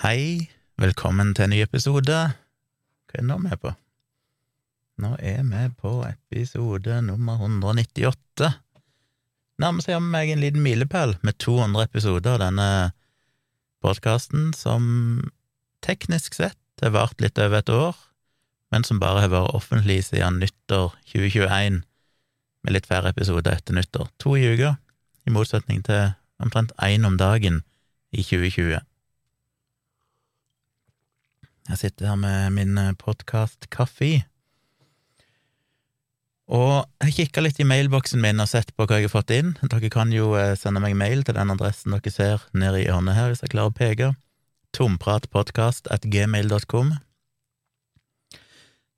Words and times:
Hei, 0.00 0.48
velkommen 0.80 1.34
til 1.36 1.44
en 1.44 1.50
ny 1.52 1.58
episode. 1.60 2.14
Hva 3.04 3.18
er 3.18 3.20
det 3.20 3.26
nå 3.28 3.34
vi 3.42 3.50
er 3.52 3.58
på? 3.60 3.72
Nå 5.04 5.10
er 5.20 5.42
vi 5.44 5.64
på 5.76 5.90
episode 6.06 6.96
nummer 7.04 7.36
198. 7.44 8.48
Nærmer 9.60 9.84
seg 9.84 10.00
meg 10.00 10.32
en 10.32 10.40
liten 10.40 10.64
milepæl 10.64 11.18
med 11.20 11.36
200 11.44 11.84
episoder 11.90 12.38
av 12.38 12.40
denne 12.46 12.70
podkasten, 13.84 14.54
som 14.56 14.88
teknisk 15.84 16.40
sett 16.40 16.56
har 16.80 16.96
vart 16.96 17.20
litt 17.20 17.36
over 17.36 17.60
et 17.60 17.76
år, 17.76 18.02
men 18.72 18.88
som 18.88 19.04
bare 19.04 19.26
har 19.26 19.36
vært 19.36 19.52
offentlig 19.60 20.00
siden 20.08 20.40
nyttår 20.40 20.96
2021, 21.12 21.82
med 22.64 22.72
litt 22.72 22.88
færre 22.88 23.12
episoder 23.12 23.52
etter 23.60 23.76
nyttår. 23.76 24.08
To 24.24 24.32
i 24.40 24.48
uka, 24.48 24.78
i 25.28 25.36
motsetning 25.36 25.84
til 25.84 26.14
omtrent 26.40 26.72
én 26.88 27.04
om 27.04 27.20
dagen 27.20 27.66
i 28.16 28.24
2020. 28.24 28.80
Jeg 31.70 31.78
sitter 31.78 32.08
her 32.10 32.16
med 32.18 32.50
min 32.56 32.74
podkast 32.98 33.68
Kaffe. 33.70 34.24
Og 36.50 36.82
jeg 37.04 37.12
kikka 37.14 37.44
litt 37.44 37.60
i 37.62 37.66
mailboksen 37.68 38.18
min 38.18 38.42
og 38.42 38.48
sett 38.50 38.72
på 38.74 38.88
hva 38.90 38.98
jeg 38.98 39.06
har 39.06 39.12
fått 39.12 39.30
inn. 39.36 39.52
Dere 39.62 39.86
kan 39.94 40.10
jo 40.10 40.34
sende 40.58 40.82
meg 40.82 40.98
mail 40.98 41.22
til 41.22 41.38
den 41.38 41.54
adressen 41.54 41.94
dere 41.94 42.10
ser 42.10 42.42
nede 42.50 42.80
i 42.80 42.88
hjørnet 42.88 43.14
her, 43.14 43.30
hvis 43.30 43.42
jeg 43.44 43.52
klarer 43.54 43.70
å 43.70 43.78
peke. 43.78 44.18
Tompratpodkast.gmail.com. 44.74 46.90
at 46.90 46.98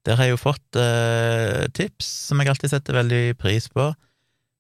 Der 0.09 0.17
har 0.17 0.25
jeg 0.25 0.33
jo 0.33 0.41
fått 0.41 0.73
eh, 0.81 1.69
tips 1.77 2.09
som 2.31 2.41
jeg 2.41 2.49
alltid 2.55 2.73
setter 2.73 2.97
veldig 3.03 3.37
pris 3.37 3.69
på, 3.69 3.93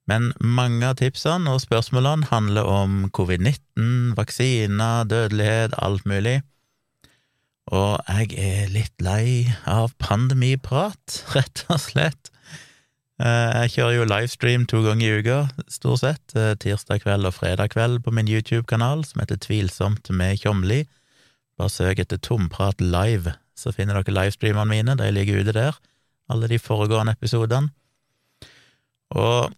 men 0.04 0.36
mange 0.36 0.84
av 0.84 1.00
tipsene 1.00 1.48
og 1.48 1.64
spørsmålene 1.64 2.28
handler 2.28 2.68
om 2.68 3.08
covid-19, 3.08 4.12
vaksiner, 4.20 5.08
dødelighet, 5.08 5.80
alt 5.80 6.04
mulig. 6.04 6.44
Og 7.70 8.00
jeg 8.08 8.34
er 8.34 8.70
litt 8.72 9.02
lei 9.04 9.46
av 9.70 9.92
pandemiprat, 10.02 11.22
rett 11.36 11.64
og 11.70 11.80
slett. 11.82 12.32
Jeg 13.22 13.70
kjører 13.76 13.94
jo 14.00 14.06
livestream 14.08 14.64
to 14.66 14.80
ganger 14.82 15.06
i 15.06 15.20
uka, 15.22 15.36
stort 15.70 16.00
sett, 16.00 16.34
tirsdag 16.64 17.04
kveld 17.04 17.28
og 17.28 17.36
fredag 17.36 17.70
kveld 17.70 18.00
på 18.02 18.10
min 18.10 18.26
YouTube-kanal, 18.26 19.04
som 19.06 19.22
heter 19.22 19.38
Tvilsomt 19.38 20.10
med 20.10 20.40
Tjomli. 20.42 20.80
Bare 21.60 21.70
søk 21.70 22.02
etter 22.02 22.18
Tomprat 22.18 22.82
live, 22.82 23.36
så 23.54 23.70
finner 23.70 24.00
dere 24.00 24.16
livestreamene 24.16 24.72
mine, 24.72 24.98
de 24.98 25.12
ligger 25.14 25.44
ute 25.44 25.54
der, 25.54 25.78
alle 26.32 26.50
de 26.50 26.58
foregående 26.58 27.14
episodene. 27.14 27.70
Og 29.14 29.52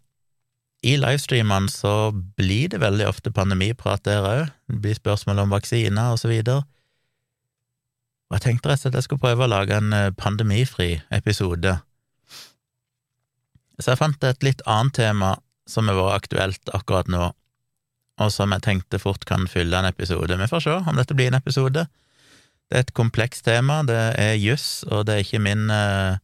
i 0.85 0.99
livestreamene 1.01 1.73
så 1.73 2.13
blir 2.13 2.69
det 2.75 2.83
veldig 2.83 3.07
ofte 3.09 3.33
pandemiprat 3.33 4.05
der 4.05 4.29
òg, 4.29 4.53
det 4.69 4.81
blir 4.85 4.99
spørsmål 4.99 5.47
om 5.47 5.55
vaksiner 5.55 6.13
og 6.13 6.21
så 6.21 6.29
videre. 6.29 6.67
Og 8.31 8.39
jeg 8.39 8.45
tenkte 8.47 8.71
rett 8.71 8.81
og 8.81 8.87
slett 8.87 8.99
jeg 8.99 9.07
skulle 9.07 9.25
prøve 9.25 9.47
å 9.47 9.53
lage 9.53 9.77
en 9.79 9.93
pandemifri 10.19 10.97
episode. 11.15 11.77
Så 13.81 13.91
jeg 13.91 14.01
fant 14.01 14.27
et 14.27 14.47
litt 14.47 14.63
annet 14.71 14.97
tema 14.97 15.35
som 15.69 15.89
har 15.89 15.99
vært 15.99 16.25
aktuelt 16.25 16.73
akkurat 16.77 17.11
nå, 17.11 17.31
og 18.23 18.31
som 18.31 18.53
jeg 18.55 18.65
tenkte 18.65 19.01
fort 19.03 19.25
kan 19.27 19.49
fylle 19.51 19.79
en 19.81 19.89
episode. 19.89 20.37
Vi 20.39 20.51
får 20.51 20.65
se 20.67 20.75
om 20.79 20.99
dette 21.01 21.17
blir 21.17 21.33
en 21.33 21.41
episode. 21.41 21.87
Det 22.71 22.79
er 22.79 22.85
et 22.85 22.95
komplekst 22.97 23.45
tema, 23.49 23.83
det 23.87 23.99
er 24.21 24.37
juss, 24.41 24.85
og 24.89 25.07
det 25.09 25.17
er 25.17 25.25
ikke 25.25 25.43
min 25.43 25.67
uh, 25.73 26.21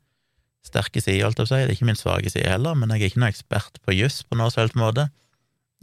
sterke 0.65 1.03
side, 1.03 1.25
holdt 1.25 1.41
jeg 1.41 1.49
på 1.49 1.49
å 1.49 1.51
si, 1.51 1.63
det 1.65 1.73
er 1.73 1.77
ikke 1.77 1.89
min 1.91 1.99
svake 1.99 2.33
side 2.33 2.53
heller, 2.53 2.77
men 2.79 2.93
jeg 2.95 3.03
er 3.03 3.13
ikke 3.13 3.23
noen 3.25 3.35
ekspert 3.35 3.81
på 3.85 3.97
juss 3.97 4.23
på 4.25 4.39
noen 4.39 4.53
som 4.53 4.65
helst 4.65 4.79
måte. 4.79 5.09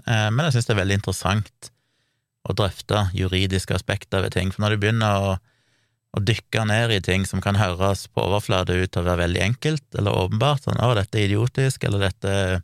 Uh, 0.05 0.29
men 0.31 0.45
jeg 0.47 0.57
synes 0.57 0.69
det 0.69 0.73
er 0.75 0.81
veldig 0.81 0.99
interessant 1.01 1.71
å 2.47 2.55
drøfte 2.55 3.03
juridiske 3.17 3.75
aspekter 3.75 4.23
ved 4.23 4.33
ting, 4.37 4.53
for 4.53 4.63
når 4.63 4.75
du 4.75 4.81
begynner 4.85 5.27
å 5.27 5.35
å 6.17 6.23
dykke 6.23 6.65
ned 6.69 6.93
i 6.95 7.01
ting 7.03 7.25
som 7.29 7.41
kan 7.43 7.57
høres 7.59 8.05
på 8.11 8.23
overflate 8.25 8.75
ut 8.75 8.91
til 8.91 9.03
å 9.03 9.07
være 9.07 9.23
veldig 9.25 9.43
enkelt 9.45 9.99
eller 9.99 10.17
åpenbart, 10.25 10.65
sånn 10.65 10.81
'å, 10.81 10.95
dette 10.97 11.19
er 11.19 11.29
idiotisk', 11.29 11.85
eller 11.87 11.99
'dette 11.99 12.27
er 12.27 12.61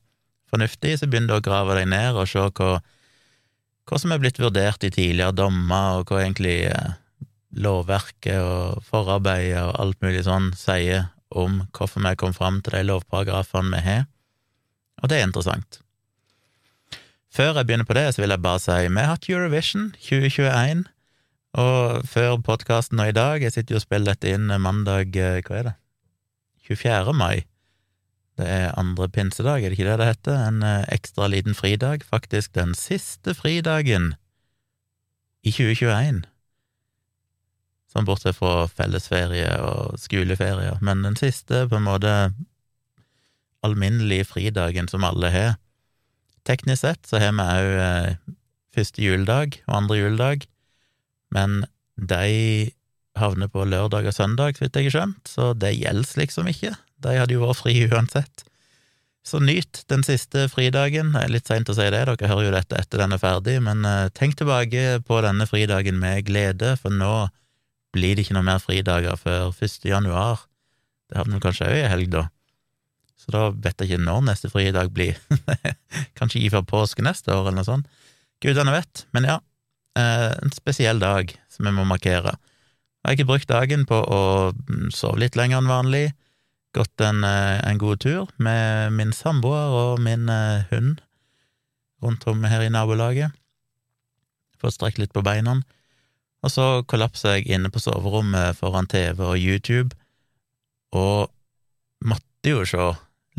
fornuftig', 0.52 0.97
så 1.00 1.08
begynner 1.08 1.34
du 1.34 1.40
å 1.40 1.47
grave 1.50 1.78
deg 1.80 1.88
ned 1.88 2.16
og 2.16 2.28
se 2.28 2.40
hva, 2.40 2.81
hva 3.88 4.00
som 4.00 4.12
er 4.12 4.19
blitt 4.19 4.40
vurdert 4.40 4.84
i 4.84 4.94
tidligere 4.94 5.36
dommer, 5.36 6.00
og 6.00 6.09
hva 6.09 6.24
egentlig 6.24 6.66
eh, 6.72 6.94
lovverket 7.53 8.40
og 8.41 8.84
forarbeidet 8.84 9.62
og 9.62 9.80
alt 9.80 10.02
mulig 10.02 10.25
sånn 10.25 10.53
sier 10.58 11.09
om 11.30 11.64
hvorfor 11.74 12.02
vi 12.02 12.16
kom 12.16 12.34
fram 12.34 12.62
til 12.62 12.78
de 12.78 12.84
lovparagrafene 12.90 13.74
vi 13.74 13.81
har, 13.81 14.06
og 15.02 15.09
det 15.09 15.20
er 15.20 15.28
interessant. 15.28 15.80
Før 17.34 17.58
jeg 17.58 17.66
begynner 17.66 17.88
på 17.90 17.96
det, 17.97 18.14
så 18.14 18.22
vil 18.22 18.30
jeg 18.30 18.46
bare 18.46 18.62
si 18.62 18.75
vi 18.85 19.02
har 19.02 19.16
hatt 19.16 19.30
Eurovision 19.30 19.88
2021. 20.06 20.84
Og 21.53 22.02
før 22.09 22.40
podkasten 22.41 22.97
og 22.97 23.12
i 23.12 23.14
dag, 23.14 23.44
jeg 23.44 23.53
sitter 23.53 23.75
jo 23.75 23.78
og 23.78 23.84
spiller 23.84 24.16
dette 24.16 24.31
inn 24.34 24.50
mandag, 24.58 25.14
hva 25.14 25.58
er 25.59 25.68
det, 25.68 25.74
24. 26.66 27.14
mai. 27.14 27.44
Det 28.41 28.47
er 28.50 28.78
andre 28.80 29.06
pinsedag, 29.14 29.62
er 29.62 29.69
det 29.69 29.78
ikke 29.78 29.91
det 29.91 29.97
det 30.02 30.08
heter? 30.08 30.40
En 30.47 30.64
ekstra 30.66 31.28
liten 31.30 31.53
fridag, 31.53 32.02
faktisk 32.09 32.56
den 32.58 32.74
siste 32.74 33.36
fridagen 33.38 34.16
i 35.46 35.53
2021. 35.53 36.24
Sånn 37.94 38.08
bortsett 38.09 38.40
fra 38.40 38.66
fellesferie 38.66 39.52
og 39.62 40.00
skoleferie, 40.02 40.80
men 40.81 41.06
den 41.06 41.20
siste, 41.20 41.68
på 41.70 41.78
en 41.78 41.85
måte, 41.85 42.16
alminnelige 43.62 44.25
fridagen 44.31 44.90
som 44.90 45.06
alle 45.06 45.30
har. 45.30 45.53
Teknisk 46.50 46.81
sett 46.81 47.06
så 47.06 47.22
har 47.22 47.38
vi 47.38 47.46
òg 47.46 48.34
første 48.74 49.06
juledag 49.06 49.62
og 49.68 49.78
andre 49.84 50.02
juledag 50.02 50.50
men 51.34 51.64
de 51.98 52.72
havner 53.20 53.50
på 53.52 53.66
lørdag 53.70 54.08
og 54.10 54.16
søndag, 54.16 54.58
så 54.58 54.66
vidt 54.66 54.80
jeg 54.80 54.90
har 54.90 54.96
skjønt, 54.96 55.30
så 55.30 55.52
det 55.58 55.76
gjelder 55.76 56.24
liksom 56.24 56.50
ikke. 56.50 56.74
De 57.04 57.20
hadde 57.20 57.36
jo 57.36 57.44
vært 57.44 57.62
fri 57.62 57.76
uansett. 57.86 58.46
Så 59.24 59.40
nyt 59.40 59.86
den 59.88 60.02
siste 60.04 60.50
fridagen. 60.52 61.14
Det 61.14 61.22
er 61.22 61.32
litt 61.32 61.48
seint 61.48 61.70
å 61.72 61.76
si 61.78 61.86
det, 61.86 62.02
dere 62.10 62.30
hører 62.32 62.48
jo 62.48 62.56
dette 62.56 62.80
etter 62.80 63.04
den 63.04 63.16
er 63.16 63.22
ferdig, 63.22 63.56
men 63.64 63.86
tenk 64.18 64.36
tilbake 64.40 65.00
på 65.08 65.22
denne 65.24 65.48
fridagen 65.48 66.00
med 66.02 66.26
glede, 66.28 66.74
for 66.82 66.92
nå 66.92 67.14
blir 67.94 68.18
det 68.18 68.26
ikke 68.26 68.36
noe 68.36 68.48
mer 68.50 68.60
fridager 68.60 69.20
før 69.22 69.54
1. 69.54 69.86
januar. 69.88 70.44
Det 71.08 71.22
havner 71.22 71.44
kanskje 71.44 71.70
òg 71.70 71.78
i 71.78 71.92
helg, 71.92 72.10
da. 72.16 72.28
Så 73.22 73.32
da 73.32 73.46
vet 73.54 73.80
jeg 73.80 73.94
ikke 73.94 74.04
når 74.04 74.26
neste 74.28 74.50
fridag 74.52 74.92
blir. 74.96 75.20
kanskje 76.18 76.42
ikke 76.42 76.58
før 76.58 76.70
påske 76.74 77.06
neste 77.06 77.32
år, 77.32 77.46
eller 77.46 77.62
noe 77.62 77.68
sånt. 77.70 77.88
Gudene 78.44 78.74
vet. 78.76 79.06
Men 79.16 79.30
ja, 79.30 79.38
en 80.00 80.54
spesiell 80.56 81.00
dag 81.02 81.30
som 81.52 81.68
jeg 81.68 81.76
må 81.78 81.86
markere. 81.86 82.34
Jeg 83.04 83.06
har 83.06 83.18
ikke 83.18 83.30
brukt 83.30 83.50
dagen 83.52 83.84
på 83.86 84.00
å 84.00 84.22
sove 84.96 85.20
litt 85.22 85.36
lenger 85.36 85.59
enn 85.59 85.70
vanlig, 85.70 86.06
gått 86.74 87.04
en, 87.06 87.22
en 87.24 87.81
god 87.81 88.02
tur 88.02 88.32
med 88.42 88.96
min 88.98 89.12
samboer 89.14 89.76
og 89.78 90.02
min 90.02 90.32
hund 90.72 91.03
rundt 92.03 92.26
om 92.28 92.44
her 92.50 92.64
i 92.66 92.72
nabolaget, 92.74 93.32
fått 94.59 94.78
strekt 94.78 95.00
litt 95.02 95.14
på 95.16 95.24
beina, 95.26 95.59
og 96.44 96.52
så 96.52 96.66
kollapsa 96.90 97.38
jeg 97.38 97.48
inne 97.56 97.72
på 97.72 97.82
soverommet 97.84 98.58
foran 98.59 98.90
TV 98.92 99.22
og 99.24 99.40
YouTube, 99.40 99.96
og 100.92 101.32
måtte 102.03 102.52
jo 102.52 102.66
se 102.68 102.90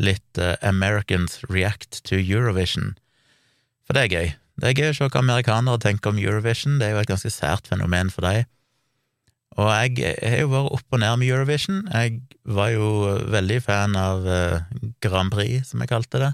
litt 0.01 0.41
Americans 0.65 1.39
React 1.49 2.01
to 2.07 2.17
Eurovision, 2.17 2.95
for 3.85 3.97
det 3.97 4.05
er 4.05 4.15
gøy. 4.15 4.33
Det 4.61 4.69
er 4.69 4.77
gøy 4.79 4.91
å 4.91 4.95
se 4.95 5.07
hva 5.09 5.21
amerikanere 5.21 5.81
tenker 5.83 6.13
om 6.13 6.19
Eurovision, 6.21 6.77
det 6.79 6.87
er 6.87 6.95
jo 6.95 7.01
et 7.03 7.11
ganske 7.11 7.31
sært 7.33 7.67
fenomen 7.67 8.11
for 8.13 8.27
dem. 8.27 8.47
Og 9.55 9.69
jeg 9.71 10.15
har 10.19 10.41
jo 10.41 10.51
vært 10.51 10.73
opp 10.75 10.95
og 10.95 10.99
ned 10.99 11.19
med 11.21 11.29
Eurovision. 11.31 11.83
Jeg 11.87 12.17
var 12.57 12.73
jo 12.73 12.87
veldig 13.31 13.59
fan 13.63 13.95
av 13.99 14.25
Grand 15.03 15.31
Prix, 15.31 15.69
som 15.71 15.83
jeg 15.83 15.91
kalte 15.91 16.19
det, 16.23 16.31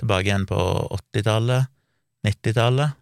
tilbake 0.00 0.28
igjen 0.28 0.48
på 0.48 0.58
80-tallet, 0.98 1.70
90-tallet, 2.26 2.98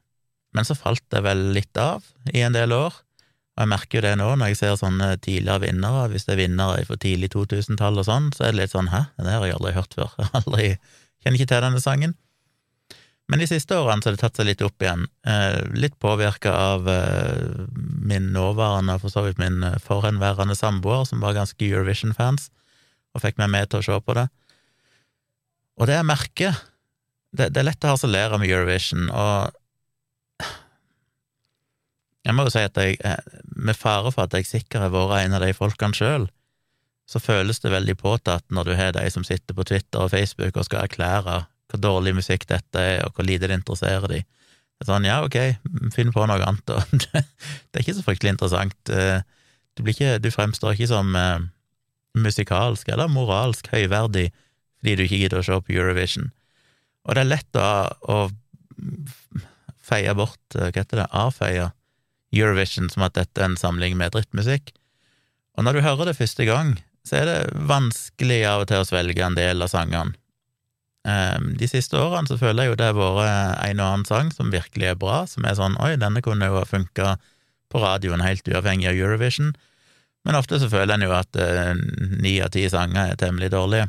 men 0.55 0.67
så 0.67 0.77
falt 0.79 1.05
det 1.13 1.23
vel 1.27 1.51
litt 1.55 1.79
av 1.79 2.05
i 2.35 2.43
en 2.47 2.55
del 2.55 2.75
år. 2.75 2.95
Og 3.59 3.65
jeg 3.65 3.71
merker 3.73 3.99
jo 3.99 4.05
det 4.07 4.15
nå, 4.21 4.29
når 4.39 4.53
jeg 4.53 4.61
ser 4.61 4.79
sånne 4.81 5.11
tidligere 5.23 5.67
vinnere, 5.67 6.07
hvis 6.13 6.27
det 6.27 6.37
er 6.37 6.43
vinnere 6.45 6.87
fra 6.89 6.97
tidlig 7.03 7.33
2000-tall 7.35 8.01
og 8.01 8.07
sånn, 8.07 8.31
så 8.35 8.47
er 8.47 8.55
det 8.55 8.63
litt 8.63 8.75
sånn 8.75 8.91
hæ, 8.93 9.05
det 9.19 9.35
har 9.35 9.47
jeg 9.47 9.59
aldri 9.59 9.75
hørt 9.77 9.97
før, 9.99 10.15
jeg 10.19 10.31
aldri, 10.41 10.69
kjenner 11.21 11.41
ikke 11.41 11.51
til 11.53 11.67
denne 11.67 11.83
sangen. 11.83 12.17
Men 13.31 13.39
de 13.39 13.47
siste 13.47 13.77
årene 13.79 14.03
så 14.03 14.11
har 14.11 14.17
det 14.17 14.23
tatt 14.25 14.41
seg 14.41 14.49
litt 14.49 14.63
opp 14.67 14.83
igjen, 14.83 15.05
litt 15.79 15.95
påvirka 16.03 16.51
av 16.51 16.89
min 18.03 18.33
nåværende, 18.35 18.97
for 18.99 19.13
så 19.13 19.23
vidt 19.23 19.39
min 19.39 19.63
forhenværende 19.85 20.57
samboer, 20.59 21.05
som 21.07 21.23
var 21.23 21.37
ganske 21.37 21.63
Eurovision-fans, 21.63 22.49
og 23.15 23.23
fikk 23.23 23.39
meg 23.39 23.53
med 23.55 23.71
til 23.71 23.79
å 23.79 23.87
se 23.87 24.01
på 24.03 24.17
det. 24.19 24.27
Og 25.79 25.87
det 25.87 26.01
jeg 26.01 26.09
merker 26.11 26.59
Det, 27.31 27.47
det 27.55 27.61
er 27.61 27.69
lett 27.69 27.85
å 27.87 27.93
harselere 27.93 28.41
med 28.43 28.51
Eurovision, 28.51 29.07
og 29.15 29.55
jeg 32.27 32.35
må 32.35 32.43
jo 32.43 32.51
si 32.51 32.65
at 32.67 32.75
jeg, 32.83 32.99
med 33.55 33.79
fare 33.79 34.11
for 34.11 34.27
at 34.27 34.35
jeg 34.35 34.49
sikkert 34.49 34.83
har 34.83 34.91
vært 34.91 35.29
en 35.29 35.37
av 35.39 35.45
de 35.45 35.53
folkene 35.55 35.95
sjøl, 35.95 36.27
så 37.07 37.23
føles 37.23 37.63
det 37.63 37.71
veldig 37.71 37.95
påtatt 38.03 38.45
når 38.51 38.67
du 38.67 38.75
har 38.75 38.93
de 38.99 39.07
som 39.15 39.23
sitter 39.23 39.55
på 39.55 39.63
Twitter 39.71 40.03
og 40.03 40.11
Facebook 40.11 40.59
og 40.59 40.67
skal 40.67 40.89
erklære 40.89 41.39
hvor 41.71 41.83
dårlig 41.83 42.17
musikk 42.19 42.47
dette 42.51 42.83
er, 42.83 43.05
og 43.07 43.17
hvor 43.17 43.27
lite 43.27 43.49
det 43.49 43.61
interesserer 43.61 44.11
de. 44.11 44.21
Det 44.25 44.87
er 44.87 44.89
sånn, 44.89 45.07
ja, 45.09 45.21
ok, 45.25 45.39
finn 45.95 46.13
på 46.15 46.25
noe 46.29 46.41
annet, 46.41 46.73
og 46.73 46.83
Det, 47.13 47.23
er 47.77 47.83
ikke 47.85 47.97
så 47.99 48.05
fryktelig 48.07 48.35
interessant. 48.35 48.93
Eh, 48.93 49.23
du, 49.77 49.85
ikke, 49.89 50.19
du 50.23 50.31
fremstår 50.33 50.75
ikke 50.75 50.91
som 50.91 51.17
eh, 51.19 51.49
musikalsk 52.19 52.89
eller 52.91 53.13
moralsk 53.13 53.71
høyverdig 53.73 54.31
fordi 54.81 54.95
du 54.97 55.03
ikke 55.05 55.19
gidder 55.21 55.43
å 55.43 55.45
se 55.45 55.59
på 55.61 55.75
Eurovision. 55.75 56.31
Og 57.05 57.17
det 57.17 57.21
er 57.21 57.29
lett 57.29 57.49
da, 57.53 57.93
å 58.09 58.31
feie 59.85 60.15
bort, 60.17 60.41
hva 60.55 60.71
heter 60.73 61.03
det, 61.03 61.09
avfeie 61.13 61.69
Eurovision 62.33 62.89
som 62.93 63.05
at 63.05 63.19
dette 63.19 63.43
er 63.43 63.51
en 63.51 63.59
samling 63.61 63.99
med 64.01 64.15
drittmusikk. 64.15 64.73
Og 65.59 65.67
når 65.67 65.77
du 65.77 65.85
hører 65.85 66.09
det 66.09 66.17
første 66.17 66.47
gang, 66.49 66.79
så 67.05 67.21
er 67.21 67.29
det 67.29 67.39
vanskelig 67.69 68.41
av 68.49 68.65
og 68.65 68.71
til 68.71 68.81
å 68.81 68.89
svelge 68.89 69.25
en 69.27 69.37
del 69.37 69.65
av 69.65 69.73
sangene. 69.73 70.17
Ehm, 71.09 71.55
de 71.57 71.69
siste 71.69 71.97
årene 71.97 72.29
så 72.29 72.37
føler 72.41 72.67
jeg 72.67 72.73
jo 72.73 72.79
det 72.81 72.91
har 72.91 72.97
vært 72.99 73.63
en 73.65 73.81
og 73.81 73.87
annen 73.87 74.09
sang 74.09 74.33
som 74.35 74.53
virkelig 74.53 74.91
er 74.93 74.99
bra, 75.01 75.23
som 75.31 75.47
er 75.49 75.57
sånn 75.57 75.79
oi, 75.81 75.95
denne 76.01 76.21
kunne 76.25 76.51
jo 76.51 76.59
ha 76.59 76.67
funka 76.69 77.15
på 77.71 77.81
radioen 77.81 78.25
helt 78.25 78.49
uavhengig 78.51 78.91
av 78.91 78.99
Eurovision, 78.99 79.55
men 80.27 80.37
ofte 80.37 80.59
så 80.61 80.69
føler 80.69 80.99
en 80.99 81.07
jo 81.07 81.15
at 81.17 81.39
eh, 81.41 81.73
ni 82.21 82.37
av 82.45 82.53
ti 82.53 82.67
sanger 82.69 83.15
er 83.15 83.21
temmelig 83.21 83.53
dårlige. 83.55 83.89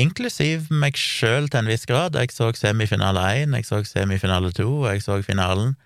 Inklusiv 0.00 0.72
meg 0.74 0.98
sjøl 0.98 1.46
til 1.46 1.60
en 1.60 1.70
viss 1.70 1.86
grad. 1.86 2.16
Jeg 2.18 2.32
så 2.34 2.48
semifinale 2.58 3.22
én, 3.44 3.54
jeg 3.54 3.68
så 3.68 3.78
semifinale 3.86 4.50
to, 4.56 4.66
og 4.80 4.88
jeg 4.90 5.04
så 5.04 5.20
finalen. 5.22 5.76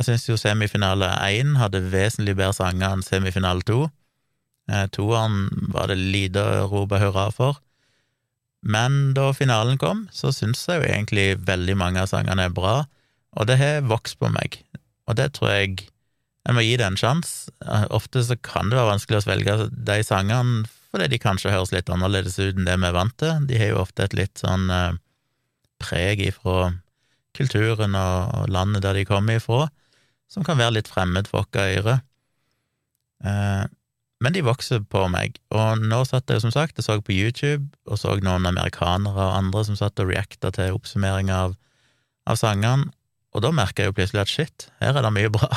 Jeg 0.00 0.08
syns 0.08 0.26
jo 0.26 0.38
semifinale 0.40 1.12
én 1.28 1.54
hadde 1.60 1.84
vesentlig 1.92 2.34
bedre 2.40 2.56
sanger 2.56 2.96
enn 2.96 3.06
semifinale 3.06 3.62
to. 3.68 3.84
Eh, 4.66 4.88
toeren 4.90 5.46
var 5.70 5.92
det 5.92 6.00
lite 6.00 6.42
å 6.42 6.66
rope 6.72 6.98
hurra 6.98 7.28
for. 7.30 7.62
Men 8.62 9.14
da 9.16 9.32
finalen 9.34 9.78
kom, 9.80 10.06
så 10.14 10.30
syns 10.34 10.62
jeg 10.68 10.80
jo 10.80 10.88
egentlig 10.88 11.26
veldig 11.46 11.74
mange 11.78 12.02
av 12.02 12.10
sangene 12.10 12.46
er 12.46 12.54
bra, 12.54 12.84
og 13.34 13.48
det 13.48 13.58
har 13.58 13.88
vokst 13.90 14.20
på 14.20 14.30
meg, 14.30 14.60
og 15.10 15.18
det 15.18 15.32
tror 15.38 15.54
jeg 15.54 15.88
jeg 16.42 16.56
må 16.56 16.62
gi 16.64 16.74
det 16.78 16.86
en 16.88 16.98
sjanse. 16.98 17.52
Ofte 17.94 18.22
så 18.26 18.34
kan 18.42 18.70
det 18.70 18.74
være 18.74 18.96
vanskelig 18.96 19.20
å 19.20 19.24
svelge 19.26 19.52
de 19.70 19.98
sangene 20.06 20.64
fordi 20.92 21.06
de 21.08 21.18
kanskje 21.22 21.52
høres 21.54 21.70
litt 21.72 21.88
annerledes 21.88 22.34
ut 22.36 22.58
enn 22.58 22.66
det 22.66 22.74
vi 22.76 22.88
er 22.88 22.96
vant 22.96 23.14
til. 23.16 23.46
De 23.48 23.56
har 23.56 23.70
jo 23.70 23.78
ofte 23.80 24.04
et 24.04 24.16
litt 24.18 24.42
sånn 24.42 24.66
eh, 24.68 24.98
preg 25.80 26.20
ifra 26.26 26.72
kulturen 27.32 27.96
og 27.96 28.50
landet 28.52 28.84
der 28.84 28.98
de 28.98 29.06
kommer 29.08 29.38
ifra, 29.40 29.70
som 30.28 30.44
kan 30.44 30.60
være 30.60 30.76
litt 30.76 30.90
fremmed 30.92 31.30
for 31.30 31.46
vårt 31.46 31.62
øre. 31.62 31.94
Eh, 33.24 33.62
men 34.22 34.36
de 34.36 34.44
vokser 34.46 34.84
på 34.86 35.02
meg, 35.10 35.38
og 35.50 35.82
nå 35.82 36.02
satt 36.06 36.30
jeg 36.30 36.38
jo 36.38 36.46
som 36.46 36.54
sagt 36.54 36.78
og 36.78 36.86
så 36.86 36.98
på 37.02 37.14
YouTube, 37.14 37.66
og 37.90 37.98
så 37.98 38.14
noen 38.22 38.46
amerikanere 38.46 39.18
og 39.18 39.38
andre 39.38 39.64
som 39.66 39.78
satt 39.78 39.98
og 40.02 40.12
reacta 40.12 40.52
til 40.54 40.76
oppsummering 40.76 41.32
av, 41.34 41.56
av 42.30 42.38
sangene, 42.38 42.92
og 43.32 43.42
da 43.42 43.50
merka 43.56 43.82
jeg 43.82 43.90
jo 43.90 43.96
plutselig 43.96 44.22
at 44.22 44.30
shit, 44.30 44.68
her 44.82 44.94
er 44.94 45.06
det 45.06 45.14
mye 45.16 45.32
bra. 45.32 45.48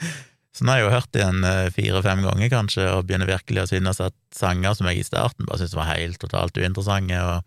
Så 0.54 0.62
nå 0.62 0.70
har 0.70 0.78
jeg 0.78 0.84
jo 0.86 0.90
hørt 0.92 1.08
det 1.10 1.18
igjen 1.18 1.46
eh, 1.48 1.72
fire-fem 1.74 2.20
ganger, 2.22 2.50
kanskje, 2.52 2.84
og 2.94 3.08
begynner 3.08 3.26
virkelig 3.26 3.64
å 3.64 3.70
synes 3.72 3.98
at 4.04 4.14
sanger 4.30 4.76
som 4.78 4.86
jeg 4.86 5.00
i 5.00 5.06
starten 5.06 5.48
bare 5.48 5.58
syntes 5.58 5.74
var 5.74 5.88
helt 5.88 6.20
totalt 6.22 6.54
uinteressante 6.54 7.18
og 7.18 7.40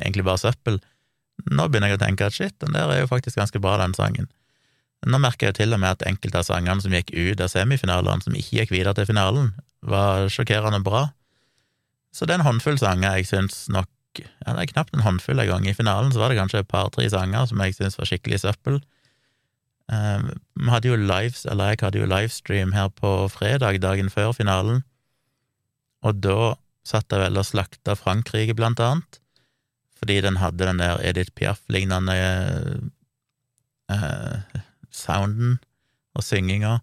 egentlig 0.00 0.24
bare 0.24 0.40
søppel, 0.40 0.78
nå 1.52 1.66
begynner 1.68 1.92
jeg 1.92 1.98
å 1.98 2.02
tenke 2.06 2.30
at 2.30 2.36
shit, 2.36 2.56
den 2.64 2.72
der 2.72 2.88
er 2.88 3.02
jo 3.02 3.10
faktisk 3.10 3.36
ganske 3.36 3.60
bra, 3.60 3.76
den 3.82 3.92
sangen. 3.98 4.30
Nå 5.04 5.18
merker 5.20 5.50
jeg 5.50 5.52
jo 5.52 5.58
til 5.58 5.76
og 5.76 5.82
med 5.82 5.96
at 5.96 6.06
enkelte 6.08 6.40
av 6.40 6.46
sangene 6.46 6.80
som 6.80 6.94
gikk 6.94 7.12
ut 7.12 7.42
av 7.42 7.52
semifinalene, 7.52 8.24
som 8.24 8.36
ikke 8.38 8.62
gikk 8.62 8.74
videre 8.78 8.96
til 8.96 9.10
finalen, 9.10 9.52
var 9.82 10.28
sjokkerende 10.32 10.82
bra. 10.84 11.08
Så 12.12 12.26
det 12.26 12.34
er 12.34 12.42
en 12.42 12.46
håndfull 12.46 12.78
sanger 12.80 13.18
jeg 13.18 13.30
syns 13.32 13.66
nok 13.72 13.88
Ja, 14.12 14.52
det 14.52 14.60
er 14.60 14.68
knapt 14.74 14.92
en 14.92 15.06
håndfull 15.06 15.40
en 15.40 15.48
gang. 15.48 15.64
I 15.64 15.72
finalen 15.72 16.12
så 16.12 16.20
var 16.20 16.28
det 16.28 16.36
kanskje 16.36 16.60
et 16.60 16.68
par-tre 16.68 17.06
sanger 17.08 17.46
som 17.48 17.60
jeg 17.64 17.78
syns 17.78 17.96
var 17.96 18.10
skikkelig 18.10 18.42
søppel. 18.42 18.82
Um, 19.88 20.26
vi 20.60 20.68
hadde 20.68 20.90
jo 20.90 20.98
lives, 21.00 21.46
eller 21.48 21.72
jeg 21.72 21.80
hadde 21.80 22.02
jo 22.02 22.08
livestream 22.10 22.74
her 22.76 22.90
på 22.92 23.28
fredag, 23.32 23.80
dagen 23.80 24.10
før 24.12 24.34
finalen, 24.36 24.82
og 26.04 26.20
da 26.20 26.54
satt 26.84 27.12
jeg 27.12 27.22
vel 27.22 27.40
og 27.40 27.46
slakta 27.46 27.96
Frankrike, 27.98 28.54
blant 28.58 28.80
annet, 28.84 29.18
fordi 29.96 30.20
den 30.20 30.38
hadde 30.42 30.66
den 30.66 30.82
der 30.82 31.00
Edith 31.00 31.32
Piaf-lignende 31.38 32.16
uh, 33.92 34.60
sounden 34.92 35.58
og 36.12 36.24
synginga 36.26 36.80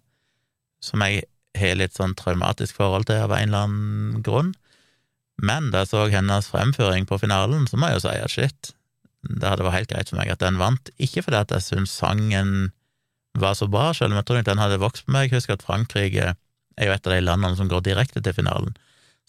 som 0.82 1.02
jeg 1.04 1.28
har 1.60 1.78
litt 1.78 1.96
sånn 1.96 2.16
traumatisk 2.18 2.78
forhold 2.80 3.08
til 3.10 3.22
av 3.24 3.34
en 3.36 3.48
eller 3.48 3.68
annen 3.68 4.24
grunn. 4.26 4.52
Men 5.40 5.70
da 5.72 5.84
jeg 5.84 5.92
så 5.92 6.04
hennes 6.12 6.50
fremføring 6.52 7.06
på 7.08 7.18
finalen, 7.22 7.64
så 7.68 7.78
må 7.80 7.88
jeg 7.88 8.00
jo 8.00 8.04
si 8.04 8.16
at 8.16 8.34
shit, 8.34 8.74
det 9.24 9.48
hadde 9.48 9.64
vært 9.64 9.78
helt 9.78 9.92
greit 9.92 10.12
for 10.12 10.20
meg 10.20 10.32
at 10.32 10.42
den 10.42 10.60
vant. 10.60 10.92
Ikke 11.00 11.24
fordi 11.24 11.40
at 11.40 11.54
jeg 11.54 11.66
syns 11.66 11.96
sangen 11.96 12.70
var 13.38 13.56
så 13.56 13.68
bra, 13.70 13.90
selv 13.96 14.12
om 14.12 14.20
jeg 14.20 14.28
tror 14.28 14.44
den 14.44 14.60
hadde 14.60 14.80
vokst 14.82 15.06
på 15.06 15.14
meg. 15.14 15.28
Jeg 15.28 15.40
husker 15.40 15.56
at 15.56 15.64
Frankrike 15.64 16.34
er 16.34 16.88
jo 16.88 16.94
et 16.94 17.06
av 17.06 17.14
de 17.14 17.22
landene 17.24 17.56
som 17.58 17.68
går 17.70 17.84
direkte 17.86 18.22
til 18.24 18.36
finalen, 18.36 18.76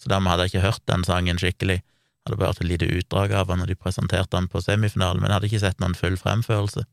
så 0.00 0.10
dermed 0.12 0.32
hadde 0.32 0.46
jeg 0.46 0.54
ikke 0.54 0.66
hørt 0.66 0.84
den 0.90 1.04
sangen 1.06 1.40
skikkelig. 1.40 1.80
Jeg 1.82 2.30
hadde 2.30 2.38
bare 2.38 2.52
hørt 2.52 2.62
et 2.62 2.70
lite 2.70 2.88
utdrag 2.88 3.34
av 3.36 3.50
den 3.50 3.62
når 3.62 3.72
de 3.72 3.78
presenterte 3.78 4.36
den 4.36 4.48
på 4.50 4.62
semifinalen, 4.62 5.20
men 5.20 5.30
jeg 5.30 5.38
hadde 5.38 5.50
ikke 5.50 5.64
sett 5.64 5.82
noen 5.82 5.98
full 5.98 6.16
fremførelse, 6.20 6.84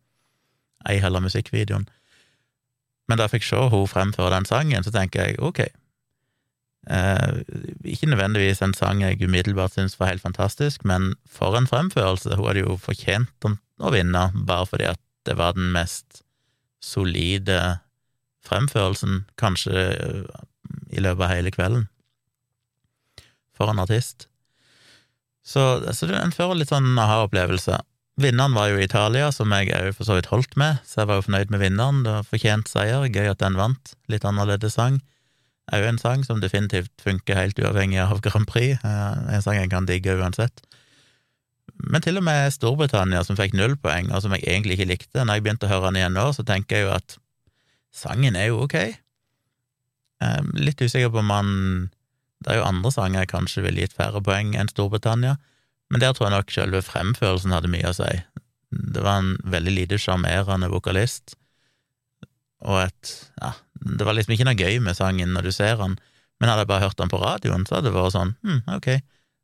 ei 0.89 0.99
heller 1.03 1.23
musikkvideoen. 1.23 1.87
Men 3.09 3.17
da 3.17 3.25
jeg 3.25 3.39
fikk 3.39 3.47
se 3.49 3.61
hun 3.73 3.89
fremføre 3.89 4.35
den 4.35 4.45
sangen, 4.45 4.85
så 4.85 4.93
tenker 4.93 5.25
jeg 5.25 5.39
ok, 5.41 5.63
eh, 6.93 7.41
ikke 7.83 8.11
nødvendigvis 8.11 8.61
en 8.61 8.75
sang 8.77 9.01
jeg 9.01 9.17
umiddelbart 9.25 9.73
syntes 9.73 9.97
var 9.99 10.13
helt 10.13 10.25
fantastisk, 10.25 10.85
men 10.85 11.15
for 11.25 11.57
en 11.57 11.67
fremførelse! 11.69 12.37
Hun 12.37 12.51
hadde 12.51 12.65
jo 12.67 12.77
fortjent 12.77 13.49
å 13.49 13.93
vinne, 13.95 14.29
bare 14.45 14.69
fordi 14.69 14.91
at 14.91 15.01
det 15.25 15.39
var 15.41 15.57
den 15.57 15.73
mest 15.73 16.21
solide 16.85 17.79
fremførelsen, 18.45 19.25
kanskje 19.41 19.85
eh, 19.89 20.41
i 20.93 21.01
løpet 21.01 21.25
av 21.25 21.33
hele 21.33 21.51
kvelden, 21.53 21.87
for 23.57 23.73
en 23.73 23.81
artist. 23.81 24.29
Så, 25.43 25.63
så 25.97 26.07
en 26.13 26.35
får 26.35 26.53
litt 26.55 26.71
sånn 26.71 26.93
aha-opplevelse. 26.99 27.79
Vinneren 28.19 28.51
var 28.51 28.67
jo 28.67 28.81
Italia, 28.83 29.29
som 29.31 29.53
jeg 29.55 29.69
òg 29.71 29.93
for 29.95 30.03
så 30.03 30.17
vidt 30.17 30.27
holdt 30.27 30.57
med, 30.59 30.81
så 30.83 31.01
jeg 31.01 31.07
var 31.07 31.19
jo 31.19 31.23
fornøyd 31.29 31.53
med 31.53 31.61
vinneren. 31.61 32.01
Det 32.03 32.11
var 32.17 32.25
fortjent 32.27 32.67
seier, 32.67 33.05
gøy 33.07 33.29
at 33.31 33.39
den 33.39 33.55
vant. 33.55 33.93
Litt 34.11 34.25
annerledes 34.27 34.75
sang. 34.75 34.97
Òg 35.71 35.85
en 35.87 36.01
sang 36.01 36.25
som 36.27 36.41
definitivt 36.43 36.91
funker 36.99 37.37
helt 37.37 37.61
uavhengig 37.61 38.01
av 38.03 38.19
Grand 38.25 38.47
Prix. 38.49 38.75
Eh, 38.83 39.21
en 39.35 39.45
sang 39.45 39.55
jeg 39.55 39.71
kan 39.71 39.87
digge 39.87 40.17
uansett. 40.19 40.65
Men 41.79 42.03
til 42.03 42.19
og 42.19 42.25
med 42.27 42.51
Storbritannia, 42.51 43.21
som 43.23 43.37
fikk 43.39 43.55
null 43.55 43.77
poeng, 43.79 44.09
og 44.11 44.25
som 44.25 44.35
jeg 44.35 44.43
egentlig 44.43 44.75
ikke 44.75 44.89
likte, 44.89 45.23
når 45.23 45.39
jeg 45.39 45.45
begynte 45.45 45.69
å 45.69 45.71
høre 45.71 45.87
den 45.87 46.01
igjen 46.01 46.17
nå, 46.19 46.25
så 46.35 46.43
tenker 46.43 46.75
jeg 46.75 46.89
jo 46.89 46.95
at 46.97 47.15
sangen 47.95 48.35
er 48.35 48.49
jo 48.49 48.65
ok. 48.65 48.75
Eh, 50.19 50.41
litt 50.59 50.81
usikker 50.83 51.13
på 51.13 51.23
om 51.23 51.31
han 51.31 51.53
Det 52.43 52.53
er 52.53 52.59
jo 52.59 52.67
andre 52.67 52.91
sanger 52.91 53.19
jeg 53.19 53.31
kanskje 53.33 53.63
ville 53.63 53.83
gitt 53.83 53.95
færre 53.95 54.19
poeng 54.23 54.53
enn 54.55 54.69
Storbritannia. 54.71 55.37
Men 55.89 56.03
der 56.03 56.13
tror 56.13 56.29
jeg 56.29 56.37
nok 56.37 56.53
selve 56.53 56.81
fremførelsen 56.85 57.53
hadde 57.55 57.71
mye 57.71 57.89
å 57.89 57.95
si. 57.97 58.09
Det 58.69 59.01
var 59.01 59.23
en 59.23 59.35
veldig 59.49 59.73
lite 59.73 59.97
sjarmerende 60.01 60.69
vokalist, 60.69 61.35
og 62.59 62.81
et 62.83 63.13
Ja, 63.39 63.53
det 63.79 64.05
var 64.05 64.17
liksom 64.17 64.35
ikke 64.35 64.45
noe 64.49 64.59
gøy 64.59 64.81
med 64.83 64.97
sangen 64.97 65.31
når 65.33 65.47
du 65.47 65.51
ser 65.55 65.79
den, 65.79 65.95
men 66.39 66.51
hadde 66.51 66.65
jeg 66.65 66.71
bare 66.71 66.83
hørt 66.83 66.99
den 66.99 67.11
på 67.11 67.21
radioen, 67.21 67.65
så 67.65 67.77
hadde 67.77 67.89
det 67.89 67.95
vært 67.95 68.15
sånn 68.15 68.35
hm, 68.43 68.61
ok. 68.75 68.89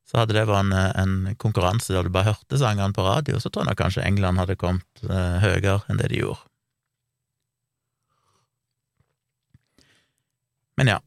Så 0.06 0.20
hadde 0.20 0.36
det 0.36 0.44
vært 0.46 0.68
en, 0.68 0.74
en 0.75 1.38
konkurranse 1.42 1.96
der 1.96 2.06
du 2.06 2.12
bare 2.14 2.30
hørte 2.36 2.60
sangene 2.62 2.94
på 2.94 3.06
radio, 3.08 3.40
så 3.40 3.50
tror 3.50 3.64
jeg 3.64 3.72
nok 3.72 3.80
kanskje 3.80 4.04
England 4.06 4.42
hadde 4.42 4.60
kommet 4.60 5.08
eh, 5.08 5.38
høyere 5.42 5.80
enn 5.90 6.02
det 6.02 6.12
de 6.12 6.20
gjorde. 6.22 6.44
Men 10.78 10.92
ja, 10.92 11.00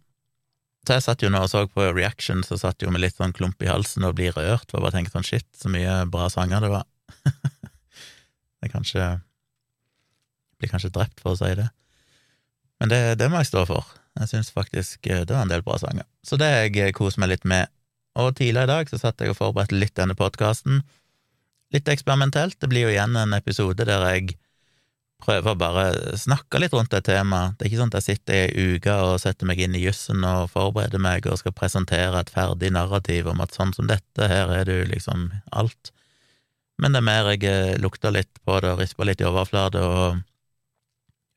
så 0.87 0.97
jeg 0.97 1.05
satt 1.05 1.23
jo 1.25 1.31
nå 1.33 1.41
og 1.45 1.51
så 1.51 1.65
på 1.69 1.87
reaction, 1.93 2.43
så 2.47 2.57
satt 2.61 2.83
jo 2.83 2.91
med 2.93 3.03
litt 3.03 3.19
sånn 3.19 3.35
klump 3.37 3.61
i 3.65 3.71
halsen 3.71 4.07
og 4.09 4.17
blir 4.19 4.37
rørt, 4.37 4.69
for 4.71 4.81
å 4.81 4.87
bare 4.87 4.97
tenke 4.97 5.13
sånn 5.13 5.27
shit, 5.27 5.49
så 5.57 5.71
mye 5.73 6.05
bra 6.11 6.29
sanger 6.33 6.65
det 6.65 6.71
var. 6.73 6.87
det 8.63 8.73
kanskje 8.73 9.17
Blir 10.59 10.73
kanskje 10.73 10.91
drept 10.91 11.21
for 11.23 11.37
å 11.37 11.39
si 11.39 11.53
det. 11.55 11.69
Men 12.83 12.91
det, 12.91 12.99
det 13.21 13.29
må 13.31 13.39
jeg 13.39 13.47
stå 13.53 13.61
for. 13.69 13.87
Jeg 14.19 14.31
syns 14.33 14.49
faktisk 14.51 15.07
eh, 15.07 15.23
det 15.23 15.35
var 15.35 15.45
en 15.45 15.53
del 15.53 15.63
bra 15.63 15.77
sanger. 15.79 16.07
Så 16.27 16.35
det 16.41 16.49
jeg 16.51 16.73
eh, 16.83 16.95
koser 16.97 17.23
meg 17.23 17.31
litt 17.31 17.47
med. 17.47 17.71
Og 18.19 18.33
tidligere 18.35 18.67
i 18.67 18.73
dag 18.73 18.91
så 18.91 18.99
satt 18.99 19.23
jeg 19.23 19.31
og 19.31 19.39
forberedte 19.39 19.79
litt 19.79 19.95
denne 19.95 20.17
podkasten. 20.19 20.83
Litt 21.75 21.91
eksperimentelt. 21.93 22.59
Det 22.59 22.71
blir 22.73 22.89
jo 22.89 22.91
igjen 22.91 23.15
en 23.21 23.37
episode 23.39 23.87
der 23.87 24.03
jeg 24.11 24.35
prøve 25.23 25.53
å 25.53 25.59
bare 25.59 26.17
snakke 26.19 26.61
litt 26.63 26.75
rundt 26.77 26.93
det 26.95 27.03
temaet. 27.09 27.57
Det 27.59 27.67
er 27.67 27.71
ikke 27.71 27.81
sånn 27.81 27.93
at 27.93 27.99
jeg 27.99 28.19
sitter 28.19 28.39
ei 28.39 28.75
uke 28.77 28.95
og 29.03 29.19
setter 29.23 29.49
meg 29.51 29.61
inn 29.65 29.77
i 29.77 29.83
jussen 29.83 30.25
og 30.27 30.51
forbereder 30.53 31.03
meg 31.03 31.27
og 31.27 31.41
skal 31.41 31.55
presentere 31.57 32.23
et 32.23 32.33
ferdig 32.33 32.71
narrativ 32.75 33.31
om 33.31 33.43
at 33.45 33.57
sånn 33.57 33.75
som 33.77 33.91
dette, 33.91 34.29
her 34.31 34.53
er 34.55 34.69
du 34.69 34.77
liksom 34.93 35.29
alt. 35.51 35.93
Men 36.79 36.95
det 36.95 37.03
er 37.03 37.09
mer 37.09 37.31
jeg 37.33 37.47
eh, 37.51 37.77
lukter 37.83 38.15
litt 38.15 38.31
på 38.47 38.61
det 38.63 38.71
og 38.73 38.83
risper 38.83 39.09
litt 39.09 39.23
i 39.23 39.27
overflate 39.27 39.83
og 39.83 40.21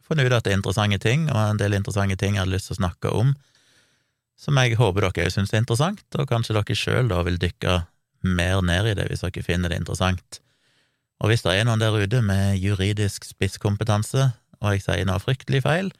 funnet 0.05 0.29
ut 0.29 0.35
at 0.37 0.45
det 0.45 0.53
er 0.53 0.59
interessante 0.59 0.99
ting, 1.01 1.25
og 1.31 1.39
en 1.39 1.61
del 1.61 1.77
interessante 1.77 2.19
ting 2.19 2.35
jeg 2.35 2.43
hadde 2.43 2.53
lyst 2.53 2.69
til 2.69 2.77
å 2.77 2.81
snakke 2.83 3.15
om, 3.15 3.33
som 4.37 4.57
jeg 4.57 4.77
håper 4.77 5.07
dere 5.07 5.25
òg 5.25 5.33
syns 5.33 5.53
er 5.53 5.63
interessant, 5.63 6.05
og 6.17 6.29
kanskje 6.29 6.57
dere 6.57 6.77
sjøl 6.77 7.09
da 7.09 7.21
vil 7.25 7.41
dykke 7.41 7.81
mer 8.29 8.61
ned 8.65 8.91
i 8.91 8.95
det 8.97 9.09
hvis 9.09 9.23
dere 9.25 9.45
finner 9.45 9.73
det 9.73 9.81
interessant. 9.81 10.41
Og 11.21 11.29
hvis 11.29 11.43
det 11.45 11.53
er 11.53 11.67
noen 11.67 11.81
der 11.81 11.93
ute 11.93 12.21
med 12.25 12.57
juridisk 12.57 13.25
spisskompetanse, 13.29 14.31
og 14.61 14.73
jeg 14.73 14.81
sier 14.85 15.05
noe 15.05 15.21
fryktelig 15.21 15.61
feil, 15.65 15.91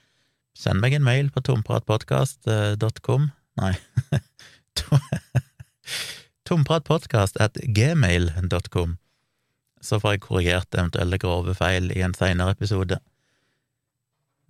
send 0.58 0.82
meg 0.82 0.94
en 0.98 1.06
mail 1.06 1.30
på 1.34 1.44
tompratpodkast.com 1.46 3.30
Nei 3.62 3.76
tompratpodkast.gmail.com, 6.50 8.98
så 9.82 10.00
får 10.02 10.12
jeg 10.16 10.24
korrigert 10.26 10.76
eventuelle 10.76 11.18
grove 11.22 11.54
feil 11.58 11.92
i 11.96 12.02
en 12.06 12.14
seinere 12.18 12.52
episode. 12.56 12.98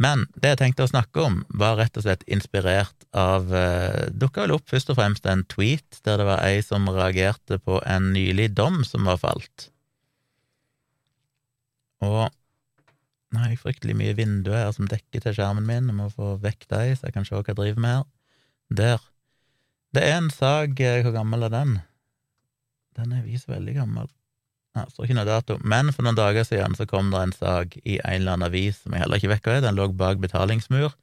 Men 0.01 0.17
det 0.33 0.49
jeg 0.53 0.59
tenkte 0.63 0.85
å 0.87 0.89
snakke 0.89 1.17
om, 1.21 1.35
var 1.61 1.77
rett 1.77 1.97
og 1.99 2.03
slett 2.07 2.23
inspirert 2.25 2.99
av 3.13 3.53
eh, 3.53 4.09
Dukka 4.17 4.41
vel 4.47 4.55
opp 4.55 4.65
først 4.71 4.89
og 4.89 4.97
fremst 4.97 5.27
en 5.29 5.45
tweet 5.51 5.99
der 6.07 6.17
det 6.17 6.25
var 6.25 6.41
ei 6.47 6.57
som 6.65 6.89
reagerte 6.89 7.59
på 7.61 7.77
en 7.85 8.09
nylig 8.15 8.49
dom 8.57 8.81
som 8.87 9.05
var 9.05 9.17
falt. 9.21 9.70
Og 12.05 12.31
nå 13.31 13.39
har 13.39 13.53
jeg 13.53 13.61
fryktelig 13.61 13.95
mye 13.95 14.15
vinduer 14.17 14.65
her 14.65 14.73
som 14.75 14.89
dekker 14.91 15.23
til 15.23 15.35
skjermen 15.37 15.67
min, 15.67 15.87
jeg 15.87 15.97
må 15.97 16.09
få 16.11 16.35
vekk 16.43 16.67
dem, 16.73 16.95
så 16.97 17.07
jeg 17.07 17.15
kan 17.15 17.27
se 17.27 17.37
hva 17.37 17.45
jeg 17.47 17.59
driver 17.59 17.83
med 17.83 17.95
her. 17.95 18.09
Der. 18.71 19.05
Det 19.91 20.03
er 20.07 20.13
en 20.15 20.29
sak 20.31 20.79
eh, 20.79 21.01
Hvor 21.03 21.11
gammel 21.11 21.43
er 21.43 21.51
den? 21.51 21.73
Den 22.95 23.11
er 23.11 23.25
visst 23.25 23.49
veldig 23.51 23.73
gammel. 23.75 24.07
Ja, 24.75 24.85
står 24.87 25.09
ikke 25.09 25.17
noe 25.17 25.27
dato. 25.27 25.57
Men 25.67 25.91
for 25.91 26.07
noen 26.07 26.15
dager 26.15 26.45
siden 26.47 26.77
så 26.79 26.87
kom 26.87 27.09
det 27.11 27.19
en 27.19 27.33
sak 27.35 27.75
i 27.83 27.97
en 27.99 28.21
eller 28.21 28.37
annen 28.37 28.47
avis 28.47 28.79
som 28.83 28.95
jeg 28.95 29.03
heller 29.03 29.19
ikke 29.19 29.33
vet 29.33 29.47
hva 29.47 29.57
er, 29.57 29.65
den 29.65 29.79
lå 29.79 29.89
bak 29.99 30.21
betalingsmur. 30.23 30.95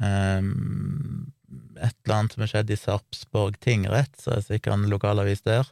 Um, 0.00 1.32
et 1.76 1.96
eller 2.06 2.16
annet 2.16 2.36
som 2.36 2.44
har 2.44 2.52
skjedd 2.54 2.72
i 2.72 2.78
Sarpsborg 2.80 3.58
tingrett, 3.60 4.14
så 4.16 4.32
er 4.32 4.40
det 4.40 4.48
sikkert 4.48 4.78
en 4.78 4.88
lokalavis 4.92 5.44
der. 5.44 5.68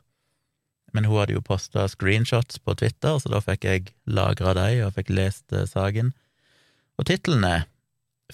Men 0.97 1.09
hun 1.09 1.21
hadde 1.21 1.37
jo 1.37 1.45
posta 1.45 1.87
screenshots 1.91 2.61
på 2.65 2.75
Twitter, 2.81 3.19
så 3.21 3.33
da 3.33 3.43
fikk 3.45 3.67
jeg 3.69 3.91
lagra 4.09 4.55
dem 4.57 4.87
og 4.87 4.95
fikk 4.97 5.13
lest 5.13 5.53
uh, 5.53 5.67
saken. 5.69 6.15
Og 6.99 7.09
tittelen 7.11 7.45
er 7.47 7.67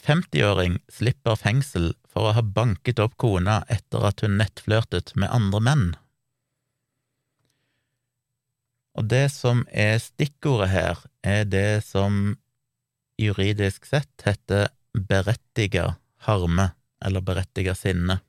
50-åring 0.01 0.79
slipper 0.91 1.39
fengsel 1.39 1.93
for 2.11 2.31
å 2.31 2.37
ha 2.39 2.43
banket 2.43 3.03
opp 3.03 3.17
kona 3.21 3.63
etter 3.71 4.07
at 4.07 4.25
hun 4.25 4.39
nettflørtet 4.41 5.15
med 5.19 5.31
andre 5.35 5.61
menn. 5.63 5.85
Og 8.95 9.09
det 9.11 9.27
som 9.35 9.65
er 9.75 9.99
stikkordet 10.03 10.71
her, 10.71 11.03
er 11.27 11.47
det 11.51 11.83
som 11.87 12.37
juridisk 13.19 13.87
sett 13.87 14.27
heter 14.27 14.71
berettiga 14.95 15.97
harme, 16.27 16.71
eller 17.05 17.25
berettiga 17.25 17.75
sinne. 17.79 18.21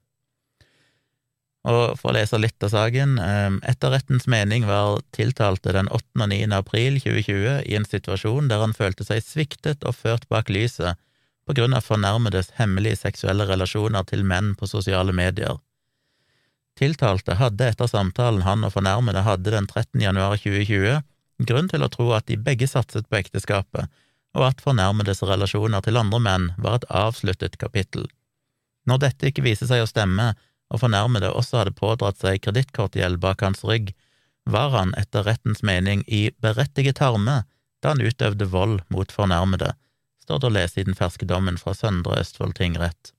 Og 1.65 1.95
for 1.98 2.12
å 2.12 2.15
lese 2.19 2.38
litt 2.38 2.62
av 2.62 2.69
saken, 2.69 3.17
etterrettens 3.17 3.63
etter 3.72 3.93
rettens 3.95 4.27
mening 4.29 4.67
var 4.69 5.00
tiltalte 5.17 5.74
den 5.74 5.89
8. 5.89 6.22
og 6.22 6.29
9. 6.29 6.51
april 6.53 7.00
2020 7.01 7.65
i 7.65 7.77
en 7.79 7.88
situasjon 7.89 8.51
der 8.51 8.62
han 8.62 8.75
følte 8.77 9.07
seg 9.07 9.24
sviktet 9.25 9.81
og 9.84 9.98
ført 9.98 10.27
bak 10.29 10.51
lyset 10.53 11.01
på 11.45 11.55
grunn 11.57 11.74
av 11.77 11.86
fornærmedes 11.86 12.53
hemmelige 12.60 13.01
seksuelle 13.01 13.48
relasjoner 13.50 14.05
til 14.05 14.24
menn 14.25 14.53
på 14.57 14.69
sosiale 14.69 15.13
medier. 15.13 15.57
Tiltalte 16.77 17.38
hadde 17.39 17.72
etter 17.72 17.89
samtalen 17.89 18.43
han 18.45 18.65
og 18.67 18.74
fornærmede 18.75 19.25
hadde 19.25 19.53
den 19.53 19.65
13. 19.65 20.01
januar 20.01 20.38
2020, 20.38 21.01
grunn 21.50 21.69
til 21.72 21.86
å 21.86 21.91
tro 21.91 22.12
at 22.17 22.27
de 22.29 22.38
begge 22.38 22.67
satset 22.69 23.07
på 23.10 23.22
ekteskapet, 23.22 23.89
og 24.36 24.50
at 24.50 24.62
fornærmedes 24.62 25.24
relasjoner 25.24 25.81
til 25.81 25.98
andre 25.98 26.19
menn 26.19 26.50
var 26.62 26.81
et 26.81 26.89
avsluttet 26.91 27.57
kapittel. 27.57 28.10
Når 28.86 29.01
dette 29.05 29.31
ikke 29.31 29.45
viser 29.45 29.69
seg 29.69 29.86
å 29.86 29.89
stemme, 29.89 30.34
og 30.74 30.81
fornærmede 30.81 31.31
også 31.34 31.62
hadde 31.62 31.75
pådratt 31.77 32.19
seg 32.22 32.41
kredittkortgjeld 32.45 33.19
bak 33.24 33.43
hans 33.45 33.63
rygg, 33.67 33.93
var 34.45 34.74
han 34.75 34.93
etter 35.00 35.25
rettens 35.25 35.63
mening 35.65 36.03
i 36.07 36.29
berettiget 36.41 37.01
harme 37.01 37.43
da 37.81 37.93
han 37.93 38.01
utøvde 38.01 38.48
vold 38.50 38.79
mot 38.93 39.12
fornærmede, 39.13 39.74
står 40.25 40.41
det 40.41 40.50
å 40.50 40.55
lese 40.55 40.81
i 40.81 40.88
den 40.88 40.98
ferske 40.98 41.27
dommen 41.29 41.57
fra 41.62 41.75
Søndre 41.77 42.17
Østfold 42.22 42.55
tingrett. 42.57 43.12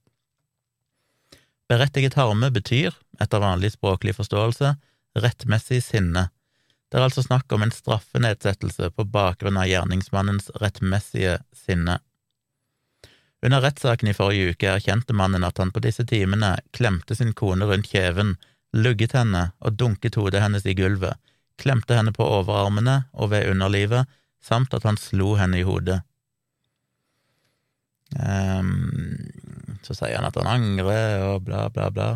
Berettiget 1.67 2.15
harme 2.19 2.49
betyr, 2.51 2.95
etter 3.19 3.43
vanlig 3.43 3.73
språklig 3.75 4.15
forståelse, 4.15 4.75
rettmessig 5.19 5.81
sinne. 5.83 6.29
Det 6.87 6.99
er 6.99 7.07
altså 7.07 7.23
snakk 7.25 7.51
om 7.51 7.65
en 7.65 7.73
straffenedsettelse 7.75 8.91
på 8.95 9.07
bakgrunn 9.11 9.59
av 9.59 9.67
gjerningsmannens 9.67 10.47
rettmessige 10.61 11.41
sinne. 11.55 11.99
Under 13.47 13.61
rettssaken 13.63 14.09
i 14.11 14.13
forrige 14.13 14.51
uke 14.51 14.67
erkjente 14.67 15.15
mannen 15.15 15.45
at 15.47 15.61
han 15.61 15.69
på 15.71 15.79
disse 15.79 16.03
timene 16.03 16.49
klemte 16.75 17.15
sin 17.15 17.29
kone 17.31 17.63
rundt 17.69 17.87
kjeven, 17.87 18.33
lugget 18.75 19.13
henne 19.15 19.43
og 19.63 19.77
dunket 19.79 20.17
hodet 20.19 20.41
hennes 20.43 20.65
i 20.67 20.73
gulvet, 20.75 21.15
klemte 21.55 21.95
henne 21.95 22.11
på 22.11 22.27
overarmene 22.27 22.97
og 23.15 23.31
ved 23.31 23.47
underlivet, 23.47 24.03
samt 24.43 24.75
at 24.75 24.83
han 24.83 24.99
slo 24.99 25.37
henne 25.39 25.61
i 25.61 25.63
hodet. 25.63 26.01
Um, 28.19 29.31
så 29.87 29.95
sier 29.95 30.19
han 30.19 30.27
at 30.27 30.35
han 30.41 30.51
angrer, 30.51 31.23
og 31.29 31.45
bla, 31.47 31.69
bla, 31.71 31.87
bla. 31.87 32.09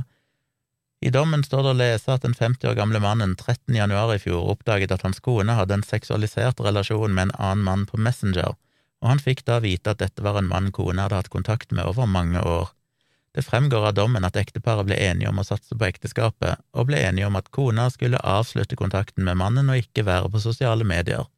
I 0.99 1.13
dommen 1.15 1.45
står 1.47 1.63
det 1.63 1.71
å 1.71 1.79
lese 1.79 2.11
at 2.11 2.27
den 2.27 2.35
50 2.35 2.73
år 2.73 2.75
gamle 2.75 2.99
mannen 2.99 3.37
13. 3.39 3.71
januar 3.79 4.11
i 4.17 4.19
fjor 4.19 4.51
oppdaget 4.51 4.91
at 4.91 5.07
hans 5.07 5.23
kone 5.23 5.55
hadde 5.55 5.79
en 5.79 5.87
seksualisert 5.87 6.59
relasjon 6.59 7.15
med 7.15 7.29
en 7.29 7.33
annen 7.39 7.63
mann 7.71 7.87
på 7.87 8.03
Messenger, 8.03 8.59
og 9.01 9.09
han 9.09 9.21
fikk 9.21 9.43
da 9.47 9.57
vite 9.63 9.93
at 9.93 10.01
dette 10.01 10.23
var 10.23 10.37
en 10.39 10.49
mann 10.49 10.69
kone 10.75 11.01
hadde 11.01 11.17
hatt 11.17 11.33
kontakt 11.33 11.73
med 11.73 11.89
over 11.89 12.09
mange 12.09 12.41
år. 12.41 12.69
Det 13.33 13.45
fremgår 13.47 13.87
av 13.87 13.93
dommen 13.95 14.25
at 14.27 14.35
ekteparet 14.37 14.85
ble 14.89 14.97
enige 14.99 15.29
om 15.31 15.39
å 15.39 15.45
satse 15.47 15.75
på 15.77 15.87
ekteskapet, 15.87 16.59
og 16.75 16.89
ble 16.89 16.99
enige 16.99 17.29
om 17.29 17.37
at 17.39 17.47
kona 17.55 17.87
skulle 17.89 18.19
avslutte 18.19 18.77
kontakten 18.79 19.23
med 19.27 19.39
mannen 19.39 19.71
og 19.71 19.79
ikke 19.79 20.03
være 20.07 20.29
på 20.33 20.41
sosiale 20.43 20.85
medier. 20.87 21.29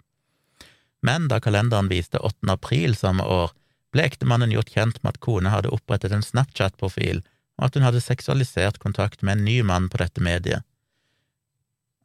Men 1.06 1.28
da 1.30 1.40
kalenderen 1.44 1.92
viste 1.92 2.18
8. 2.18 2.50
april 2.56 2.98
samme 2.98 3.24
år, 3.28 3.54
ble 3.94 4.08
ektemannen 4.10 4.56
gjort 4.56 4.74
kjent 4.74 5.00
med 5.04 5.14
at 5.14 5.22
kona 5.22 5.54
hadde 5.54 5.72
opprettet 5.76 6.16
en 6.16 6.26
Snapchat-profil, 6.26 7.22
og 7.60 7.68
at 7.68 7.78
hun 7.78 7.86
hadde 7.86 8.02
seksualisert 8.02 8.80
kontakt 8.82 9.22
med 9.22 9.38
en 9.38 9.46
ny 9.46 9.60
mann 9.68 9.90
på 9.94 10.02
dette 10.02 10.24
mediet. 10.24 10.66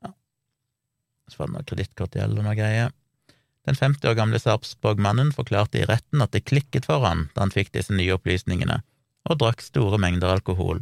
Ja. 0.05 0.13
Så 1.33 1.41
var 1.41 1.49
det 1.49 1.57
noe 1.57 1.69
kredittkortgjeld 1.71 2.37
og 2.37 2.45
noe 2.45 2.59
greier. 2.59 2.93
Den 3.69 3.77
50 3.77 4.09
år 4.09 4.15
gamle 4.17 4.39
Sarpsborg-mannen 4.41 5.29
forklarte 5.37 5.83
i 5.83 5.85
retten 5.85 6.23
at 6.25 6.33
det 6.33 6.47
klikket 6.49 6.87
for 6.89 7.05
han 7.05 7.27
da 7.35 7.45
han 7.45 7.53
fikk 7.53 7.75
disse 7.75 7.93
nye 7.93 8.15
opplysningene, 8.15 8.79
og 9.29 9.41
drakk 9.43 9.61
store 9.61 9.99
mengder 10.01 10.33
alkohol. 10.33 10.81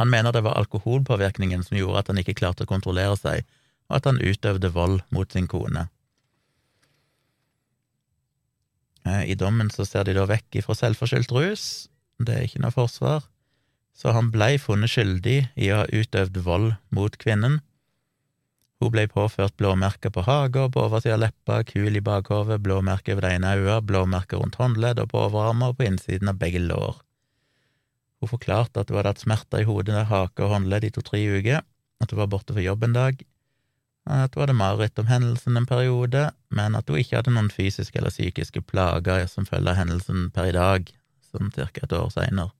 Han 0.00 0.08
mener 0.08 0.32
det 0.32 0.40
var 0.46 0.56
alkoholpåvirkningen 0.56 1.60
som 1.66 1.76
gjorde 1.76 2.00
at 2.00 2.08
han 2.08 2.20
ikke 2.22 2.38
klarte 2.40 2.64
å 2.64 2.70
kontrollere 2.70 3.18
seg, 3.20 3.44
og 3.90 3.98
at 3.98 4.08
han 4.08 4.22
utøvde 4.24 4.70
vold 4.72 5.02
mot 5.12 5.36
sin 5.36 5.50
kone. 5.50 5.90
Eh, 9.04 9.28
I 9.28 9.36
dommen 9.36 9.68
så 9.74 9.84
ser 9.84 10.08
de 10.08 10.16
da 10.16 10.24
vekk 10.30 10.62
ifra 10.62 10.78
selvforskyldt 10.78 11.36
rus, 11.36 11.66
det 12.16 12.38
er 12.38 12.48
ikke 12.48 12.64
noe 12.64 12.72
forsvar, 12.72 13.28
så 13.92 14.16
han 14.16 14.32
blei 14.32 14.56
funnet 14.62 14.94
skyldig 14.94 15.36
i 15.52 15.68
å 15.68 15.82
ha 15.82 15.90
utøvd 15.92 16.40
vold 16.46 16.72
mot 16.96 17.20
kvinnen. 17.20 17.60
Hun 18.82 18.90
ble 18.90 19.04
påført 19.06 19.54
blåmerker 19.60 20.10
på 20.10 20.24
hage 20.26 20.58
og 20.58 20.72
på 20.74 20.80
oversida 20.82 21.14
av 21.14 21.20
leppa, 21.22 21.60
kul 21.62 21.94
i 21.94 22.02
bakhovet, 22.02 22.64
blåmerker 22.64 23.14
ved 23.14 23.22
det 23.22 23.36
ene 23.36 23.52
øyet, 23.60 23.86
blåmerker 23.86 24.42
rundt 24.42 24.58
håndledd 24.58 24.98
og 24.98 25.12
på 25.12 25.20
overarmer 25.20 25.70
og 25.70 25.78
på 25.78 25.86
innsiden 25.86 26.32
av 26.32 26.40
begge 26.40 26.64
lår. 26.64 26.98
Hun 28.18 28.32
forklarte 28.32 28.82
at 28.82 28.90
hun 28.90 28.98
hadde 28.98 29.12
hatt 29.14 29.22
smerter 29.22 29.62
i 29.62 29.68
hodet, 29.68 30.00
hake 30.10 30.42
og 30.42 30.56
håndledd 30.56 30.88
i 30.88 30.90
to–tre 30.96 31.22
uker, 31.30 31.62
at 32.02 32.10
hun 32.10 32.22
var 32.24 32.32
borte 32.34 32.56
for 32.56 32.64
jobb 32.64 32.82
en 32.88 32.98
dag, 32.98 33.22
at 34.10 34.34
hun 34.34 34.42
hadde 34.42 34.58
mareritt 34.58 34.98
om 34.98 35.06
hendelsen 35.06 35.60
en 35.60 35.70
periode, 35.70 36.26
men 36.50 36.74
at 36.74 36.90
hun 36.90 36.98
ikke 36.98 37.20
hadde 37.20 37.34
noen 37.36 37.54
fysiske 37.54 38.02
eller 38.02 38.10
psykiske 38.10 38.64
plager 38.66 39.28
som 39.30 39.46
følge 39.46 39.70
av 39.70 39.78
hendelsen 39.78 40.26
per 40.34 40.50
i 40.50 40.56
dag, 40.58 40.90
som 41.30 41.54
cirka 41.54 41.86
et 41.86 41.94
år 41.94 42.10
seinere. 42.10 42.50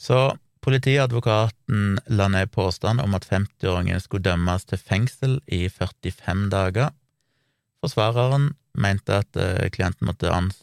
Så 0.00 0.30
politiadvokaten 0.60 2.00
la 2.06 2.28
ned 2.28 2.50
påstand 2.52 3.00
om 3.00 3.14
at 3.16 3.26
50-åringen 3.30 4.00
skulle 4.00 4.26
dømmes 4.28 4.66
til 4.68 4.78
fengsel 4.78 5.38
i 5.46 5.68
45 5.68 6.48
dager. 6.52 6.92
Forsvareren 7.80 8.52
mente 8.76 9.20
at 9.22 9.36
eh, 9.40 9.68
klienten 9.72 10.06
måtte, 10.06 10.30
ans 10.32 10.60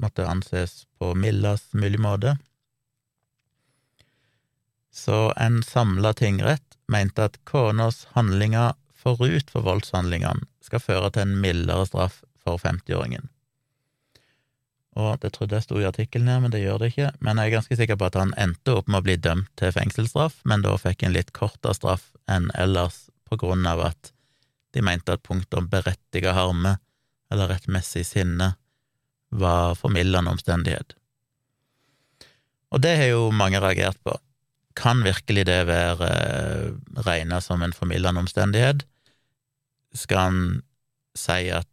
måtte 0.00 0.26
anses 0.26 0.86
på 0.98 1.12
mildest 1.14 1.74
mulig 1.76 2.00
måte. 2.00 2.36
Så 4.92 5.32
en 5.36 5.62
samla 5.62 6.14
tingrett 6.16 6.78
mente 6.88 7.28
at 7.28 7.38
konas 7.46 8.06
handlinger 8.16 8.74
forut 8.98 9.52
for 9.52 9.66
voldshandlingene 9.66 10.48
skal 10.64 10.82
føre 10.82 11.12
til 11.14 11.28
en 11.28 11.36
mildere 11.42 11.86
straff 11.86 12.22
for 12.42 12.58
50-åringen. 12.64 13.28
Og 14.98 15.20
det 15.22 15.30
trodde 15.36 15.54
jeg 15.54 15.66
sto 15.66 15.78
i 15.78 15.86
artikkelen 15.86 16.30
her, 16.30 16.40
men 16.42 16.50
det 16.50 16.64
gjør 16.64 16.82
det 16.82 16.90
ikke. 16.92 17.12
Men 17.22 17.38
jeg 17.38 17.50
er 17.50 17.56
ganske 17.58 17.78
sikker 17.78 17.98
på 18.00 18.08
at 18.08 18.18
han 18.18 18.34
endte 18.40 18.74
opp 18.80 18.88
med 18.90 19.00
å 19.00 19.06
bli 19.06 19.16
dømt 19.22 19.50
til 19.60 19.74
fengselsstraff, 19.74 20.40
men 20.48 20.64
da 20.64 20.74
fikk 20.80 21.04
en 21.06 21.14
litt 21.14 21.30
kortere 21.36 21.76
straff 21.76 22.10
enn 22.30 22.50
ellers 22.58 23.04
på 23.28 23.38
grunn 23.38 23.66
av 23.68 23.84
at 23.92 24.12
de 24.74 24.82
mente 24.84 25.14
at 25.14 25.22
punktet 25.24 25.60
om 25.60 25.68
berettiget 25.70 26.34
harme, 26.36 26.76
eller 27.30 27.52
rettmessig 27.52 28.04
sinne, 28.08 28.54
var 29.28 29.76
formildende 29.78 30.32
omstendighet. 30.32 30.96
Og 32.72 32.82
det 32.84 32.96
har 33.00 33.12
jo 33.12 33.28
mange 33.32 33.60
reagert 33.62 34.00
på. 34.04 34.16
kan 34.78 35.02
virkelig 35.02 35.42
det 35.48 35.66
være 35.66 36.06
eh, 36.06 36.66
regna 37.02 37.40
som 37.42 37.62
en 37.62 37.72
formildende 37.74 38.20
omstendighet? 38.20 38.84
Skal 39.90 40.18
han 40.18 40.38
si 41.18 41.50
at 41.50 41.66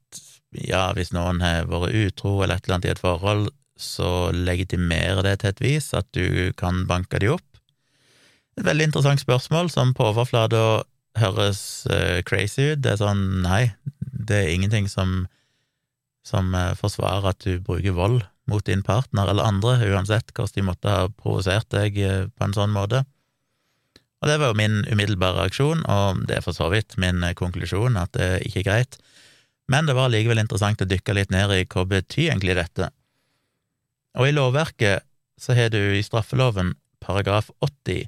ja, 0.64 0.90
hvis 0.96 1.14
noen 1.16 1.42
har 1.44 1.68
vært 1.70 1.96
utro 1.96 2.38
eller 2.42 2.58
et 2.58 2.68
eller 2.68 2.78
annet 2.78 2.90
i 2.90 2.94
et 2.96 3.04
forhold, 3.04 3.50
så 3.76 4.32
legitimerer 4.32 5.22
det 5.26 5.40
til 5.42 5.52
et 5.52 5.64
vis 5.64 5.92
at 5.98 6.08
du 6.16 6.52
kan 6.60 6.86
banke 6.90 7.20
de 7.20 7.34
opp? 7.36 7.46
Et 8.56 8.64
veldig 8.64 8.90
interessant 8.90 9.20
spørsmål 9.20 9.70
som 9.72 9.92
på 9.96 10.06
overflata 10.14 10.86
høres 11.20 11.60
uh, 11.92 12.22
crazy 12.28 12.72
ut. 12.72 12.84
Det 12.84 12.94
er 12.94 13.02
sånn, 13.02 13.26
nei, 13.44 13.74
det 14.00 14.38
er 14.42 14.54
ingenting 14.54 14.88
som, 14.92 15.26
som 16.28 16.56
uh, 16.56 16.72
forsvarer 16.80 17.34
at 17.34 17.44
du 17.44 17.60
bruker 17.64 17.96
vold 17.96 18.24
mot 18.52 18.64
din 18.68 18.84
partner 18.86 19.32
eller 19.32 19.48
andre, 19.48 19.80
uansett 19.90 20.32
hvordan 20.36 20.56
de 20.56 20.66
måtte 20.68 20.92
ha 20.92 21.10
provosert 21.12 21.68
deg 21.76 22.00
uh, 22.00 22.26
på 22.32 22.48
en 22.48 22.56
sånn 22.56 22.76
måte. 22.76 23.04
Og 24.24 24.32
det 24.32 24.40
var 24.40 24.54
jo 24.54 24.60
min 24.60 24.80
umiddelbare 24.88 25.44
reaksjon, 25.44 25.84
og 25.92 26.24
det 26.30 26.40
er 26.40 26.46
for 26.46 26.56
så 26.56 26.72
vidt 26.72 26.96
min 27.02 27.22
konklusjon, 27.38 28.00
at 28.00 28.16
det 28.16 28.46
ikke 28.48 28.64
er 28.64 28.70
greit. 28.70 29.00
Men 29.72 29.88
det 29.90 29.96
var 29.98 30.12
likevel 30.14 30.42
interessant 30.42 30.82
å 30.82 30.90
dykke 30.90 31.16
litt 31.18 31.32
ned 31.34 31.54
i 31.56 31.64
hva 31.66 31.86
betyr 31.90 32.32
egentlig 32.32 32.58
dette. 32.58 32.92
Og 34.16 34.30
i 34.30 34.36
lovverket 34.36 35.06
så 35.42 35.56
har 35.58 35.72
du 35.74 35.80
i 35.80 36.04
straffeloven 36.06 36.76
paragraf 37.04 37.50
80 37.66 38.06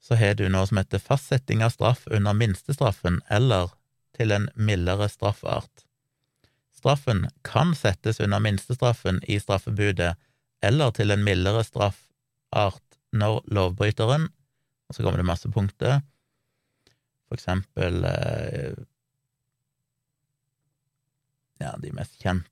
så 0.00 0.16
har 0.16 0.34
du 0.34 0.48
noe 0.48 0.66
som 0.66 0.80
heter 0.80 1.02
fastsetting 1.02 1.62
av 1.64 1.74
straff 1.74 2.06
under 2.10 2.34
minstestraffen 2.36 3.20
eller 3.28 3.70
til 4.16 4.32
en 4.34 4.48
mildere 4.56 5.08
straffart. 5.12 5.84
Straffen 6.74 7.26
kan 7.44 7.74
settes 7.76 8.20
under 8.24 8.40
minstestraffen 8.40 9.20
i 9.28 9.36
straffebudet 9.40 10.14
eller 10.64 10.94
til 10.96 11.12
en 11.12 11.24
mildere 11.24 11.62
straffart 11.64 13.00
når 13.12 13.42
lovbryteren 13.52 14.28
Og 14.90 14.96
så 14.96 15.04
kommer 15.04 15.20
det 15.20 15.26
masse 15.28 15.46
punkter, 15.54 16.00
for 17.28 17.38
eksempel 17.38 18.02
eh, 18.08 18.72
Ja, 21.60 21.74
de 21.80 21.92
mest 21.92 22.16
kjente 22.22 22.48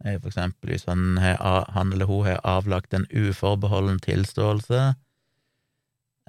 er 0.00 0.18
for 0.20 0.30
eksempel 0.30 0.72
hvis 0.72 0.86
han, 0.88 1.18
han 1.20 1.92
eller 1.92 2.08
hun 2.08 2.24
har 2.28 2.40
avlagt 2.46 2.94
en 2.96 3.08
uforbeholden 3.12 4.00
tilståelse 4.04 4.94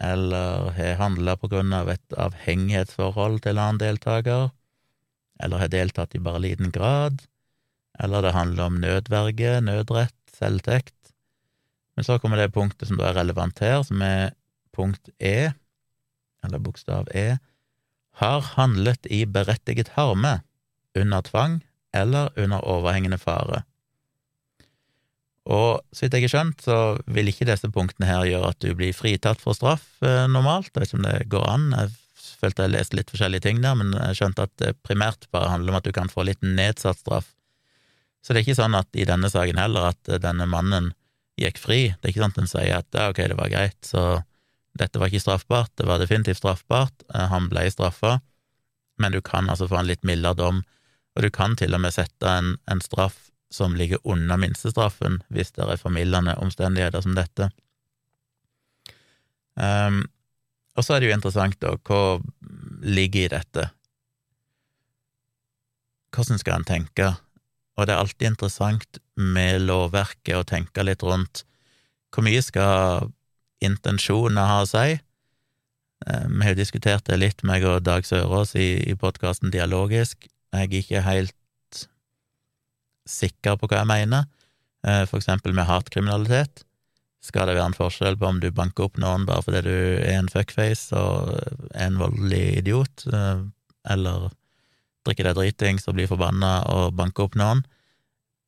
eller 0.02 0.72
har 0.76 0.98
handla 1.00 1.36
på 1.38 1.50
grunn 1.52 1.74
av 1.78 1.92
et 1.94 2.16
avhengighetsforhold 2.18 3.44
til 3.44 3.54
en 3.54 3.62
annen 3.62 3.82
deltaker, 3.84 4.50
eller 5.42 5.62
har 5.62 5.70
deltatt 5.74 6.16
i 6.18 6.22
bare 6.24 6.42
liten 6.42 6.72
grad, 6.74 7.22
eller 8.02 8.26
det 8.26 8.34
handler 8.34 8.66
om 8.66 8.80
nødverge, 8.82 9.60
nødrett, 9.62 10.18
selvtekt. 10.34 11.14
Men 11.96 12.08
så 12.08 12.18
kommer 12.18 12.40
det 12.40 12.54
punktet 12.56 12.90
som 12.90 12.98
da 12.98 13.12
er 13.12 13.20
relevant 13.20 13.62
her, 13.62 13.84
som 13.86 14.02
er 14.02 14.34
punkt 14.74 15.12
E, 15.20 15.52
eller 16.42 16.64
bokstav 16.64 17.12
E, 17.14 17.36
har 18.22 18.48
handlet 18.56 19.06
i 19.06 19.26
berettiget 19.30 19.94
harme, 20.00 20.40
under 20.98 21.22
tvang 21.24 21.62
eller 21.96 22.32
under 22.40 22.64
overhengende 22.68 23.20
fare. 23.22 23.64
Og 25.52 25.82
så 25.92 26.06
vidt 26.06 26.16
jeg 26.16 26.28
har 26.28 26.34
skjønt, 26.36 26.62
så 26.64 26.78
vil 27.10 27.32
ikke 27.32 27.48
disse 27.50 27.70
punktene 27.74 28.08
her 28.08 28.28
gjøre 28.30 28.52
at 28.54 28.62
du 28.62 28.76
blir 28.78 28.94
fritatt 28.94 29.42
for 29.42 29.58
straff 29.58 29.88
eh, 30.06 30.28
normalt. 30.30 30.70
Jeg 30.70 30.84
vet 30.84 30.92
ikke 30.92 31.00
om 31.00 31.08
det 31.08 31.18
går 31.34 31.48
an. 31.50 31.68
Jeg 31.74 32.36
følte 32.42 32.68
jeg 32.68 32.74
leste 32.76 32.98
litt 33.00 33.14
forskjellige 33.14 33.46
ting 33.48 33.62
der, 33.64 33.78
men 33.78 33.96
jeg 33.98 34.20
skjønte 34.20 34.46
at 34.46 34.54
det 34.62 34.76
primært 34.86 35.28
bare 35.34 35.50
handler 35.52 35.74
om 35.74 35.80
at 35.82 35.88
du 35.88 35.94
kan 35.96 36.12
få 36.14 36.28
litt 36.30 36.46
nedsatt 36.46 37.02
straff. 37.02 37.32
Så 38.22 38.34
det 38.34 38.42
er 38.42 38.46
ikke 38.46 38.62
sånn 38.62 38.78
at 38.78 38.90
i 38.94 39.08
denne 39.10 39.32
saken 39.34 39.58
heller 39.58 39.92
at 39.96 40.12
denne 40.22 40.46
mannen 40.50 40.92
gikk 41.42 41.58
fri. 41.58 41.82
Det 41.90 42.06
er 42.06 42.14
ikke 42.14 42.24
sånn 42.24 42.36
at 42.36 42.44
en 42.44 42.52
sier 42.52 42.76
at 42.78 42.98
ja, 42.98 43.08
ok, 43.10 43.24
det 43.32 43.38
var 43.40 43.50
greit, 43.50 43.80
så 43.86 44.04
dette 44.78 45.02
var 45.02 45.10
ikke 45.10 45.24
straffbart. 45.24 45.74
Det 45.80 45.88
var 45.90 46.02
definitivt 46.02 46.42
straffbart. 46.42 47.06
Eh, 47.14 47.28
han 47.34 47.50
ble 47.52 47.66
straffa, 47.74 48.20
men 49.02 49.16
du 49.16 49.22
kan 49.26 49.50
altså 49.50 49.68
få 49.72 49.82
en 49.82 49.90
litt 49.90 50.06
mildere 50.08 50.38
dom, 50.38 50.62
og 51.16 51.26
du 51.26 51.30
kan 51.34 51.58
til 51.60 51.76
og 51.76 51.84
med 51.84 51.94
sette 51.96 52.28
en, 52.28 52.56
en 52.72 52.82
straff 52.84 53.30
som 53.52 53.76
ligger 53.76 54.00
under 54.08 54.40
minstestraffen 54.40 55.20
hvis 55.34 55.52
det 55.58 55.66
er 55.68 55.82
formildende 55.82 56.38
omstendigheter 56.40 57.04
som 57.04 57.18
dette. 57.18 57.50
Um, 59.60 60.06
og 60.80 60.88
så 60.88 60.96
er 60.96 61.02
det 61.02 61.10
jo 61.10 61.18
interessant, 61.18 61.60
da, 61.60 61.76
hva 61.76 62.22
ligger 62.82 63.28
i 63.28 63.34
dette? 63.34 63.68
Hvordan 66.16 66.40
skal 66.40 66.62
en 66.62 66.68
tenke? 66.68 67.12
Og 67.76 67.88
det 67.88 67.96
er 67.96 68.04
alltid 68.04 68.32
interessant 68.32 69.02
med 69.16 69.66
lovverket 69.68 70.38
å 70.38 70.48
tenke 70.48 70.86
litt 70.88 71.04
rundt 71.04 71.44
hvor 72.12 72.26
mye 72.28 72.42
skal 72.44 73.08
intensjoner 73.64 74.50
ha 74.50 74.58
å 74.64 74.68
si? 74.68 74.98
Ehm, 76.08 76.34
vi 76.36 76.44
har 76.44 76.56
jo 76.56 76.60
diskutert 76.60 77.06
det 77.08 77.20
litt, 77.22 77.44
meg 77.48 77.64
og 77.68 77.84
Dag 77.86 78.08
Sørås, 78.08 78.56
i, 78.60 78.82
i 78.92 78.98
podkasten 79.00 79.54
Dialogisk. 79.54 80.28
Jeg 80.52 80.68
er 80.68 80.82
ikke 80.82 81.04
helt 81.06 81.38
sikker 83.08 83.58
på 83.60 83.70
hva 83.70 83.82
jeg 83.82 83.90
mener, 83.90 84.28
eh, 84.86 85.06
for 85.08 85.20
eksempel 85.22 85.56
med 85.56 85.70
hatkriminalitet. 85.70 86.66
Skal 87.22 87.48
det 87.48 87.56
være 87.56 87.70
en 87.70 87.78
forskjell 87.78 88.18
på 88.18 88.28
om 88.28 88.40
du 88.42 88.50
banker 88.52 88.88
opp 88.88 88.98
noen 88.98 89.28
bare 89.30 89.46
fordi 89.46 89.62
du 89.68 89.76
er 90.02 90.18
en 90.18 90.30
fuckface 90.32 90.96
og 90.98 91.36
er 91.38 91.86
en 91.86 92.00
voldelig 92.02 92.64
idiot, 92.64 93.06
eh, 93.14 93.44
eller 93.94 94.32
drikker 95.06 95.30
deg 95.30 95.38
dritings 95.38 95.88
og 95.88 95.98
blir 95.98 96.10
forbanna 96.10 96.54
og 96.70 96.96
banker 96.98 97.30
opp 97.30 97.38
noen? 97.40 97.64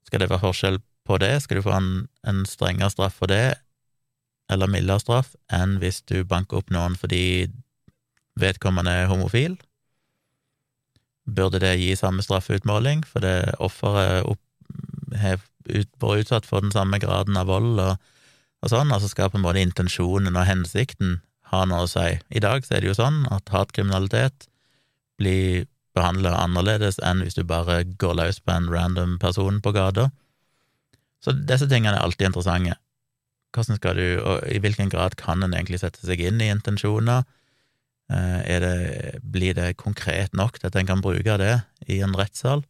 Skal 0.08 0.24
det 0.24 0.30
være 0.30 0.44
forskjell 0.44 0.80
på 1.08 1.20
det? 1.22 1.36
Skal 1.44 1.60
du 1.60 1.66
få 1.66 1.76
en, 1.78 1.92
en 2.28 2.44
strengere 2.50 2.92
straff 2.94 3.20
for 3.22 3.32
det, 3.32 3.60
eller 4.52 4.70
mildere 4.70 5.02
straff, 5.02 5.36
enn 5.54 5.78
hvis 5.82 6.02
du 6.10 6.24
banker 6.28 6.60
opp 6.60 6.74
noen 6.74 6.98
fordi 7.00 7.48
vedkommende 8.42 8.92
er 9.04 9.12
homofil? 9.12 9.58
Burde 11.24 11.62
det 11.64 11.78
gi 11.80 11.94
samme 11.96 12.24
straffeutmåling, 12.26 13.06
for 13.08 13.24
det 13.24 13.54
offeret 13.64 14.28
har 15.22 15.40
vært 15.64 16.24
utsatt 16.24 16.48
for 16.48 16.66
den 16.66 16.74
samme 16.74 17.00
graden 17.00 17.38
av 17.40 17.48
vold 17.48 17.80
og, 17.80 18.10
og 18.64 18.72
sånn, 18.72 18.92
altså 18.96 19.10
skal 19.12 19.32
på 19.32 19.40
en 19.40 19.46
måte 19.46 19.64
intensjonen 19.64 20.36
og 20.36 20.48
hensikten 20.48 21.22
ha 21.54 21.64
noe 21.70 21.86
å 21.86 21.92
si. 21.92 22.18
I 22.34 22.42
dag 22.44 22.66
så 22.66 22.76
er 22.76 22.84
det 22.84 22.92
jo 22.92 22.98
sånn 22.98 23.24
at 23.32 23.52
hatkriminalitet 23.54 24.48
blir 25.22 25.68
behandla 25.94 26.34
annerledes 26.42 26.98
enn 27.06 27.22
hvis 27.24 27.38
du 27.38 27.44
bare 27.48 27.84
går 28.02 28.18
løs 28.18 28.40
på 28.42 28.56
en 28.56 28.70
random 28.72 29.18
person 29.22 29.60
på 29.64 29.74
gata. 29.76 30.10
Så 31.24 31.36
disse 31.38 31.70
tingene 31.72 31.96
er 31.96 32.04
alltid 32.04 32.32
interessante. 32.32 32.80
Hvordan 33.54 33.78
skal 33.78 34.00
du, 34.00 34.08
og 34.26 34.48
i 34.50 34.60
hvilken 34.60 34.90
grad 34.90 35.16
kan 35.20 35.46
en 35.46 35.54
egentlig 35.54 35.84
sette 35.84 36.02
seg 36.02 36.24
inn 36.26 36.42
i 36.42 36.50
intensjoner? 36.52 37.28
Eh, 38.12 38.60
det, 38.60 39.20
blir 39.24 39.56
det 39.58 39.78
konkret 39.80 40.34
nok 40.36 40.60
til 40.60 40.70
at 40.70 40.78
en 40.80 40.90
kan 40.90 41.02
bruke 41.04 41.38
det 41.40 41.56
i 41.88 42.02
en 42.04 42.16
rettssal? 42.18 42.66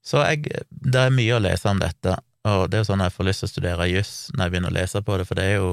Så 0.00 0.22
jeg, 0.24 0.48
det 0.70 1.00
er 1.00 1.14
mye 1.14 1.36
å 1.36 1.42
lese 1.44 1.68
om 1.68 1.80
dette, 1.80 2.16
og 2.48 2.70
det 2.70 2.78
er 2.78 2.84
jo 2.84 2.88
sånn 2.88 3.04
jeg 3.04 3.14
får 3.14 3.28
lyst 3.28 3.44
til 3.44 3.50
å 3.50 3.52
studere 3.52 3.90
juss 3.90 4.14
når 4.32 4.46
jeg 4.46 4.54
begynner 4.54 4.72
å 4.72 4.78
lese 4.78 5.02
på 5.04 5.18
det, 5.20 5.26
for 5.28 5.36
det 5.36 5.46
er 5.46 5.58
jo 5.60 5.72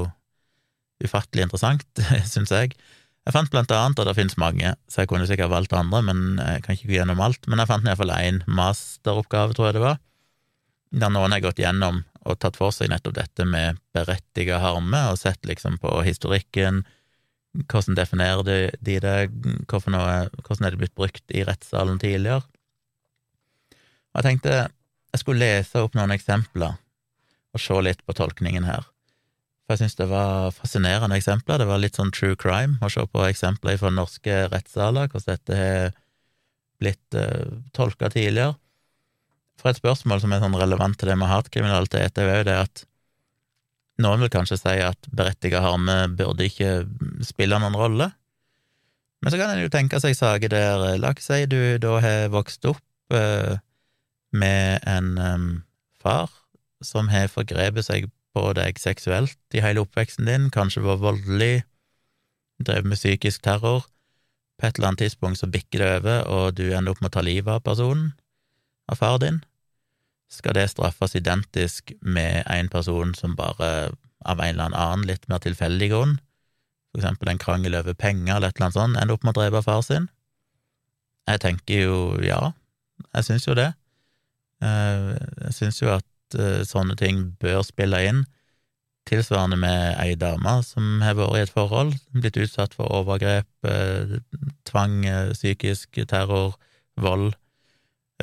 ufattelig 1.03 1.47
interessant, 1.47 1.87
syns 2.33 2.51
jeg. 2.51 2.75
Jeg 3.27 3.35
fant 3.35 3.51
blant 3.51 3.71
annet, 3.75 3.99
og 3.99 4.07
det 4.07 4.15
finnes 4.15 4.37
mange, 4.39 4.73
så 4.87 5.03
jeg 5.03 5.11
kunne 5.11 5.27
sikkert 5.27 5.51
valgt 5.51 5.75
andre, 5.75 6.03
men 6.09 6.39
jeg 6.39 6.65
kan 6.65 6.77
ikke 6.77 6.91
gå 6.91 6.99
gjennom 6.99 7.23
alt, 7.23 7.47
men 7.47 7.59
jeg 7.59 7.71
fant 7.71 7.87
iallfall 7.87 8.13
én 8.15 8.43
masteroppgave, 8.47 9.55
tror 9.55 9.69
jeg 9.69 9.77
det 9.79 9.83
var, 9.83 9.97
der 10.95 11.11
noen 11.11 11.35
har 11.35 11.43
gått 11.43 11.59
gjennom 11.59 12.03
og 12.27 12.37
tatt 12.43 12.57
for 12.59 12.75
seg 12.75 12.91
nettopp 12.91 13.15
dette 13.15 13.45
med 13.47 13.79
berettiga 13.95 14.59
harme, 14.63 14.99
og 15.11 15.19
sett 15.19 15.43
liksom 15.47 15.77
på 15.83 15.91
historikken, 16.07 16.83
hvordan 17.65 17.97
definerer 17.97 18.43
de, 18.45 18.57
de 18.85 18.99
det, 19.01 19.15
hvordan 19.67 19.97
er 20.67 20.75
det 20.75 20.81
blitt 20.81 20.97
brukt 20.97 21.33
i 21.33 21.43
rettssalen 21.47 21.99
tidligere, 22.01 22.45
jeg 24.17 24.25
tenkte 24.25 24.53
jeg 25.13 25.21
skulle 25.21 25.45
lese 25.45 25.81
opp 25.81 25.95
noen 25.97 26.13
eksempler 26.13 26.77
og 27.55 27.61
se 27.61 27.75
litt 27.85 28.03
på 28.05 28.15
tolkningen 28.17 28.65
her. 28.67 28.85
For 29.65 29.75
jeg 29.75 29.83
syns 29.83 29.97
det 29.99 30.07
var 30.09 30.53
fascinerende 30.55 31.17
eksempler. 31.19 31.61
Det 31.61 31.67
var 31.69 31.81
litt 31.81 31.97
sånn 31.99 32.13
true 32.15 32.37
crime 32.39 32.77
å 32.83 32.89
se 32.91 33.03
på 33.11 33.25
eksempler 33.27 33.79
fra 33.79 33.91
norske 33.93 34.45
rettssaler, 34.51 35.09
hvordan 35.11 35.33
dette 35.33 35.57
har 35.57 35.95
blitt 36.81 37.17
uh, 37.17 37.57
tolka 37.77 38.11
tidligere. 38.13 38.55
For 39.57 39.71
et 39.71 39.79
spørsmål 39.81 40.21
som 40.21 40.33
er 40.33 40.43
sånn 40.43 40.57
relevant 40.59 40.97
til 40.99 41.09
det 41.11 41.17
med 41.17 41.31
hatkriminalitet, 41.31 42.21
er 42.21 42.29
jo 42.29 42.47
det 42.47 42.57
at 42.61 42.83
noen 44.03 44.23
vil 44.23 44.31
kanskje 44.33 44.59
si 44.59 44.75
at 44.83 45.09
berettiget 45.09 45.63
harme 45.63 45.95
burde 46.17 46.45
ikke 46.47 46.83
spille 47.25 47.59
noen 47.61 47.77
rolle. 47.77 48.11
Men 49.23 49.33
så 49.33 49.39
kan 49.39 49.55
en 49.55 49.63
jo 49.63 49.71
tenke 49.73 49.99
seg 50.01 50.13
saker 50.17 50.51
der, 50.53 50.83
eh, 50.91 50.99
la 51.01 51.13
oss 51.15 51.25
si 51.25 51.45
du 51.49 51.77
da 51.81 51.97
har 52.03 52.29
vokst 52.33 52.65
opp 52.69 53.15
eh, 53.15 53.57
med 54.31 54.85
en 54.85 55.17
eh, 55.17 55.47
far 56.03 56.29
som 56.85 57.09
har 57.09 57.31
forgrepet 57.33 57.87
seg 57.87 58.09
på 58.37 58.51
deg 58.53 58.77
seksuelt 58.77 59.57
i 59.57 59.63
hele 59.65 59.81
oppveksten 59.81 60.29
din, 60.29 60.51
kanskje 60.53 60.85
var 60.85 61.01
voldelig, 61.01 61.65
drev 62.61 62.85
med 62.85 62.99
psykisk 62.99 63.41
terror. 63.41 63.87
På 64.57 64.67
et 64.67 64.77
eller 64.77 64.91
annet 64.91 65.07
tidspunkt 65.07 65.41
så 65.41 65.49
bikker 65.49 65.81
det 65.81 65.89
over, 65.99 66.19
og 66.29 66.57
du 66.57 66.67
ender 66.69 66.93
opp 66.93 67.01
med 67.01 67.09
å 67.09 67.15
ta 67.17 67.25
livet 67.25 67.49
av 67.49 67.65
personen, 67.65 68.11
av 68.89 69.01
far 69.01 69.17
din. 69.21 69.41
Skal 70.31 70.57
det 70.57 70.69
straffes 70.71 71.15
identisk 71.15 71.93
med 72.01 72.43
en 72.51 72.69
person 72.69 73.13
som 73.15 73.35
bare 73.37 73.93
av 74.27 74.41
en 74.41 74.49
eller 74.49 74.75
annen 74.75 75.05
litt 75.07 75.27
mer 75.31 75.39
tilfeldig 75.43 75.91
grunn 75.93 76.17
for 76.97 77.03
eksempel 77.03 77.29
en 77.29 77.41
krangel 77.41 77.75
over 77.77 77.93
penger 77.93 78.35
eller 78.35 78.49
et 78.49 78.57
eller 78.57 78.67
annet 78.67 78.77
sånt, 78.77 78.97
ender 78.97 79.13
opp 79.13 79.25
med 79.25 79.35
å 79.35 79.41
drepe 79.41 79.61
far 79.65 79.83
sin. 79.85 80.07
Jeg 81.27 81.43
tenker 81.43 81.83
jo 81.83 81.97
ja, 82.25 82.39
jeg 83.13 83.27
syns 83.27 83.45
jo 83.45 83.53
det. 83.57 83.67
Eh, 84.65 85.11
jeg 85.43 85.53
syns 85.59 85.81
jo 85.83 85.91
at 85.93 86.39
eh, 86.39 86.63
sånne 86.65 86.97
ting 86.97 87.21
bør 87.41 87.61
spille 87.67 88.01
inn. 88.07 88.23
Tilsvarende 89.07 89.59
med 89.61 89.93
ei 90.01 90.15
dame 90.19 90.57
som 90.65 91.03
har 91.05 91.19
vært 91.19 91.37
i 91.37 91.43
et 91.45 91.53
forhold, 91.53 91.93
blitt 92.15 92.39
utsatt 92.41 92.73
for 92.75 92.89
overgrep, 92.91 93.47
eh, 93.69 94.17
tvang, 94.67 95.03
psykisk 95.35 96.01
terror, 96.09 96.57
vold 96.97 97.35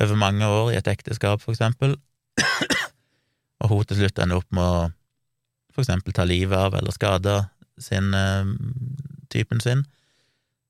over 0.01 0.19
mange 0.19 0.47
år 0.47 0.73
i 0.73 0.77
et 0.79 0.89
ekteskap, 0.91 1.41
for 1.43 1.55
eksempel, 1.55 1.95
og 3.63 3.71
hun 3.71 3.85
til 3.87 4.01
slutt 4.03 4.19
ender 4.19 4.41
opp 4.41 4.49
med 4.55 4.63
å 4.63 4.79
for 5.75 5.83
eksempel 5.83 6.15
ta 6.15 6.23
livet 6.27 6.55
av 6.55 6.75
eller 6.77 6.93
skade 6.95 7.33
sin 7.81 8.13
typen 9.31 9.59
sin, 9.63 9.83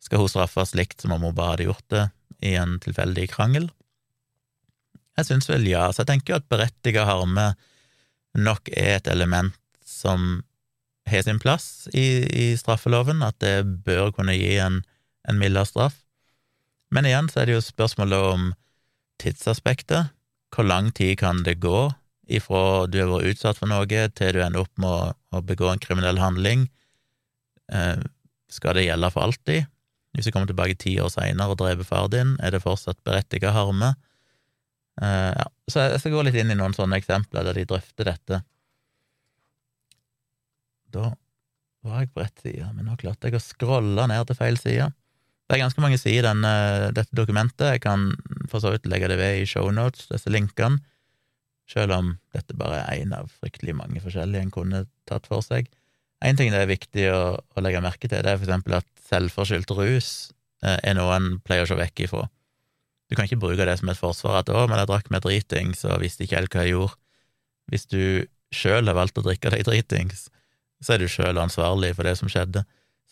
skal 0.01 0.21
hun 0.21 0.31
straffes 0.31 0.73
likt 0.77 1.01
som 1.01 1.13
om 1.13 1.25
hun 1.25 1.35
bare 1.37 1.55
hadde 1.55 1.67
gjort 1.67 1.87
det 1.93 2.05
i 2.45 2.55
en 2.57 2.77
tilfeldig 2.81 3.27
krangel? 3.33 3.69
Jeg 5.15 5.29
syns 5.29 5.47
vel 5.49 5.65
ja, 5.69 5.87
så 5.91 6.03
jeg 6.03 6.11
tenker 6.11 6.33
jo 6.33 6.39
at 6.41 6.49
berettiga 6.51 7.05
harme 7.07 7.53
nok 8.35 8.69
er 8.73 8.97
et 8.97 9.07
element 9.07 9.55
som 9.85 10.43
har 11.07 11.23
sin 11.23 11.39
plass 11.39 11.87
i, 11.93 12.25
i, 12.25 12.45
straffeloven, 12.57 13.21
at 13.23 13.37
det 13.43 13.63
bør 13.85 14.11
kunne 14.15 14.35
gi 14.35 14.57
en, 14.61 14.81
en 15.29 15.39
mildere 15.39 15.69
straff. 15.69 16.01
Men 16.93 17.07
igjen 17.07 17.29
så 17.29 17.41
er 17.41 17.49
det 17.49 17.57
jo 17.57 17.65
spørsmålet 17.65 18.29
om 18.33 18.49
tidsaspektet. 19.21 20.11
Hvor 20.55 20.67
lang 20.67 20.91
tid 20.95 21.17
kan 21.19 21.43
det 21.43 21.59
gå 21.63 21.89
ifra 22.31 22.87
du 22.89 22.99
har 23.01 23.11
vært 23.11 23.35
utsatt 23.35 23.59
for 23.59 23.69
noe, 23.69 23.85
til 23.85 24.33
du 24.33 24.41
ender 24.41 24.63
opp 24.63 24.73
med 24.81 24.89
å, 24.89 25.13
å 25.37 25.43
begå 25.45 25.69
en 25.71 25.81
kriminell 25.81 26.21
handling? 26.21 26.67
Eh, 27.73 28.01
skal 28.51 28.77
det 28.77 28.87
gjelde 28.87 29.11
for 29.13 29.27
alltid? 29.27 29.69
Hvis 30.15 30.29
du 30.29 30.31
kommer 30.31 30.47
tilbake 30.47 30.77
ti 30.79 30.95
år 31.03 31.11
seinere 31.11 31.51
og 31.51 31.59
dreper 31.59 31.87
far 31.87 32.07
din, 32.11 32.37
er 32.39 32.55
det 32.55 32.63
fortsatt 32.63 33.01
berettiget 33.07 33.55
harme? 33.55 33.93
Eh, 35.01 35.31
ja. 35.35 35.47
Så 35.67 35.83
jeg 35.89 36.01
skal 36.01 36.15
gå 36.15 36.25
litt 36.27 36.37
inn 36.39 36.53
i 36.53 36.57
noen 36.57 36.75
sånne 36.77 36.99
eksempler 37.01 37.47
der 37.47 37.57
de 37.57 37.65
drøfter 37.67 38.07
dette. 38.07 38.41
Da 40.95 41.09
var 41.85 42.01
jeg 42.01 42.13
på 42.13 42.23
rett 42.23 42.45
side, 42.45 42.69
men 42.73 42.87
nå 42.87 42.95
klarte 43.01 43.29
jeg 43.29 43.37
å 43.37 43.43
scrolle 43.43 44.07
ned 44.09 44.29
til 44.29 44.39
feil 44.39 44.59
side. 44.61 44.87
Det 45.45 45.55
er 45.55 45.61
ganske 45.61 45.81
mange 45.83 45.99
sider 46.01 46.23
i 46.23 46.25
denne, 46.25 46.51
dette 46.97 47.13
dokumentet. 47.17 47.75
Jeg 47.75 47.83
kan 47.83 48.09
for 48.49 48.63
så 48.63 48.73
vidt 48.73 48.87
legge 48.89 49.09
det 49.11 49.19
ved 49.19 49.43
i 49.43 49.47
shownotes, 49.49 50.07
disse 50.09 50.31
linkene, 50.33 50.81
selv 51.69 51.93
om 51.93 52.13
dette 52.33 52.57
bare 52.57 52.81
er 52.83 53.03
én 53.03 53.13
av 53.13 53.29
fryktelig 53.41 53.75
mange 53.77 54.01
forskjellige 54.01 54.41
en 54.45 54.53
kunne 54.53 54.85
tatt 55.09 55.29
for 55.29 55.45
seg. 55.45 55.69
En 56.25 56.37
ting 56.37 56.51
det 56.53 56.61
er 56.63 56.69
viktig 56.69 57.05
å, 57.13 57.21
å 57.37 57.63
legge 57.63 57.83
merke 57.85 58.07
til, 58.07 58.21
det 58.25 58.31
er 58.31 58.39
for 58.39 58.47
eksempel 58.47 58.77
at 58.79 58.87
selvforskyldt 59.09 59.73
rus 59.77 60.09
eh, 60.65 60.77
er 60.81 60.97
noe 60.97 61.13
en 61.13 61.35
pleier 61.45 61.65
å 61.65 61.69
se 61.69 61.77
vekk 61.77 62.05
ifra. 62.07 62.25
Du 63.09 63.17
kan 63.17 63.27
ikke 63.27 63.41
bruke 63.41 63.67
det 63.67 63.77
som 63.77 63.89
et 63.91 64.01
forsvar 64.01 64.39
at 64.41 64.49
'å, 64.49 64.65
men 64.69 64.81
jeg 64.81 64.89
drakk 64.89 65.11
meg 65.13 65.25
dritings 65.25 65.85
og 65.85 66.01
visste 66.01 66.25
ikke 66.25 66.39
helt 66.39 66.55
hva 66.55 66.65
jeg 66.65 66.73
gjorde'. 66.73 66.97
Hvis 67.69 67.85
du 67.89 68.01
sjøl 68.53 68.89
har 68.89 68.97
valgt 68.97 69.17
å 69.17 69.25
drikke 69.25 69.51
deg 69.53 69.65
dritings, 69.65 70.29
så 70.81 70.95
er 70.95 71.01
du 71.01 71.09
sjøl 71.09 71.37
ansvarlig 71.41 71.93
for 71.97 72.07
det 72.07 72.17
som 72.17 72.29
skjedde. 72.29 72.65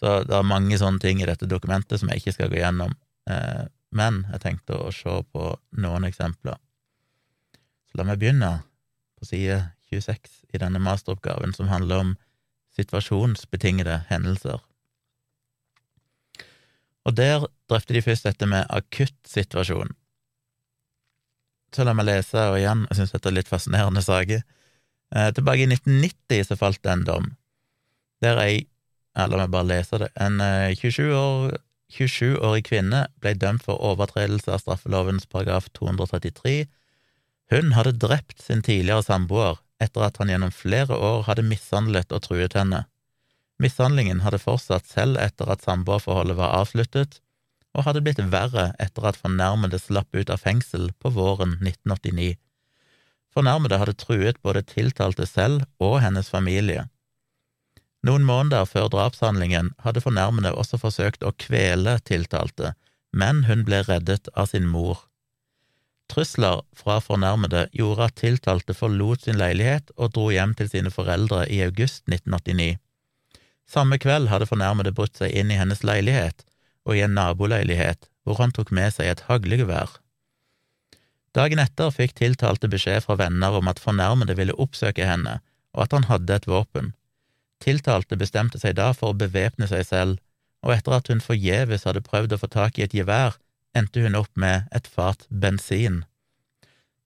Så 0.04 0.18
det 0.28 0.36
er 0.36 0.44
mange 0.44 0.76
sånne 0.76 1.00
ting 1.00 1.22
i 1.24 1.28
dette 1.30 1.48
dokumentet 1.48 2.02
som 2.02 2.10
jeg 2.12 2.20
ikke 2.20 2.34
skal 2.36 2.50
gå 2.52 2.58
gjennom, 2.60 2.92
eh, 3.32 3.70
men 3.96 4.26
jeg 4.34 4.42
tenkte 4.44 4.76
å 4.76 4.90
se 4.92 5.14
på 5.32 5.54
noen 5.80 6.04
eksempler. 6.10 6.58
Så 7.88 8.00
la 8.00 8.04
meg 8.10 8.20
begynne 8.20 8.50
på 9.16 9.30
side 9.30 9.62
26 9.88 10.42
i 10.52 10.60
denne 10.60 10.82
masteroppgaven, 10.84 11.56
som 11.56 11.72
handler 11.72 12.02
om 12.02 12.12
situasjonsbetingede 12.76 14.02
hendelser. 14.10 14.60
Og 17.08 17.16
der 17.16 17.46
drøfter 17.72 17.96
de 17.96 18.02
først 18.04 18.28
dette 18.28 18.50
med 18.50 18.68
akuttsituasjon. 18.76 19.96
Så 21.72 21.88
la 21.88 21.96
meg 21.96 22.10
lese, 22.10 22.44
og 22.52 22.60
igjen, 22.60 22.84
jeg 22.90 23.00
syns 23.00 23.16
dette 23.16 23.32
er 23.32 23.38
litt 23.38 23.52
fascinerende 23.52 24.04
saker. 24.04 24.44
Eh, 25.16 25.32
tilbake 25.32 25.64
i 25.64 25.72
1990 25.72 26.50
så 26.50 26.60
falt 26.60 26.84
det 26.84 26.92
en 26.92 27.08
dom 27.08 27.32
der 28.24 28.40
ei 28.40 28.64
La 29.14 29.38
meg 29.38 29.52
bare 29.54 29.70
leser 29.70 30.06
det. 30.06 30.10
En 30.18 30.42
eh, 30.42 30.74
27 30.78 31.12
år 31.14 31.58
27-årig 31.94 32.64
kvinne 32.66 33.04
ble 33.22 33.36
dømt 33.38 33.66
for 33.68 33.82
overtredelse 33.92 34.50
av 34.54 34.64
straffelovens 34.64 35.28
paragraf 35.30 35.68
233. 35.78 36.64
Hun 37.54 37.76
hadde 37.78 38.00
drept 38.02 38.42
sin 38.42 38.64
tidligere 38.66 39.06
samboer 39.06 39.60
etter 39.84 40.08
at 40.08 40.18
han 40.18 40.32
gjennom 40.32 40.54
flere 40.56 40.96
år 40.96 41.28
hadde 41.28 41.46
mishandlet 41.46 42.14
og 42.16 42.24
truet 42.26 42.56
henne. 42.58 42.86
Mishandlingen 43.62 44.24
hadde 44.24 44.42
fortsatt 44.42 44.88
selv 44.90 45.20
etter 45.22 45.52
at 45.54 45.66
samboerforholdet 45.66 46.40
var 46.40 46.56
avsluttet, 46.62 47.20
og 47.74 47.88
hadde 47.88 48.04
blitt 48.06 48.22
verre 48.34 48.72
etter 48.82 49.06
at 49.10 49.18
fornærmede 49.18 49.80
slapp 49.82 50.10
ut 50.14 50.30
av 50.34 50.42
fengsel 50.42 50.92
på 51.02 51.12
våren 51.14 51.58
1989. 51.62 52.36
Fornærmede 53.34 53.80
hadde 53.82 53.98
truet 53.98 54.42
både 54.46 54.62
tiltalte 54.70 55.26
selv 55.30 55.66
og 55.82 56.00
hennes 56.04 56.30
familie. 56.30 56.86
Noen 58.04 58.26
måneder 58.28 58.68
før 58.68 58.90
drapshandlingen 58.92 59.72
hadde 59.84 60.04
fornærmede 60.04 60.52
også 60.60 60.80
forsøkt 60.82 61.24
å 61.24 61.32
kvele 61.40 61.96
tiltalte, 62.04 62.74
men 63.16 63.46
hun 63.48 63.64
ble 63.68 63.84
reddet 63.88 64.28
av 64.36 64.50
sin 64.52 64.68
mor. 64.68 65.06
Trusler 66.12 66.62
fra 66.76 67.00
fornærmede 67.00 67.68
gjorde 67.72 68.10
at 68.10 68.18
tiltalte 68.20 68.76
forlot 68.76 69.24
sin 69.24 69.40
leilighet 69.40 69.94
og 69.96 70.12
dro 70.18 70.28
hjem 70.36 70.52
til 70.60 70.70
sine 70.70 70.92
foreldre 70.92 71.46
i 71.48 71.62
august 71.64 72.04
1989. 72.12 72.76
Samme 73.70 73.98
kveld 73.98 74.28
hadde 74.30 74.50
fornærmede 74.50 74.92
brutt 74.92 75.16
seg 75.18 75.32
inn 75.32 75.54
i 75.54 75.58
hennes 75.58 75.84
leilighet 75.88 76.44
og 76.84 76.98
i 76.98 77.06
en 77.06 77.16
naboleilighet, 77.16 78.10
hvor 78.28 78.42
han 78.42 78.52
tok 78.52 78.74
med 78.76 78.92
seg 78.92 79.10
et 79.10 79.24
haglgevær. 79.30 79.96
Dagen 81.34 81.62
etter 81.64 81.90
fikk 81.96 82.18
tiltalte 82.20 82.70
beskjed 82.70 83.06
fra 83.08 83.16
venner 83.18 83.56
om 83.58 83.72
at 83.72 83.82
fornærmede 83.82 84.36
ville 84.38 84.58
oppsøke 84.60 85.08
henne, 85.08 85.40
og 85.74 85.88
at 85.88 85.96
han 85.96 86.10
hadde 86.12 86.36
et 86.36 86.50
våpen. 86.52 86.92
Tiltalte 87.64 88.20
bestemte 88.20 88.60
seg 88.60 88.76
da 88.80 88.92
for 88.98 89.14
å 89.14 89.20
bevæpne 89.20 89.70
seg 89.72 89.86
selv, 89.88 90.20
og 90.64 90.76
etter 90.76 90.98
at 90.98 91.10
hun 91.12 91.24
forgjeves 91.24 91.88
hadde 91.88 92.04
prøvd 92.04 92.36
å 92.36 92.42
få 92.42 92.50
tak 92.52 92.80
i 92.80 92.86
et 92.86 92.96
gevær, 92.96 93.38
endte 93.76 94.04
hun 94.04 94.20
opp 94.20 94.32
med 94.40 94.68
et 94.76 94.88
fat 94.88 95.26
bensin. 95.30 96.04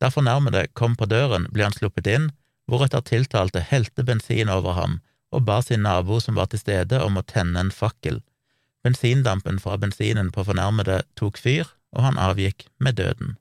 Da 0.01 0.09
fornærmede 0.13 0.67
kom 0.77 0.97
på 0.97 1.07
døren, 1.09 1.47
ble 1.53 1.65
han 1.65 1.77
sluppet 1.77 2.09
inn, 2.09 2.31
hvoretter 2.69 3.05
tiltalte 3.05 3.63
helte 3.63 4.03
bensin 4.05 4.49
over 4.53 4.75
ham 4.77 4.99
og 5.31 5.43
ba 5.47 5.61
sin 5.61 5.83
nabo 5.83 6.19
som 6.23 6.37
var 6.39 6.49
til 6.51 6.61
stede, 6.61 6.99
om 7.03 7.19
å 7.19 7.25
tenne 7.27 7.59
en 7.59 7.73
fakkel. 7.73 8.21
Bensindampen 8.85 9.59
fra 9.59 9.77
bensinen 9.81 10.31
på 10.31 10.45
fornærmede 10.47 11.01
tok 11.19 11.39
fyr, 11.41 11.67
og 11.95 12.05
han 12.05 12.19
avgikk 12.21 12.67
med 12.79 12.97
døden. 12.99 13.35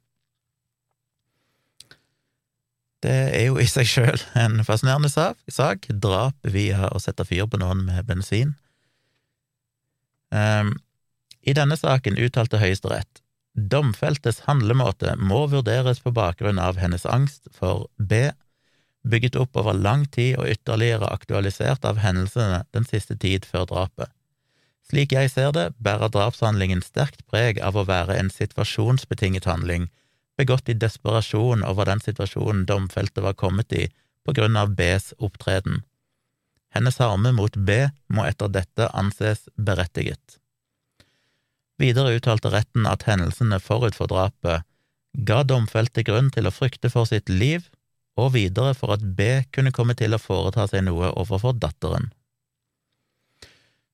Det 3.05 3.17
er 3.37 3.45
jo 3.49 3.59
i 3.61 3.67
seg 3.69 3.89
sjøl 3.89 4.23
en 4.39 4.63
fascinerende 4.65 5.11
sak, 5.13 5.89
drap 5.91 6.49
via 6.49 6.89
å 6.89 7.01
sette 7.03 7.27
fyr 7.29 7.45
på 7.51 7.61
noen 7.61 7.85
med 7.87 8.09
bensin. 8.09 8.55
Um, 10.33 10.75
I 11.47 11.55
denne 11.55 11.77
saken 11.79 12.19
uttalte 12.19 12.59
Høyesterett 12.59 13.23
domfeltes 13.57 14.43
handlemåte 14.45 15.15
må 15.17 15.47
vurderes 15.49 16.03
på 16.05 16.13
bakgrunn 16.13 16.59
av 16.61 16.77
hennes 16.77 17.07
angst 17.09 17.49
for 17.57 17.87
B 17.97 18.29
bygget 19.07 19.39
opp 19.39 19.57
over 19.57 19.77
lang 19.77 20.05
tid 20.13 20.37
og 20.41 20.51
ytterligere 20.51 21.09
aktualisert 21.15 21.87
av 21.89 22.01
hendelsene 22.03 22.65
den 22.75 22.87
siste 22.89 23.17
tid 23.17 23.47
før 23.49 23.69
drapet. 23.71 24.11
Slik 24.87 25.15
jeg 25.15 25.31
ser 25.33 25.53
det, 25.55 25.71
bærer 25.83 26.13
drapshandlingen 26.15 26.83
sterkt 26.85 27.25
preg 27.31 27.59
av 27.63 27.79
å 27.79 27.87
være 27.87 28.19
en 28.19 28.31
situasjonsbetinget 28.31 29.49
handling, 29.49 29.89
begått 30.37 30.69
i 30.69 30.77
desperasjon 30.77 31.65
over 31.65 31.89
den 31.89 32.03
situasjonen 32.05 32.67
domfelte 32.69 33.25
var 33.25 33.37
kommet 33.39 33.73
i 33.73 33.87
på 34.27 34.35
grunn 34.37 34.57
av 34.57 34.75
Bs 34.77 35.15
opptreden. 35.19 35.83
Hennes 36.75 36.99
harme 37.01 37.33
mot 37.33 37.57
B 37.57 37.87
må 38.13 38.27
etter 38.29 38.51
dette 38.53 38.91
anses 38.93 39.47
berettiget. 39.57 40.39
Videre 41.81 42.17
uttalte 42.17 42.51
retten 42.53 42.89
at 42.89 43.07
hendelsene 43.09 43.61
forut 43.61 43.97
for 43.97 44.11
drapet 44.13 44.65
ga 45.29 45.43
domfelte 45.45 46.05
grunn 46.05 46.29
til 46.33 46.49
å 46.49 46.53
frykte 46.53 46.91
for 46.93 47.09
sitt 47.09 47.31
liv 47.33 47.69
og 48.21 48.33
videre 48.37 48.75
for 48.77 48.97
at 48.97 49.05
B 49.17 49.45
kunne 49.53 49.73
komme 49.77 49.97
til 49.97 50.17
å 50.17 50.21
foreta 50.21 50.67
seg 50.69 50.87
noe 50.89 51.13
overfor 51.21 51.57
datteren. 51.61 52.11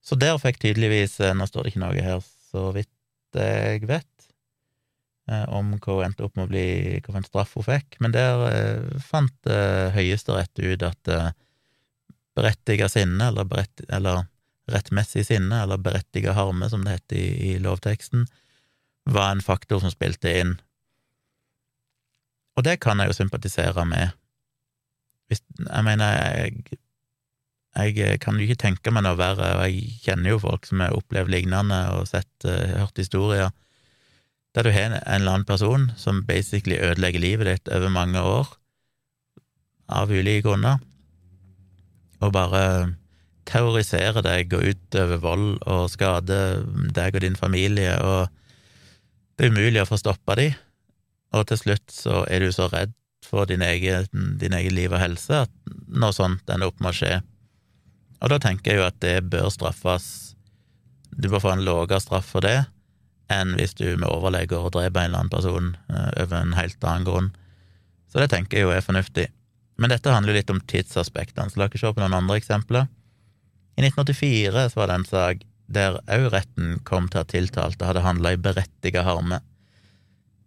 Så 0.02 0.18
der 0.18 0.38
fikk 0.42 0.58
tydeligvis 0.62 1.20
eh, 1.22 1.34
Nå 1.34 1.46
står 1.46 1.66
det 1.66 1.72
ikke 1.72 1.84
noe 1.84 2.06
her, 2.06 2.22
så 2.50 2.70
vidt 2.74 2.90
jeg 3.38 3.86
vet, 3.88 4.11
om 5.30 5.76
hva 5.78 5.98
hun 5.98 6.04
endte 6.08 6.24
opp 6.26 6.34
med 6.36 6.48
å 6.48 6.50
bli, 6.50 6.66
hva 7.04 7.20
en 7.20 7.26
straff 7.26 7.54
hun 7.54 7.66
fikk, 7.66 7.98
men 8.02 8.14
der 8.14 8.42
eh, 8.48 9.00
fant 9.06 9.50
Høyesterett 9.94 10.58
ut 10.58 10.82
at 10.86 11.12
berettiga 12.34 12.88
sinne, 12.90 13.28
eller, 13.28 13.46
berett, 13.46 13.84
eller 13.92 14.24
rettmessig 14.72 15.26
sinne, 15.28 15.62
eller 15.62 15.80
berettiga 15.82 16.34
harme, 16.36 16.68
som 16.72 16.84
det 16.84 16.96
heter 16.96 17.20
i, 17.20 17.52
i 17.52 17.58
lovteksten, 17.62 18.26
var 19.04 19.32
en 19.32 19.44
faktor 19.44 19.82
som 19.82 19.92
spilte 19.92 20.32
inn. 20.40 20.56
Og 22.56 22.66
det 22.66 22.78
kan 22.84 23.00
jeg 23.00 23.10
jo 23.10 23.16
sympatisere 23.16 23.84
med. 23.88 24.12
Hvis, 25.30 25.42
jeg 25.58 25.84
mener, 25.86 26.18
jeg, 26.36 26.78
Jeg 27.72 27.96
eh, 28.04 28.18
kan 28.20 28.36
jo 28.36 28.44
ikke 28.44 28.60
tenke 28.66 28.92
meg 28.92 29.06
noe 29.06 29.16
verre, 29.16 29.54
og 29.56 29.62
jeg 29.64 29.94
kjenner 30.04 30.34
jo 30.34 30.42
folk 30.42 30.66
som 30.68 30.82
har 30.84 30.92
opplevd 30.92 31.30
lignende 31.32 31.78
og 31.94 32.10
sett, 32.10 32.44
hørt 32.44 32.98
historier 33.00 33.48
der 34.52 34.66
du 34.66 34.72
har 34.72 34.90
en 34.90 34.98
eller 35.00 35.32
annen 35.32 35.48
person 35.48 35.90
som 35.96 36.24
basically 36.28 36.76
ødelegger 36.76 37.20
livet 37.20 37.48
ditt 37.48 37.70
over 37.72 37.92
mange 37.92 38.20
år, 38.20 38.50
av 39.88 40.12
ulike 40.12 40.44
grunner, 40.46 40.80
og 42.22 42.32
bare 42.36 42.64
terroriserer 43.48 44.22
deg 44.24 44.52
og 44.54 44.68
utøver 44.70 45.20
vold 45.22 45.46
og 45.66 45.88
skader 45.90 46.62
deg 46.94 47.16
og 47.16 47.24
din 47.24 47.36
familie, 47.36 47.96
og 47.98 48.28
det 49.36 49.48
er 49.48 49.54
umulig 49.54 49.82
å 49.82 49.88
få 49.88 49.98
stoppa 50.00 50.36
de, 50.38 50.52
og 51.32 51.48
til 51.48 51.58
slutt 51.58 51.88
så 51.92 52.22
er 52.28 52.44
du 52.44 52.52
så 52.52 52.68
redd 52.72 52.92
for 53.24 53.48
din 53.48 53.64
egen, 53.64 54.06
din 54.38 54.54
egen 54.56 54.76
liv 54.76 54.92
og 54.92 55.00
helse 55.00 55.44
at 55.46 55.52
noe 55.88 56.12
sånt 56.12 56.48
ender 56.52 56.68
opp 56.68 56.82
med 56.82 56.92
å 56.92 56.98
skje. 56.98 57.14
Og 58.22 58.30
da 58.30 58.38
tenker 58.42 58.72
jeg 58.74 58.82
jo 58.82 58.86
at 58.86 58.98
det 59.02 59.14
bør 59.32 59.48
straffes. 59.50 60.06
Du 61.10 61.30
bør 61.32 61.42
få 61.42 61.52
en 61.54 61.64
lavere 61.64 62.00
straff 62.02 62.28
for 62.34 62.44
det 62.44 62.58
enn 63.32 63.54
hvis 63.58 63.76
du 63.78 63.86
med 63.96 64.08
overlegg 64.08 64.50
går 64.50 64.66
og 64.68 64.74
dreper 64.76 65.04
en 65.04 65.10
eller 65.10 65.22
annen 65.22 65.32
person 65.32 65.70
uh, 65.92 66.10
over 66.22 66.38
en 66.40 66.56
helt 66.58 66.84
annen 66.84 67.06
grunn. 67.06 67.30
Så 68.10 68.20
det 68.20 68.30
tenker 68.32 68.58
jeg 68.58 68.66
jo 68.66 68.74
er 68.74 68.84
fornuftig. 68.84 69.28
Men 69.80 69.92
dette 69.92 70.12
handler 70.12 70.34
jo 70.34 70.40
litt 70.40 70.52
om 70.52 70.60
tidsaspektene, 70.68 71.50
så 71.50 71.60
la 71.60 71.68
oss 71.68 71.80
se 71.80 71.92
på 71.92 72.02
noen 72.02 72.18
andre 72.18 72.36
eksempler. 72.40 72.90
I 73.78 73.86
1984 73.86 74.66
så 74.72 74.80
var 74.80 74.90
det 74.90 74.98
en 74.98 75.08
sak 75.08 75.46
der 75.72 75.96
òg 76.12 76.28
retten 76.34 76.74
kom 76.84 77.08
til 77.08 77.22
at 77.22 77.32
tiltalte 77.32 77.88
hadde 77.88 78.04
handla 78.04 78.34
i 78.34 78.40
berettiga 78.40 79.04
harme. 79.06 79.40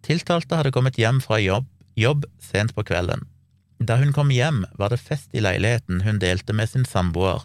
Tiltalte 0.06 0.60
hadde 0.60 0.70
kommet 0.74 0.98
hjem 1.00 1.18
fra 1.24 1.40
jobb, 1.42 1.66
jobb 1.98 2.28
sent 2.38 2.76
på 2.76 2.84
kvelden. 2.86 3.24
Da 3.82 3.98
hun 4.00 4.14
kom 4.16 4.30
hjem, 4.32 4.62
var 4.78 4.92
det 4.92 5.02
fest 5.02 5.34
i 5.34 5.42
leiligheten 5.42 6.04
hun 6.06 6.20
delte 6.22 6.54
med 6.56 6.70
sin 6.70 6.86
samboer. 6.88 7.42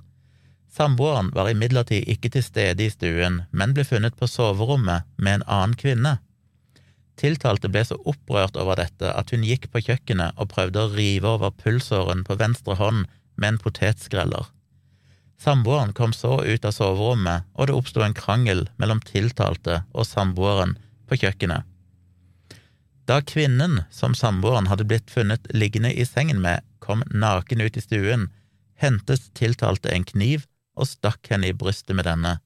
Samboeren 0.71 1.33
var 1.35 1.49
imidlertid 1.51 2.07
ikke 2.07 2.29
til 2.31 2.43
stede 2.45 2.85
i 2.85 2.91
stuen, 2.93 3.41
men 3.51 3.73
ble 3.75 3.83
funnet 3.83 4.15
på 4.15 4.27
soverommet 4.31 5.03
med 5.17 5.41
en 5.41 5.47
annen 5.47 5.75
kvinne. 5.75 6.13
Tiltalte 7.19 7.67
ble 7.69 7.83
så 7.85 7.97
opprørt 8.07 8.55
over 8.57 8.79
dette 8.79 9.11
at 9.11 9.33
hun 9.35 9.43
gikk 9.43 9.67
på 9.73 9.81
kjøkkenet 9.83 10.39
og 10.39 10.53
prøvde 10.53 10.85
å 10.85 10.93
rive 10.93 11.27
over 11.35 11.51
pulsåren 11.51 12.23
på 12.23 12.37
venstre 12.39 12.77
hånd 12.79 13.03
med 13.35 13.47
en 13.49 13.59
potetskreller. 13.61 14.47
Samboeren 15.41 15.91
kom 15.97 16.13
så 16.15 16.37
ut 16.39 16.65
av 16.65 16.73
soverommet, 16.75 17.43
og 17.57 17.67
det 17.67 17.75
oppsto 17.75 18.03
en 18.05 18.15
krangel 18.15 18.67
mellom 18.79 19.01
tiltalte 19.03 19.81
og 19.91 20.07
samboeren 20.07 20.77
på 21.09 21.17
kjøkkenet. 21.19 21.67
Da 23.09 23.19
kvinnen 23.27 23.81
som 23.91 24.15
samboeren 24.15 24.69
hadde 24.71 24.85
blitt 24.87 25.11
funnet 25.11 25.49
liggende 25.51 25.91
i 25.91 26.05
sengen 26.07 26.39
med, 26.45 26.61
kom 26.79 27.03
naken 27.11 27.65
ut 27.65 27.75
i 27.75 27.83
stuen, 27.83 28.29
hentet 28.79 29.27
tiltalte 29.37 29.91
en 29.91 30.05
kniv 30.07 30.45
og 30.77 30.87
stakk 30.87 31.27
henne 31.31 31.51
i 31.51 31.57
brystet 31.57 31.95
med 31.97 32.07
denne. 32.07 32.39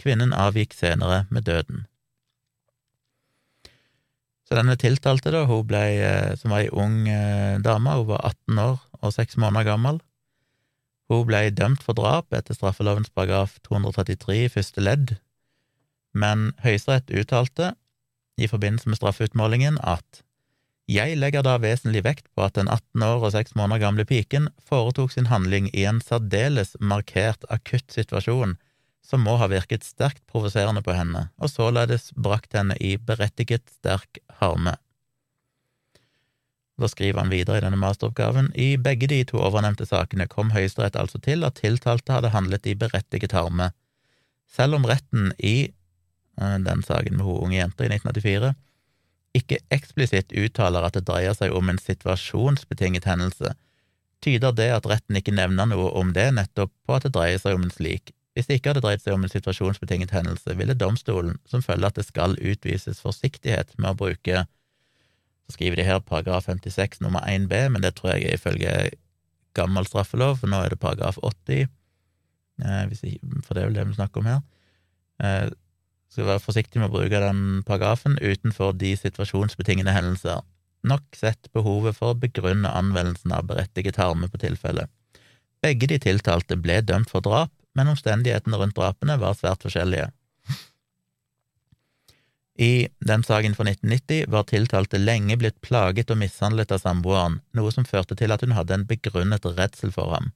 Kvinnen 0.00 0.34
avgikk 0.36 0.74
senere 0.76 1.24
med 1.30 1.46
døden. 1.48 1.86
Så 4.46 4.54
denne 4.54 4.76
tiltalte, 4.78 5.32
da, 5.34 5.42
hun 5.48 5.64
ble, 5.66 5.82
eh, 5.98 6.34
som 6.38 6.52
var 6.54 6.62
ei 6.62 6.70
ung 6.70 7.08
eh, 7.10 7.58
dame, 7.58 7.96
hun 7.98 8.12
var 8.12 8.22
18 8.28 8.60
år 8.62 8.76
og 9.00 9.14
6 9.16 9.40
måneder 9.42 9.66
gammel. 9.72 9.98
Hun 11.10 11.24
ble 11.26 11.48
dømt 11.50 11.82
for 11.82 11.98
drap 11.98 12.34
etter 12.34 12.54
straffelovens 12.54 13.10
paragraf 13.14 13.58
233 13.66 14.46
første 14.54 14.82
ledd, 14.82 15.16
men 16.14 16.52
Høyesterett 16.62 17.10
uttalte 17.10 17.74
i 18.38 18.48
forbindelse 18.50 18.90
med 18.90 18.98
straffeutmålingen 19.00 19.78
at 19.82 20.22
jeg 20.86 21.16
legger 21.18 21.42
da 21.42 21.56
vesentlig 21.58 22.04
vekt 22.06 22.28
på 22.34 22.44
at 22.46 22.54
den 22.54 22.68
18 22.70 23.02
år 23.02 23.24
og 23.26 23.32
6 23.34 23.56
måneder 23.58 23.82
gamle 23.82 24.04
piken 24.06 24.46
foretok 24.62 25.10
sin 25.12 25.26
handling 25.26 25.66
i 25.74 25.82
en 25.88 25.98
særdeles 25.98 26.76
markert 26.78 27.42
akutt 27.50 27.90
situasjon 27.90 28.54
som 29.06 29.22
må 29.22 29.36
ha 29.40 29.48
virket 29.50 29.86
sterkt 29.86 30.22
provoserende 30.30 30.82
på 30.82 30.94
henne, 30.94 31.28
og 31.38 31.50
således 31.50 32.10
brakt 32.14 32.54
henne 32.58 32.74
i 32.82 32.96
berettiget 32.98 33.66
sterk 33.70 34.18
harme. 34.40 34.74
Da 36.76 36.90
skriver 36.90 37.22
han 37.22 37.32
videre 37.32 37.58
i 37.58 37.64
denne 37.64 37.78
masteroppgaven 37.80 38.50
i 38.54 38.74
begge 38.76 39.08
de 39.10 39.22
to 39.26 39.40
overnevnte 39.40 39.86
sakene 39.88 40.26
kom 40.30 40.50
Høyesterett 40.52 40.98
altså 40.98 41.18
til 41.22 41.46
at 41.46 41.62
tiltalte 41.62 42.12
hadde 42.12 42.34
handlet 42.34 42.66
i 42.66 42.76
berettiget 42.78 43.34
harme, 43.34 43.70
selv 44.46 44.78
om 44.78 44.86
retten 44.86 45.32
i 45.38 45.56
eh, 45.70 46.58
den 46.66 46.82
saken 46.86 47.16
med 47.16 47.26
hun 47.26 47.46
unge 47.48 47.58
jenta 47.58 47.86
i 47.86 47.90
1984 47.94 48.54
ikke 49.36 49.60
eksplisitt 49.74 50.34
uttaler 50.36 50.86
at 50.86 50.96
det 50.96 51.06
dreier 51.08 51.36
seg 51.36 51.54
om 51.54 51.70
en 51.70 51.80
situasjonsbetinget 51.80 53.06
hendelse, 53.08 53.52
tyder 54.24 54.54
det 54.56 54.70
at 54.72 54.86
retten 54.88 55.18
ikke 55.18 55.34
nevner 55.36 55.68
noe 55.70 55.90
om 55.98 56.12
det 56.16 56.30
nettopp 56.34 56.72
på 56.86 56.96
at 56.96 57.06
det 57.06 57.14
dreier 57.16 57.40
seg 57.42 57.58
om 57.58 57.66
en 57.66 57.74
slik. 57.74 58.14
Hvis 58.36 58.48
det 58.48 58.58
ikke 58.58 58.72
hadde 58.72 58.82
dreid 58.84 59.00
seg 59.00 59.16
om 59.16 59.24
en 59.24 59.32
situasjonsbetinget 59.32 60.12
hendelse, 60.12 60.56
ville 60.58 60.76
domstolen, 60.76 61.38
som 61.48 61.64
følger 61.64 61.88
at 61.88 61.96
det 61.96 62.04
skal 62.04 62.36
utvises 62.36 63.00
forsiktighet 63.00 63.72
med 63.78 63.94
å 63.94 64.00
bruke 64.04 64.44
Så 65.46 65.54
skriver 65.54 65.78
de 65.78 65.84
her 65.86 66.00
paragraf 66.02 66.48
56 66.48 66.98
nummer 67.04 67.22
1b, 67.22 67.52
men 67.70 67.82
det 67.84 67.92
tror 67.94 68.16
jeg 68.16 68.24
er 68.26 68.34
ifølge 68.34 68.70
gammel 69.54 69.86
straffelov, 69.86 70.40
for 70.40 70.50
nå 70.50 70.58
er 70.58 70.74
det 70.74 70.80
paragraf 70.82 71.20
80, 71.22 71.68
eh, 72.66 72.80
for 73.46 73.54
det 73.54 73.62
er 73.62 73.68
vel 73.68 73.78
det 73.78 73.84
vi 73.86 73.94
snakker 73.94 74.24
om 74.24 74.26
her. 74.26 74.40
Skal 76.16 76.30
være 76.30 76.40
forsiktig 76.40 76.80
med 76.80 76.88
å 76.88 76.94
bruke 76.94 77.18
den 77.20 77.40
paragrafen 77.68 78.14
utenfor 78.22 78.70
de 78.80 78.94
situasjonsbetingede 78.96 79.92
hendelser. 79.92 80.38
Nok 80.88 81.18
sett 81.18 81.50
behovet 81.52 81.98
for 81.98 82.14
å 82.14 82.16
begrunne 82.16 82.70
anvendelsen 82.72 83.34
av 83.36 83.44
berettiget 83.50 83.98
harme 84.00 84.30
på 84.32 84.40
tilfellet. 84.40 84.88
Begge 85.60 85.90
de 85.90 85.98
tiltalte 86.00 86.56
ble 86.56 86.78
dømt 86.88 87.12
for 87.12 87.20
drap, 87.20 87.52
men 87.76 87.92
omstendighetene 87.92 88.56
rundt 88.56 88.78
drapene 88.78 89.18
var 89.20 89.36
svært 89.36 89.68
forskjellige. 89.68 90.08
I 92.64 92.88
den 93.04 93.26
saken 93.28 93.52
fra 93.58 93.68
1990 93.68 94.32
var 94.32 94.48
tiltalte 94.48 94.96
lenge 94.96 95.36
blitt 95.36 95.60
plaget 95.60 96.08
og 96.14 96.22
mishandlet 96.22 96.72
av 96.72 96.80
samboeren, 96.80 97.42
noe 97.52 97.76
som 97.76 97.84
førte 97.84 98.16
til 98.16 98.32
at 98.32 98.40
hun 98.40 98.56
hadde 98.56 98.72
en 98.72 98.88
begrunnet 98.88 99.44
redsel 99.58 99.92
for 99.92 100.16
ham. 100.16 100.32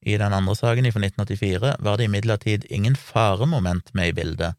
I 0.00 0.16
den 0.16 0.32
andre 0.32 0.56
saken 0.56 0.86
fra 0.92 1.02
1984 1.04 1.74
var 1.84 1.98
det 1.98 2.08
imidlertid 2.08 2.64
ingen 2.72 2.96
faremoment 2.96 3.92
med 3.94 4.08
i 4.08 4.16
bildet. 4.16 4.56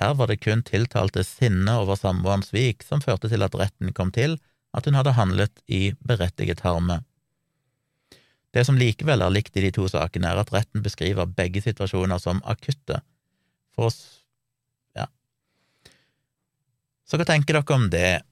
Her 0.00 0.14
var 0.16 0.30
det 0.30 0.40
kun 0.42 0.62
tiltalte 0.66 1.22
sinne 1.26 1.76
over 1.82 1.98
samboerens 2.00 2.50
svik 2.50 2.82
som 2.82 3.02
førte 3.04 3.28
til 3.30 3.44
at 3.44 3.54
retten 3.54 3.92
kom 3.94 4.10
til 4.14 4.38
at 4.74 4.86
hun 4.86 4.96
hadde 4.98 5.14
handlet 5.14 5.62
i 5.68 5.92
berettiget 6.06 6.64
harme. 6.64 7.00
Det 8.50 8.64
som 8.66 8.78
likevel 8.78 9.22
er 9.22 9.30
likt 9.30 9.54
i 9.56 9.62
de 9.66 9.70
to 9.74 9.86
sakene, 9.90 10.32
er 10.32 10.40
at 10.42 10.50
retten 10.54 10.82
beskriver 10.82 11.28
begge 11.28 11.62
situasjoner 11.62 12.18
som 12.18 12.42
akutte. 12.42 12.98
For 13.76 13.90
oss 13.90 14.00
ja. 14.98 15.06
Så 17.06 17.20
hva 17.20 17.28
tenker 17.28 17.60
dere 17.60 17.76
om 17.76 17.86
det? 17.92 18.22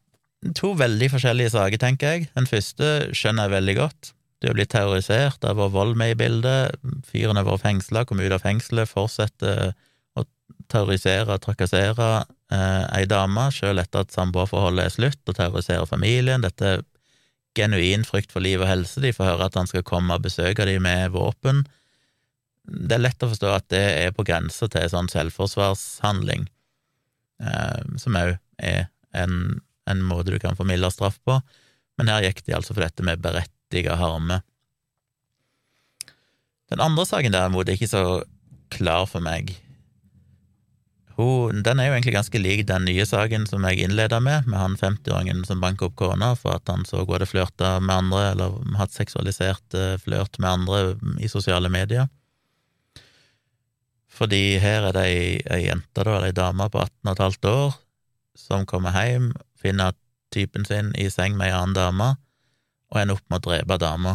To 0.59 0.73
veldig 0.79 1.11
forskjellige 1.15 1.55
saker, 1.55 1.83
tenker 1.83 2.15
jeg. 2.15 2.31
Den 2.35 2.47
første 2.51 3.13
skjønner 3.15 3.47
jeg 3.47 3.59
veldig 3.59 3.77
godt. 3.79 4.13
Du 4.39 4.47
har 4.47 4.55
blitt 4.55 4.71
terrorisert, 4.71 5.41
det 5.43 5.51
har 5.51 5.59
vært 5.59 5.75
vold 5.75 5.97
med 5.99 6.13
i 6.15 6.19
bildet, 6.19 6.77
fyren 7.09 7.39
har 7.41 7.47
vært 7.49 7.65
fengsla, 7.65 8.05
kom 8.07 8.21
ut 8.23 8.35
av 8.35 8.45
fengselet, 8.45 8.91
fortsetter 8.91 9.73
å 10.15 10.25
terrorisere 10.71 11.35
og 11.35 11.43
trakassere 11.43 12.11
eh, 12.55 12.85
ei 13.01 13.09
dame, 13.11 13.49
sjøl 13.55 13.83
etter 13.83 14.07
at 14.07 14.15
samboerforholdet 14.15 14.87
er 14.87 14.95
slutt, 14.95 15.21
og 15.27 15.35
terroriserer 15.41 15.91
familien. 15.91 16.47
Dette 16.47 16.71
er 16.77 16.87
genuin 17.59 18.07
frykt 18.07 18.31
for 18.31 18.45
liv 18.45 18.63
og 18.63 18.71
helse, 18.71 19.03
de 19.03 19.11
får 19.17 19.33
høre 19.33 19.51
at 19.51 19.59
han 19.59 19.67
skal 19.71 19.87
komme 19.87 20.15
og 20.15 20.29
besøke 20.29 20.69
dem 20.69 20.87
med 20.87 21.17
våpen. 21.17 21.65
Det 22.69 22.95
er 22.95 23.03
lett 23.03 23.25
å 23.25 23.33
forstå 23.33 23.53
at 23.57 23.69
det 23.75 23.85
er 24.05 24.15
på 24.15 24.27
grensa 24.29 24.71
til 24.71 24.87
sånn 24.93 25.11
selvforsvarshandling, 25.11 26.47
eh, 27.43 27.83
som 27.99 28.23
òg 28.23 28.37
er 28.63 28.87
en, 29.19 29.59
en 29.91 30.07
måte 30.07 30.31
du 30.31 30.39
kan 30.39 30.55
få 30.55 30.69
mildere 30.69 30.95
straff 30.95 31.19
på, 31.27 31.41
men 31.99 32.11
her 32.13 32.29
gikk 32.29 32.45
de 32.47 32.55
altså 32.55 32.77
for 32.77 32.87
dette 32.87 33.03
med 33.03 33.19
beredt 33.25 33.51
heftige 33.69 33.97
harme. 33.97 34.43
Den 36.71 36.81
andre 36.81 37.07
saken 37.07 37.33
derimot 37.33 37.69
er 37.69 37.77
ikke 37.77 37.89
så 37.89 38.25
klar 38.71 39.07
for 39.07 39.21
meg. 39.21 39.57
Hun, 41.19 41.65
den 41.65 41.81
er 41.81 41.89
jo 41.89 41.95
egentlig 41.97 42.15
ganske 42.15 42.39
lik 42.39 42.67
den 42.69 42.85
nye 42.85 43.05
saken 43.05 43.47
som 43.47 43.65
jeg 43.65 43.81
innleda 43.83 44.21
med, 44.21 44.47
med 44.47 44.59
han 44.59 44.77
50-åringen 44.77 45.45
som 45.45 45.61
banka 45.61 45.89
opp 45.89 45.97
kona 45.97 46.35
for 46.37 46.55
at 46.55 46.69
han 46.69 46.85
så 46.87 47.03
hun 47.03 47.11
hadde 47.17 47.27
flørta 47.27 47.81
med 47.81 47.95
andre, 47.95 48.21
eller 48.33 48.55
hatt 48.79 48.95
seksualisert 48.95 49.75
eh, 49.75 49.97
flørt 49.99 50.39
med 50.39 50.51
andre 50.51 50.95
i 51.19 51.29
sosiale 51.29 51.69
medier. 51.69 52.07
Fordi 54.09 54.59
her 54.63 54.87
er 54.89 54.95
det 54.95 55.05
ei, 55.09 55.27
ei 55.51 55.65
jente, 55.67 56.05
da, 56.05 56.19
eller 56.19 56.31
ei 56.31 56.37
dame 56.37 56.69
på 56.71 56.85
18 56.85 57.17
15 57.17 57.51
år, 57.51 57.75
som 58.39 58.67
kommer 58.67 58.95
hjem, 58.95 59.33
finner 59.59 59.97
typen 60.31 60.65
sin 60.69 60.93
i 60.95 61.09
seng 61.11 61.35
med 61.35 61.49
ei 61.51 61.57
annen 61.57 61.75
dame, 61.75 62.13
og 62.89 63.01
ender 63.01 63.19
opp 63.19 63.27
med 63.29 63.41
å 63.41 63.51
drepe 63.51 63.79
dama. 63.81 64.15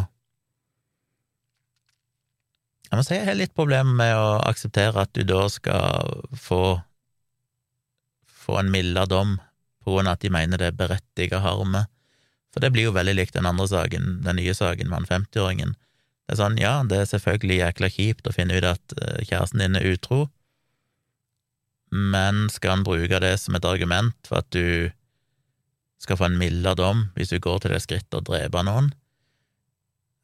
Jeg 2.90 2.98
må 3.00 3.04
si 3.06 3.16
jeg 3.16 3.26
har 3.26 3.38
litt 3.38 3.54
problemer 3.56 3.96
med 3.98 4.12
å 4.14 4.26
akseptere 4.46 5.02
at 5.02 5.14
du 5.16 5.24
da 5.26 5.46
skal 5.50 6.26
få 6.38 6.64
få 8.44 8.58
en 8.60 8.70
mildere 8.72 9.08
dom 9.08 9.38
på 9.84 9.94
grunn 9.94 10.08
av 10.08 10.18
at 10.18 10.24
de 10.24 10.32
mener 10.32 10.60
det 10.60 10.70
er 10.70 10.78
berettiget 10.78 11.44
harme, 11.44 11.86
for 12.52 12.62
det 12.62 12.70
blir 12.74 12.88
jo 12.88 12.96
veldig 12.96 13.16
likt 13.16 13.36
den 13.36 13.48
andre 13.48 13.66
saken, 13.70 14.20
den 14.24 14.38
nye 14.40 14.54
saken 14.56 14.90
med 14.90 15.02
han 15.02 15.10
50-åringen, 15.10 15.74
Det 16.24 16.32
er 16.32 16.38
sånn, 16.40 16.54
ja, 16.56 16.78
det 16.88 16.98
er 17.02 17.08
selvfølgelig 17.10 17.56
jækla 17.58 17.88
kjipt 17.92 18.28
å 18.28 18.32
finne 18.32 18.56
ut 18.56 18.64
at 18.64 18.94
eh, 18.96 19.24
kjæresten 19.28 19.60
din 19.60 19.76
er 19.76 19.90
utro, 19.90 20.22
men 21.92 22.46
skal 22.48 22.78
han 22.78 22.84
bruke 22.86 23.20
det 23.20 23.34
som 23.42 23.58
et 23.58 23.66
argument 23.68 24.16
for 24.24 24.40
at 24.40 24.48
du 24.56 24.88
skal 26.02 26.18
få 26.20 26.28
en 26.28 26.38
mildere 26.40 26.78
dom 26.78 27.06
hvis 27.16 27.32
hun 27.34 27.42
går 27.44 27.62
til 27.62 27.74
det 27.74 27.82
skrittet 27.84 28.18
å 28.18 28.24
drepe 28.24 28.62
noen? 28.66 28.92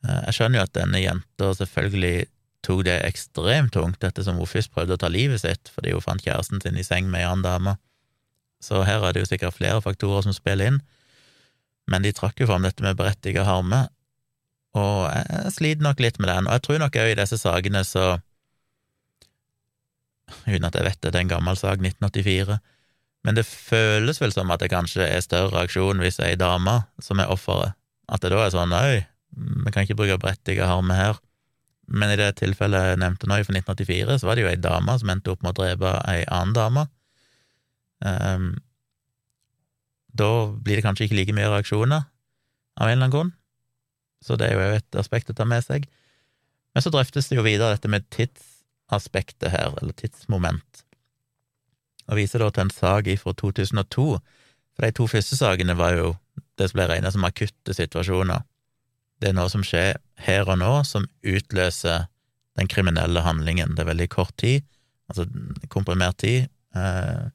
Eh, 0.06 0.22
jeg 0.28 0.38
skjønner 0.38 0.60
jo 0.60 0.66
at 0.66 0.76
denne 0.76 1.02
jenta 1.02 1.52
selvfølgelig 1.56 2.28
tok 2.66 2.82
det 2.88 2.98
ekstremt 3.06 3.72
tungt 3.76 4.04
ettersom 4.04 4.40
hun 4.40 4.48
først 4.48 4.72
prøvde 4.74 4.96
å 4.96 5.00
ta 5.00 5.08
livet 5.12 5.40
sitt 5.42 5.70
fordi 5.72 5.94
hun 5.94 6.04
fant 6.04 6.24
kjæresten 6.24 6.60
sin 6.60 6.76
i 6.76 6.84
seng 6.86 7.08
med 7.08 7.22
ei 7.22 7.28
annen 7.28 7.46
dame. 7.46 7.76
Så 8.60 8.82
her 8.84 9.04
er 9.04 9.16
det 9.16 9.24
jo 9.24 9.30
sikkert 9.30 9.56
flere 9.56 9.80
faktorer 9.80 10.26
som 10.26 10.36
spiller 10.36 10.74
inn, 10.74 10.82
men 11.88 12.04
de 12.04 12.12
trakk 12.12 12.42
jo 12.42 12.48
fram 12.50 12.66
dette 12.66 12.84
med 12.84 12.98
berettiget 12.98 13.48
harme, 13.48 13.86
og 14.76 15.08
jeg 15.10 15.54
sliter 15.56 15.82
nok 15.82 16.02
litt 16.04 16.20
med 16.20 16.30
den, 16.30 16.46
og 16.46 16.54
jeg 16.54 16.64
tror 16.66 16.82
nok 16.84 16.98
òg 17.00 17.12
i 17.12 17.16
disse 17.18 17.40
sakene 17.40 17.82
så 17.86 18.18
Uten 20.46 20.62
at 20.62 20.76
jeg 20.78 20.86
vet 20.86 21.00
det, 21.02 21.10
det 21.10 21.18
er 21.18 21.24
en 21.24 21.32
gammel 21.32 21.56
sak, 21.58 21.80
1984, 21.82 22.60
men 23.26 23.36
det 23.36 23.44
føles 23.46 24.20
vel 24.22 24.32
som 24.32 24.50
at 24.52 24.62
det 24.62 24.70
kanskje 24.72 25.04
er 25.04 25.24
større 25.24 25.52
reaksjon 25.52 26.00
hvis 26.00 26.20
ei 26.24 26.36
dame 26.40 26.80
som 27.04 27.20
er 27.20 27.32
offeret, 27.32 27.76
at 28.10 28.22
det 28.24 28.32
da 28.32 28.44
er 28.46 28.54
sånn 28.54 28.72
Oi, 28.74 29.02
vi 29.36 29.72
kan 29.74 29.84
ikke 29.84 29.98
bruke 29.98 30.18
berettiget 30.22 30.66
harme 30.66 30.96
her. 30.96 31.20
Men 31.90 32.12
i 32.12 32.18
det 32.18 32.32
tilfellet 32.38 32.92
jeg 32.92 33.00
nevnte 33.02 33.28
nå, 33.28 33.40
fra 33.44 33.54
1984, 33.56 34.18
så 34.22 34.28
var 34.28 34.38
det 34.38 34.44
jo 34.44 34.50
ei 34.50 34.58
dame 34.62 34.94
som 34.98 35.10
endte 35.12 35.32
opp 35.32 35.44
med 35.44 35.52
å 35.52 35.58
drepe 35.58 35.94
ei 36.10 36.22
annen 36.30 36.54
dame. 36.56 36.86
Um, 38.00 38.50
da 40.16 40.30
blir 40.54 40.78
det 40.78 40.84
kanskje 40.86 41.06
ikke 41.06 41.18
like 41.18 41.34
mye 41.36 41.50
reaksjoner, 41.50 42.06
av 42.80 42.88
en 42.88 42.94
eller 42.94 43.04
annen 43.04 43.14
grunn, 43.14 43.32
så 44.24 44.36
det 44.38 44.48
er 44.48 44.56
jo 44.56 44.78
et 44.78 45.00
aspekt 45.00 45.32
å 45.32 45.36
ta 45.36 45.46
med 45.48 45.64
seg. 45.66 45.88
Men 46.74 46.84
så 46.84 46.92
drøftes 46.94 47.28
det 47.30 47.38
jo 47.38 47.44
videre 47.44 47.74
dette 47.74 47.90
med 47.90 48.06
tidsaspektet 48.14 49.50
her, 49.52 49.74
eller 49.80 49.96
tidsmoment, 49.98 50.84
og 52.10 52.18
viser 52.18 52.42
da 52.42 52.50
til 52.50 52.66
en 52.66 52.74
sak 52.74 53.08
fra 53.22 53.34
2002, 53.38 54.06
for 54.74 54.86
de 54.86 54.92
to 54.96 55.06
første 55.10 55.38
sakene 55.38 55.76
var 55.78 55.94
jo 55.94 56.14
det 56.58 56.70
som 56.70 56.80
ble 56.80 56.88
regnet 56.90 57.14
som 57.14 57.26
akutte 57.26 57.74
situasjoner. 57.76 58.42
Det 59.20 59.30
er 59.30 59.36
noe 59.36 59.50
som 59.52 59.64
skjer 59.66 59.98
her 60.26 60.48
og 60.48 60.58
nå, 60.60 60.72
som 60.88 61.06
utløser 61.22 62.08
den 62.58 62.68
kriminelle 62.68 63.22
handlingen. 63.24 63.76
Det 63.76 63.84
er 63.84 63.92
veldig 63.92 64.08
kort 64.12 64.34
tid, 64.40 64.64
altså 65.10 65.26
komprimert 65.72 66.18
tid, 66.24 66.48
eh, 66.74 67.30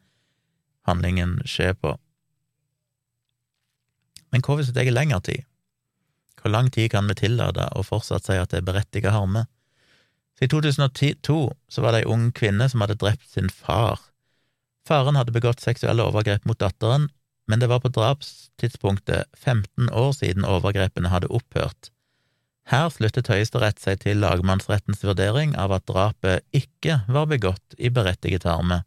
handlingen 0.90 1.40
skjer 1.48 1.78
på. 1.80 1.96
Men 4.34 4.44
hva 4.44 4.58
hvis 4.58 4.72
det 4.74 4.82
tar 4.82 4.92
lengre 4.92 5.22
tid? 5.24 5.46
Hvor 6.42 6.52
lang 6.54 6.68
tid 6.70 6.92
kan 6.94 7.08
vi 7.10 7.16
tillate 7.18 7.70
å 7.74 7.86
fortsatt 7.86 8.28
si 8.28 8.36
at 8.38 8.52
det 8.52 8.60
er 8.60 8.68
berettiget 8.68 9.16
harme? 9.16 9.48
Så 10.36 10.46
I 10.46 10.52
2002 10.52 11.38
så 11.72 11.82
var 11.82 11.96
det 11.96 12.04
ei 12.04 12.12
ung 12.12 12.28
kvinne 12.36 12.68
som 12.70 12.84
hadde 12.84 13.00
drept 13.00 13.30
sin 13.32 13.48
far. 13.50 14.02
Faren 14.86 15.17
hadde 15.17 15.34
begått 15.34 15.63
seksuelle 15.63 16.06
overgrep 16.06 16.45
mot 16.45 16.60
datteren, 16.62 17.10
men 17.50 17.62
det 17.62 17.69
var 17.69 17.82
på 17.82 17.89
drapstidspunktet 17.93 19.30
15 19.34 19.89
år 19.89 20.12
siden 20.13 20.45
overgrepene 20.45 21.10
hadde 21.13 21.30
opphørt. 21.34 21.91
Her 22.69 22.89
sluttet 22.89 23.30
Høyesterett 23.30 23.82
seg 23.82 24.02
til 24.02 24.21
lagmannsrettens 24.21 25.04
vurdering 25.06 25.54
av 25.58 25.74
at 25.76 25.86
drapet 25.89 26.45
ikke 26.54 27.04
var 27.08 27.30
begått 27.30 27.78
i 27.78 27.91
berettiget 27.93 28.48
harme. 28.50 28.82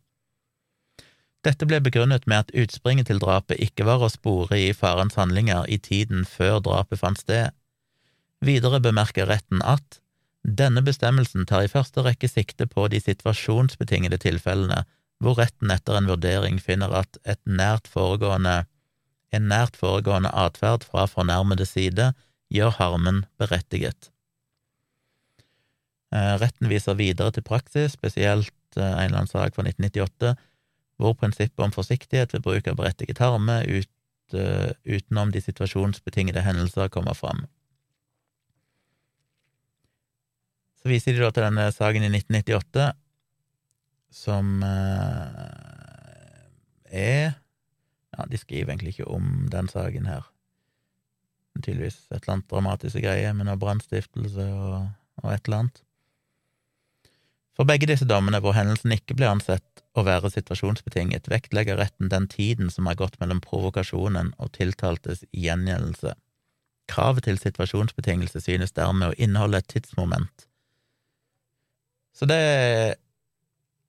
Dette 1.47 1.67
ble 1.71 1.79
begrunnet 1.83 2.27
med 2.27 2.49
at 2.49 2.57
utspringet 2.59 3.07
til 3.11 3.21
drapet 3.23 3.63
ikke 3.63 3.87
var 3.87 4.03
å 4.03 4.11
spore 4.11 4.59
i 4.59 4.75
farens 4.75 5.15
handlinger 5.19 5.69
i 5.71 5.79
tiden 5.79 6.27
før 6.27 6.59
drapet 6.67 6.99
fant 6.99 7.23
sted. 7.23 7.55
Videre 8.43 8.83
bemerker 8.83 9.31
retten 9.31 9.63
at 9.63 10.01
denne 10.43 10.83
bestemmelsen 10.83 11.47
tar 11.47 11.67
i 11.67 11.71
første 11.71 12.03
rekke 12.03 12.31
sikte 12.31 12.67
på 12.67 12.87
de 12.91 12.99
situasjonsbetingede 13.03 14.19
tilfellene 14.23 14.83
hvor 15.23 15.39
retten 15.39 15.73
etter 15.75 15.99
en 15.99 16.09
vurdering 16.11 16.61
finner 16.63 16.93
at 17.01 17.19
et 17.27 17.41
nært 17.45 17.91
foregående, 17.91 18.63
en 19.35 19.49
nært 19.51 19.77
foregående 19.79 20.31
atferd 20.31 20.87
fra 20.87 21.09
fornærmede 21.11 21.67
side 21.67 22.13
gjør 22.55 22.77
harmen 22.79 23.25
berettiget. 23.41 24.11
Eh, 26.15 26.35
retten 26.41 26.71
viser 26.71 26.97
videre 26.97 27.35
til 27.35 27.45
praksis, 27.45 27.99
spesielt 27.99 28.55
eh, 28.79 28.85
en 28.85 29.11
eller 29.11 29.25
annen 29.25 29.33
sak 29.33 29.57
fra 29.57 29.67
1998, 29.67 30.33
hvor 30.99 31.15
prinsippet 31.19 31.65
om 31.65 31.75
forsiktighet 31.75 32.33
ved 32.35 32.45
bruk 32.47 32.71
av 32.71 32.79
berettiget 32.79 33.21
harme 33.23 33.61
ut, 33.69 33.93
uh, 34.35 34.73
utenom 34.83 35.31
de 35.31 35.41
situasjonsbetingede 35.41 36.43
hendelser 36.43 36.91
kommer 36.91 37.15
fram. 37.15 37.45
Så 40.83 40.91
viser 40.91 41.15
de 41.15 41.23
da 41.23 41.31
til 41.31 41.47
denne 41.47 41.69
saken 41.71 42.03
i 42.03 42.11
1998, 42.11 42.89
som 44.11 44.63
eh, 44.63 45.45
er 46.91 47.37
Ja, 48.19 48.25
de 48.27 48.39
skriver 48.41 48.73
egentlig 48.73 48.97
ikke 48.97 49.11
om 49.15 49.49
den 49.53 49.69
saken 49.71 50.07
her. 50.09 50.25
Tydeligvis 51.63 52.01
et 52.11 52.23
eller 52.23 52.33
annet 52.39 52.51
dramatisk 52.51 52.99
greie 53.05 53.35
med 53.37 53.47
noe 53.47 53.61
brannstiftelse 53.61 54.47
og, 54.55 54.89
og 55.23 55.29
et 55.31 55.45
eller 55.47 55.59
annet. 55.63 55.83
For 57.59 57.67
begge 57.67 57.89
disse 57.91 58.07
dommene 58.07 58.39
hvor 58.43 58.55
hendelsen 58.55 58.95
ikke 58.95 59.17
ble 59.19 59.29
ansett 59.31 59.83
å 59.99 60.05
være 60.07 60.31
situasjonsbetinget, 60.31 61.27
vektlegger 61.31 61.79
retten 61.81 62.11
den 62.13 62.29
tiden 62.31 62.71
som 62.71 62.87
har 62.87 62.99
gått 63.01 63.19
mellom 63.19 63.41
provokasjonen 63.43 64.33
og 64.39 64.53
tiltaltes 64.55 65.25
gjengjeldelse. 65.35 66.15
Kravet 66.89 67.27
til 67.27 67.41
situasjonsbetingelse 67.43 68.41
synes 68.45 68.75
dermed 68.79 69.11
å 69.11 69.19
inneholde 69.19 69.59
et 69.61 69.71
tidsmoment. 69.75 70.47
Så 72.15 72.27
det 72.31 72.39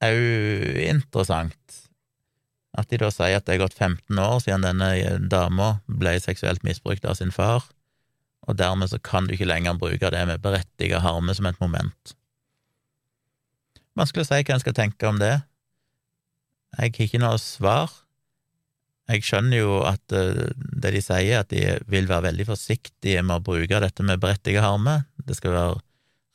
òg 0.06 0.80
interessant 0.86 1.80
at 2.78 2.90
de 2.92 3.00
da 3.02 3.10
sier 3.12 3.40
at 3.40 3.48
det 3.48 3.56
er 3.56 3.64
gått 3.64 3.78
15 3.78 4.22
år 4.22 4.38
siden 4.44 4.64
denne 4.64 5.18
dama 5.32 5.80
ble 5.90 6.14
seksuelt 6.22 6.64
misbrukt 6.64 7.08
av 7.08 7.18
sin 7.18 7.34
far, 7.34 7.66
og 8.48 8.60
dermed 8.60 8.92
så 8.92 9.00
kan 9.04 9.28
du 9.28 9.36
ikke 9.36 9.50
lenger 9.50 9.80
bruke 9.80 10.12
det 10.14 10.22
med 10.30 10.44
berettiget 10.44 11.04
harme 11.04 11.34
som 11.36 11.50
et 11.50 11.60
moment. 11.62 12.14
Vanskelig 14.00 14.28
å 14.28 14.30
si 14.30 14.44
hva 14.44 14.56
en 14.56 14.64
skal 14.64 14.78
tenke 14.78 15.10
om 15.10 15.20
det. 15.20 15.34
Jeg 16.78 16.94
har 16.94 17.08
ikke 17.08 17.22
noe 17.22 17.42
svar. 17.42 17.92
Jeg 19.10 19.26
skjønner 19.26 19.58
jo 19.58 19.80
at 19.90 20.14
eh, 20.14 20.54
det 20.54 20.94
de 20.94 21.02
sier, 21.02 21.42
at 21.42 21.50
de 21.50 21.64
vil 21.90 22.08
være 22.08 22.30
veldig 22.30 22.46
forsiktige 22.52 23.24
med 23.26 23.40
å 23.40 23.46
bruke 23.50 23.82
dette 23.82 24.06
med 24.06 24.22
berettiget 24.22 24.64
harme. 24.64 25.02
Det 25.26 25.36
skal 25.36 25.56
være 25.56 25.80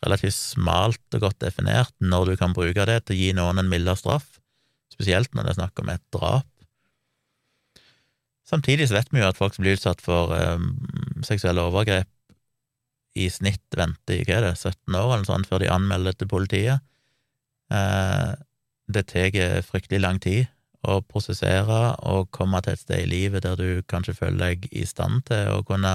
relativt 0.05 0.37
smalt 0.37 1.17
og 1.17 1.27
godt 1.27 1.41
definert 1.43 1.95
når 2.01 2.33
du 2.33 2.35
kan 2.41 2.55
bruke 2.57 2.87
det 2.89 3.01
til 3.05 3.17
å 3.17 3.21
gi 3.21 3.31
noen 3.37 3.61
en 3.61 3.71
mildere 3.71 3.99
straff, 3.99 4.39
spesielt 4.93 5.33
når 5.35 5.49
det 5.49 5.55
er 5.55 5.61
snakk 5.63 5.83
om 5.83 5.93
et 5.93 6.05
drap. 6.15 6.49
Samtidig 8.45 8.91
så 8.91 8.99
vet 8.99 9.13
vi 9.13 9.23
jo 9.23 9.29
at 9.31 9.39
folk 9.41 9.57
som 9.57 9.65
blir 9.65 9.79
utsatt 9.79 10.03
for 10.05 10.35
um, 10.37 10.75
seksuelle 11.25 11.65
overgrep, 11.65 12.11
i 13.15 13.29
snitt 13.31 13.77
venter 13.79 14.19
i 14.19 14.25
hva 14.27 14.41
er 14.41 14.49
det, 14.49 14.57
17 14.59 14.97
år 14.99 15.13
eller 15.13 15.29
sånn 15.29 15.47
før 15.47 15.63
de 15.63 15.71
anmelder 15.71 16.17
til 16.19 16.31
politiet. 16.31 16.83
Eh, 17.71 18.33
det 18.91 19.05
tar 19.13 19.63
fryktelig 19.65 20.01
lang 20.03 20.19
tid 20.19 20.49
å 20.85 20.99
prosessere 21.07 21.95
og 22.11 22.33
komme 22.35 22.61
til 22.65 22.75
et 22.75 22.83
sted 22.83 23.05
i 23.05 23.09
livet 23.09 23.47
der 23.47 23.57
du 23.57 23.85
kanskje 23.89 24.17
føler 24.19 24.41
deg 24.43 24.67
i 24.75 24.85
stand 24.89 25.25
til 25.31 25.53
å 25.55 25.63
kunne 25.67 25.95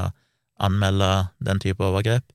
anmelde 0.59 1.11
den 1.45 1.61
type 1.61 1.83
overgrep. 1.85 2.25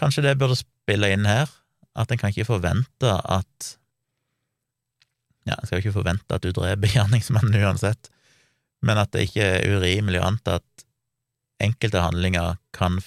Kanskje 0.00 0.24
det 0.24 0.38
burde 0.40 0.56
spille 0.58 1.12
inn 1.12 1.28
her, 1.28 1.50
at 1.98 2.10
en 2.12 2.20
kan 2.20 2.32
ikke 2.32 2.48
forvente 2.48 3.18
at 3.20 3.76
Ja, 5.48 5.56
en 5.56 5.66
skal 5.66 5.80
ikke 5.80 5.94
forvente 5.96 6.36
at 6.36 6.44
du 6.44 6.52
dreper 6.52 6.92
gjerningsmannen 6.94 7.56
uansett, 7.64 8.10
men 8.84 9.00
at 9.00 9.12
det 9.12 9.26
ikke 9.28 9.46
er 9.56 9.72
urimelig 9.72 10.20
å 10.20 10.26
anta 10.28 10.58
at 10.60 10.84
enkelte 11.60 12.02
handlinger 12.04 12.58
kan 12.76 13.00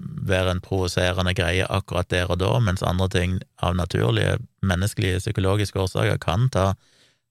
være 0.00 0.54
en 0.54 0.62
provoserende 0.64 1.32
greie 1.36 1.66
akkurat 1.70 2.10
der 2.10 2.30
og 2.30 2.40
da, 2.42 2.50
mens 2.62 2.82
andre 2.86 3.08
ting 3.12 3.38
av 3.62 3.76
naturlige, 3.78 4.38
menneskelige, 4.66 5.22
psykologiske 5.22 5.80
årsaker 5.80 6.18
kan 6.22 6.48
ta 6.54 6.72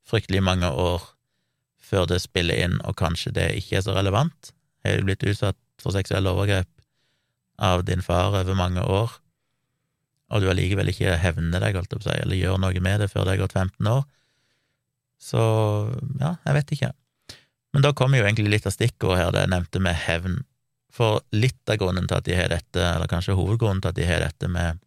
fryktelig 0.07 0.43
mange 0.43 0.69
år 0.71 1.03
før 1.89 2.07
det 2.09 2.21
spiller 2.23 2.59
inn, 2.65 2.77
og 2.85 2.97
kanskje 2.99 3.33
det 3.35 3.47
ikke 3.59 3.79
er 3.79 3.85
så 3.85 3.95
relevant. 3.97 4.51
Har 4.85 4.99
du 4.99 5.07
blitt 5.07 5.25
utsatt 5.25 5.57
for 5.81 5.95
seksuelle 5.95 6.31
overgrep 6.31 6.69
av 7.59 7.83
din 7.87 8.03
far 8.05 8.37
over 8.39 8.57
mange 8.57 8.83
år, 8.83 9.11
og 10.29 10.41
du 10.41 10.49
allikevel 10.51 10.91
ikke 10.91 11.17
hevner 11.19 11.63
deg, 11.63 11.75
holdt 11.75 11.91
jeg 11.93 11.99
på 11.99 12.05
å 12.05 12.09
si, 12.11 12.17
eller 12.23 12.39
gjør 12.39 12.59
noe 12.61 12.83
med 12.85 13.01
det 13.03 13.09
før 13.11 13.25
det 13.27 13.35
er 13.35 13.41
gått 13.43 13.57
15 13.57 13.91
år, 13.91 14.03
så 15.19 15.41
ja, 16.21 16.35
jeg 16.45 16.55
vet 16.55 16.75
ikke. 16.75 16.91
Men 17.75 17.85
da 17.85 17.91
kommer 17.93 18.19
jo 18.19 18.25
egentlig 18.25 18.53
litt 18.53 18.69
av 18.69 18.73
stikkordet 18.73 19.19
her, 19.19 19.33
det 19.35 19.43
jeg 19.43 19.51
nevnte 19.53 19.81
med 19.83 19.97
hevn. 20.05 20.37
For 20.95 21.19
litt 21.35 21.69
av 21.69 21.77
grunnen 21.81 22.07
til 22.09 22.17
at 22.17 22.25
de 22.25 22.37
har 22.37 22.53
dette, 22.53 22.79
eller 22.81 23.09
kanskje 23.11 23.35
hovedgrunnen 23.37 23.83
til 23.83 23.91
at 23.91 23.99
de 23.99 24.07
har 24.09 24.23
dette 24.23 24.49
med, 24.49 24.79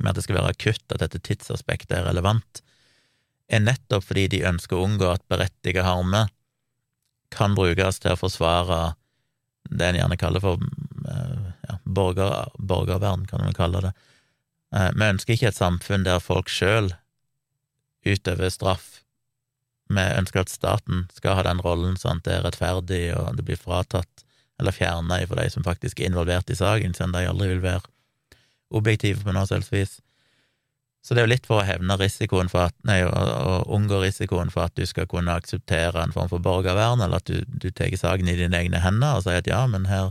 med 0.00 0.10
at 0.10 0.18
det 0.18 0.24
skal 0.24 0.40
være 0.40 0.54
akutt, 0.56 0.86
at 0.90 1.04
dette 1.04 1.20
tidsaspektet 1.28 1.98
er 2.00 2.08
relevant, 2.08 2.62
er 3.48 3.62
nettopp 3.64 4.04
fordi 4.04 4.26
de 4.32 4.46
ønsker 4.48 4.76
å 4.76 4.88
unngå 4.88 5.06
at 5.12 5.24
berettiget 5.30 5.86
harme 5.86 6.26
kan 7.32 7.54
brukes 7.56 8.00
til 8.02 8.14
å 8.14 8.20
forsvare 8.20 8.80
det 9.68 9.90
en 9.90 9.98
gjerne 10.00 10.18
kaller 10.20 10.44
for 10.44 10.60
borger, 11.88 12.52
borgervern, 12.58 13.26
kan 13.26 13.44
vi 13.46 13.56
kalle 13.56 13.82
det. 13.88 13.92
Eh, 14.76 14.90
vi 14.94 15.10
ønsker 15.14 15.34
ikke 15.34 15.50
et 15.52 15.58
samfunn 15.58 16.06
der 16.06 16.22
folk 16.22 16.52
sjøl 16.52 16.92
utøver 18.06 18.52
straff. 18.52 19.02
Vi 19.88 20.04
ønsker 20.20 20.44
at 20.44 20.52
staten 20.52 21.06
skal 21.16 21.38
ha 21.38 21.46
den 21.48 21.62
rollen, 21.64 21.96
sånn 21.96 22.20
at 22.20 22.28
det 22.28 22.34
er 22.36 22.44
rettferdig, 22.44 23.04
og 23.16 23.38
det 23.38 23.46
blir 23.48 23.60
fratatt 23.60 24.24
eller 24.58 24.74
fjerna 24.74 25.20
for 25.30 25.38
de 25.38 25.46
som 25.54 25.64
faktisk 25.64 26.00
er 26.00 26.10
involvert 26.10 26.50
i 26.50 26.58
saken, 26.58 26.94
siden 26.94 27.14
de 27.14 27.28
aldri 27.30 27.52
vil 27.52 27.64
være 27.64 27.86
objektive 28.74 29.22
på 29.24 29.32
noe 29.32 29.46
selvsvis. 29.48 30.00
Så 31.04 31.14
det 31.14 31.22
er 31.22 31.28
jo 31.28 31.32
litt 31.32 31.46
for 31.48 31.62
å 31.62 31.64
hevne 31.64 31.94
risikoen 31.96 32.50
for 32.52 32.66
at, 32.66 32.74
nei, 32.84 32.98
å, 33.06 33.08
å 33.08 33.52
unngå 33.78 34.00
risikoen 34.02 34.50
for 34.52 34.66
at 34.66 34.74
du 34.76 34.84
skal 34.86 35.06
kunne 35.08 35.36
akseptere 35.38 36.02
en 36.02 36.12
form 36.12 36.28
for 36.28 36.42
borgervern, 36.42 37.00
eller 37.04 37.22
at 37.22 37.30
du, 37.30 37.46
du 37.46 37.70
tar 37.70 37.94
saken 37.96 38.28
i 38.28 38.36
dine 38.36 38.58
egne 38.58 38.82
hender 38.82 39.16
og 39.16 39.24
sier 39.24 39.40
at 39.40 39.48
ja, 39.48 39.62
men 39.70 39.86
her 39.88 40.10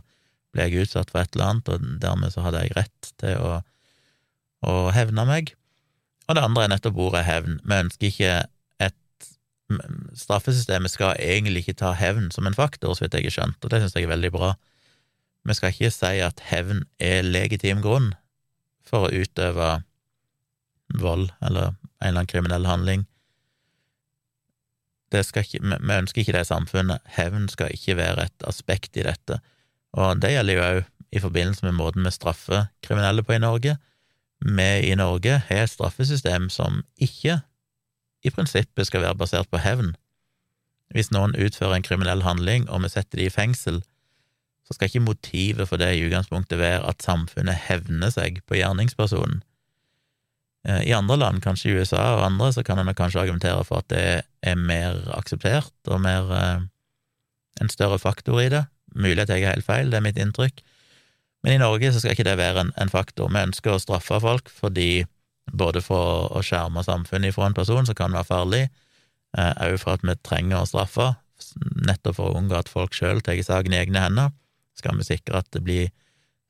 ble 0.54 0.68
jeg 0.68 0.86
utsatt 0.86 1.12
for 1.14 1.22
et 1.22 1.34
eller 1.36 1.52
annet, 1.52 1.72
og 1.72 1.88
dermed 2.04 2.34
så 2.34 2.44
hadde 2.46 2.64
jeg 2.64 2.76
rett 2.78 3.10
til 3.22 3.42
å, 3.44 3.56
å 4.68 4.76
hevne 4.96 5.26
meg. 5.30 5.54
Og 6.28 6.38
det 6.38 6.44
andre 6.44 6.66
er 6.66 6.74
nettopp 6.74 7.00
ordet 7.08 7.26
hevn. 7.28 7.60
Vi 7.64 7.82
ønsker 7.84 8.12
ikke 8.12 8.32
et 8.84 9.30
Straffesystemet 10.16 10.94
skal 10.94 11.18
egentlig 11.20 11.66
ikke 11.66 11.82
ta 11.82 11.92
hevn 12.00 12.30
som 12.32 12.48
en 12.48 12.56
faktor, 12.56 12.94
så 12.96 13.04
vidt 13.04 13.18
jeg 13.20 13.28
har 13.28 13.36
skjønt, 13.36 13.60
og 13.60 13.72
det 13.72 13.82
syns 13.84 13.98
jeg 13.98 14.08
er 14.08 14.14
veldig 14.14 14.32
bra. 14.36 14.54
Vi 15.48 15.56
skal 15.56 15.74
ikke 15.74 15.92
si 15.92 16.14
at 16.24 16.44
hevn 16.50 16.86
er 17.04 17.28
legitim 17.28 17.84
grunn 17.84 18.14
for 18.88 19.08
å 19.08 19.12
utøve 19.12 19.82
vold 20.96 21.30
eller 21.44 21.74
en 21.74 21.78
eller 22.00 22.22
annen 22.22 22.32
kriminell 22.32 22.68
handling. 22.68 23.06
Ikke, 25.12 25.44
vi 25.44 25.96
ønsker 25.96 26.22
ikke 26.22 26.36
det 26.36 26.44
i 26.44 26.50
samfunnet. 26.50 27.04
Hevn 27.16 27.48
skal 27.52 27.72
ikke 27.72 27.96
være 28.00 28.28
et 28.28 28.48
aspekt 28.48 29.00
i 29.00 29.06
dette. 29.08 29.40
Og 29.98 30.22
det 30.22 30.34
gjelder 30.36 30.58
jo 30.58 30.66
òg 30.68 30.80
i 31.16 31.22
forbindelse 31.24 31.66
med 31.66 31.78
måten 31.78 32.06
vi 32.06 32.14
straffer 32.14 32.68
kriminelle 32.86 33.24
på 33.24 33.38
i 33.38 33.42
Norge. 33.42 33.78
Vi 34.44 34.72
i 34.92 34.96
Norge 35.00 35.40
har 35.48 35.64
et 35.64 35.72
straffesystem 35.72 36.50
som 36.54 36.84
ikke 37.02 37.40
i 38.26 38.34
prinsippet 38.34 38.90
skal 38.90 39.06
være 39.06 39.18
basert 39.18 39.50
på 39.50 39.62
hevn. 39.64 39.96
Hvis 40.94 41.12
noen 41.12 41.36
utfører 41.36 41.78
en 41.78 41.86
kriminell 41.86 42.24
handling, 42.24 42.68
og 42.70 42.84
vi 42.84 42.92
setter 42.94 43.20
de 43.20 43.28
i 43.28 43.34
fengsel, 43.34 43.82
så 44.68 44.76
skal 44.76 44.90
ikke 44.90 45.06
motivet 45.08 45.68
for 45.70 45.80
det 45.80 45.94
i 45.96 46.06
utgangspunktet 46.06 46.60
være 46.60 46.84
at 46.90 47.04
samfunnet 47.04 47.68
hevner 47.68 48.12
seg 48.12 48.42
på 48.48 48.60
gjerningspersonen. 48.60 49.42
Eh, 50.68 50.82
I 50.90 50.96
andre 50.96 51.18
land, 51.20 51.42
kanskje 51.44 51.72
i 51.72 51.78
USA 51.80 52.04
og 52.18 52.26
andre, 52.26 52.52
så 52.54 52.64
kan 52.68 52.80
en 52.80 52.96
kanskje 52.96 53.24
argumentere 53.24 53.64
for 53.68 53.80
at 53.80 53.90
det 53.94 54.08
er 54.44 54.60
mer 54.60 55.00
akseptert 55.16 55.72
og 55.88 56.02
mer 56.04 56.34
eh, 56.36 56.66
en 57.62 57.72
større 57.72 58.00
faktor 58.00 58.42
i 58.44 58.50
det. 58.52 58.66
Mulig 58.96 59.26
at 59.26 59.34
jeg 59.34 59.44
er 59.44 59.56
helt 59.56 59.68
feil, 59.68 59.92
det 59.92 60.00
er 60.00 60.06
mitt 60.06 60.20
inntrykk. 60.22 60.64
Men 61.44 61.54
i 61.58 61.62
Norge 61.62 61.92
så 61.94 62.02
skal 62.02 62.16
ikke 62.16 62.26
det 62.28 62.38
være 62.40 62.66
en, 62.66 62.74
en 62.82 62.92
faktor. 62.92 63.30
Vi 63.34 63.44
ønsker 63.50 63.76
å 63.76 63.82
straffe 63.82 64.20
folk 64.24 64.50
fordi 64.52 65.06
både 65.56 65.82
for 65.84 66.32
å 66.36 66.42
skjerme 66.44 66.84
samfunnet 66.84 67.32
ifra 67.32 67.48
en 67.48 67.56
person 67.56 67.86
som 67.88 67.96
kan 67.96 68.16
være 68.16 68.28
farlig, 68.28 68.64
òg 69.38 69.76
eh, 69.76 69.80
for 69.80 69.96
at 69.96 70.04
vi 70.04 70.18
trenger 70.26 70.60
å 70.60 70.68
straffe, 70.68 71.14
nettopp 71.88 72.18
for 72.18 72.32
å 72.32 72.42
unngå 72.42 72.58
at 72.58 72.72
folk 72.72 72.96
sjøl 72.98 73.22
tar 73.24 73.40
saken 73.46 73.76
i 73.76 73.80
egne 73.80 74.02
hender, 74.04 74.34
skal 74.78 74.98
vi 75.00 75.08
sikre 75.08 75.42
at 75.42 75.50
det 75.56 75.64
blir 75.66 75.88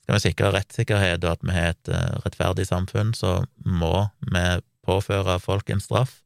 skal 0.08 0.16
vi 0.16 0.24
sikre 0.24 0.54
rettssikkerhet 0.56 1.26
og 1.26 1.34
at 1.34 1.42
vi 1.44 1.52
har 1.52 1.74
et 1.74 1.90
uh, 1.92 2.16
rettferdig 2.24 2.64
samfunn, 2.70 3.12
så 3.12 3.42
må 3.68 4.08
vi 4.24 4.44
påføre 4.88 5.36
folk 5.44 5.68
en 5.70 5.84
straff 5.84 6.22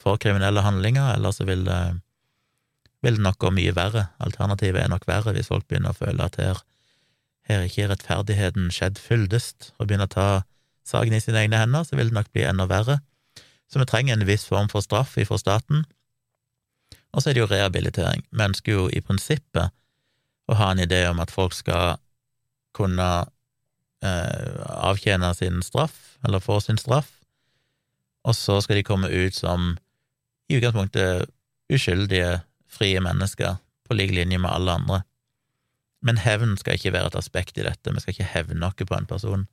for 0.00 0.16
kriminelle 0.22 0.62
handlinger, 0.64 1.10
ellers 1.12 1.36
så 1.36 1.44
vil 1.44 1.66
det, 1.66 1.80
vil 3.04 3.18
det 3.18 3.24
nok 3.24 3.38
gå 3.42 3.52
mye 3.54 3.74
verre. 3.76 4.08
Alternativet 4.22 4.82
er 4.82 4.90
nok 4.92 5.06
verre 5.08 5.34
hvis 5.36 5.50
folk 5.52 5.66
begynner 5.68 5.94
å 5.94 5.98
føle 5.98 6.24
at 6.24 6.38
her, 6.40 6.62
her 7.48 7.66
ikke 7.66 7.88
rettferdigheten 7.92 8.72
skjedd 8.74 8.98
fyldest, 9.02 9.72
og 9.78 9.88
begynner 9.88 10.10
å 10.10 10.14
ta 10.14 10.28
saken 10.88 11.14
i 11.14 11.22
sine 11.22 11.44
egne 11.44 11.60
hender, 11.60 11.84
så 11.84 11.98
vil 11.98 12.10
det 12.10 12.18
nok 12.18 12.32
bli 12.34 12.46
enda 12.48 12.66
verre. 12.70 13.00
Så 13.68 13.80
vi 13.80 13.86
trenger 13.88 14.16
en 14.16 14.26
viss 14.28 14.46
form 14.48 14.70
for 14.72 14.84
straff 14.84 15.16
ifra 15.20 15.38
staten. 15.40 15.84
Og 17.12 17.22
så 17.22 17.30
er 17.30 17.36
det 17.36 17.42
jo 17.42 17.50
rehabilitering. 17.50 18.24
Vi 18.30 18.44
ønsker 18.44 18.72
jo 18.72 18.86
i 18.88 19.02
prinsippet 19.04 19.74
å 20.48 20.56
ha 20.56 20.72
en 20.72 20.82
idé 20.82 21.02
om 21.10 21.20
at 21.20 21.32
folk 21.32 21.54
skal 21.56 21.98
kunne 22.76 23.08
eh, 24.04 24.58
avtjene 24.88 25.30
sin 25.36 25.62
straff, 25.64 26.18
eller 26.24 26.42
få 26.42 26.58
sin 26.64 26.80
straff, 26.80 27.12
og 28.26 28.34
så 28.36 28.58
skal 28.60 28.78
de 28.78 28.86
komme 28.86 29.08
ut 29.08 29.36
som 29.36 29.76
i 30.48 30.58
utgangspunktet 30.58 31.28
uskyldige, 31.72 32.40
frie 32.78 33.02
mennesker, 33.04 33.58
på 33.88 33.96
lik 33.96 34.14
linje 34.14 34.38
med 34.40 34.50
alle 34.50 34.78
andre. 34.80 35.02
Men 36.04 36.20
hevn 36.22 36.56
skal 36.60 36.78
ikke 36.78 36.94
være 36.94 37.12
et 37.12 37.18
aspekt 37.18 37.58
i 37.58 37.66
dette, 37.66 37.94
vi 37.94 38.02
skal 38.02 38.14
ikke 38.14 38.32
hevne 38.32 38.60
noe 38.62 38.86
på 38.86 38.96
en 38.96 39.08
person. 39.10 39.48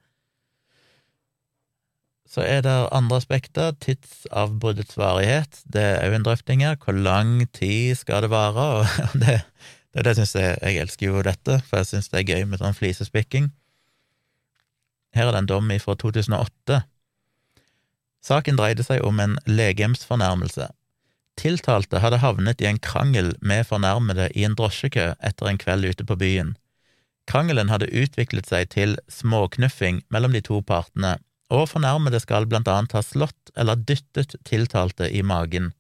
Så 2.26 2.42
er 2.42 2.64
det 2.66 2.74
andre 2.92 3.20
aspekter. 3.22 3.76
Tidsavbruddets 3.82 4.98
varighet, 4.98 5.62
det 5.72 5.82
er 5.82 6.08
òg 6.08 6.18
en 6.18 6.26
drøfting 6.26 6.64
her. 6.66 6.78
Hvor 6.82 6.98
lang 6.98 7.46
tid 7.54 7.96
skal 7.96 8.26
det 8.26 8.32
vare? 8.34 8.66
Og 8.82 9.14
det, 9.22 9.38
det, 9.94 10.06
det 10.08 10.16
syns 10.18 10.36
jeg 10.36 10.58
Jeg 10.62 10.82
elsker 10.82 11.06
jo 11.08 11.22
dette, 11.22 11.60
for 11.70 11.82
jeg 11.82 11.92
syns 11.92 12.10
det 12.10 12.24
er 12.24 12.34
gøy 12.34 12.50
med 12.50 12.60
sånn 12.60 12.78
flisespikking. 12.78 13.52
Her 15.16 15.30
er 15.30 15.36
det 15.38 15.46
en 15.46 15.52
dom 15.54 15.72
fra 15.80 15.96
2008. 15.96 16.82
Saken 18.26 18.58
dreide 18.58 18.84
seg 18.84 19.06
om 19.06 19.22
en 19.22 19.38
legemsfornærmelse. 19.46 20.68
Tiltalte 21.36 22.00
hadde 22.00 22.22
havnet 22.24 22.62
i 22.64 22.68
en 22.70 22.80
krangel 22.80 23.34
med 23.42 23.68
fornærmede 23.68 24.30
i 24.34 24.46
en 24.48 24.56
drosjekø 24.56 25.14
etter 25.20 25.50
en 25.50 25.60
kveld 25.60 25.86
ute 25.92 26.08
på 26.08 26.18
byen. 26.20 26.56
Krangelen 27.28 27.72
hadde 27.74 27.90
utviklet 27.92 28.48
seg 28.48 28.70
til 28.76 28.96
småknuffing 29.12 30.04
mellom 30.14 30.36
de 30.36 30.42
to 30.46 30.62
partene, 30.62 31.18
og 31.50 31.68
fornærmede 31.70 32.22
skal 32.22 32.48
blant 32.50 32.70
annet 32.72 32.96
ha 32.96 33.02
slått 33.06 33.52
eller 33.58 33.82
dyttet 33.82 34.38
tiltalte 34.48 35.10
i 35.10 35.22
magen. 35.26 35.74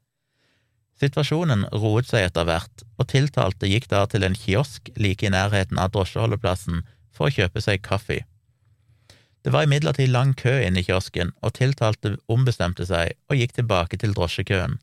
Situasjonen 1.01 1.65
roet 1.75 2.07
seg 2.07 2.29
etter 2.29 2.47
hvert, 2.47 2.85
og 2.99 3.09
tiltalte 3.11 3.67
gikk 3.67 3.89
da 3.91 4.05
til 4.07 4.23
en 4.23 4.37
kiosk 4.37 4.91
like 4.95 5.27
i 5.27 5.33
nærheten 5.33 5.79
av 5.81 5.91
drosjeholdeplassen 5.95 6.85
for 7.15 7.27
å 7.27 7.35
kjøpe 7.35 7.63
seg 7.63 7.83
kaffe. 7.83 8.23
Det 9.43 9.51
var 9.53 9.67
imidlertid 9.67 10.09
lang 10.09 10.33
kø 10.33 10.55
inne 10.63 10.81
i 10.81 10.87
kiosken, 10.87 11.33
og 11.43 11.53
tiltalte 11.59 12.15
ombestemte 12.31 12.87
seg 12.87 13.13
og 13.29 13.37
gikk 13.37 13.59
tilbake 13.59 13.99
til 14.01 14.15
drosjekøen. 14.15 14.79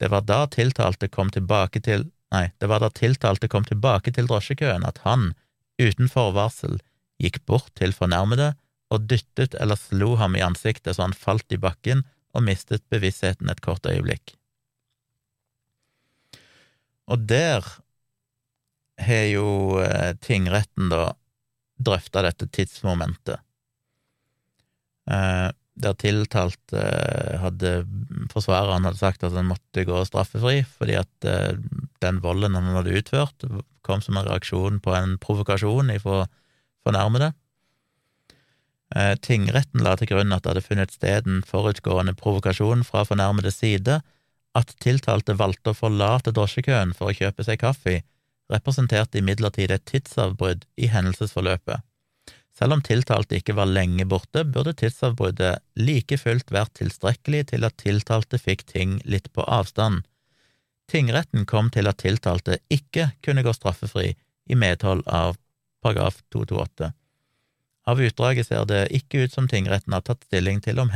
Det 0.00 0.10
var 0.10 0.26
da 0.26 0.44
tiltalte 0.50 1.08
kom 1.08 1.30
tilbake 1.30 1.82
til 1.84 2.10
Nei, 2.34 2.48
det 2.58 2.66
var 2.66 2.82
da 2.82 2.88
tiltalte 2.90 3.46
kom 3.46 3.62
tilbake 3.62 4.10
til 4.10 4.26
drosjekøen 4.26 4.82
at 4.88 4.96
han, 5.04 5.28
uten 5.78 6.08
forvarsel, 6.10 6.80
gikk 7.22 7.44
bort 7.46 7.70
til 7.78 7.94
fornærmede 7.94 8.56
og 8.90 9.06
dyttet 9.10 9.54
eller 9.54 9.78
slo 9.78 10.16
ham 10.18 10.34
i 10.34 10.42
ansiktet 10.42 10.96
så 10.96 11.06
han 11.06 11.14
falt 11.14 11.54
i 11.54 11.60
bakken 11.60 12.02
og 12.34 12.42
mistet 12.48 12.82
bevisstheten 12.90 13.50
et 13.52 13.62
kort 13.62 13.86
øyeblikk. 13.86 14.34
Og 17.06 17.26
der 17.28 17.62
har 18.98 19.26
jo 19.30 19.78
eh, 19.82 20.14
tingretten 20.22 20.90
da 20.90 21.12
drøfta 21.84 22.22
dette 22.24 22.48
tidsmomentet, 22.54 23.42
eh, 25.10 25.50
der 25.74 25.94
tiltalte 25.98 26.78
eh, 26.78 27.38
hadde 27.42 27.84
Forsvareren 28.30 28.86
hadde 28.86 29.00
sagt 29.00 29.24
at 29.26 29.34
han 29.34 29.48
måtte 29.50 29.84
gå 29.86 30.02
straffefri 30.06 30.60
fordi 30.76 30.98
at 31.00 31.28
eh, 31.28 31.56
den 32.04 32.20
volden 32.22 32.54
han 32.58 32.76
hadde 32.76 32.94
utført, 33.00 33.46
kom 33.86 34.02
som 34.04 34.18
en 34.18 34.28
reaksjon 34.28 34.80
på 34.84 34.94
en 34.94 35.16
provokasjon 35.22 35.90
ifra 35.94 36.24
fornærmede. 36.86 37.32
Eh, 38.94 39.14
tingretten 39.18 39.82
la 39.82 39.96
til 39.98 40.12
grunn 40.12 40.34
at 40.34 40.44
det 40.44 40.52
hadde 40.52 40.66
funnet 40.68 40.94
sted 40.94 41.26
en 41.26 41.42
forutgående 41.46 42.14
provokasjon 42.18 42.84
fra 42.86 43.02
fornærmedes 43.08 43.58
side, 43.58 44.00
at 44.54 44.76
tiltalte 44.78 45.34
valgte 45.34 45.72
å 45.72 45.78
forlate 45.78 46.30
drosjekøen 46.34 46.92
for 46.94 47.10
å 47.10 47.16
kjøpe 47.18 47.42
seg 47.46 47.58
kaffe, 47.64 48.02
representerte 48.52 49.18
imidlertid 49.18 49.72
et 49.74 49.86
tidsavbrudd 49.90 50.68
i 50.78 50.90
hendelsesforløpet. 50.92 51.82
Selv 52.54 52.76
om 52.76 52.82
tiltalte 52.86 53.38
ikke 53.38 53.56
var 53.58 53.66
lenge 53.66 54.06
borte, 54.06 54.44
burde 54.46 54.76
tidsavbruddet 54.78 55.58
like 55.74 56.18
fullt 56.20 56.52
vært 56.54 56.76
tilstrekkelig 56.78 57.48
til 57.50 57.66
at 57.66 57.78
tiltalte 57.82 58.38
fikk 58.38 58.62
ting 58.70 59.00
litt 59.04 59.32
på 59.34 59.42
avstand. 59.42 60.04
Tingretten 60.90 61.48
kom 61.50 61.70
til 61.74 61.88
at 61.90 61.98
tiltalte 62.04 62.60
ikke 62.70 63.10
kunne 63.24 63.42
gå 63.42 63.54
straffefri 63.56 64.12
i 64.46 64.58
medhold 64.58 65.02
av 65.08 65.38
paragraf 65.82 66.20
228. 66.30 66.92
Av 67.84 68.00
utdraget 68.00 68.48
ser 68.48 68.64
det 68.68 68.84
ikke 68.96 69.26
ut 69.26 69.34
som 69.34 69.48
tingretten 69.48 69.92
har 69.92 70.04
tatt 70.06 70.22
stilling 70.24 70.62
til 70.64 70.78
om, 70.80 70.92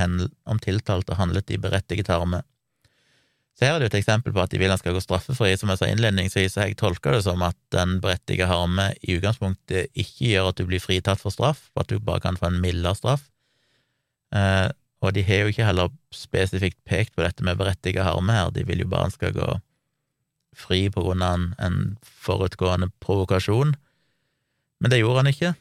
om 0.48 0.60
tiltalte 0.62 1.18
handlet 1.18 1.50
i 1.50 1.58
berettiget 1.60 2.08
harme. 2.12 2.44
Så 3.58 3.66
her 3.66 3.74
er 3.74 3.82
det 3.82 3.88
jo 3.88 3.90
et 3.90 3.98
eksempel 4.04 4.34
på 4.34 4.42
at 4.44 4.52
de 4.52 4.60
vil 4.60 4.70
han 4.70 4.78
skal 4.78 4.94
gå 4.94 5.00
straffefri. 5.02 5.50
Som 5.58 5.72
jeg 5.72 5.80
sa 5.80 5.88
innledningsvis, 5.90 6.54
så 6.54 6.68
jeg 6.68 6.76
tolker 6.78 7.16
det 7.16 7.24
som 7.26 7.42
at 7.42 7.56
den 7.74 7.96
berettiga 8.02 8.46
harme 8.46 8.92
i 9.02 9.16
utgangspunktet 9.18 9.90
ikke 9.98 10.28
gjør 10.30 10.52
at 10.52 10.60
du 10.60 10.68
blir 10.68 10.82
fritatt 10.82 11.18
for 11.18 11.34
straff, 11.34 11.64
for 11.72 11.82
at 11.82 11.90
du 11.90 11.98
bare 11.98 12.22
kan 12.22 12.38
få 12.38 12.52
en 12.52 12.60
mildere 12.62 12.94
straff. 12.94 13.24
Eh, 14.30 14.68
og 15.02 15.14
de 15.14 15.24
har 15.26 15.42
jo 15.42 15.50
ikke 15.50 15.66
heller 15.66 15.90
spesifikt 16.14 16.78
pekt 16.86 17.16
på 17.16 17.24
dette 17.24 17.42
med 17.46 17.58
berettiga 17.58 18.06
harme 18.06 18.34
her, 18.34 18.52
de 18.54 18.62
vil 18.66 18.84
jo 18.84 18.90
bare 18.90 19.08
han 19.08 19.14
skal 19.14 19.34
gå 19.34 19.48
fri 20.58 20.86
på 20.90 21.02
grunn 21.04 21.22
av 21.22 21.34
en, 21.38 21.48
en 21.62 21.80
forutgående 22.02 22.90
provokasjon. 23.02 23.74
Men 24.78 24.92
det 24.94 25.00
gjorde 25.02 25.24
han 25.24 25.32
ikke. 25.32 25.54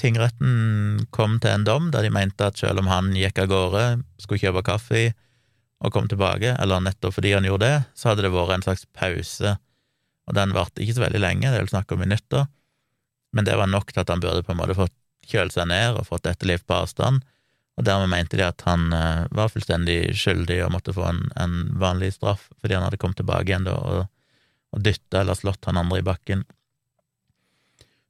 tingretten 0.00 1.06
kom 1.12 1.34
til 1.42 1.50
en 1.50 1.64
dom 1.66 1.90
der 1.92 2.06
de 2.06 2.10
mente 2.14 2.46
at 2.46 2.56
selv 2.56 2.80
om 2.80 2.86
han 2.88 3.10
gikk 3.12 3.42
av 3.42 3.50
gårde, 3.50 3.82
skulle 4.22 4.40
kjøpe 4.40 4.62
kaffe 4.64 5.02
og 5.80 5.92
kom 5.94 6.08
tilbake, 6.10 6.54
eller 6.60 6.82
nettopp 6.84 7.16
fordi 7.16 7.34
han 7.34 7.46
gjorde 7.48 7.66
det, 7.66 7.82
så 7.96 8.10
hadde 8.10 8.26
det 8.26 8.32
vært 8.34 8.58
en 8.58 8.66
slags 8.68 8.86
pause, 8.96 9.56
og 10.28 10.36
den 10.36 10.54
varte 10.54 10.84
ikke 10.84 10.98
så 10.98 11.04
veldig 11.06 11.22
lenge, 11.22 11.48
det 11.48 11.56
er 11.56 11.64
vel 11.64 11.72
snakk 11.72 11.92
om 11.94 12.02
minutter, 12.04 12.46
men 13.32 13.46
det 13.46 13.56
var 13.56 13.70
nok 13.70 13.92
til 13.92 14.02
at 14.02 14.12
han 14.12 14.22
burde 14.22 14.44
på 14.44 14.52
en 14.52 14.60
måte 14.60 14.76
fått 14.76 14.96
kjølt 15.30 15.54
seg 15.54 15.68
ned 15.70 15.96
og 15.96 16.08
fått 16.08 16.28
etterliv 16.28 16.64
på 16.66 16.80
avstand, 16.82 17.24
og 17.78 17.86
dermed 17.86 18.10
mente 18.12 18.36
de 18.36 18.44
at 18.44 18.60
han 18.66 18.90
eh, 18.92 19.26
var 19.32 19.48
fullstendig 19.48 20.12
skyldig 20.18 20.58
og 20.66 20.72
måtte 20.74 20.92
få 20.92 21.06
en, 21.06 21.20
en 21.40 21.54
vanlig 21.80 22.10
straff 22.18 22.50
fordi 22.58 22.76
han 22.76 22.84
hadde 22.84 22.98
kommet 23.00 23.20
tilbake 23.22 23.48
igjen 23.48 23.64
da 23.64 23.76
og, 23.78 24.02
og 24.74 24.82
dytta 24.84 25.22
eller 25.22 25.38
slått 25.38 25.64
han 25.70 25.78
andre 25.80 26.02
i 26.02 26.04
bakken. 26.04 26.42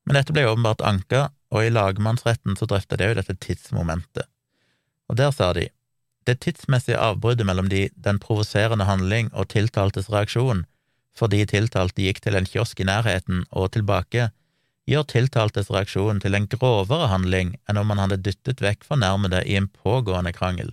Men 0.09 0.19
dette 0.19 0.35
ble 0.35 0.49
åpenbart 0.49 0.83
anka, 0.83 1.29
og 1.55 1.63
i 1.63 1.71
lagmannsretten 1.71 2.57
så 2.59 2.67
drøfta 2.67 2.99
de 2.99 3.11
jo 3.11 3.17
dette 3.19 3.37
tidsmomentet. 3.45 4.27
Og 5.11 5.19
der 5.21 5.31
sa 5.35 5.53
de 5.55 5.69
det 6.29 6.41
tidsmessige 6.45 6.99
avbruddet 7.01 7.47
mellom 7.47 7.69
de, 7.73 7.89
den 7.95 8.19
provoserende 8.23 8.85
handling 8.85 9.31
og 9.33 9.49
tiltaltes 9.55 10.11
reaksjon, 10.13 10.65
fordi 11.17 11.45
tiltalte 11.49 12.05
gikk 12.05 12.21
til 12.25 12.37
en 12.39 12.49
kiosk 12.49 12.81
i 12.81 12.89
nærheten 12.89 13.45
og 13.51 13.73
tilbake, 13.77 14.31
gjør 14.91 15.07
tiltaltes 15.13 15.71
reaksjon 15.71 16.21
til 16.23 16.37
en 16.37 16.49
grovere 16.51 17.09
handling 17.13 17.55
enn 17.69 17.81
om 17.81 17.93
han 17.93 18.03
hadde 18.05 18.23
dyttet 18.27 18.63
vekk 18.65 18.85
fornærmede 18.87 19.43
i 19.47 19.57
en 19.61 19.69
pågående 19.69 20.33
krangel. 20.37 20.73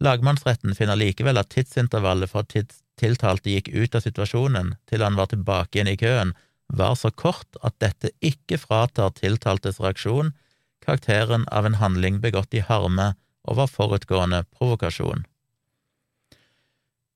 Lagmannsretten 0.00 0.76
finner 0.76 0.96
likevel 0.96 1.40
at 1.40 1.50
tidsintervallet 1.52 2.32
fra 2.32 2.44
tids 2.48 2.80
tiltalte 3.00 3.52
gikk 3.52 3.70
ut 3.72 3.96
av 3.96 4.04
situasjonen 4.04 4.74
til 4.90 5.04
han 5.04 5.16
var 5.16 5.30
tilbake 5.32 5.78
igjen 5.78 5.92
i 5.92 5.98
køen, 6.00 6.34
var 6.68 6.94
så 6.94 7.10
kort 7.10 7.58
at 7.66 7.74
dette 7.82 8.12
ikke 8.24 8.60
fratar 8.60 9.12
tiltaltes 9.16 9.80
reaksjon 9.82 10.32
karakteren 10.84 11.46
av 11.50 11.66
en 11.66 11.78
handling 11.80 12.20
begått 12.20 12.54
i 12.54 12.64
harme 12.64 13.12
og 13.48 13.58
var 13.60 13.70
forutgående 13.72 14.44
provokasjon. 14.56 15.24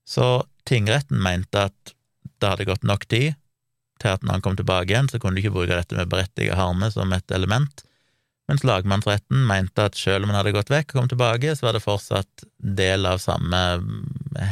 Så 0.05 0.45
tingretten 0.69 1.21
mente 1.21 1.67
at 1.69 1.95
det 2.41 2.51
hadde 2.51 2.67
gått 2.69 2.85
nok 2.85 3.07
tid 3.09 3.33
til 4.01 4.11
at 4.11 4.23
når 4.25 4.37
han 4.37 4.45
kom 4.45 4.57
tilbake 4.59 4.91
igjen, 4.91 5.09
så 5.09 5.19
kunne 5.21 5.37
du 5.37 5.43
ikke 5.43 5.55
bruke 5.55 5.77
dette 5.77 5.97
med 5.97 6.09
berettiget 6.11 6.57
harme 6.59 6.89
som 6.93 7.13
et 7.15 7.31
element, 7.33 7.85
mens 8.49 8.65
lagmannsretten 8.67 9.45
mente 9.49 9.87
at 9.87 9.97
selv 9.97 10.25
om 10.25 10.31
han 10.31 10.39
hadde 10.41 10.53
gått 10.53 10.69
vekk 10.69 10.93
og 10.93 10.99
kom 10.99 11.07
tilbake, 11.09 11.55
så 11.55 11.67
var 11.67 11.77
det 11.77 11.85
fortsatt 11.85 12.45
del 12.59 13.07
av 13.09 13.21
samme 13.23 13.61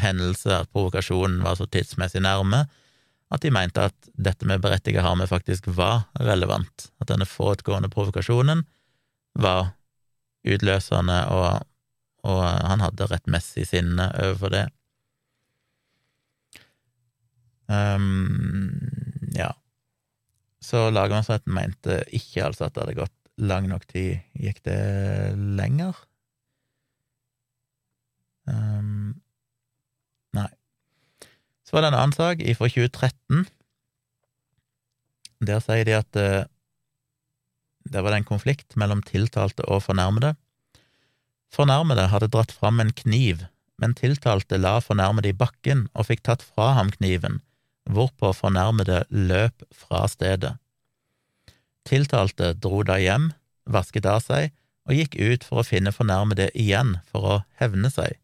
hendelse, 0.02 0.50
at 0.64 0.72
provokasjonen 0.74 1.44
var 1.46 1.60
så 1.60 1.68
tidsmessig 1.70 2.24
nærme, 2.26 2.64
at 3.34 3.46
de 3.46 3.52
mente 3.54 3.86
at 3.90 4.10
dette 4.14 4.48
med 4.50 4.62
berettiget 4.64 5.06
harme 5.06 5.28
faktisk 5.30 5.70
var 5.78 6.08
relevant, 6.22 6.90
at 7.02 7.10
denne 7.12 7.28
forutgående 7.30 7.92
provokasjonen 7.94 8.66
var 9.42 9.74
utløsende, 10.44 11.20
og, 11.32 11.66
og 12.28 12.42
han 12.44 12.84
hadde 12.84 13.10
rettmessig 13.12 13.68
sinne 13.70 14.10
overfor 14.20 14.54
det. 14.54 14.64
Um, 17.72 18.76
ja. 19.36 19.54
Så 20.64 20.90
lagmannsretten 20.92 21.54
mente 21.56 22.02
ikke 22.16 22.44
altså 22.48 22.68
at 22.68 22.76
det 22.76 22.84
hadde 22.84 23.00
gått 23.02 23.18
lang 23.42 23.68
nok 23.72 23.88
tid. 23.90 24.20
Gikk 24.38 24.62
det 24.68 24.80
lenger? 25.60 25.98
Um, 28.44 29.24
så 31.74 31.78
var 31.78 31.88
det 31.88 31.90
en 31.90 31.96
annen 31.98 32.14
sak 32.14 32.42
fra 32.54 32.68
2013. 32.70 33.48
Der 35.42 35.62
sier 35.66 35.88
de 35.88 35.96
at 35.98 36.20
uh, 36.22 36.44
der 37.90 38.04
var 38.04 38.14
det 38.14 38.24
en 38.24 38.32
konflikt 38.32 38.78
mellom 38.80 39.04
tiltalte 39.06 39.66
og 39.68 39.84
fornærmede. 39.88 40.34
Fornærmede 41.54 42.08
hadde 42.10 42.32
dratt 42.34 42.52
fram 42.52 42.80
en 42.80 42.94
kniv, 42.96 43.46
men 43.78 43.94
tiltalte 43.98 44.58
la 44.58 44.80
fornærmede 44.82 45.34
i 45.34 45.38
bakken 45.38 45.88
og 45.94 46.08
fikk 46.10 46.24
tatt 46.26 46.46
fra 46.46 46.74
ham 46.78 46.92
kniven, 46.96 47.42
hvorpå 47.90 48.34
fornærmede 48.34 49.04
løp 49.10 49.66
fra 49.76 50.06
stedet. 50.08 50.56
Tiltalte 51.86 52.54
dro 52.56 52.82
da 52.88 52.98
hjem, 53.02 53.32
vasket 53.66 54.08
av 54.08 54.24
seg 54.24 54.52
og 54.88 54.98
gikk 54.98 55.16
ut 55.20 55.46
for 55.48 55.62
å 55.62 55.68
finne 55.68 55.96
fornærmede 55.96 56.50
igjen 56.60 56.98
for 57.12 57.28
å 57.28 57.40
hevne 57.60 57.92
seg 57.92 58.18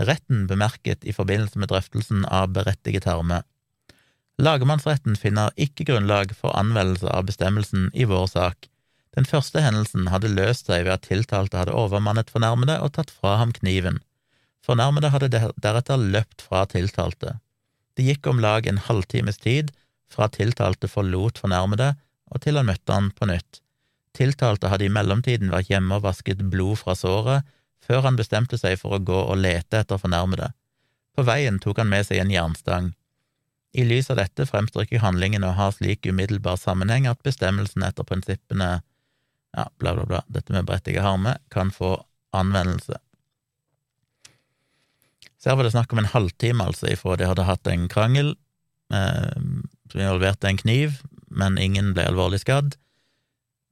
retten 0.00 0.46
bemerket 0.48 1.04
i 1.04 1.12
forbindelse 1.12 1.60
med 1.60 1.70
drøftelsen 1.70 2.24
av 2.24 2.50
berettiget 2.54 3.06
harme. 3.08 3.42
Lagmannsretten 4.40 5.18
finner 5.20 5.52
ikke 5.60 5.84
grunnlag 5.90 6.32
for 6.36 6.54
anvendelse 6.56 7.08
av 7.12 7.26
bestemmelsen 7.28 7.90
i 7.92 8.06
vår 8.08 8.26
sak. 8.32 8.70
Den 9.16 9.26
første 9.28 9.60
hendelsen 9.60 10.08
hadde 10.08 10.30
løst 10.32 10.70
seg 10.70 10.86
ved 10.86 10.94
at 10.94 11.08
tiltalte 11.10 11.58
hadde 11.60 11.74
overmannet 11.76 12.30
fornærmede 12.32 12.78
og 12.80 12.94
tatt 12.96 13.10
fra 13.12 13.36
ham 13.40 13.52
kniven. 13.52 13.98
Fornærmede 14.64 15.10
hadde 15.12 15.28
deretter 15.32 16.00
løpt 16.00 16.44
fra 16.46 16.62
tiltalte. 16.70 17.36
Det 17.98 18.06
gikk 18.06 18.28
om 18.30 18.40
lag 18.40 18.68
en 18.70 18.80
halvtimes 18.80 19.40
tid 19.42 19.74
fra 20.10 20.30
tiltalte 20.32 20.88
forlot 20.88 21.40
fornærmede 21.42 21.94
og 22.30 22.44
til 22.44 22.56
han 22.56 22.68
møtte 22.70 22.94
han 22.94 23.10
på 23.16 23.28
nytt. 23.28 23.60
Tiltalte 24.16 24.70
hadde 24.70 24.86
i 24.86 24.92
mellomtiden 24.92 25.52
vært 25.52 25.70
hjemme 25.70 25.98
og 25.98 26.06
vasket 26.06 26.42
blod 26.52 26.80
fra 26.80 26.96
såret, 26.98 27.44
før 27.84 28.06
han 28.06 28.18
bestemte 28.18 28.58
seg 28.60 28.78
for 28.80 28.96
å 28.96 29.02
gå 29.02 29.20
og 29.20 29.38
lete 29.40 29.82
etter 29.82 30.00
fornærmede. 30.00 30.50
På 31.16 31.26
veien 31.26 31.58
tok 31.62 31.82
han 31.82 31.90
med 31.90 32.06
seg 32.06 32.22
en 32.22 32.32
jernstang. 32.32 32.92
I 33.72 33.84
lys 33.86 34.10
av 34.10 34.18
dette 34.18 34.46
fremstår 34.48 34.86
ikke 34.86 35.02
handlingen 35.02 35.46
å 35.46 35.52
ha 35.54 35.68
slik 35.74 36.06
umiddelbar 36.06 36.58
sammenheng 36.58 37.06
at 37.06 37.22
bestemmelsen 37.26 37.84
etter 37.86 38.06
prinsippene 38.06 38.80
ja, 39.56 39.66
bla, 39.78 39.94
bla, 39.94 40.06
bla, 40.06 40.22
dette 40.30 40.54
med 40.54 40.66
brettige 40.66 41.02
harme, 41.02 41.36
kan 41.50 41.70
få 41.74 41.96
anvendelse. 42.36 42.98
Så 45.40 45.50
her 45.50 45.56
var 45.56 45.66
det 45.66 45.72
snakk 45.74 45.92
om 45.92 46.02
en 46.02 46.10
halvtime, 46.12 46.66
altså, 46.66 46.90
ifra 46.92 47.16
de 47.16 47.26
hadde 47.30 47.46
hatt 47.48 47.70
en 47.70 47.88
krangel 47.90 48.34
eh, 48.92 49.38
som 49.90 50.02
involverte 50.02 50.50
en 50.50 50.60
kniv, 50.60 51.00
men 51.30 51.58
ingen 51.58 51.94
ble 51.96 52.04
alvorlig 52.10 52.42
skadd. 52.42 52.76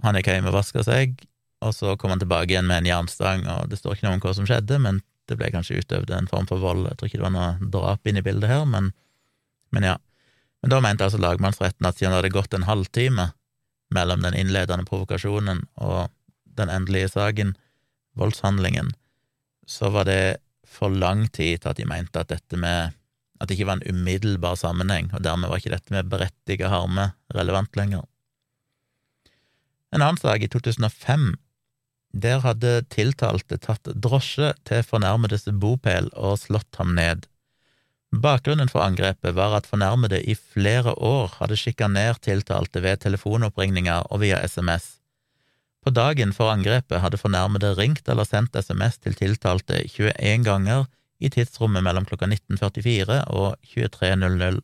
Han 0.03 0.19
gikk 0.19 0.31
hjem 0.33 0.49
og 0.49 0.57
vaska 0.57 0.85
seg, 0.87 1.19
og 1.63 1.75
så 1.75 1.95
kom 1.99 2.15
han 2.15 2.23
tilbake 2.23 2.55
igjen 2.55 2.71
med 2.71 2.83
en 2.83 2.91
jernstang, 2.93 3.45
og 3.51 3.71
det 3.71 3.81
står 3.81 3.99
ikke 3.99 4.09
noe 4.09 4.19
om 4.19 4.25
hva 4.25 4.35
som 4.39 4.49
skjedde, 4.49 4.79
men 4.83 5.03
det 5.29 5.37
ble 5.37 5.51
kanskje 5.53 5.83
utøvd 5.83 6.15
en 6.17 6.31
form 6.31 6.47
for 6.49 6.63
vold. 6.63 6.87
Jeg 6.89 6.99
tror 6.99 7.11
ikke 7.11 7.21
det 7.21 7.27
var 7.27 7.35
noe 7.35 7.71
drap 7.75 8.09
inne 8.09 8.23
i 8.23 8.27
bildet 8.27 8.51
her, 8.51 8.65
men, 8.71 8.93
men 9.75 9.87
ja. 9.87 9.97
Men 10.63 10.73
da 10.73 10.81
mente 10.83 11.07
altså 11.07 11.21
lagmannsretten 11.23 11.87
at 11.87 11.99
siden 11.99 12.13
det 12.13 12.23
hadde 12.23 12.35
gått 12.35 12.55
en 12.57 12.67
halvtime 12.67 13.31
mellom 13.95 14.25
den 14.25 14.37
innledende 14.37 14.87
provokasjonen 14.89 15.63
og 15.77 16.11
den 16.59 16.73
endelige 16.73 17.13
saken, 17.13 17.55
voldshandlingen, 18.19 18.91
så 19.69 19.93
var 19.95 20.09
det 20.09 20.39
for 20.67 20.93
lang 20.93 21.29
tid 21.31 21.63
til 21.63 21.71
at 21.71 21.79
de 21.79 21.87
mente 21.89 22.21
at 22.21 22.33
dette 22.33 22.59
med 22.59 22.97
at 23.39 23.47
det 23.47 23.55
ikke 23.55 23.69
var 23.69 23.79
en 23.79 23.95
umiddelbar 23.95 24.57
sammenheng, 24.59 25.13
og 25.15 25.23
dermed 25.23 25.51
var 25.51 25.61
ikke 25.61 25.71
dette 25.77 25.95
med 25.95 26.09
berettiget 26.11 26.73
harme 26.73 27.13
relevant 27.37 27.77
lenger. 27.79 28.03
En 29.95 30.03
annen 30.03 30.19
sak, 30.21 30.43
i 30.43 30.51
2005, 30.51 31.37
der 32.13 32.43
hadde 32.43 32.83
tiltalte 32.93 33.61
tatt 33.63 33.89
drosje 33.95 34.53
til 34.69 34.83
fornærmedes 34.85 35.47
bopel 35.61 36.11
og 36.17 36.41
slått 36.43 36.81
ham 36.81 36.97
ned. 36.99 37.29
Bakgrunnen 38.09 38.71
for 38.73 38.81
angrepet 38.81 39.35
var 39.37 39.53
at 39.59 39.67
fornærmede 39.69 40.23
i 40.25 40.35
flere 40.35 40.95
år 40.97 41.35
hadde 41.43 41.59
sjikanert 41.61 42.23
tiltalte 42.25 42.81
ved 42.81 43.03
telefonoppringninger 43.05 44.09
og 44.09 44.23
via 44.23 44.41
SMS. 44.49 44.95
På 45.85 45.93
dagen 45.93 46.33
for 46.33 46.51
angrepet 46.51 47.03
hadde 47.03 47.21
fornærmede 47.21 47.75
ringt 47.77 48.09
eller 48.09 48.25
sendt 48.25 48.57
SMS 48.57 48.97
til 48.99 49.15
tiltalte 49.15 49.83
21 49.85 50.45
ganger 50.45 50.89
i 51.21 51.29
tidsrommet 51.29 51.85
mellom 51.85 52.09
klokka 52.09 52.27
19.44 52.27 53.21
og 53.29 53.57
23.00. 53.77 54.59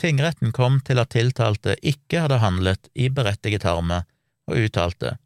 Tingretten 0.00 0.52
kom 0.52 0.80
til 0.80 1.00
at 1.00 1.12
tiltalte 1.12 1.76
ikke 1.82 2.24
hadde 2.24 2.40
handlet 2.40 2.88
i 2.94 3.08
berettiget 3.08 3.64
harme, 3.64 4.02
og 4.46 4.60
uttalte 4.64 5.16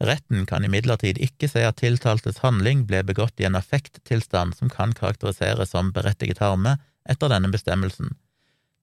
Retten 0.00 0.46
kan 0.48 0.64
imidlertid 0.64 1.18
ikke 1.20 1.48
se 1.52 1.60
at 1.68 1.76
tiltaltes 1.82 2.40
handling 2.40 2.86
ble 2.88 3.02
begått 3.04 3.40
i 3.40 3.44
en 3.48 3.58
affekttilstand 3.58 4.56
som 4.56 4.72
kan 4.72 4.94
karakteriseres 4.96 5.74
som 5.74 5.92
berettiget 5.92 6.40
harme 6.40 6.78
etter 7.04 7.28
denne 7.28 7.50
bestemmelsen. 7.52 8.14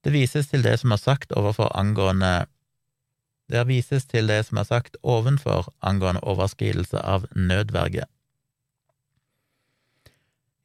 Det 0.06 0.14
vises 0.14 0.52
til 0.52 0.62
det 0.62 0.76
som 0.82 0.94
er 0.94 1.02
sagt 1.02 1.34
overfor 1.34 1.74
angående 1.76 2.46
Det 3.50 3.64
vises 3.68 4.06
til 4.06 4.28
det 4.28 4.42
som 4.46 4.60
er 4.60 4.68
sagt 4.68 4.98
ovenfor 5.04 5.72
angående 5.80 6.22
overskridelse 6.22 7.00
av 7.00 7.26
nødverge. 7.34 8.04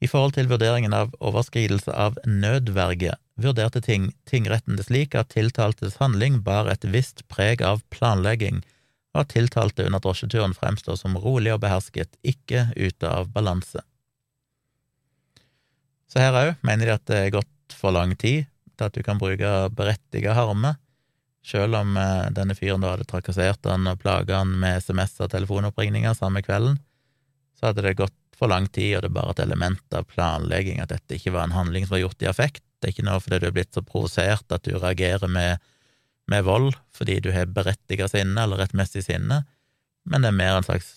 I 0.03 0.09
forhold 0.11 0.35
til 0.35 0.49
vurderingen 0.51 0.93
av 0.93 1.13
overskridelse 1.23 1.95
av 1.95 2.19
nødverge 2.27 3.15
vurderte 3.39 3.81
ting, 3.81 4.11
tingretten 4.27 4.77
det 4.77 4.89
slik 4.89 5.15
at 5.15 5.31
tiltaltes 5.31 6.01
handling 6.03 6.41
bar 6.43 6.67
et 6.67 6.85
visst 6.91 7.23
preg 7.31 7.63
av 7.63 7.85
planlegging, 7.95 8.65
og 9.13 9.25
at 9.25 9.33
tiltalte 9.35 9.87
under 9.87 10.03
drosjeturen 10.03 10.55
fremstår 10.57 10.97
som 11.01 11.19
rolig 11.21 11.53
og 11.55 11.61
behersket, 11.65 12.17
ikke 12.25 12.71
ute 12.77 13.09
av 13.09 13.29
balanse. 13.33 13.83
Så 16.09 16.21
her 16.21 16.37
òg 16.37 16.55
mener 16.65 16.89
de 16.89 16.97
at 16.97 17.05
det 17.09 17.19
er 17.19 17.35
gått 17.39 17.77
for 17.77 17.95
lang 17.95 18.15
tid 18.17 18.47
til 18.77 18.89
at 18.89 18.97
du 18.97 19.05
kan 19.05 19.21
bruke 19.21 19.53
berettiget 19.77 20.37
harme, 20.37 20.77
Selv 21.43 21.75
om 21.75 21.97
eh, 21.99 22.31
denne 22.31 22.55
fyren 22.55 22.83
da 22.83 22.93
hadde 22.95 23.07
trakassert 23.11 23.67
han 23.67 23.89
og 23.91 24.01
plaga 24.03 24.43
han 24.43 24.53
med 24.63 24.79
SMS- 24.79 25.19
og 25.25 25.33
telefonoppringninger 25.33 26.15
samme 26.15 26.43
kvelden, 26.47 26.79
så 27.59 27.71
hadde 27.71 27.83
det 27.83 27.99
gått 27.99 28.15
for 28.39 28.51
lang 28.51 28.69
tid, 28.71 28.97
og 28.97 29.03
det 29.03 29.11
er 29.11 29.17
bare 29.17 29.35
et 29.35 29.43
element 29.45 29.97
av 29.97 30.07
planlegging, 30.11 30.81
at 30.83 30.95
dette 30.95 31.19
ikke 31.19 31.35
var 31.35 31.49
en 31.49 31.57
handling 31.57 31.87
som 31.87 31.97
var 31.97 32.05
gjort 32.05 32.23
i 32.25 32.31
affekt. 32.31 32.63
Det 32.79 32.89
er 32.89 32.95
ikke 32.95 33.07
noe 33.07 33.23
fordi 33.23 33.41
du 33.43 33.49
er 33.51 33.57
blitt 33.59 33.75
så 33.75 33.83
provosert 33.87 34.55
at 34.55 34.65
du 34.67 34.73
reagerer 34.77 35.31
med, 35.31 35.63
med 36.31 36.45
vold 36.47 36.73
fordi 36.95 37.19
du 37.25 37.31
har 37.35 37.51
berettiga 37.51 38.09
sinne 38.11 38.45
eller 38.45 38.63
rettmessig 38.63 39.05
sinne, 39.07 39.43
men 40.09 40.25
det 40.25 40.33
er 40.33 40.39
mer 40.39 40.59
en 40.59 40.67
slags, 40.67 40.91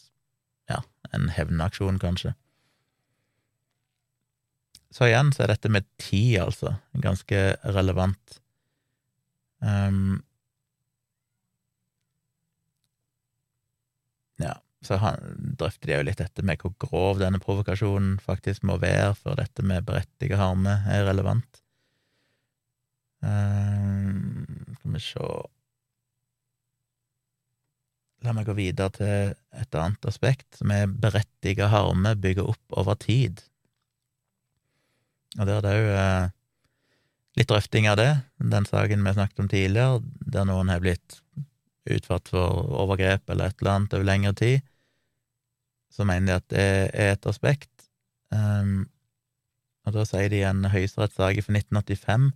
ja, 0.72 0.82
en 1.14 1.30
hevnaksjon, 1.34 2.00
kanskje. 2.02 2.34
Så 4.96 5.10
igjen 5.10 5.34
så 5.36 5.44
er 5.44 5.52
dette 5.52 5.72
med 5.72 5.88
tid, 6.00 6.38
altså, 6.46 6.78
ganske 7.04 7.40
relevant. 7.76 8.38
Um, 9.60 10.22
ja, 14.40 14.54
så 14.86 15.00
drøfter 15.60 15.90
de 15.90 15.98
jo 15.98 16.08
litt 16.08 16.22
dette 16.22 16.46
med 16.48 16.64
hvor 16.64 16.76
grov 16.80 17.20
denne 17.20 17.42
provokasjonen 17.44 18.18
faktisk 18.24 18.64
må 18.68 18.78
være 18.80 19.14
før 19.20 19.40
dette 19.42 19.66
med 19.68 19.88
berettiget 19.88 20.40
harme 20.40 20.80
er 20.92 21.08
relevant. 21.10 21.65
Um, 23.26 24.46
skal 24.78 24.96
vi 24.96 25.04
se 25.04 25.34
La 28.26 28.32
meg 28.34 28.48
gå 28.48 28.56
videre 28.58 28.90
til 28.90 29.34
et 29.54 29.76
annet 29.78 30.08
aspekt, 30.10 30.48
som 30.58 30.72
er 30.74 30.88
berettiget 30.90 31.70
harme 31.70 32.16
bygger 32.18 32.48
opp 32.56 32.78
over 32.82 32.98
tid. 32.98 33.44
Og 35.38 35.46
der 35.46 35.60
er 35.60 35.62
det 35.62 35.74
òg 35.76 35.90
eh, 35.92 36.32
litt 37.38 37.52
drøfting 37.52 37.86
av 37.92 38.00
det, 38.00 38.10
den 38.42 38.66
saken 38.66 39.06
vi 39.06 39.14
snakket 39.14 39.44
om 39.44 39.52
tidligere, 39.52 40.02
der 40.26 40.48
noen 40.50 40.74
har 40.74 40.82
blitt 40.82 41.20
utfatt 41.86 42.32
for 42.34 42.66
overgrep 42.82 43.30
eller 43.30 43.52
et 43.52 43.62
eller 43.62 43.76
annet 43.76 43.94
over 43.94 44.10
lengre 44.10 44.34
tid 44.42 44.66
så 45.96 46.04
mener 46.08 46.28
de 46.28 46.36
at 46.40 46.50
det 46.52 46.66
er 46.94 47.14
et 47.14 47.30
aspekt. 47.30 47.72
Um, 48.34 48.88
og 49.86 49.96
da 49.96 50.04
sier 50.08 50.32
de 50.34 50.42
en 50.48 50.66
høyesterettssak 50.72 51.40
fra 51.46 51.56
1985 51.60 52.32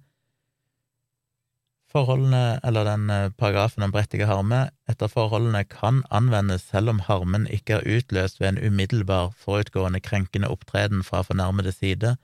Forholdene, 1.90 2.60
eller 2.64 2.86
den 2.86 3.10
eh, 3.10 3.32
paragrafen 3.34 3.84
om 3.84 3.92
berettiget 3.94 4.30
harme, 4.30 4.68
etter 4.92 5.10
forholdene 5.10 5.64
kan 5.66 6.04
anvendes 6.14 6.68
selv 6.70 6.92
om 6.92 7.00
harmen 7.08 7.48
ikke 7.50 7.80
er 7.80 7.88
utløst 7.98 8.38
ved 8.42 8.52
en 8.52 8.60
umiddelbar 8.62 9.32
forutgående 9.34 10.02
krenkende 10.06 10.52
opptreden 10.54 11.02
fra 11.08 11.24
fornærmede 11.26 11.74
side, 11.74 12.16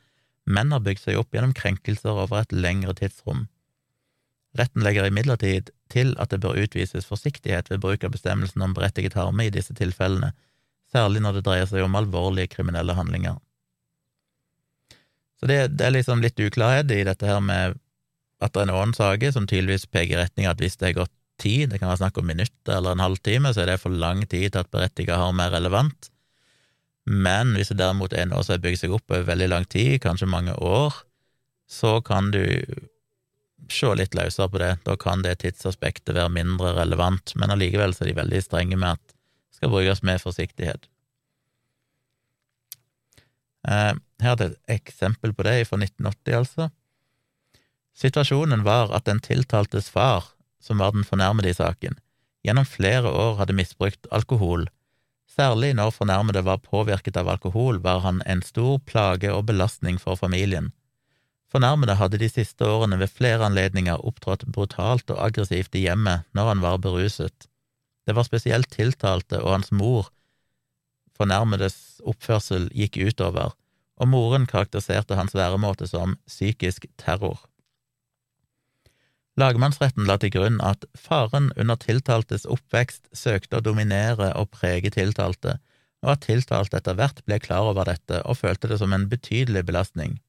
men 0.45 0.69
har 0.71 0.83
bygd 0.85 1.01
seg 1.01 1.17
opp 1.17 1.33
gjennom 1.33 1.55
krenkelser 1.57 2.13
over 2.13 2.43
et 2.43 2.53
lengre 2.53 2.93
tidsrom. 2.99 3.47
Retten 4.55 4.85
legger 4.85 5.09
imidlertid 5.09 5.71
til 5.91 6.13
at 6.21 6.29
det 6.29 6.43
bør 6.43 6.61
utvises 6.61 7.09
forsiktighet 7.09 7.71
ved 7.71 7.81
bruk 7.81 8.05
av 8.05 8.13
bestemmelsen 8.13 8.61
om 8.61 8.75
berettiget 8.77 9.17
harme 9.17 9.47
i 9.47 9.53
disse 9.53 9.73
tilfellene, 9.73 10.29
særlig 10.93 11.23
når 11.25 11.39
det 11.39 11.45
dreier 11.47 11.71
seg 11.71 11.83
om 11.83 11.97
alvorlige 11.97 12.53
kriminelle 12.53 12.93
handlinger. 12.93 13.41
Så 15.41 15.49
det, 15.49 15.57
det 15.75 15.89
er 15.89 15.97
liksom 15.97 16.21
litt 16.23 16.39
uklarhet 16.39 16.93
i 16.93 17.01
dette 17.03 17.27
her 17.27 17.41
med 17.43 17.81
at 18.43 18.55
det 18.55 18.65
er 18.65 18.71
noen 18.71 18.93
saker 18.95 19.31
som 19.35 19.47
tydeligvis 19.47 19.87
peker 19.91 20.17
i 20.17 20.23
retning 20.23 20.49
at 20.49 20.59
hvis 20.61 20.77
det 20.81 20.89
er 20.89 20.99
gått 21.03 21.13
tid, 21.41 21.69
det 21.71 21.79
kan 21.81 21.91
være 21.91 22.03
snakk 22.03 22.19
om 22.19 22.27
minutter 22.29 22.77
eller 22.77 22.95
en 22.95 23.03
halvtime, 23.03 23.51
så 23.51 23.63
er 23.63 23.73
det 23.73 23.81
for 23.81 23.91
lang 23.93 24.23
tid 24.23 24.51
til 24.51 24.61
at 24.61 24.71
berettiget 24.71 25.19
har 25.19 25.35
mer 25.35 25.51
relevant. 25.55 26.09
Men 27.05 27.53
hvis 27.55 27.69
det 27.71 27.79
derimot 27.81 28.15
er 28.15 28.29
noe 28.29 28.43
som 28.43 28.55
har 28.55 28.63
bygd 28.63 28.81
seg 28.81 28.95
opp 28.95 29.11
over 29.11 29.27
veldig 29.27 29.49
lang 29.51 29.67
tid, 29.69 29.99
kanskje 30.03 30.29
mange 30.31 30.55
år, 30.55 30.95
så 31.69 31.99
kan 32.05 32.31
du 32.33 32.45
se 33.71 33.91
litt 33.97 34.15
løsere 34.17 34.49
på 34.51 34.61
det. 34.61 34.71
Da 34.87 34.95
kan 34.99 35.23
det 35.25 35.39
tidsaspektet 35.43 36.15
være 36.15 36.33
mindre 36.33 36.73
relevant, 36.77 37.35
men 37.35 37.53
allikevel 37.53 37.93
så 37.93 38.05
er 38.05 38.11
de 38.11 38.19
veldig 38.21 38.41
strenge 38.45 38.79
med 38.79 38.97
at 38.97 39.15
skal 39.55 39.71
brukes 39.71 40.03
med 40.03 40.21
forsiktighet. 40.21 40.89
Eh, 43.65 43.93
her 44.21 44.33
er 44.33 44.39
det 44.39 44.49
et 44.51 44.75
eksempel 44.79 45.33
på 45.33 45.45
det 45.47 45.61
fra 45.69 45.79
1980, 45.79 46.35
altså. 46.37 46.69
Situasjonen 47.95 48.65
var 48.65 48.91
at 48.95 49.05
den 49.07 49.21
tiltaltes 49.23 49.89
far, 49.89 50.31
som 50.59 50.81
var 50.83 50.91
den 50.91 51.05
fornærmede 51.07 51.49
i 51.49 51.57
saken, 51.57 51.97
gjennom 52.43 52.67
flere 52.67 53.09
år 53.09 53.37
hadde 53.39 53.55
misbrukt 53.55 54.07
alkohol. 54.11 54.67
Særlig 55.31 55.73
når 55.75 55.93
fornærmede 55.95 56.43
var 56.45 56.63
påvirket 56.63 57.17
av 57.17 57.29
alkohol, 57.31 57.79
var 57.83 58.03
han 58.05 58.21
en 58.25 58.43
stor 58.45 58.79
plage 58.85 59.31
og 59.33 59.45
belastning 59.47 59.99
for 60.01 60.19
familien. 60.19 60.71
Fornærmede 61.51 61.95
hadde 61.95 62.19
de 62.19 62.29
siste 62.29 62.67
årene 62.67 62.99
ved 62.99 63.13
flere 63.15 63.45
anledninger 63.47 64.03
opptrådt 64.03 64.45
brutalt 64.51 65.09
og 65.11 65.21
aggressivt 65.29 65.75
i 65.75 65.85
hjemmet 65.87 66.27
når 66.35 66.51
han 66.51 66.63
var 66.65 66.81
beruset. 66.83 67.47
Det 68.05 68.15
var 68.15 68.27
spesielt 68.27 68.69
tiltalte 68.75 69.39
og 69.41 69.55
hans 69.55 69.71
mor 69.71 70.11
fornærmedes 71.15 72.01
oppførsel 72.07 72.67
gikk 72.75 72.99
utover, 73.07 73.53
og 73.95 74.11
moren 74.11 74.47
karakteriserte 74.49 75.17
hans 75.19 75.35
væremåte 75.37 75.87
som 75.87 76.17
psykisk 76.27 76.89
terror. 76.99 77.39
Lagmannsretten 79.35 80.07
la 80.07 80.15
til 80.19 80.31
grunn 80.31 80.61
at 80.63 80.85
faren 80.95 81.49
under 81.59 81.75
tiltaltes 81.79 82.45
oppvekst 82.47 83.09
søkte 83.11 83.59
å 83.59 83.65
dominere 83.65 84.29
og 84.39 84.53
prege 84.55 84.93
tiltalte, 84.95 85.57
og 86.05 86.13
at 86.13 86.23
tiltalte 86.27 86.79
etter 86.79 86.95
hvert 86.95 87.19
ble 87.27 87.41
klar 87.43 87.67
over 87.71 87.89
dette 87.89 88.21
og 88.23 88.39
følte 88.39 88.69
det 88.71 88.79
som 88.79 88.95
en 88.95 89.09
betydelig 89.11 89.65
belastning. 89.67 90.19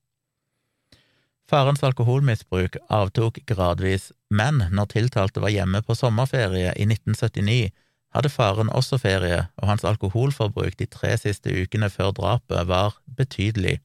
Farens 1.46 1.84
alkoholmisbruk 1.86 2.80
avtok 2.90 3.38
gradvis, 3.46 4.10
men 4.34 4.64
når 4.74 4.90
tiltalte 4.96 5.42
var 5.44 5.54
hjemme 5.54 5.84
på 5.86 5.94
sommerferie 5.94 6.72
i 6.74 6.88
1979, 6.88 7.70
hadde 8.16 8.32
faren 8.32 8.72
også 8.74 8.98
ferie, 8.98 9.44
og 9.60 9.70
hans 9.70 9.84
alkoholforbruk 9.86 10.74
de 10.80 10.88
tre 10.90 11.14
siste 11.20 11.52
ukene 11.52 11.90
før 11.92 12.10
drapet 12.16 12.66
var 12.66 12.98
betydelig 13.18 13.78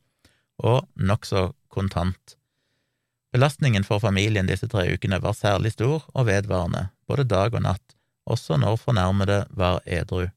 og 0.57 0.87
nokså 0.95 1.51
kontant. 1.69 2.40
Belastningen 3.31 3.83
for 3.87 3.99
familien 4.03 4.47
disse 4.49 4.67
tre 4.67 4.89
ukene 4.91 5.21
var 5.23 5.33
særlig 5.37 5.71
stor 5.77 6.03
og 6.11 6.27
vedvarende, 6.27 6.89
både 7.07 7.23
dag 7.23 7.53
og 7.55 7.63
natt, 7.63 7.95
også 8.27 8.57
når 8.59 8.79
fornærmede 8.81 9.45
var 9.55 9.79
edru. 9.85 10.27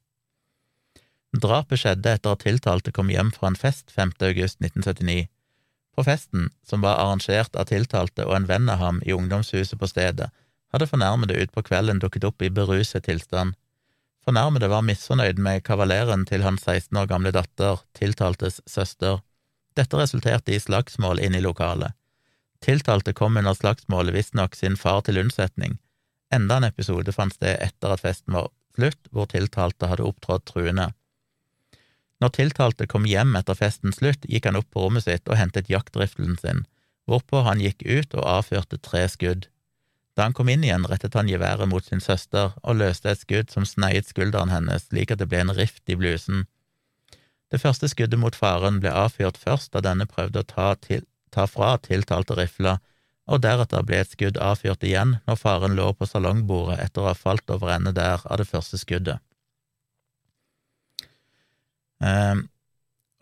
Drapet 1.34 1.80
skjedde 1.82 2.12
etter 2.14 2.36
at 2.36 2.44
tiltalte 2.46 2.92
kom 2.94 3.10
hjem 3.10 3.32
fra 3.34 3.50
en 3.50 3.58
fest 3.58 3.90
5. 3.90 4.14
august 4.22 4.60
1979. 4.62 5.26
På 5.94 6.04
festen, 6.06 6.48
som 6.66 6.82
var 6.82 7.00
arrangert 7.02 7.56
av 7.58 7.66
tiltalte 7.70 8.26
og 8.26 8.36
en 8.36 8.46
venn 8.46 8.70
av 8.70 8.78
ham 8.78 9.00
i 9.02 9.14
ungdomshuset 9.14 9.78
på 9.78 9.90
stedet, 9.90 10.30
hadde 10.74 10.90
fornærmede 10.90 11.38
utpå 11.42 11.62
kvelden 11.66 12.00
dukket 12.02 12.26
opp 12.30 12.42
i 12.42 12.50
beruset 12.50 13.06
tilstand. 13.06 13.54
Fornærmede 14.24 14.70
var 14.70 14.86
misfornøyd 14.86 15.42
med 15.42 15.62
kavaleren 15.66 16.24
til 16.30 16.46
hans 16.46 16.62
16 16.62 16.96
år 17.02 17.10
gamle 17.10 17.34
datter, 17.34 17.82
tiltaltes 17.98 18.60
søster. 18.66 19.20
Dette 19.74 19.98
resulterte 19.98 20.54
i 20.54 20.62
slagsmål 20.62 21.20
inne 21.22 21.42
i 21.42 21.44
lokalet. 21.44 21.94
Tiltalte 22.64 23.12
kom 23.12 23.36
under 23.36 23.54
slagsmålet 23.54 24.14
visstnok 24.14 24.54
sin 24.56 24.76
far 24.80 25.02
til 25.04 25.18
unnsetning. 25.20 25.76
Enda 26.32 26.56
en 26.56 26.64
episode 26.70 27.12
fant 27.12 27.34
sted 27.36 27.58
etter 27.60 27.92
at 27.92 28.00
festen 28.00 28.32
var 28.38 28.48
slutt, 28.74 29.10
hvor 29.12 29.28
tiltalte 29.28 29.90
hadde 29.90 30.06
opptrådt 30.08 30.46
truende. 30.48 30.86
Når 32.24 32.32
tiltalte 32.38 32.86
kom 32.88 33.04
hjem 33.04 33.36
etter 33.36 33.58
festens 33.58 34.00
slutt, 34.00 34.24
gikk 34.24 34.48
han 34.48 34.56
opp 34.56 34.70
på 34.72 34.86
rommet 34.86 35.04
sitt 35.04 35.28
og 35.28 35.36
hentet 35.36 35.68
jaktriflen 35.68 36.38
sin, 36.40 36.64
hvorpå 37.04 37.44
han 37.44 37.60
gikk 37.60 37.84
ut 37.84 38.16
og 38.16 38.24
avfyrte 38.38 38.80
tre 38.80 39.04
skudd. 39.12 39.50
Da 40.16 40.24
han 40.24 40.32
kom 40.32 40.48
inn 40.48 40.64
igjen, 40.64 40.86
rettet 40.88 41.18
han 41.18 41.28
geværet 41.28 41.68
mot 41.68 41.84
sin 41.84 42.00
søster 42.00 42.54
og 42.62 42.78
løste 42.80 43.12
et 43.12 43.20
skudd 43.20 43.52
som 43.52 43.68
sneiet 43.68 44.08
skulderen 44.08 44.52
hennes 44.54 44.88
slik 44.88 45.12
at 45.12 45.20
det 45.20 45.28
ble 45.28 45.42
en 45.44 45.56
rift 45.58 45.84
i 45.90 45.98
blusen. 46.00 46.46
Det 47.52 47.60
første 47.60 47.90
skuddet 47.92 48.18
mot 48.18 48.34
faren 48.34 48.80
ble 48.80 48.94
avfyrt 48.94 49.36
først 49.36 49.74
da 49.74 49.82
denne 49.84 50.08
prøvde 50.08 50.40
å 50.40 50.48
ta, 50.48 50.72
til, 50.80 51.04
ta 51.34 51.46
fra 51.50 51.74
tiltalte 51.82 52.36
rifla, 52.38 52.78
og 53.24 53.40
deretter 53.44 53.84
ble 53.86 54.02
et 54.02 54.12
skudd 54.12 54.38
avfyrt 54.40 54.84
igjen 54.84 55.18
når 55.24 55.40
faren 55.40 55.76
lå 55.78 55.90
på 55.96 56.08
salongbordet 56.08 56.80
etter 56.84 57.02
å 57.04 57.10
ha 57.10 57.14
falt 57.16 57.48
over 57.50 57.72
ende 57.72 57.94
der 57.96 58.24
av 58.24 58.40
det 58.40 58.48
første 58.48 58.80
skuddet. 58.80 59.22
Ehm, 62.04 62.46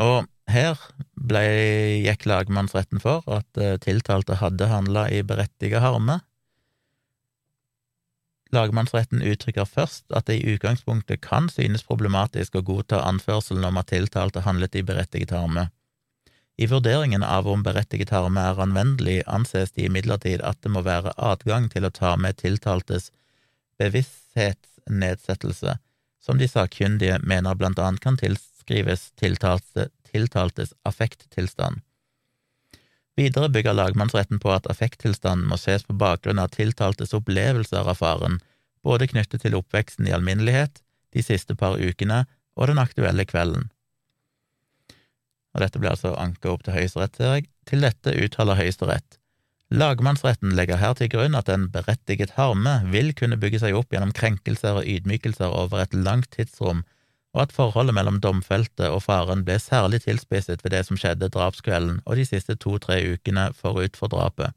og 0.02 0.26
her 0.50 0.80
ble, 1.14 1.44
gikk 2.02 2.26
lagmannsretten 2.26 3.02
for 3.02 3.22
at 3.30 3.60
eh, 3.60 3.78
tiltalte 3.82 4.40
hadde 4.40 4.68
handla 4.72 5.06
i 5.12 5.22
berettiget 5.26 5.84
harme. 5.84 6.18
Lagmannsretten 8.52 9.22
uttrykker 9.24 9.64
først 9.64 10.10
at 10.12 10.26
det 10.28 10.40
i 10.40 10.56
utgangspunktet 10.56 11.22
kan 11.24 11.48
synes 11.48 11.86
problematisk 11.88 12.58
å 12.58 12.64
godta 12.66 13.00
anførselen 13.06 13.64
om 13.64 13.78
at 13.80 13.88
tiltalte 13.94 14.42
handlet 14.44 14.76
i 14.76 14.84
berettiget 14.84 15.32
harme. 15.32 15.70
I 16.56 16.66
vurderingen 16.66 17.22
av 17.22 17.48
om 17.48 17.62
berettiget 17.64 18.10
harme 18.12 18.40
er 18.40 18.60
anvendelig, 18.60 19.22
anses 19.26 19.72
det 19.72 19.86
imidlertid 19.88 20.42
at 20.44 20.60
det 20.62 20.70
må 20.74 20.82
være 20.84 21.14
adgang 21.16 21.68
til 21.72 21.84
å 21.88 21.94
ta 21.94 22.16
med 22.20 22.36
tiltaltes 22.42 23.10
bevissthetsnedsettelse, 23.80 25.78
som 26.20 26.38
de 26.38 26.48
sakkyndige 26.48 27.18
mener 27.24 27.56
blant 27.56 27.78
annet 27.80 28.04
kan 28.04 28.16
tilskrives 28.20 29.10
tiltalte, 29.18 29.88
tiltaltes 30.12 30.74
affekttilstand. 30.84 31.80
Videre 33.16 33.48
bygger 33.52 33.76
lagmannsretten 33.76 34.38
på 34.40 34.52
at 34.52 34.68
affekttilstanden 34.72 35.48
må 35.48 35.56
ses 35.60 35.84
på 35.88 35.96
bakgrunn 35.96 36.40
av 36.40 36.52
tiltaltes 36.54 37.12
opplevelser 37.16 37.88
av 37.88 37.98
faren, 38.00 38.40
både 38.84 39.08
knyttet 39.08 39.44
til 39.44 39.56
oppveksten 39.56 40.08
i 40.08 40.14
alminnelighet, 40.16 40.80
de 41.12 41.24
siste 41.24 41.56
par 41.56 41.80
ukene 41.80 42.24
og 42.56 42.68
den 42.68 42.80
aktuelle 42.80 43.24
kvelden. 43.28 43.71
Og 45.52 45.64
dette 45.64 45.80
blir 45.80 45.92
altså 45.92 46.14
anka 46.16 46.52
opp 46.52 46.64
til 46.64 46.76
Høyesterett, 46.76 47.18
ser 47.18 47.36
jeg. 47.36 47.50
Til 47.68 47.84
dette 47.84 48.14
uttaler 48.24 48.58
Høyesterett. 48.58 49.18
Lagmannsretten 49.72 50.52
legger 50.52 50.76
her 50.76 50.92
til 50.98 51.08
grunn 51.12 51.36
at 51.38 51.48
en 51.48 51.70
berettiget 51.72 52.34
harme 52.36 52.74
vil 52.92 53.14
kunne 53.16 53.38
bygge 53.40 53.62
seg 53.62 53.76
opp 53.76 53.94
gjennom 53.94 54.12
krenkelser 54.12 54.82
og 54.82 54.88
ydmykelser 54.88 55.48
over 55.48 55.80
et 55.80 55.94
langt 55.96 56.28
tidsrom, 56.36 56.82
og 57.32 57.46
at 57.46 57.54
forholdet 57.56 57.96
mellom 57.96 58.18
domfelte 58.20 58.90
og 58.92 59.00
faren 59.06 59.46
ble 59.46 59.56
særlig 59.62 60.02
tilspisset 60.04 60.60
ved 60.64 60.74
det 60.74 60.82
som 60.88 60.98
skjedde 61.00 61.30
drapskvelden 61.32 62.02
og 62.04 62.20
de 62.20 62.26
siste 62.28 62.58
to–tre 62.60 62.98
ukene 63.14 63.48
forut 63.56 63.96
for 63.96 64.12
drapet. 64.12 64.52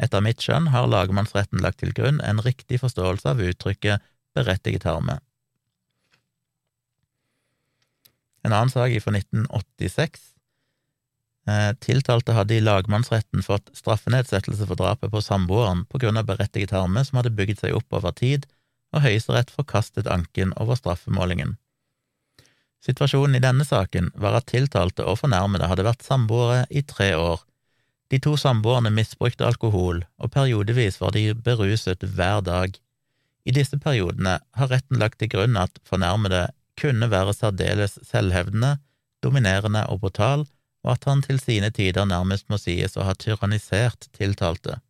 Etter 0.00 0.24
mitt 0.24 0.40
skjønn 0.40 0.70
har 0.72 0.88
lagmannsretten 0.88 1.60
lagt 1.60 1.82
til 1.82 1.92
grunn 1.92 2.22
en 2.24 2.40
riktig 2.40 2.80
forståelse 2.80 3.34
av 3.34 3.44
uttrykket 3.44 4.00
berettiget 4.32 4.88
harme. 4.88 5.20
En 8.42 8.52
annen 8.52 8.70
sak 8.72 8.94
fra 9.02 9.14
1986. 9.14 10.32
Eh, 11.48 11.72
tiltalte 11.82 12.34
hadde 12.36 12.54
i 12.54 12.62
lagmannsretten 12.62 13.42
fått 13.42 13.70
straffenedsettelse 13.74 14.66
for 14.68 14.78
drapet 14.78 15.10
på 15.10 15.22
samboeren 15.22 15.84
på 15.90 15.98
grunn 16.02 16.20
av 16.20 16.28
berettiget 16.28 16.74
harme 16.74 17.02
som 17.06 17.18
hadde 17.18 17.34
bygget 17.34 17.64
seg 17.64 17.74
opp 17.78 17.98
over 17.98 18.14
tid, 18.14 18.46
og 18.94 19.02
Høyesterett 19.02 19.50
forkastet 19.50 20.10
anken 20.10 20.52
over 20.62 20.78
straffemålingen. 20.78 21.56
Situasjonen 22.82 23.38
i 23.38 23.42
denne 23.42 23.64
saken 23.66 24.10
var 24.18 24.36
at 24.38 24.50
tiltalte 24.50 25.06
og 25.06 25.20
fornærmede 25.22 25.68
hadde 25.70 25.86
vært 25.86 26.06
samboere 26.06 26.64
i 26.70 26.82
tre 26.82 27.12
år. 27.18 27.42
De 28.10 28.18
to 28.20 28.34
samboerne 28.36 28.90
misbrukte 28.92 29.46
alkohol, 29.46 30.02
og 30.18 30.32
periodevis 30.34 30.98
var 31.00 31.14
de 31.14 31.30
beruset 31.34 32.02
hver 32.02 32.42
dag. 32.44 32.74
I 33.46 33.54
disse 33.54 33.78
periodene 33.82 34.38
har 34.58 34.70
retten 34.70 34.98
lagt 35.00 35.22
til 35.22 35.30
grunn 35.32 35.56
at 35.58 35.78
fornærmede 35.88 36.48
kunne 36.80 37.10
være 37.10 37.34
særdeles 37.34 37.98
selvhevdende, 38.08 38.76
dominerende 39.22 39.86
og 39.86 40.00
brutal, 40.00 40.46
og 40.82 40.92
at 40.96 41.04
han 41.06 41.22
til 41.22 41.40
sine 41.40 41.70
tider 41.70 42.04
nærmest 42.08 42.48
må 42.50 42.58
sies 42.58 42.96
å 42.96 43.06
ha 43.06 43.14
tyrannisert 43.14 44.08
tiltalte. 44.16 44.80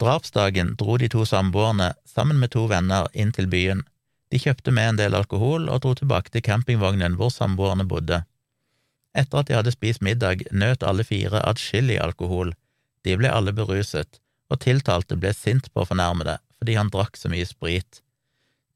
Drapsdagen 0.00 0.74
dro 0.80 0.96
de 0.98 1.08
to 1.12 1.24
samboerne 1.28 1.92
sammen 2.08 2.40
med 2.40 2.50
to 2.54 2.64
venner 2.70 3.06
inn 3.12 3.30
til 3.32 3.46
byen. 3.50 3.84
De 4.32 4.40
kjøpte 4.42 4.72
med 4.74 4.88
en 4.88 4.98
del 4.98 5.14
alkohol 5.14 5.68
og 5.70 5.84
dro 5.84 5.92
tilbake 5.94 6.32
til 6.34 6.42
campingvognen 6.42 7.14
hvor 7.20 7.30
samboerne 7.30 7.86
bodde. 7.86 8.24
Etter 9.14 9.40
at 9.40 9.50
de 9.50 9.54
hadde 9.54 9.74
spist 9.74 10.02
middag, 10.02 10.42
nøt 10.50 10.82
alle 10.82 11.04
fire 11.06 11.44
adskillig 11.46 12.00
alkohol. 12.02 12.50
De 13.06 13.14
ble 13.20 13.30
alle 13.30 13.54
beruset, 13.54 14.18
og 14.50 14.64
tiltalte 14.64 15.16
ble 15.20 15.30
sint 15.36 15.70
på 15.72 15.86
fornærmede 15.86 16.40
fordi 16.58 16.78
han 16.78 16.88
drakk 16.88 17.18
så 17.20 17.28
mye 17.28 17.44
sprit. 17.44 18.00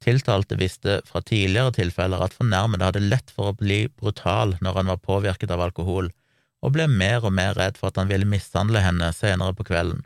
Tiltalte 0.05 0.57
visste 0.59 1.01
fra 1.07 1.20
tidligere 1.26 1.72
tilfeller 1.74 2.22
at 2.22 2.36
fornærmede 2.38 2.86
hadde 2.86 3.03
lett 3.03 3.32
for 3.34 3.51
å 3.51 3.59
bli 3.59 3.80
brutal 3.99 4.55
når 4.62 4.80
han 4.80 4.92
var 4.92 5.03
påvirket 5.03 5.51
av 5.51 5.64
alkohol, 5.64 6.12
og 6.62 6.74
ble 6.74 6.86
mer 6.90 7.24
og 7.26 7.34
mer 7.34 7.57
redd 7.59 7.78
for 7.78 7.90
at 7.90 7.99
han 8.01 8.11
ville 8.11 8.28
mishandle 8.28 8.82
henne 8.82 9.11
senere 9.14 9.55
på 9.59 9.66
kvelden. 9.68 10.05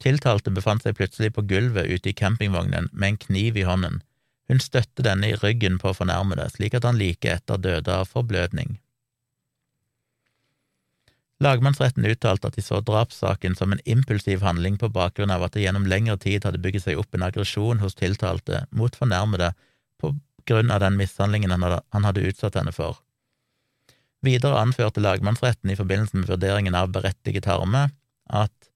Tiltalte 0.00 0.52
befant 0.56 0.84
seg 0.84 0.96
plutselig 0.96 1.34
på 1.36 1.44
gulvet 1.44 1.90
ute 1.92 2.10
i 2.10 2.16
campingvognen 2.16 2.88
med 2.92 3.08
en 3.08 3.20
kniv 3.20 3.58
i 3.60 3.66
hånden. 3.68 4.00
Hun 4.48 4.62
støtte 4.64 5.04
denne 5.04 5.28
i 5.30 5.36
ryggen 5.36 5.76
på 5.78 5.92
fornærmede, 5.94 6.48
slik 6.56 6.74
at 6.74 6.86
han 6.88 6.98
like 6.98 7.28
etter 7.28 7.60
døde 7.60 7.92
av 7.92 8.08
forblødning. 8.08 8.78
Lagmannsretten 11.40 12.04
uttalte 12.04 12.50
at 12.50 12.56
de 12.58 12.62
så 12.62 12.82
drapssaken 12.84 13.54
som 13.56 13.72
en 13.72 13.80
impulsiv 13.88 14.42
handling 14.44 14.76
på 14.80 14.90
bakgrunn 14.92 15.32
av 15.32 15.46
at 15.46 15.54
det 15.56 15.64
gjennom 15.64 15.86
lengre 15.88 16.18
tid 16.20 16.44
hadde 16.44 16.60
bygget 16.60 16.84
seg 16.84 17.00
opp 17.00 17.16
en 17.16 17.24
aggresjon 17.24 17.80
hos 17.80 17.96
tiltalte 17.96 18.66
mot 18.76 18.96
fornærmede 18.96 19.54
på 20.00 20.12
grunn 20.48 20.72
av 20.74 20.82
den 20.84 20.98
mishandlingen 21.00 21.54
han 21.56 22.04
hadde 22.04 22.26
utsatt 22.28 22.58
henne 22.60 22.74
for. 22.76 23.00
Videre 24.20 24.60
anførte 24.60 25.00
lagmannsretten 25.00 25.72
i 25.72 25.78
forbindelse 25.78 26.20
med 26.20 26.28
vurderingen 26.28 26.76
av 26.76 26.92
berettiget 26.92 27.48
harme 27.48 27.86
at 28.28 28.68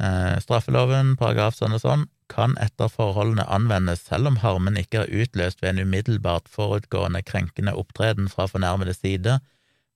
eh, 0.00 0.40
straffeloven, 0.40 1.18
paragraf 1.20 1.58
sånn 1.58 1.76
og 1.76 1.84
sånn, 1.84 2.06
kan 2.32 2.56
etter 2.64 2.88
forholdene 2.88 3.44
anvendes 3.52 4.06
selv 4.08 4.30
om 4.30 4.38
harmen 4.40 4.80
ikke 4.80 5.02
er 5.02 5.12
utløst 5.12 5.60
ved 5.60 5.74
en 5.74 5.84
umiddelbart 5.84 6.48
forutgående 6.48 7.20
krenkende 7.28 7.76
opptreden 7.76 8.30
fra 8.32 8.48
fornærmedes 8.48 9.02
side, 9.04 9.36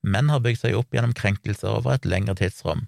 men 0.02 0.30
har 0.32 0.42
bygd 0.44 0.62
seg 0.62 0.76
opp 0.78 0.94
gjennom 0.94 1.14
krenkelser 1.16 1.70
over 1.80 1.96
et 1.96 2.06
lengre 2.08 2.36
tidsrom. 2.38 2.86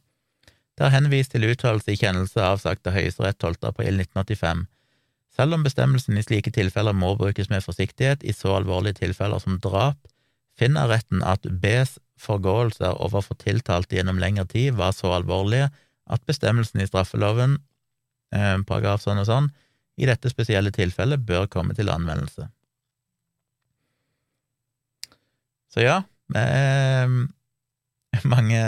Det 0.79 0.87
er 0.87 0.95
henvist 0.95 1.35
til 1.35 1.45
uttalelse 1.45 1.93
i 1.93 1.99
kjennelse 2.01 2.41
avsagt 2.41 2.87
av 2.89 2.95
Høyesterett 2.97 3.39
12. 3.39 3.59
april 3.69 3.99
1985. 4.01 4.63
Selv 5.37 5.57
om 5.57 5.65
bestemmelsen 5.67 6.19
i 6.19 6.25
slike 6.25 6.53
tilfeller 6.55 6.97
må 6.97 7.13
brukes 7.21 7.51
med 7.51 7.65
forsiktighet 7.65 8.25
i 8.25 8.33
så 8.37 8.55
alvorlige 8.57 9.01
tilfeller 9.03 9.43
som 9.43 9.59
drap, 9.63 9.99
finner 10.59 10.91
retten 10.91 11.23
at 11.25 11.45
Bs 11.45 11.99
forgåelser 12.21 12.99
overfor 13.01 13.39
tiltalte 13.41 13.97
gjennom 13.97 14.21
lengre 14.21 14.47
tid 14.49 14.77
var 14.77 14.93
så 14.97 15.15
alvorlige 15.17 15.71
at 16.11 16.25
bestemmelsen 16.29 16.83
i 16.83 16.89
straffeloven, 16.89 17.59
eh, 18.35 18.57
paragraf 18.67 19.05
sånn 19.05 19.23
og 19.23 19.29
sånn, 19.29 19.51
i 20.01 20.09
dette 20.09 20.33
spesielle 20.33 20.73
tilfellet 20.75 21.23
bør 21.27 21.47
komme 21.53 21.77
til 21.77 21.93
anvendelse. 21.93 22.49
Så 25.71 25.85
ja, 25.85 26.01
med 26.35 27.31
mange 28.33 28.63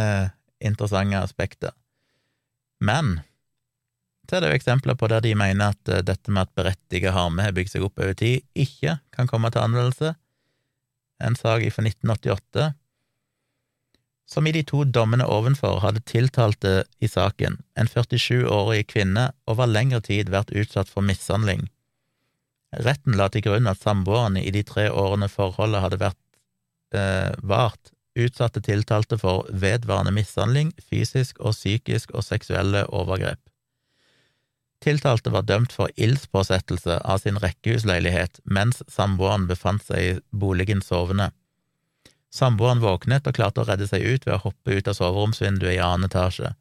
interessante 0.63 1.21
aspekter. 1.23 1.75
Men 2.83 3.21
så 4.29 4.39
er 4.39 4.45
det 4.45 4.53
jo 4.53 4.59
eksempler 4.61 4.97
på 4.99 5.09
der 5.11 5.25
de 5.25 5.35
mener 5.37 5.75
at 5.75 5.91
eh, 5.91 6.05
dette 6.07 6.33
med 6.33 6.47
at 6.47 6.55
berettiget 6.57 7.15
harme 7.15 7.45
har 7.45 7.55
bygd 7.57 7.75
seg 7.75 7.87
opp 7.87 7.99
over 8.01 8.15
tid, 8.17 8.47
ikke 8.55 8.99
kan 9.15 9.29
komme 9.31 9.51
til 9.53 9.65
anvendelse. 9.65 10.15
En 11.23 11.37
sak 11.39 11.67
fra 11.75 11.85
1988 11.87 12.73
som 14.33 14.47
i 14.47 14.53
de 14.55 14.63
to 14.65 14.85
dommene 14.89 15.27
ovenfor 15.29 15.83
hadde 15.83 16.01
tiltalte 16.09 16.83
i 17.05 17.09
saken, 17.11 17.59
en 17.77 17.91
47-årig 17.91 18.87
kvinne, 18.89 19.29
over 19.51 19.69
lengre 19.69 20.01
tid 20.07 20.31
vært 20.33 20.55
utsatt 20.57 20.89
for 20.89 21.05
mishandling. 21.05 21.67
Retten 22.87 23.19
la 23.19 23.29
til 23.29 23.45
grunn 23.45 23.69
at 23.69 23.83
samboerne 23.83 24.41
i 24.41 24.53
de 24.55 24.63
tre 24.65 24.87
årene 24.89 25.29
forholdet 25.29 25.83
hadde 25.85 26.01
vært 26.01 26.21
eh, 26.95 27.32
vart, 27.43 27.93
utsatte 28.18 28.61
tiltalte 28.61 29.18
for 29.18 29.47
vedvarende 29.49 30.12
mishandling, 30.12 30.72
fysisk 30.90 31.40
og 31.40 31.57
psykisk 31.57 32.12
og 32.12 32.24
seksuelle 32.26 32.84
overgrep. 32.93 33.40
Tiltalte 34.82 35.30
var 35.30 35.47
dømt 35.47 35.72
for 35.72 35.93
ildspåsettelse 35.97 36.99
av 37.07 37.22
sin 37.22 37.38
rekkehusleilighet 37.38 38.40
mens 38.45 38.82
samboeren 38.90 39.47
befant 39.47 39.84
seg 39.86 40.03
i 40.03 40.18
boligen 40.34 40.82
sovende. 40.82 41.30
Samboeren 42.32 42.82
våknet 42.82 43.28
og 43.28 43.36
klarte 43.36 43.62
å 43.62 43.68
redde 43.68 43.86
seg 43.86 44.03
ut 44.03 44.26
ved 44.26 44.34
å 44.38 44.43
hoppe 44.49 44.74
ut 44.74 44.88
av 44.88 44.97
soveromsvinduet 44.99 45.76
i 45.76 45.82
annen 45.84 46.09
etasje. 46.09 46.55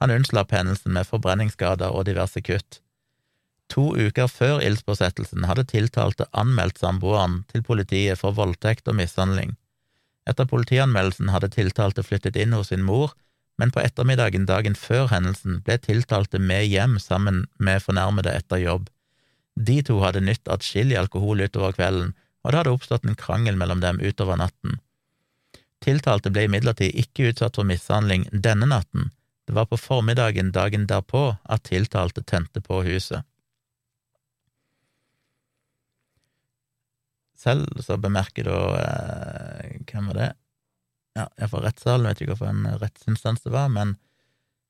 Han 0.00 0.14
unnslapp 0.14 0.54
hendelsen 0.54 0.94
med 0.94 1.08
forbrenningsskader 1.10 1.92
og 1.92 2.06
diverse 2.08 2.40
kutt. 2.46 2.80
To 3.68 3.90
uker 3.98 4.30
før 4.32 4.62
ildspåsettelsen 4.64 5.44
hadde 5.44 5.66
tiltalte 5.68 6.28
anmeldt 6.32 6.78
samboeren 6.80 7.42
til 7.52 7.66
politiet 7.66 8.20
for 8.22 8.36
voldtekt 8.38 8.88
og 8.88 8.96
mishandling. 9.02 9.58
Etter 10.28 10.48
politianmeldelsen 10.50 11.32
hadde 11.32 11.50
tiltalte 11.54 12.04
flyttet 12.04 12.36
inn 12.36 12.54
hos 12.56 12.70
sin 12.72 12.84
mor, 12.84 13.14
men 13.58 13.72
på 13.74 13.82
ettermiddagen 13.82 14.46
dagen 14.46 14.76
før 14.78 15.08
hendelsen 15.10 15.62
ble 15.66 15.78
tiltalte 15.82 16.38
med 16.38 16.68
hjem 16.68 16.98
sammen 17.02 17.46
med 17.58 17.82
fornærmede 17.82 18.34
etter 18.36 18.62
jobb. 18.62 18.86
De 19.56 19.80
to 19.82 19.98
hadde 20.04 20.22
nytt 20.22 20.50
atskillig 20.52 20.98
alkohol 21.00 21.42
utover 21.42 21.74
kvelden, 21.74 22.12
og 22.44 22.52
det 22.52 22.60
hadde 22.60 22.74
oppstått 22.76 23.08
en 23.08 23.18
krangel 23.18 23.58
mellom 23.58 23.80
dem 23.82 23.98
utover 23.98 24.38
natten. 24.38 24.78
Tiltalte 25.82 26.30
ble 26.30 26.46
imidlertid 26.46 26.94
ikke 27.02 27.32
utsatt 27.32 27.58
for 27.58 27.66
mishandling 27.66 28.28
denne 28.32 28.68
natten, 28.70 29.10
det 29.48 29.54
var 29.54 29.64
på 29.64 29.76
formiddagen 29.80 30.50
dagen 30.52 30.82
derpå 30.86 31.22
at 31.48 31.62
tiltalte 31.64 32.20
tente 32.20 32.60
på 32.60 32.82
huset. 32.84 33.24
Selv 37.38 37.80
så 37.84 37.96
bemerker 38.02 38.48
da 38.48 38.58
eh, 38.82 39.78
Hvem 39.86 40.10
var 40.10 40.18
det? 40.18 40.28
Ja, 41.18 41.26
iallfall 41.38 41.64
rettssalen, 41.66 42.06
vet 42.06 42.22
ikke 42.22 42.36
hvilken 42.38 42.78
rettsinstans 42.82 43.42
det 43.46 43.52
var, 43.54 43.70
men 43.74 43.96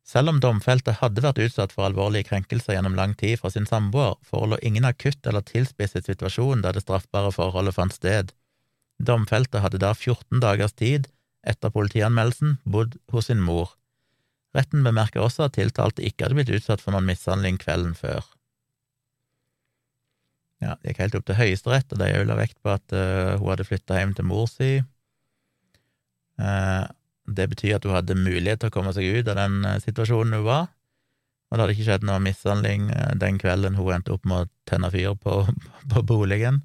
selv 0.08 0.32
om 0.32 0.38
domfelte 0.40 0.94
hadde 1.02 1.20
vært 1.20 1.40
utsatt 1.44 1.74
for 1.74 1.84
alvorlige 1.84 2.30
krenkelser 2.30 2.78
gjennom 2.78 2.94
lang 2.96 3.12
tid 3.20 3.36
fra 3.40 3.50
sin 3.52 3.68
samboer, 3.68 4.14
forelå 4.24 4.56
ingen 4.64 4.86
akutt 4.88 5.26
eller 5.28 5.44
tilspisset 5.44 6.08
situasjon 6.08 6.64
der 6.64 6.76
det 6.76 6.86
straffbare 6.86 7.32
forholdet 7.34 7.76
fant 7.76 7.92
sted. 7.92 8.32
Domfelte 8.96 9.60
hadde 9.60 9.82
da 9.82 9.92
14 9.92 10.40
dagers 10.40 10.72
tid 10.80 11.10
etter 11.44 11.74
politianmeldelsen 11.74 12.56
bodd 12.64 12.96
hos 13.12 13.28
sin 13.28 13.44
mor. 13.44 13.74
Retten 14.56 14.80
bemerker 14.86 15.26
også 15.26 15.44
at 15.46 15.58
tiltalte 15.58 16.04
ikke 16.04 16.24
hadde 16.24 16.40
blitt 16.40 16.56
utsatt 16.56 16.80
for 16.80 16.96
noen 16.96 17.08
mishandling 17.08 17.60
kvelden 17.60 17.92
før. 17.98 18.24
Ja, 20.58 20.74
det 20.80 20.90
gikk 20.90 21.02
helt 21.04 21.18
opp 21.18 21.26
til 21.28 21.38
Høyesterett, 21.38 21.92
og 21.94 22.00
de 22.00 22.08
la 22.26 22.36
vekt 22.38 22.58
på 22.64 22.72
at 22.72 22.94
uh, 22.94 23.36
hun 23.38 23.52
hadde 23.52 23.66
flytta 23.68 24.00
hjem 24.00 24.14
til 24.18 24.26
mor 24.26 24.48
si. 24.50 24.78
Uh, 26.38 26.86
Det 27.28 27.44
betyr 27.52 27.76
at 27.76 27.84
hun 27.84 27.94
hadde 27.94 28.16
mulighet 28.18 28.62
til 28.62 28.70
å 28.70 28.74
komme 28.74 28.94
seg 28.96 29.04
ut 29.04 29.28
av 29.28 29.38
den 29.38 29.60
uh, 29.66 29.76
situasjonen 29.84 30.40
hun 30.40 30.48
var, 30.48 30.72
og 31.48 31.54
det 31.54 31.62
hadde 31.62 31.76
ikke 31.76 31.86
skjedd 31.86 32.08
noe 32.08 32.20
mishandling 32.20 32.90
den 33.22 33.38
kvelden 33.40 33.78
hun 33.78 33.94
endte 33.94 34.12
opp 34.12 34.26
med 34.28 34.44
å 34.44 34.50
tenne 34.68 34.90
fyr 34.92 35.14
på, 35.16 35.46
på 35.94 36.02
boligen. 36.04 36.62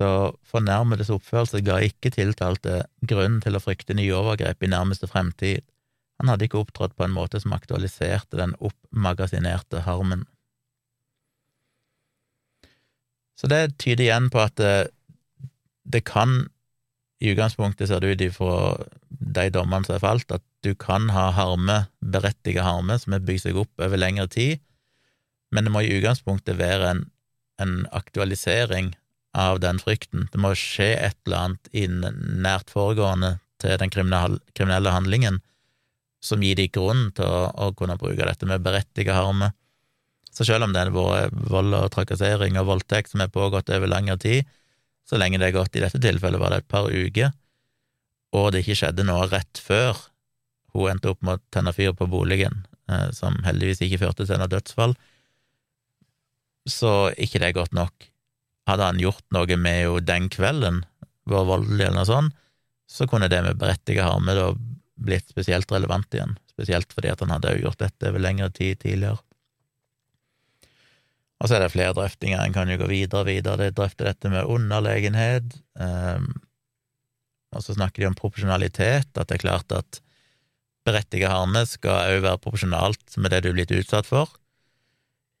Så 0.00 0.32
fornærmedes 0.48 1.10
oppførelse 1.12 1.60
ga 1.66 1.80
ikke 1.84 2.14
tiltalte 2.14 2.86
grunn 3.04 3.42
til 3.44 3.58
å 3.58 3.60
frykte 3.60 3.96
nye 3.98 4.14
overgrep 4.16 4.64
i 4.64 4.70
nærmeste 4.72 5.10
fremtid. 5.10 5.66
Han 6.20 6.30
hadde 6.32 6.46
ikke 6.46 6.62
opptrådt 6.62 6.94
på 6.96 7.04
en 7.04 7.12
måte 7.12 7.40
som 7.42 7.52
aktualiserte 7.56 8.38
den 8.40 8.54
oppmagasinerte 8.64 9.82
harmen. 9.84 10.24
Så 13.40 13.48
det 13.48 13.78
tyder 13.80 14.04
igjen 14.04 14.28
på 14.32 14.42
at 14.42 14.56
det, 14.60 14.90
det 15.88 16.04
kan 16.04 16.44
i 17.20 17.32
utgangspunktet 17.32 17.88
ser 17.88 18.00
det 18.00 18.14
ut 18.14 18.24
ifra 18.24 18.54
de 19.08 19.46
dommene 19.52 19.84
som 19.84 19.96
er 19.96 20.02
falt, 20.02 20.32
at 20.32 20.44
du 20.64 20.72
kan 20.76 21.08
ha 21.12 21.30
harme, 21.36 21.84
berettiget 22.00 22.64
harme, 22.64 22.96
som 23.00 23.16
har 23.16 23.24
bygd 23.24 23.44
seg 23.46 23.60
opp 23.60 23.84
over 23.84 24.00
lengre 24.00 24.28
tid, 24.32 24.60
men 25.52 25.66
det 25.66 25.72
må 25.74 25.82
i 25.84 25.92
utgangspunktet 25.98 26.60
være 26.60 26.94
en, 26.94 27.04
en 27.60 27.76
aktualisering 27.96 28.94
av 29.36 29.60
den 29.62 29.80
frykten. 29.82 30.28
Det 30.32 30.40
må 30.40 30.54
skje 30.58 30.92
et 30.96 31.18
eller 31.26 31.44
annet 31.44 31.70
innen 31.76 32.20
nært 32.44 32.72
foregående 32.72 33.38
til 33.60 33.76
den 33.80 33.92
kriminelle 33.92 34.94
handlingen 34.94 35.40
som 36.24 36.42
gir 36.44 36.56
de 36.58 36.68
grunn 36.72 37.08
til 37.16 37.26
å, 37.26 37.50
å 37.52 37.72
kunne 37.76 37.98
bruke 38.00 38.26
dette 38.26 38.48
med 38.48 38.64
berettiget 38.64 39.16
harme. 39.16 39.52
Så 40.40 40.46
selv 40.48 40.64
om 40.64 40.72
det 40.72 40.80
har 40.80 40.94
vært 40.94 41.34
vold 41.52 41.74
og 41.76 41.90
trakassering 41.92 42.56
og 42.56 42.70
voldtekt 42.70 43.12
som 43.12 43.20
har 43.20 43.28
pågått 43.28 43.68
over 43.76 43.90
lengre 43.92 44.16
tid, 44.16 44.48
så 45.04 45.18
lenge 45.20 45.36
det 45.36 45.50
er 45.50 45.58
gått 45.58 45.76
i 45.76 45.82
dette 45.82 46.00
tilfellet, 46.00 46.40
var 46.40 46.54
det 46.54 46.62
et 46.62 46.70
par 46.70 46.88
uker, 46.88 47.34
og 48.32 48.46
det 48.54 48.62
ikke 48.62 48.78
skjedde 48.78 49.04
noe 49.04 49.26
rett 49.28 49.60
før 49.60 49.98
hun 50.72 50.88
endte 50.94 51.12
opp 51.12 51.20
med 51.26 51.36
å 51.36 51.52
tenne 51.52 51.74
fyr 51.76 51.92
på 51.98 52.08
boligen, 52.08 52.62
eh, 52.88 53.10
som 53.12 53.36
heldigvis 53.44 53.82
ikke 53.84 54.00
førte 54.06 54.24
til 54.24 54.40
noe 54.40 54.48
dødsfall, 54.48 54.96
så 56.70 57.10
ikke 57.20 57.42
det 57.42 57.50
er 57.50 57.58
godt 57.58 57.76
nok. 57.76 58.08
Hadde 58.70 58.86
han 58.86 59.02
gjort 59.02 59.26
noe 59.36 59.60
med 59.60 59.82
henne 59.82 60.04
den 60.08 60.32
kvelden, 60.32 60.84
vært 61.28 61.50
voldelig 61.52 61.84
eller 61.84 62.00
noe 62.00 62.08
sånt, 62.08 62.36
så 62.88 63.04
kunne 63.10 63.28
det 63.28 63.42
med 63.44 63.60
berettiget 63.60 64.08
harme 64.08 64.32
da 64.34 64.54
blitt 65.00 65.28
spesielt 65.28 65.68
relevant 65.72 66.16
igjen, 66.16 66.38
spesielt 66.48 66.96
fordi 66.96 67.12
at 67.12 67.20
han 67.20 67.34
hadde 67.36 67.58
gjort 67.60 67.82
dette 67.84 68.08
over 68.08 68.24
lengre 68.24 68.48
tid 68.56 68.80
tidligere. 68.80 69.20
Og 71.40 71.48
så 71.48 71.56
er 71.56 71.64
det 71.64 71.72
flere 71.72 71.96
drøftinger, 71.96 72.42
en 72.44 72.54
kan 72.54 72.68
jo 72.68 72.76
gå 72.82 72.90
videre 72.90 73.22
og 73.22 73.30
videre, 73.30 73.56
de 73.62 73.76
drøfter 73.76 74.10
dette 74.10 74.28
med 74.32 74.44
underlegenhet, 74.44 75.54
um, 75.80 76.28
og 77.50 77.64
så 77.64 77.74
snakker 77.74 78.02
de 78.02 78.10
om 78.10 78.18
proporsjonalitet, 78.18 79.10
at 79.16 79.26
det 79.26 79.38
er 79.38 79.42
klart 79.42 79.72
at 79.74 80.00
berettiget 80.86 81.32
harme 81.32 81.64
skal 81.68 82.12
òg 82.14 82.24
være 82.24 82.42
proporsjonalt 82.44 83.16
med 83.18 83.32
det 83.32 83.42
du 83.44 83.50
er 83.50 83.56
blitt 83.58 83.74
utsatt 83.74 84.08
for. 84.08 84.30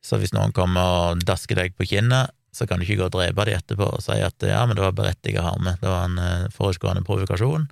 Så 0.04 0.18
hvis 0.18 0.32
noen 0.34 0.54
kommer 0.56 0.96
og 1.12 1.24
dasker 1.28 1.60
deg 1.60 1.76
på 1.76 1.86
kinnet, 1.92 2.32
så 2.50 2.66
kan 2.66 2.80
du 2.80 2.86
ikke 2.86 2.98
gå 2.98 3.06
og 3.06 3.14
drepe 3.14 3.44
dem 3.46 3.60
etterpå 3.60 3.86
og 3.94 4.02
si 4.02 4.16
at 4.24 4.42
ja, 4.42 4.64
men 4.66 4.74
det 4.74 4.82
var 4.82 4.96
berettiget 4.96 5.44
harme, 5.44 5.76
det 5.78 5.86
var 5.86 6.08
en 6.08 6.18
uh, 6.18 6.48
forutgående 6.54 7.04
provokasjon. 7.06 7.68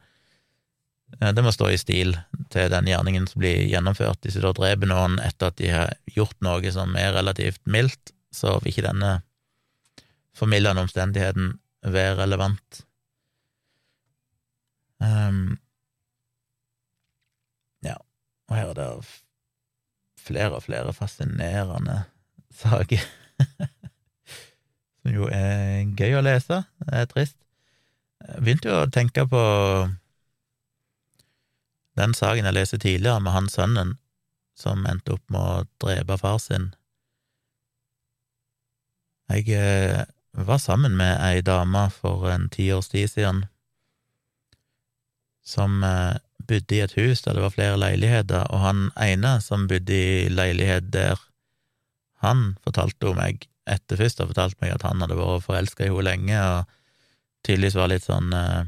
Uh, 1.19 1.33
det 1.35 1.43
må 1.43 1.51
stå 1.55 1.73
i 1.73 1.81
stil 1.81 2.15
til 2.53 2.71
den 2.71 2.87
gjerningen 2.87 3.27
som 3.27 3.43
blir 3.43 3.65
gjennomført. 3.67 4.23
Hvis 4.23 4.39
du 4.39 4.45
da 4.45 4.53
dreper 4.55 4.93
noen 4.93 5.19
etter 5.25 5.51
at 5.51 5.59
de 5.59 5.73
har 5.73 5.97
gjort 6.15 6.39
noe 6.47 6.75
som 6.77 6.95
er 7.01 7.17
relativt 7.17 7.65
mildt, 7.67 8.15
så 8.35 8.59
vil 8.59 8.73
ikke 8.73 8.87
denne 8.89 9.21
formildende 10.37 10.85
omstendigheten 10.87 11.57
være 11.83 12.19
relevant. 12.23 12.83
Um, 14.99 15.59
ja, 17.87 17.95
og 18.49 18.57
her 18.57 18.73
er 18.73 18.79
det 18.79 18.91
flere 20.19 20.59
og 20.59 20.63
flere 20.63 20.93
fascinerende 20.93 22.03
saker. 22.51 23.03
som 25.09 25.15
jo 25.15 25.29
er 25.33 25.87
gøy 25.97 26.19
å 26.19 26.25
lese. 26.25 26.63
Det 26.85 27.01
er 27.01 27.09
trist. 27.09 27.39
Jeg 28.29 28.43
begynte 28.43 28.69
jo 28.69 28.81
å 28.83 28.91
tenke 28.93 29.25
på 29.31 29.43
den 31.99 32.15
saken 32.15 32.47
jeg 32.47 32.55
leste 32.55 32.79
tidligere, 32.79 33.23
med 33.23 33.35
han 33.35 33.49
sønnen 33.51 33.97
som 34.59 34.85
endte 34.91 35.15
opp 35.15 35.25
med 35.31 35.41
å 35.41 35.67
drepe 35.83 36.19
far 36.19 36.39
sin. 36.43 36.73
Jeg 39.29 39.53
eh, 39.53 40.05
var 40.33 40.61
sammen 40.63 40.97
med 40.97 41.19
ei 41.21 41.43
dame 41.45 41.89
for 41.93 42.29
en 42.33 42.49
ti 42.53 42.71
års 42.73 42.89
tid 42.93 43.11
siden 43.13 43.45
som 45.45 45.83
eh, 45.85 46.17
bodde 46.49 46.77
i 46.77 46.83
et 46.85 46.97
hus 46.97 47.23
der 47.25 47.37
det 47.37 47.45
var 47.45 47.55
flere 47.55 47.81
leiligheter, 47.81 48.47
og 48.53 48.63
han 48.65 48.89
ene 49.01 49.39
som 49.45 49.67
bodde 49.69 49.95
i 49.95 50.29
leilighet 50.33 50.89
der, 50.95 51.21
han 52.25 52.57
fortalte 52.65 53.13
om 53.13 53.21
meg 53.21 53.47
etter 53.69 54.01
først 54.01 54.23
har 54.23 54.31
fortalt 54.31 54.57
meg 54.63 54.73
at 54.75 54.85
han 54.87 55.03
hadde 55.05 55.19
vært 55.19 55.45
forelska 55.45 55.85
i 55.85 55.91
henne 55.91 56.07
lenge, 56.07 56.41
og 56.41 57.45
tydeligvis 57.47 57.77
var 57.79 57.93
litt 57.93 58.07
sånn 58.07 58.33
eh, 58.35 58.65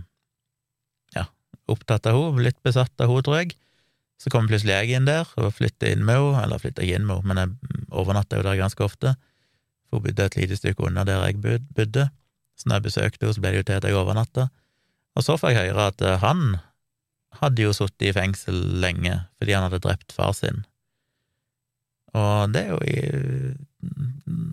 ja, 1.16 1.26
opptatt 1.72 2.08
av 2.10 2.18
henne, 2.18 2.44
litt 2.46 2.60
besatt 2.66 2.94
av 3.00 3.10
henne, 3.10 3.24
tror 3.26 3.40
jeg. 3.40 3.56
Så 4.20 4.28
kom 4.32 4.48
plutselig 4.50 4.76
jeg 4.76 4.98
inn 4.98 5.08
der 5.08 5.28
og 5.40 5.54
flyttet 5.56 5.94
inn 5.94 6.04
med 6.04 6.20
henne, 6.20 6.44
eller 6.44 6.60
flytta 6.60 6.84
ikke 6.84 7.00
inn 7.00 7.08
med 7.08 7.22
henne, 7.22 7.32
men 7.32 7.42
jeg 7.42 7.86
overnatta 8.02 8.40
jo 8.40 8.46
der 8.46 8.60
ganske 8.60 8.84
ofte, 8.84 9.16
for 9.90 9.98
hun 9.98 10.06
bodde 10.06 10.26
et 10.30 10.38
lite 10.38 10.56
stykke 10.56 10.86
unna 10.86 11.04
der 11.04 11.26
jeg 11.26 11.40
bodde. 11.42 12.08
Så 12.56 12.68
når 12.68 12.80
jeg 12.80 12.86
besøkte 12.88 13.26
henne, 13.26 13.34
så 13.36 13.42
ble 13.42 13.52
det 13.52 13.62
jo 13.62 13.68
til 13.68 13.78
at 13.80 13.86
jeg 13.88 13.98
overnatta. 13.98 14.48
Og 15.18 15.26
så 15.26 15.36
fikk 15.40 15.56
jeg 15.58 15.72
høre 15.72 15.90
at 15.90 16.02
eh, 16.06 16.20
han 16.22 16.60
hadde 17.40 17.62
jo 17.66 17.74
sittet 17.74 18.10
i 18.10 18.14
fengsel 18.14 18.56
lenge 18.82 19.14
fordi 19.38 19.54
han 19.54 19.66
hadde 19.66 19.82
drept 19.82 20.14
far 20.14 20.32
sin. 20.36 20.64
Og 22.14 22.50
det 22.54 22.64
er 22.66 22.72
jo 22.74 22.80
i 22.86 23.56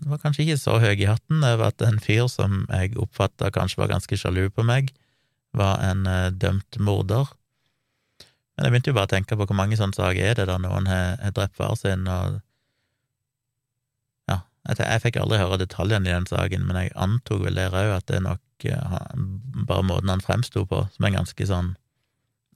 var 0.07 0.21
kanskje 0.21 0.45
ikke 0.45 0.59
så 0.61 0.77
høy 0.79 0.93
i 0.95 1.09
hatten 1.09 1.43
over 1.43 1.67
at 1.71 1.83
en 1.83 1.99
fyr 1.99 2.29
som 2.31 2.63
jeg 2.71 2.95
oppfatta 3.01 3.51
kanskje 3.53 3.81
var 3.81 3.91
ganske 3.91 4.19
sjalu 4.19 4.47
på 4.53 4.63
meg, 4.67 4.93
var 5.57 5.81
en 5.83 6.05
uh, 6.07 6.29
dømt 6.31 6.79
morder. 6.79 7.27
Men 8.55 8.67
jeg 8.67 8.73
begynte 8.73 8.93
jo 8.93 8.97
bare 8.97 9.09
å 9.09 9.13
tenke 9.13 9.37
på 9.37 9.47
hvor 9.49 9.57
mange 9.57 9.77
sånne 9.79 9.97
saker 9.97 10.31
er 10.31 10.37
det 10.39 10.47
der 10.49 10.61
noen 10.63 10.87
har, 10.89 11.17
har 11.21 11.35
drept 11.35 11.57
far 11.59 11.75
sin, 11.79 12.07
og 12.07 12.39
jeg, 14.67 15.01
fikk 15.03 15.19
aldri 15.21 15.39
høre 15.39 15.59
detaljene 15.61 16.09
i 16.09 16.13
den 16.13 16.27
saken, 16.27 16.65
men 16.67 16.79
jeg 16.81 16.95
antok 16.99 17.45
vel 17.45 17.59
der 17.59 17.75
òg 17.75 17.93
at 17.97 18.07
det 18.09 18.19
er 18.19 18.25
nok 18.25 18.67
uh, 18.67 18.97
bare 19.69 19.85
måten 19.87 20.11
han 20.11 20.23
fremsto 20.23 20.65
på, 20.67 20.83
som 20.95 21.07
er 21.07 21.15
ganske 21.15 21.47
sånn 21.47 21.75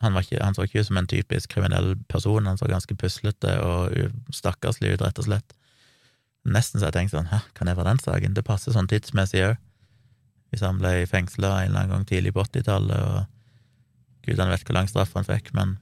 han, 0.02 0.18
ikke, 0.18 0.40
han, 0.42 0.56
så 0.58 0.66
ikke 0.66 0.82
ut 0.82 0.88
som 0.88 0.98
en 0.98 1.10
typisk 1.10 1.52
kriminell 1.54 1.94
person, 2.10 2.48
han 2.50 2.58
så 2.58 2.66
ganske 2.70 2.96
puslete 2.98 3.52
og 3.62 3.94
stakkarslig 4.34 4.96
ut, 4.96 5.04
rett 5.06 5.20
og 5.22 5.28
slett. 5.28 5.54
Nesten 6.42 6.82
så 6.82 6.90
jeg 6.90 6.96
tenkte 6.96 7.20
sånn, 7.20 7.30
hæ, 7.30 7.44
kan 7.58 7.70
det 7.70 7.76
være 7.78 7.92
den 7.92 8.02
saken? 8.02 8.34
Det 8.34 8.44
passer 8.48 8.74
sånn 8.74 8.90
tidsmessig 8.90 9.44
òg. 9.46 9.60
Hvis 10.52 10.64
han 10.66 10.82
ble 10.82 11.06
fengsla 11.08 11.52
en 11.62 11.70
eller 11.70 11.84
annen 11.84 11.94
gang 11.94 12.08
tidlig 12.10 12.34
på 12.34 12.42
åttitallet, 12.42 12.98
og 12.98 14.26
gudene 14.26 14.50
vet 14.56 14.66
hvor 14.66 14.80
lang 14.80 14.90
straff 14.90 15.14
han 15.16 15.28
fikk, 15.28 15.54
men 15.58 15.78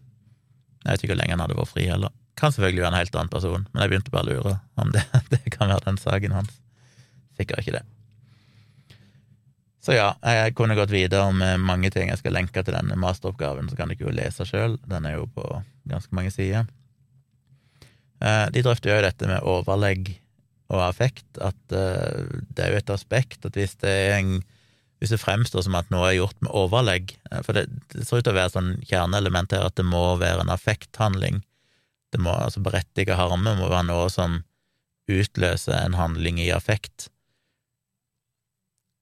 jeg 0.84 0.92
vet 0.92 1.04
ikke 1.04 1.14
hvor 1.14 1.22
lenge 1.22 1.36
han 1.38 1.46
hadde 1.46 1.58
vært 1.58 1.72
fri 1.72 1.88
heller. 1.88 2.14
Kan 2.40 2.56
selvfølgelig 2.56 2.86
være 2.86 2.94
en 2.94 3.00
helt 3.02 3.16
annen 3.16 3.32
person, 3.34 3.68
men 3.70 3.84
jeg 3.84 3.92
begynte 3.92 4.14
bare 4.14 4.26
å 4.26 4.30
lure 4.34 4.58
om 4.80 4.92
det, 4.96 5.04
det 5.34 5.44
kan 5.52 5.72
være 5.72 5.88
den 5.90 6.00
saken 6.02 6.36
hans. 6.38 6.60
Sikkert 7.40 7.64
ikke 7.64 7.80
det. 7.80 7.86
Så 9.84 9.96
ja, 9.96 10.10
jeg 10.24 10.56
kunne 10.60 10.76
gått 10.76 10.92
videre 10.92 11.32
med 11.34 11.62
mange 11.64 11.90
ting. 11.94 12.12
Jeg 12.12 12.20
skal 12.20 12.36
lenke 12.36 12.64
til 12.64 12.76
denne 12.76 12.98
masteroppgaven, 13.00 13.70
så 13.72 13.78
kan 13.80 13.92
dere 13.92 14.06
jo 14.06 14.14
lese 14.14 14.46
sjøl. 14.48 14.76
Den 14.90 15.08
er 15.08 15.16
jo 15.16 15.28
på 15.32 15.46
ganske 15.90 16.16
mange 16.16 16.34
sider. 16.36 16.68
Eh, 18.20 18.46
de 18.54 18.64
drøfter 18.66 18.92
jo 18.92 19.04
dette 19.06 19.30
med 19.30 19.46
overlegg 19.48 20.12
og 20.70 20.84
affekt, 20.86 21.26
at 21.42 21.58
uh, 21.74 22.30
det 22.54 22.62
er 22.62 22.74
jo 22.74 22.80
et 22.80 22.92
aspekt 22.94 23.46
at 23.48 23.56
hvis 23.58 23.74
det 23.82 23.94
en 24.14 24.40
hvis 25.00 25.14
det 25.14 25.22
fremstår 25.22 25.64
som 25.64 25.78
at 25.80 25.88
noe 25.94 26.10
er 26.10 26.18
gjort 26.18 26.36
med 26.44 26.52
overlegg, 26.54 27.16
uh, 27.32 27.40
for 27.46 27.58
det, 27.58 27.66
det, 27.94 28.04
ser 28.06 28.20
ut 28.20 28.28
til 28.28 28.36
å 28.36 28.38
være 28.38 28.54
sånn 28.54 28.74
kjerneelement 28.86 29.56
her 29.56 29.66
at 29.66 29.78
det 29.80 29.88
må 29.88 30.04
være 30.22 30.44
en 30.44 30.54
affekthandling, 30.54 31.40
det 32.14 32.22
må 32.22 32.34
altså 32.34 32.62
berettige 32.66 33.18
harme 33.18 33.56
må 33.58 33.70
være 33.70 33.88
noe 33.90 34.10
som 34.14 34.42
utløser 35.10 35.78
en 35.80 35.98
handling 35.98 36.40
i 36.42 36.52
affekt. 36.54 37.10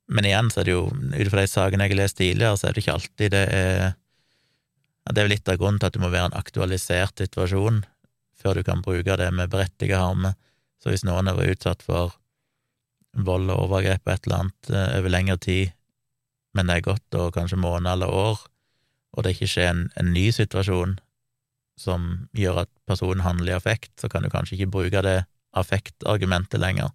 Men 0.07 0.27
igjen 0.27 0.51
så 0.51 0.61
er 0.61 0.69
det 0.69 0.75
jo, 0.75 0.87
ut 0.87 1.31
fra 1.31 1.43
de 1.43 1.51
sakene 1.51 1.87
jeg 1.87 1.95
har 1.95 2.01
lest 2.01 2.19
tidligere, 2.19 2.59
så 2.59 2.69
er 2.69 2.75
det 2.75 2.83
ikke 2.83 2.95
alltid 2.95 3.33
det 3.35 3.45
er 3.51 3.95
Det 5.07 5.21
er 5.21 5.27
jo 5.27 5.31
litt 5.31 5.47
av 5.47 5.55
grunnen 5.59 5.79
til 5.79 5.87
at 5.87 5.95
det 5.95 6.01
må 6.03 6.09
være 6.11 6.27
en 6.27 6.35
aktualisert 6.35 7.21
situasjon 7.21 7.85
før 8.35 8.59
du 8.59 8.63
kan 8.67 8.81
bruke 8.83 9.15
det 9.15 9.29
med 9.31 9.49
berettiget 9.49 9.95
harme. 9.95 10.33
Så 10.83 10.91
hvis 10.91 11.05
noen 11.07 11.29
har 11.31 11.37
vært 11.37 11.55
utsatt 11.55 11.83
for 11.85 12.17
vold 13.15 13.47
og 13.49 13.69
overgrep 13.69 14.03
og 14.03 14.13
et 14.13 14.27
eller 14.27 14.43
annet 14.43 14.71
eh, 14.71 14.97
over 14.99 15.13
lengre 15.13 15.37
tid, 15.39 15.71
men 16.53 16.67
det 16.67 16.75
er 16.75 16.85
gått 16.89 17.17
og 17.17 17.31
kanskje 17.33 17.59
måneder 17.59 17.95
eller 17.95 18.11
år, 18.11 18.43
og 19.15 19.23
det 19.23 19.33
ikke 19.33 19.49
skjer 19.49 19.71
en, 19.71 19.81
en 19.95 20.11
ny 20.11 20.27
situasjon 20.35 20.97
som 21.78 22.28
gjør 22.38 22.63
at 22.65 22.71
personen 22.89 23.23
handler 23.25 23.53
i 23.53 23.57
affekt, 23.57 23.93
så 24.01 24.09
kan 24.09 24.25
du 24.25 24.32
kanskje 24.34 24.57
ikke 24.57 24.73
bruke 24.73 25.03
det 25.05 25.19
affektargumentet 25.57 26.61
lenger. 26.61 26.89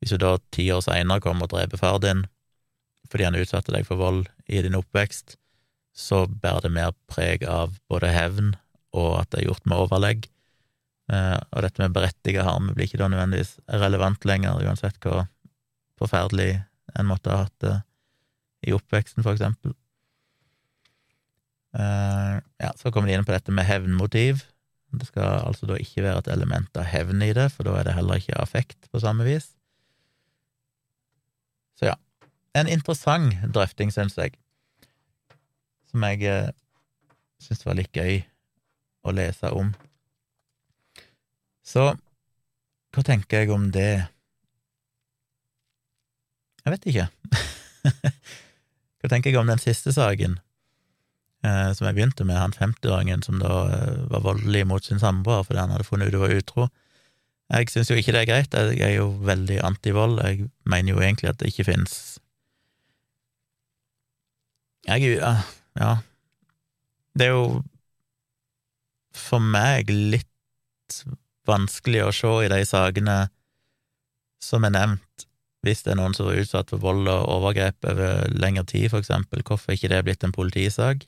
Hvis 0.00 0.14
du 0.14 0.20
da 0.22 0.36
ti 0.54 0.68
år 0.72 0.84
seinere 0.84 1.22
kommer 1.24 1.46
og 1.46 1.54
dreper 1.54 1.80
far 1.80 2.00
din 2.02 2.26
fordi 3.06 3.22
han 3.22 3.38
utsatte 3.38 3.70
deg 3.70 3.84
for 3.86 4.00
vold 4.00 4.24
i 4.50 4.58
din 4.64 4.74
oppvekst, 4.74 5.36
så 5.94 6.24
bærer 6.26 6.66
det 6.66 6.72
mer 6.74 6.94
preg 7.06 7.44
av 7.46 7.76
både 7.90 8.10
hevn 8.10 8.56
og 8.96 9.12
at 9.20 9.30
det 9.30 9.40
er 9.40 9.46
gjort 9.46 9.68
med 9.68 9.82
overlegg. 9.84 10.26
Eh, 11.12 11.38
og 11.38 11.62
dette 11.62 11.82
med 11.82 11.94
berettiget 11.94 12.46
harme 12.46 12.74
blir 12.74 12.88
ikke 12.88 12.98
da 12.98 13.08
nødvendigvis 13.12 13.56
relevant 13.70 14.26
lenger, 14.26 14.58
uansett 14.66 14.98
hvor 15.04 15.28
forferdelig 16.00 16.64
en 16.98 17.08
måtte 17.08 17.30
ha 17.30 17.44
hatt 17.44 17.62
det 17.62 17.76
i 18.66 18.74
oppveksten, 18.74 19.22
for 19.22 19.36
eksempel. 19.36 19.76
Uh, 21.76 22.40
ja, 22.62 22.70
så 22.80 22.88
kommer 22.92 23.10
de 23.10 23.18
inn 23.18 23.26
på 23.26 23.34
dette 23.34 23.52
med 23.52 23.66
hevnmotiv. 23.68 24.46
Det 24.96 25.10
skal 25.10 25.42
altså 25.44 25.68
da 25.68 25.76
ikke 25.80 26.04
være 26.06 26.22
et 26.22 26.30
element 26.32 26.78
av 26.78 26.88
hevn 26.88 27.20
i 27.24 27.34
det, 27.36 27.50
for 27.52 27.68
da 27.68 27.74
er 27.76 27.88
det 27.88 27.96
heller 27.98 28.22
ikke 28.22 28.38
affekt 28.40 28.88
på 28.92 29.02
samme 29.02 29.26
vis. 29.26 29.50
Så 31.76 31.90
ja, 31.90 31.96
en 32.56 32.70
interessant 32.72 33.36
drøfting, 33.52 33.92
syns 33.92 34.16
jeg, 34.16 34.38
som 35.90 36.06
jeg 36.08 36.24
uh, 36.32 36.54
syns 37.44 37.66
var 37.66 37.76
litt 37.76 37.92
gøy 37.92 38.22
å 39.04 39.12
lese 39.12 39.52
om. 39.52 39.74
Så 41.66 41.90
hva 42.94 43.04
tenker 43.04 43.42
jeg 43.42 43.52
om 43.52 43.68
det? 43.74 44.06
Jeg 46.64 46.72
vet 46.72 46.88
ikke. 46.88 47.08
hva 49.02 49.10
tenker 49.12 49.30
jeg 49.34 49.40
om 49.42 49.50
den 49.52 49.60
siste 49.60 49.92
saken? 49.92 50.38
Eh, 51.46 51.70
som 51.76 51.86
jeg 51.88 51.96
begynte 51.96 52.26
med, 52.26 52.38
han 52.40 52.56
50-åringen 52.56 53.22
som 53.26 53.38
da 53.42 53.62
eh, 53.72 54.02
var 54.12 54.24
voldelig 54.26 54.64
mot 54.68 54.84
sin 54.84 55.00
samboer 55.02 55.46
fordi 55.46 55.62
han 55.62 55.72
hadde 55.74 55.86
funnet 55.88 56.10
ut 56.10 56.18
hun 56.18 56.26
var 56.26 56.36
utro. 56.36 56.68
Jeg 57.54 57.70
syns 57.70 57.92
jo 57.92 57.98
ikke 58.00 58.12
det 58.16 58.24
er 58.24 58.30
greit, 58.32 58.56
jeg 58.74 58.82
er 58.82 58.96
jo 58.96 59.10
veldig 59.22 59.60
antivold, 59.68 60.18
jeg 60.24 60.48
mener 60.66 60.96
jo 60.96 61.02
egentlig 61.02 61.30
at 61.30 61.38
det 61.38 61.52
ikke 61.52 61.68
fins 61.68 62.18
Jeg 64.86 65.02
ja, 65.02 65.32
ja, 65.78 65.92
det 67.18 67.26
er 67.26 67.32
jo 67.34 67.62
for 69.16 69.42
meg 69.42 69.90
litt 69.90 71.00
vanskelig 71.48 72.04
å 72.04 72.12
se 72.14 72.32
i 72.44 72.50
de 72.52 72.60
sakene 72.68 73.16
som 74.42 74.66
er 74.66 74.74
nevnt, 74.76 75.26
hvis 75.66 75.82
det 75.82 75.94
er 75.94 75.98
noen 75.98 76.14
som 76.14 76.28
er 76.30 76.42
utsatt 76.42 76.70
for 76.70 76.82
vold 76.82 77.08
og 77.10 77.30
overgrep 77.38 77.88
over 77.90 78.30
lengre 78.38 78.66
tid, 78.68 78.90
for 78.92 79.02
eksempel, 79.02 79.42
hvorfor 79.46 79.74
ikke 79.74 79.90
det 79.90 79.98
er 79.98 80.06
blitt 80.06 80.26
en 80.26 80.34
politisak? 80.34 81.06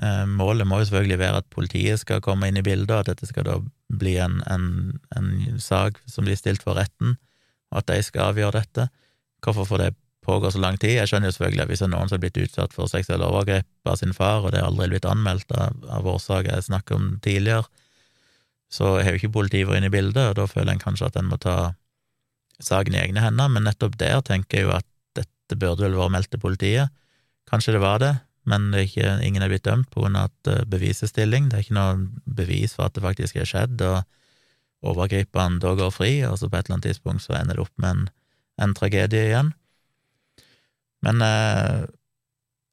Eh, 0.00 0.24
målet 0.26 0.66
må 0.66 0.80
jo 0.80 0.88
selvfølgelig 0.88 1.18
være 1.20 1.40
at 1.42 1.50
politiet 1.52 2.00
skal 2.00 2.22
komme 2.24 2.48
inn 2.48 2.56
i 2.56 2.64
bildet, 2.64 2.90
og 2.94 3.02
at 3.02 3.12
dette 3.12 3.28
skal 3.28 3.44
da 3.48 3.58
bli 3.92 4.16
en, 4.24 4.40
en, 4.48 4.68
en 5.16 5.60
sak 5.60 6.00
som 6.08 6.24
blir 6.24 6.38
stilt 6.38 6.64
for 6.64 6.78
retten, 6.80 7.18
og 7.72 7.82
at 7.82 7.90
de 7.92 7.98
skal 8.06 8.32
avgjøre 8.32 8.56
dette. 8.62 8.88
Hvorfor 9.44 9.68
får 9.68 9.84
det 9.84 9.90
pågå 10.24 10.52
så 10.54 10.62
lang 10.62 10.78
tid? 10.80 10.96
Jeg 10.96 11.10
skjønner 11.10 11.28
jo 11.28 11.36
selvfølgelig 11.36 11.64
at 11.64 11.70
hvis 11.72 11.82
det 11.82 11.88
er 11.88 11.92
noen 11.92 12.08
som 12.08 12.16
har 12.16 12.24
blitt 12.24 12.40
utsatt 12.40 12.74
for 12.76 12.88
seksuelle 12.88 13.28
overgrep 13.28 13.92
av 13.92 14.00
sin 14.00 14.16
far, 14.16 14.46
og 14.46 14.54
det 14.54 14.62
er 14.62 14.70
aldri 14.70 14.88
blitt 14.94 15.08
anmeldt 15.08 15.52
av, 15.52 15.76
av 15.90 16.08
årsaker 16.14 16.54
jeg 16.54 16.68
snakket 16.70 16.96
om 16.96 17.08
tidligere, 17.24 17.68
så 18.72 18.94
har 19.02 19.12
jo 19.12 19.20
ikke 19.20 19.34
politiet 19.34 19.68
vært 19.68 19.82
inne 19.82 19.92
i 19.92 19.92
bildet, 19.92 20.30
og 20.30 20.38
da 20.38 20.48
føler 20.48 20.72
en 20.72 20.80
kanskje 20.80 21.10
at 21.10 21.18
en 21.20 21.28
må 21.28 21.36
ta 21.42 21.56
saken 22.62 22.96
i 22.96 23.02
egne 23.02 23.20
hender, 23.20 23.50
men 23.52 23.66
nettopp 23.68 23.98
der 24.00 24.22
tenker 24.24 24.62
jeg 24.62 24.68
jo 24.68 24.76
at 24.78 24.86
dette 25.18 25.58
burde 25.58 25.84
vel 25.84 25.98
vært 25.98 26.14
meldt 26.14 26.32
til 26.32 26.40
politiet. 26.40 26.94
Kanskje 27.50 27.74
det 27.76 27.82
var 27.82 28.00
det, 28.00 28.14
men 28.48 28.72
er 28.74 28.86
ikke, 28.86 29.14
ingen 29.22 29.44
er 29.44 29.50
blitt 29.52 29.66
dømt 29.68 29.90
på 29.92 30.02
grunn 30.02 30.18
av 30.18 30.32
eh, 30.50 30.64
bevisestilling. 30.70 31.48
Det 31.48 31.58
er 31.58 31.64
ikke 31.66 31.78
noe 31.78 31.94
bevis 32.26 32.74
for 32.76 32.88
at 32.88 32.96
det 32.96 33.04
faktisk 33.04 33.38
er 33.38 33.48
skjedd, 33.48 33.82
og 33.86 34.92
overgriperen 34.92 35.60
da 35.62 35.76
går 35.78 35.92
fri, 35.94 36.12
og 36.26 36.38
så 36.40 36.50
på 36.50 36.58
et 36.58 36.66
eller 36.66 36.80
annet 36.80 36.90
tidspunkt 36.90 37.22
så 37.22 37.36
ender 37.38 37.58
det 37.58 37.66
opp 37.66 37.74
med 37.82 37.90
en, 37.94 38.06
en 38.66 38.74
tragedie 38.78 39.28
igjen. 39.30 39.52
Men 41.06 41.22
eh, 41.26 41.84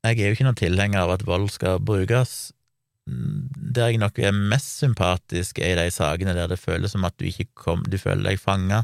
jeg 0.08 0.18
er 0.18 0.32
jo 0.32 0.38
ikke 0.38 0.48
noen 0.48 0.62
tilhenger 0.62 1.04
av 1.04 1.18
at 1.18 1.28
vold 1.28 1.50
skal 1.54 1.82
brukes. 1.84 2.54
Der 3.10 3.90
jeg 3.90 4.02
nok 4.02 4.20
er 4.22 4.34
mest 4.34 4.80
sympatisk, 4.82 5.62
er 5.62 5.78
i 5.78 5.86
de 5.86 5.94
sakene 5.94 6.36
der 6.38 6.50
det 6.50 6.62
føles 6.62 6.94
som 6.94 7.06
at 7.06 7.18
du 7.20 7.28
ikke 7.30 7.50
kom, 7.58 7.86
du 7.86 7.98
føler 8.02 8.32
deg 8.32 8.42
fanga. 8.42 8.84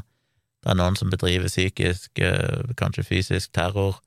Det 0.62 0.72
er 0.72 0.78
noen 0.78 0.98
som 0.98 1.10
bedriver 1.10 1.50
psykisk, 1.50 2.18
eh, 2.18 2.74
kanskje 2.78 3.06
fysisk 3.06 3.54
terror 3.54 4.00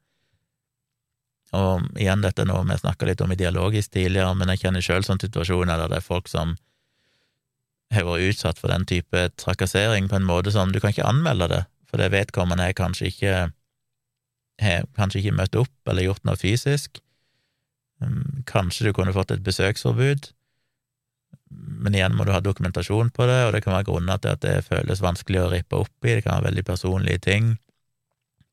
og 1.56 1.86
igjen, 1.98 2.22
dette 2.22 2.44
er 2.44 2.50
noe 2.50 2.66
vi 2.68 2.78
snakka 2.78 3.08
litt 3.10 3.22
om 3.26 3.32
i 3.34 3.38
dialogisk 3.40 3.96
tidligere, 3.96 4.36
men 4.38 4.52
jeg 4.54 4.64
kjenner 4.64 4.86
sjøl 4.86 5.06
sånne 5.06 5.26
situasjoner 5.26 5.82
der 5.82 5.92
det 5.92 6.02
er 6.02 6.06
folk 6.06 6.30
som 6.30 6.56
har 7.94 8.06
vært 8.06 8.34
utsatt 8.36 8.60
for 8.62 8.70
den 8.70 8.86
type 8.90 9.24
trakassering 9.42 10.10
på 10.10 10.20
en 10.20 10.28
måte 10.30 10.54
som 10.54 10.70
Du 10.72 10.80
kan 10.80 10.94
ikke 10.94 11.08
anmelde 11.10 11.48
det, 11.50 11.64
for 11.90 11.98
det 11.98 12.12
vedkommende 12.14 12.70
er 12.70 12.78
kanskje 12.78 13.10
ikke 13.10 13.38
har 14.60 14.90
kanskje 14.98 15.24
ikke 15.24 15.38
møtt 15.38 15.56
opp 15.56 15.90
eller 15.90 16.06
gjort 16.06 16.26
noe 16.28 16.38
fysisk. 16.38 17.00
Mm, 18.04 18.44
kanskje 18.48 18.90
du 18.90 18.94
kunne 18.96 19.16
fått 19.16 19.32
et 19.32 19.44
besøksforbud, 19.44 20.30
men 21.50 21.96
igjen 21.96 22.16
må 22.16 22.26
du 22.28 22.34
ha 22.36 22.42
dokumentasjon 22.44 23.10
på 23.16 23.26
det, 23.30 23.40
og 23.48 23.54
det 23.56 23.64
kan 23.64 23.74
være 23.74 23.88
grunner 23.90 24.20
til 24.22 24.36
at 24.36 24.44
det 24.44 24.68
føles 24.68 25.02
vanskelig 25.04 25.42
å 25.42 25.50
rippe 25.54 25.80
opp 25.80 26.06
i, 26.06 26.14
det 26.14 26.24
kan 26.26 26.38
være 26.38 26.52
veldig 26.52 26.66
personlige 26.68 27.24
ting 27.26 27.54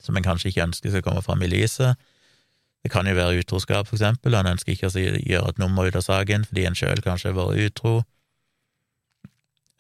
som 0.03 0.17
en 0.17 0.25
kanskje 0.25 0.51
ikke 0.51 0.67
ønsker 0.67 0.93
skal 0.93 1.05
komme 1.05 1.25
fram 1.25 1.43
i 1.43 1.51
lyset. 1.51 1.97
Det 2.87 2.93
kan 2.93 3.09
jo 3.11 3.17
være 3.19 3.41
utroskap, 3.43 3.89
for 3.89 3.97
eksempel, 3.97 4.37
en 4.39 4.47
ønsker 4.53 4.77
ikke 4.77 4.87
å 4.87 5.01
gjøre 5.03 5.49
et 5.51 5.57
nummer 5.59 5.89
ut 5.89 5.97
av 5.99 6.05
saken 6.07 6.45
fordi 6.47 6.69
en 6.69 6.77
sjøl 6.79 7.01
kanskje 7.03 7.33
har 7.33 7.35
vært 7.35 7.65
utro. 7.65 7.95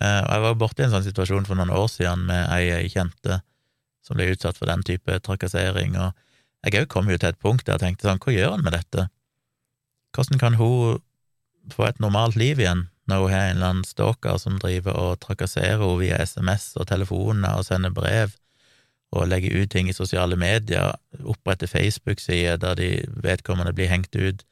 Eh, 0.02 0.22
jeg 0.26 0.42
var 0.42 0.56
borti 0.58 0.82
en 0.82 0.90
sånn 0.90 1.04
situasjon 1.04 1.46
for 1.46 1.54
noen 1.54 1.70
år 1.70 1.86
siden 1.92 2.24
med 2.26 2.50
ei 2.50 2.64
jeg 2.66 2.90
kjente 2.96 3.38
som 4.02 4.18
ble 4.18 4.26
utsatt 4.32 4.58
for 4.58 4.66
den 4.66 4.82
type 4.82 5.20
trakassering, 5.22 5.94
og 6.02 6.18
jeg 6.66 6.82
òg 6.82 6.88
kom 6.90 7.06
jo 7.12 7.18
til 7.22 7.30
et 7.30 7.38
punkt 7.38 7.62
der 7.68 7.76
jeg 7.76 7.84
tenkte 7.84 8.08
sånn, 8.08 8.18
hva 8.24 8.34
gjør 8.34 8.56
han 8.56 8.66
med 8.66 8.74
dette? 8.74 9.06
Hvordan 10.16 10.42
kan 10.42 10.58
hun 10.58 10.98
få 11.70 11.86
et 11.86 12.02
normalt 12.02 12.34
liv 12.34 12.58
igjen 12.58 12.88
når 13.06 13.22
hun 13.22 13.34
har 13.36 13.44
en 13.52 13.56
eller 13.60 13.70
annen 13.70 13.86
stalker 13.86 14.42
som 14.42 14.58
driver 14.58 14.98
og 14.98 15.20
trakasserer 15.22 15.78
henne 15.78 16.02
via 16.02 16.18
SMS 16.26 16.72
og 16.74 16.90
telefoner 16.90 17.54
og 17.54 17.70
sender 17.70 17.94
brev? 17.94 18.34
Og 19.16 19.30
legge 19.30 19.52
ut 19.54 19.70
ting 19.72 19.88
i 19.90 19.96
sosiale 19.96 20.36
medier, 20.40 20.94
opprette 21.24 21.68
Facebook-sider 21.70 22.60
der 22.62 22.76
de 22.78 22.90
vedkommende 23.24 23.74
blir 23.76 23.90
hengt 23.90 24.14
ut. 24.16 24.44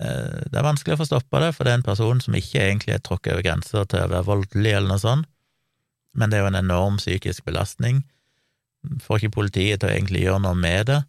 Eh, 0.00 0.40
det 0.48 0.56
er 0.56 0.66
vanskelig 0.66 0.96
å 0.96 1.02
få 1.02 1.08
stoppa 1.10 1.42
det, 1.44 1.52
for 1.56 1.66
det 1.66 1.74
er 1.74 1.80
en 1.80 1.90
person 1.90 2.22
som 2.24 2.36
ikke 2.36 2.62
egentlig 2.62 2.96
er 2.96 3.04
tråkka 3.04 3.34
over 3.34 3.46
grensa 3.46 3.84
til 3.84 4.04
å 4.04 4.12
være 4.14 4.28
voldelig 4.28 4.74
eller 4.76 4.94
noe 4.94 5.02
sånt, 5.02 5.28
men 6.16 6.30
det 6.30 6.38
er 6.38 6.46
jo 6.46 6.50
en 6.50 6.62
enorm 6.62 6.98
psykisk 6.98 7.44
belastning. 7.46 8.02
Får 9.04 9.20
ikke 9.20 9.36
politiet 9.36 9.82
til 9.82 9.90
å 9.90 9.94
egentlig 9.94 10.24
gjøre 10.24 10.42
noe 10.46 10.58
med 10.58 10.88
det. 10.90 11.02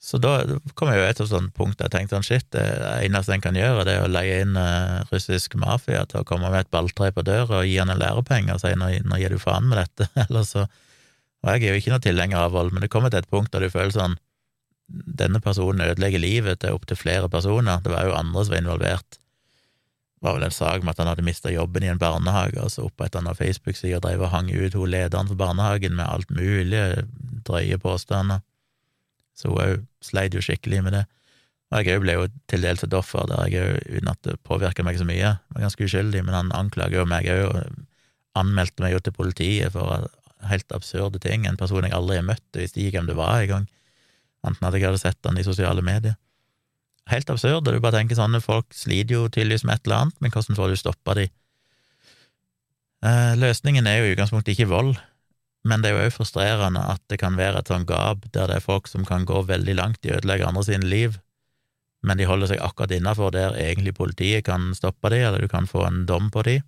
Så 0.00 0.16
da 0.16 0.38
kom 0.78 0.88
jeg 0.88 0.96
jo 0.96 1.08
et 1.08 1.18
sånt 1.28 1.52
punkt 1.56 1.76
der 1.76 1.90
jeg 1.90 1.92
tenkte 1.92 2.16
sånn 2.16 2.24
shit, 2.24 2.46
det 2.54 2.62
eneste 3.04 3.34
en 3.34 3.42
kan 3.44 3.56
gjøre, 3.56 3.84
det 3.84 3.98
er 3.98 4.06
å 4.06 4.12
leie 4.12 4.38
inn 4.46 4.54
uh, 4.56 5.02
russisk 5.10 5.58
mafia 5.60 6.06
til 6.08 6.22
å 6.22 6.28
komme 6.28 6.48
med 6.48 6.64
et 6.64 6.70
balltre 6.72 7.10
på 7.12 7.24
døra 7.26 7.58
og 7.58 7.68
gi 7.68 7.76
han 7.76 7.92
en 7.92 8.00
lærepenge 8.00 8.54
og 8.54 8.62
si 8.62 8.72
nå, 8.80 8.88
nå 9.04 9.18
gir 9.20 9.34
du 9.34 9.42
faen 9.42 9.68
med 9.68 9.76
dette, 9.82 10.08
eller 10.24 10.46
så 10.48 10.64
og 11.40 11.54
jeg 11.54 11.64
er 11.64 11.72
jo 11.72 11.80
ikke 11.80 11.94
noe 11.94 12.04
tilhenger 12.04 12.42
av 12.42 12.52
vold, 12.52 12.74
men 12.74 12.84
det 12.84 12.90
kommer 12.92 13.12
til 13.12 13.22
et 13.22 13.30
punkt 13.30 13.52
der 13.54 13.64
du 13.64 13.72
føler 13.72 13.94
sånn 13.94 14.18
Denne 14.90 15.38
personen 15.38 15.84
ødelegger 15.84 16.18
livet 16.18 16.64
til 16.64 16.74
opptil 16.74 16.98
flere 16.98 17.28
personer. 17.30 17.78
Det 17.78 17.92
var 17.92 18.08
jo 18.08 18.14
andre 18.18 18.42
som 18.42 18.56
var 18.56 18.58
involvert. 18.58 19.20
Det 20.18 20.26
var 20.26 20.34
vel 20.34 20.46
en 20.48 20.56
sak 20.56 20.82
med 20.82 20.90
at 20.90 20.98
han 21.04 21.10
hadde 21.12 21.22
mista 21.28 21.52
jobben 21.52 21.86
i 21.86 21.92
en 21.92 22.00
barnehage, 22.00 22.58
og 22.58 22.72
så 22.74 22.88
oppretta 22.88 23.22
han 23.22 23.38
Facebook-side 23.38 24.00
og 24.00 24.02
drev 24.02 24.24
og 24.26 24.32
hang 24.32 24.50
ut 24.50 24.74
hun 24.74 24.90
lederen 24.90 25.30
for 25.30 25.38
barnehagen 25.38 25.94
med 25.94 26.10
alt 26.10 26.34
mulig 26.34 26.82
drøye 27.46 27.78
påstander. 27.78 28.42
Så 29.38 29.52
hun 29.52 29.62
òg 29.62 29.86
sleit 30.02 30.34
jo 30.34 30.42
skikkelig 30.42 30.82
med 30.88 30.98
det. 30.98 31.04
Og 31.70 31.86
jeg 31.86 32.00
òg 32.00 32.02
ble 32.02 32.18
jo 32.18 32.28
til 32.50 32.66
dels 32.66 32.82
et 32.82 32.98
offer 32.98 33.30
der 33.30 33.46
jeg 33.46 33.62
òg, 33.62 33.78
uten 33.94 34.10
at 34.10 34.22
det 34.26 34.40
påvirka 34.42 34.82
meg 34.82 34.98
så 34.98 35.06
mye, 35.06 35.36
var 35.54 35.68
ganske 35.68 35.86
uskyldig, 35.86 36.26
men 36.26 36.34
han 36.34 36.50
anklager 36.58 37.04
jo 37.04 37.06
meg 37.06 37.30
òg, 37.30 37.46
og 37.46 38.42
anmeldte 38.42 38.82
meg 38.82 38.98
jo 38.98 39.04
til 39.06 39.14
politiet 39.14 39.78
for 39.78 40.10
helt 40.48 40.72
absurde 40.72 41.20
ting. 41.22 41.46
En 41.46 41.58
person 41.60 41.84
jeg 41.84 41.94
aldri 41.96 42.18
har 42.20 42.26
møtt, 42.26 42.44
jeg 42.54 42.66
visste 42.66 42.82
ikke 42.82 42.98
hvem 42.98 43.10
det 43.10 43.18
var 43.18 43.42
engang, 43.42 43.68
enten 44.46 44.66
at 44.66 44.76
jeg 44.76 44.88
hadde 44.88 45.02
sett 45.02 45.28
han 45.28 45.38
i 45.40 45.46
sosiale 45.46 45.84
medier. 45.84 46.16
Helt 47.10 47.30
absurd, 47.32 47.66
og 47.66 47.74
du 47.74 47.82
bare 47.82 47.98
tenker 47.98 48.18
sånn, 48.18 48.38
folk 48.44 48.70
sliter 48.76 49.16
jo 49.16 49.28
tydeligvis 49.28 49.64
med 49.66 49.78
et 49.78 49.88
eller 49.88 50.04
annet, 50.04 50.18
men 50.20 50.32
hvordan 50.34 50.58
får 50.58 50.70
du 50.70 50.78
stoppa 50.78 51.16
de? 51.18 51.26
Eh, 53.00 53.32
løsningen 53.40 53.88
er 53.88 53.98
jo 53.98 54.10
i 54.10 54.12
utgangspunktet 54.14 54.54
ikke 54.54 54.70
vold, 54.70 54.94
men 55.64 55.82
det 55.82 55.90
er 55.90 55.96
jo 55.96 56.04
òg 56.06 56.14
frustrerende 56.14 56.82
at 56.92 57.02
det 57.12 57.18
kan 57.20 57.36
være 57.36 57.60
et 57.60 57.72
sånn 57.72 57.86
gap 57.88 58.24
der 58.32 58.48
det 58.48 58.60
er 58.60 58.64
folk 58.64 58.88
som 58.88 59.04
kan 59.08 59.26
gå 59.28 59.42
veldig 59.48 59.74
langt 59.76 60.04
i 60.04 60.12
å 60.12 60.20
ødelegge 60.20 60.46
andre 60.48 60.64
sine 60.68 60.88
liv, 60.88 61.18
men 62.06 62.20
de 62.20 62.28
holder 62.28 62.52
seg 62.52 62.62
akkurat 62.64 62.94
innafor 62.96 63.32
der 63.34 63.56
egentlig 63.60 63.96
politiet 63.96 64.46
kan 64.46 64.70
stoppe 64.76 65.12
de, 65.12 65.20
eller 65.24 65.42
du 65.42 65.50
kan 65.52 65.68
få 65.68 65.84
en 65.88 66.04
dom 66.08 66.30
på 66.32 66.44
de. 66.46 66.60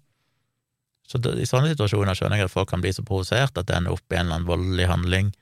Så 1.13 1.21
I 1.21 1.45
sånne 1.45 1.75
situasjoner 1.75 2.17
skjønner 2.17 2.41
jeg 2.41 2.49
at 2.49 2.55
folk 2.55 2.71
kan 2.71 2.81
bli 2.81 2.93
så 2.97 3.05
provosert 3.05 3.59
at 3.61 3.69
det 3.69 3.77
ender 3.77 3.93
opp 3.93 4.07
i 4.09 4.17
en 4.17 4.25
eller 4.25 4.39
annen 4.39 4.49
voldelig 4.49 4.89
handling, 4.89 5.33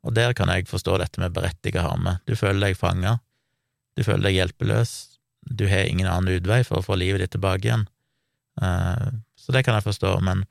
og 0.00 0.14
der 0.16 0.32
kan 0.36 0.48
jeg 0.48 0.68
forstå 0.70 0.96
dette 1.02 1.20
med 1.20 1.34
berettiget 1.36 1.84
harme. 1.84 2.16
Du 2.24 2.32
føler 2.38 2.70
deg 2.70 2.78
fanga, 2.80 3.18
du 3.98 4.04
føler 4.06 4.30
deg 4.30 4.38
hjelpeløs, 4.38 4.94
du 5.44 5.66
har 5.68 5.88
ingen 5.88 6.08
annen 6.08 6.40
utvei 6.40 6.62
for 6.64 6.80
å 6.80 6.86
få 6.86 6.96
livet 6.96 7.20
ditt 7.20 7.34
tilbake 7.36 7.68
igjen. 7.68 7.84
Uh, 8.60 9.20
så 9.36 9.52
det 9.52 9.64
kan 9.66 9.76
jeg 9.76 9.84
forstå, 9.90 10.14
men, 10.24 10.46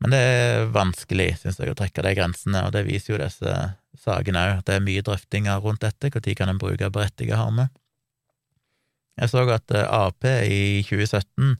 men 0.00 0.16
det 0.16 0.22
er 0.22 0.72
vanskelig, 0.72 1.34
synes 1.42 1.60
jeg, 1.60 1.74
å 1.74 1.76
trekke 1.76 2.04
de 2.08 2.14
grensene, 2.16 2.64
og 2.64 2.72
det 2.72 2.86
viser 2.88 3.14
jo 3.14 3.20
disse 3.20 3.52
sakene 4.00 4.46
òg. 4.48 4.64
Det 4.64 4.78
er 4.78 4.88
mye 4.88 5.04
drøftinger 5.04 5.60
rundt 5.64 5.84
dette, 5.84 6.08
når 6.08 6.40
kan 6.40 6.52
en 6.52 6.62
bruke 6.62 6.88
berettiget 6.92 7.36
harme? 7.36 7.68
Jeg 9.16 9.32
så 9.32 9.44
at 9.48 9.72
eh, 9.72 9.86
Ap 9.88 10.24
i 10.24 10.82
2017 10.84 11.56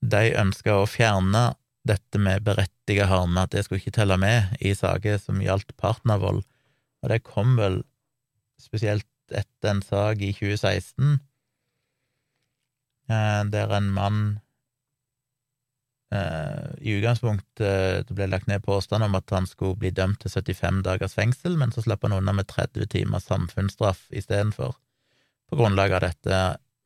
de 0.00 0.30
ønska 0.40 0.78
å 0.80 0.88
fjerne 0.88 1.50
dette 1.88 2.20
med 2.20 2.44
berettiga 2.44 3.06
harme, 3.10 3.44
at 3.44 3.54
det 3.54 3.64
skulle 3.64 3.80
ikke 3.82 3.96
telle 4.00 4.16
med 4.20 4.56
i 4.60 4.74
saker 4.76 5.18
som 5.20 5.40
gjaldt 5.44 5.76
partnervold, 5.80 6.42
og 7.00 7.12
det 7.12 7.22
kom 7.24 7.56
vel 7.60 7.82
spesielt 8.60 9.08
etter 9.30 9.70
en 9.70 9.82
sak 9.84 10.20
i 10.24 10.32
2016 10.36 11.20
eh, 13.08 13.42
der 13.54 13.76
en 13.78 13.90
mann 13.96 14.22
Uh, 16.10 16.74
I 16.82 16.96
utgangspunktet 16.98 18.08
det 18.08 18.14
ble 18.18 18.26
lagt 18.26 18.48
ned 18.50 18.64
påstand 18.66 19.06
om 19.06 19.12
at 19.14 19.30
han 19.30 19.44
skulle 19.46 19.78
bli 19.78 19.92
dømt 19.94 20.18
til 20.24 20.32
75 20.32 20.80
dagers 20.82 21.14
fengsel, 21.14 21.54
men 21.54 21.70
så 21.70 21.84
slapp 21.84 22.02
han 22.02 22.16
unna 22.16 22.34
med 22.34 22.48
30 22.50 22.88
timers 22.90 23.28
samfunnsstraff 23.30 24.08
istedenfor, 24.10 24.74
på 25.46 25.58
grunnlag 25.60 25.94
av 25.94 26.02
dette 26.02 26.40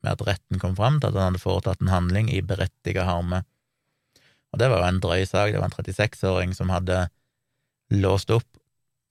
med 0.05 0.13
at 0.13 0.25
retten 0.27 0.61
kom 0.61 0.75
fram 0.77 0.99
til 0.99 1.09
at 1.09 1.17
han 1.17 1.33
hadde 1.33 1.43
foretatt 1.43 1.81
en 1.81 1.93
handling 1.93 2.29
i 2.31 2.43
berettiget 2.45 3.07
harme. 3.07 3.41
Og 4.53 4.61
det 4.61 4.69
var 4.71 4.83
jo 4.83 4.89
en 4.91 5.01
drøy 5.03 5.25
sak, 5.27 5.51
det 5.51 5.59
var 5.59 5.71
en 5.71 5.75
36-åring 5.75 6.53
som 6.55 6.71
hadde 6.71 7.07
låst 7.93 8.31
opp 8.33 8.47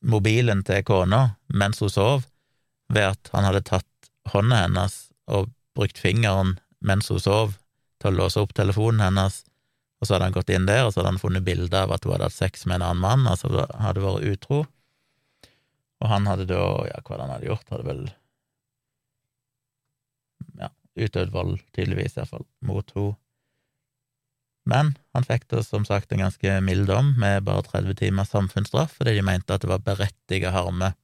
mobilen 0.04 0.62
til 0.66 0.84
kona 0.84 1.36
mens 1.52 1.80
hun 1.82 1.92
sov, 1.92 2.28
ved 2.92 3.14
at 3.14 3.32
han 3.32 3.46
hadde 3.48 3.64
tatt 3.66 4.10
hånda 4.32 4.64
hennes 4.64 4.96
og 5.26 5.50
brukt 5.76 5.98
fingeren 6.00 6.58
mens 6.84 7.10
hun 7.12 7.20
sov, 7.20 7.58
til 8.00 8.12
å 8.12 8.24
låse 8.24 8.40
opp 8.40 8.52
telefonen 8.56 9.00
hennes 9.04 9.42
og 10.04 10.08
så 10.08 10.18
hadde 10.18 10.26
han 10.28 10.34
gått 10.36 10.50
inn 10.52 10.66
der, 10.68 10.82
og 10.84 10.92
så 10.92 11.00
hadde 11.00 11.14
han 11.14 11.22
funnet 11.22 11.46
bilde 11.46 11.80
av 11.80 11.94
at 11.94 12.04
hun 12.04 12.12
hadde 12.12 12.26
hatt 12.28 12.36
sex 12.36 12.66
med 12.68 12.76
en 12.76 12.90
annen 12.90 13.00
mann, 13.00 13.22
altså 13.30 13.48
hadde 13.80 14.02
vært 14.04 14.26
utro. 14.34 14.58
Og 16.04 16.10
han 16.10 16.28
hadde 16.28 16.44
da, 16.50 16.60
ja, 16.90 16.98
hva 17.06 17.20
han 17.22 17.32
hadde 17.32 17.48
gjort, 17.48 17.70
hadde 17.72 17.86
vel 17.88 18.02
utøvd 20.96 21.32
vold, 21.34 21.58
tydeligvis, 21.74 22.18
iallfall, 22.18 22.46
mot 22.64 22.90
henne. 22.94 23.18
Men 24.64 24.94
han 25.12 25.26
fikk 25.28 25.42
da 25.52 25.60
som 25.60 25.84
sagt 25.84 26.12
en 26.12 26.22
ganske 26.24 26.52
mild 26.64 26.86
dom, 26.88 27.12
med 27.20 27.44
bare 27.44 27.66
30 27.66 27.98
timers 28.00 28.30
samfunnsstraff, 28.32 28.94
fordi 28.96 29.18
de 29.18 29.24
mente 29.26 29.52
at 29.52 29.60
det 29.60 29.68
var 29.68 29.82
berettiget 29.84 30.54
harme. 30.54 30.94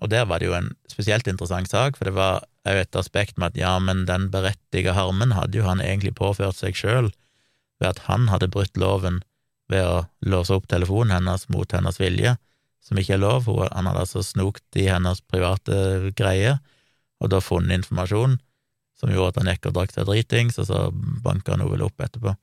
Og 0.00 0.08
der 0.10 0.24
var 0.26 0.40
det 0.40 0.48
jo 0.48 0.54
en 0.56 0.70
spesielt 0.90 1.28
interessant 1.28 1.68
sak, 1.68 1.98
for 1.98 2.08
det 2.08 2.14
var 2.16 2.46
òg 2.68 2.80
et 2.80 2.96
aspekt 2.96 3.36
med 3.36 3.52
at 3.52 3.60
ja, 3.60 3.74
men 3.78 4.06
den 4.08 4.30
berettiget 4.32 4.96
harmen 4.96 5.34
hadde 5.36 5.60
jo 5.60 5.66
han 5.66 5.82
egentlig 5.84 6.14
påført 6.16 6.58
seg 6.58 6.78
sjøl 6.78 7.10
ved 7.82 7.90
at 7.90 8.04
han 8.06 8.28
hadde 8.30 8.50
brutt 8.54 8.78
loven 8.78 9.20
ved 9.70 9.84
å 9.84 10.04
låse 10.24 10.54
opp 10.54 10.68
telefonen 10.70 11.14
hennes 11.16 11.48
mot 11.52 11.70
hennes 11.74 11.98
vilje, 12.00 12.36
som 12.82 12.98
ikke 12.98 13.16
er 13.16 13.22
lov. 13.22 13.46
Han 13.46 13.88
hadde 13.90 14.04
altså 14.06 14.22
snokt 14.26 14.78
i 14.78 14.88
hennes 14.88 15.20
private 15.28 16.12
greier, 16.18 16.60
og 17.22 17.30
da 17.34 17.42
funnet 17.42 17.82
informasjon 17.82 18.38
som 19.02 19.10
gjorde 19.10 19.34
at 19.34 19.42
han 19.42 19.50
gikk 19.52 19.68
og 19.68 19.76
drakk 19.76 19.92
seg 19.94 20.08
dritings, 20.08 20.60
og 20.62 20.70
så 20.70 20.86
banka 20.94 21.52
han 21.52 21.64
henne 21.64 21.74
vel 21.74 21.84
opp 21.88 22.06
etterpå. 22.06 22.36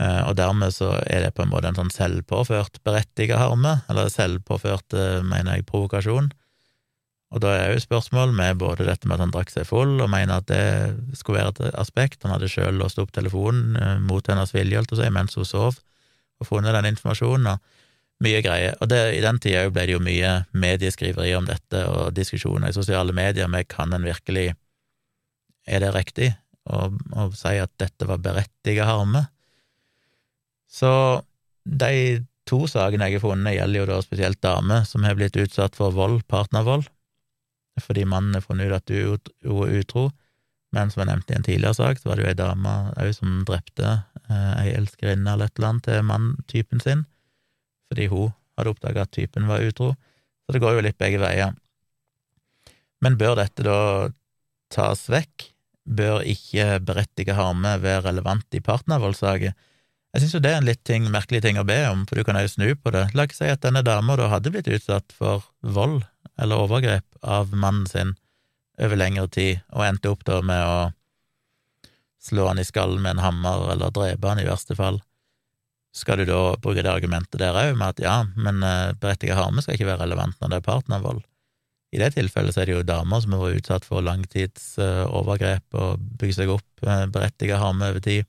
Eh, 0.00 0.20
og 0.28 0.36
dermed 0.36 0.76
så 0.76 0.92
er 1.08 1.24
det 1.24 1.34
på 1.36 1.46
en 1.46 1.50
måte 1.52 1.72
en 1.72 1.80
sånn 1.80 1.92
selvpåført 1.92 2.82
berettiget 2.84 3.40
harme, 3.40 3.80
eller 3.88 4.12
selvpåført, 4.12 4.94
mener 5.24 5.56
jeg, 5.56 5.68
provokasjon, 5.72 6.30
og 7.32 7.40
da 7.40 7.52
er 7.56 7.70
jo 7.72 7.80
spørsmål 7.80 8.34
med 8.36 8.58
både 8.60 8.84
dette 8.84 9.08
med 9.08 9.16
at 9.16 9.24
han 9.24 9.32
drakk 9.32 9.52
seg 9.52 9.64
full, 9.68 9.96
og 10.04 10.10
mener 10.12 10.42
at 10.42 10.48
det 10.50 11.16
skulle 11.16 11.40
være 11.40 11.54
et 11.54 11.78
aspekt. 11.80 12.20
Han 12.24 12.34
hadde 12.34 12.50
sjøl 12.52 12.76
låst 12.76 13.00
opp 13.00 13.14
telefonen 13.16 13.78
eh, 13.80 13.94
mot 14.04 14.26
hennes 14.28 14.52
vilje, 14.52 14.76
holdt 14.76 14.92
si, 14.98 15.08
mens 15.12 15.38
hun 15.40 15.48
sov, 15.48 15.78
og 16.42 16.48
funnet 16.48 16.76
den 16.76 16.90
informasjonen, 16.92 17.54
og 17.54 18.22
mye 18.22 18.42
greier. 18.44 18.76
Og 18.84 18.90
det, 18.92 19.00
i 19.16 19.22
den 19.24 19.40
tida 19.42 19.64
ble 19.72 19.86
det 19.88 19.96
jo 19.96 20.02
mye 20.04 20.34
medieskriveri 20.52 21.32
om 21.38 21.48
dette, 21.48 21.86
og 21.88 22.12
diskusjoner 22.14 22.68
i 22.68 22.76
sosiale 22.76 23.16
medier 23.16 23.48
med 23.50 23.70
kan 23.70 23.96
en 23.96 24.04
virkelig 24.04 24.52
Er 25.66 25.84
det 25.84 25.92
riktig 25.94 26.32
å, 26.66 26.88
si 27.36 27.54
at 27.60 27.72
dette 27.80 28.08
var 28.08 28.22
berettiget 28.22 28.88
harme? 28.88 29.26
Så 30.70 30.90
de 31.62 32.22
to 32.48 32.64
sakene 32.70 33.06
jeg 33.06 33.20
har 33.20 33.26
funnet, 33.26 33.54
gjelder 33.54 33.82
jo 33.82 33.90
da 33.92 34.00
spesielt 34.02 34.40
damer 34.42 34.86
som 34.88 35.04
har 35.06 35.14
blitt 35.18 35.38
utsatt 35.38 35.78
for 35.78 35.94
vold, 35.94 36.24
partnervold 36.30 36.88
fordi 37.80 38.04
mannen 38.04 38.34
har 38.36 38.44
funnet 38.44 38.68
ut 38.68 38.76
at 38.76 38.90
hun 39.46 39.62
er 39.64 39.78
utro. 39.80 40.10
Men 40.72 40.90
som 40.90 41.02
jeg 41.02 41.10
nevnte 41.10 41.34
i 41.34 41.36
en 41.38 41.46
tidligere 41.46 41.76
sak, 41.76 42.00
så 42.00 42.08
var 42.08 42.18
det 42.18 42.24
jo 42.24 42.30
ei 42.30 42.38
dame 42.38 42.72
òg 43.00 43.12
som 43.16 43.42
drepte 43.48 43.88
eh, 43.88 44.52
ei 44.62 44.74
elskerinne 44.76 45.34
eller 45.34 45.50
et 45.50 45.58
eller 45.58 45.68
annet 45.68 45.88
til 45.88 46.06
manntypen 46.08 46.84
sin, 46.84 47.04
fordi 47.92 48.08
hun 48.12 48.32
hadde 48.56 48.72
oppdaga 48.72 49.04
at 49.04 49.12
typen 49.12 49.48
var 49.50 49.64
utro. 49.64 49.92
Så 50.44 50.56
det 50.56 50.62
går 50.64 50.76
jo 50.76 50.84
litt 50.86 51.00
begge 51.00 51.20
veier. 51.22 51.52
Men 53.04 53.18
bør 53.20 53.36
dette 53.40 53.64
da 53.66 53.78
tas 54.72 55.04
vekk? 55.12 55.51
Bør 55.82 56.22
ikke 56.22 56.78
berettige 56.86 57.34
harme 57.34 57.74
være 57.82 58.06
relevant 58.06 58.54
i 58.54 58.62
partnervoldssaker? 58.62 59.54
Jeg 60.12 60.20
synes 60.20 60.34
jo 60.36 60.40
det 60.44 60.50
er 60.52 60.60
en 60.60 60.68
litt 60.68 60.82
ting, 60.84 61.06
merkelig 61.10 61.40
ting 61.42 61.58
å 61.58 61.66
be 61.66 61.78
om, 61.88 62.04
for 62.06 62.18
du 62.18 62.26
kan 62.28 62.36
jo 62.36 62.50
snu 62.50 62.74
på 62.76 62.92
det. 62.92 63.06
La 63.16 63.24
oss 63.24 63.38
si 63.40 63.48
at 63.48 63.62
denne 63.64 63.82
dama 63.86 64.18
da 64.20 64.28
hadde 64.28 64.52
blitt 64.52 64.68
utsatt 64.68 65.14
for 65.16 65.46
vold 65.64 66.02
eller 66.40 66.60
overgrep 66.66 67.06
av 67.24 67.54
mannen 67.56 67.88
sin 67.88 68.12
over 68.80 68.98
lengre 68.98 69.28
tid, 69.32 69.62
og 69.72 69.86
endte 69.86 70.12
opp 70.12 70.24
da 70.28 70.40
med 70.44 70.60
å 70.64 70.76
slå 72.22 72.46
han 72.50 72.60
i 72.60 72.66
skallen 72.66 73.02
med 73.02 73.16
en 73.16 73.24
hammer 73.24 73.72
eller 73.72 73.94
drepe 73.94 74.28
han 74.28 74.40
i 74.40 74.46
verste 74.46 74.76
fall. 74.78 75.00
Skal 75.92 76.22
du 76.22 76.28
da 76.28 76.54
bruke 76.60 76.84
det 76.84 76.92
argumentet 76.92 77.40
der 77.40 77.56
òg, 77.56 77.74
med 77.76 77.96
at 77.96 78.00
ja, 78.00 78.16
men 78.36 78.62
uh, 78.64 78.94
berettiget 78.96 79.36
harme 79.36 79.64
skal 79.64 79.76
ikke 79.76 79.90
være 79.90 80.06
relevant 80.06 80.38
når 80.40 80.54
det 80.54 80.60
er 80.60 80.68
partnervold? 80.68 81.24
I 81.92 82.00
det 82.00 82.14
tilfellet 82.14 82.54
så 82.54 82.62
er 82.62 82.70
det 82.70 82.76
jo 82.78 82.84
damer 82.88 83.20
som 83.20 83.34
har 83.36 83.42
vært 83.44 83.62
utsatt 83.62 83.84
for 83.84 84.04
langtids 84.04 84.78
uh, 84.80 85.04
og 85.12 85.28
bygd 85.28 86.36
seg 86.38 86.52
opp 86.54 86.86
uh, 86.86 87.04
berettiget 87.12 87.60
harme 87.60 87.90
over 87.92 88.00
tid. 88.04 88.28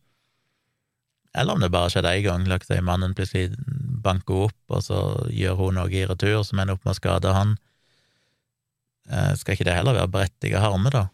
Eller 1.34 1.55
om 1.55 1.64
det 1.64 1.72
bare 1.74 1.89
skjedde 1.89 2.11
én 2.14 2.26
gang, 2.28 2.45
la 2.45 2.59
oss 2.59 2.70
si 2.70 2.78
mannen 2.86 3.16
plutselig 3.18 3.55
banker 4.03 4.49
opp, 4.49 4.59
og 4.70 4.84
så 4.86 4.99
gjør 5.34 5.57
hun 5.57 5.80
noe 5.80 5.89
i 5.89 6.05
retur 6.05 6.43
som 6.45 6.61
ender 6.61 6.78
opp 6.78 6.86
med 6.86 6.93
å 6.93 6.99
skade 6.99 7.34
han. 7.34 7.55
Eh, 9.09 9.34
skal 9.39 9.57
ikke 9.57 9.66
det 9.68 9.76
heller 9.80 9.97
være 9.97 10.11
berettiget 10.14 10.61
harme, 10.61 10.91
da? 10.93 11.07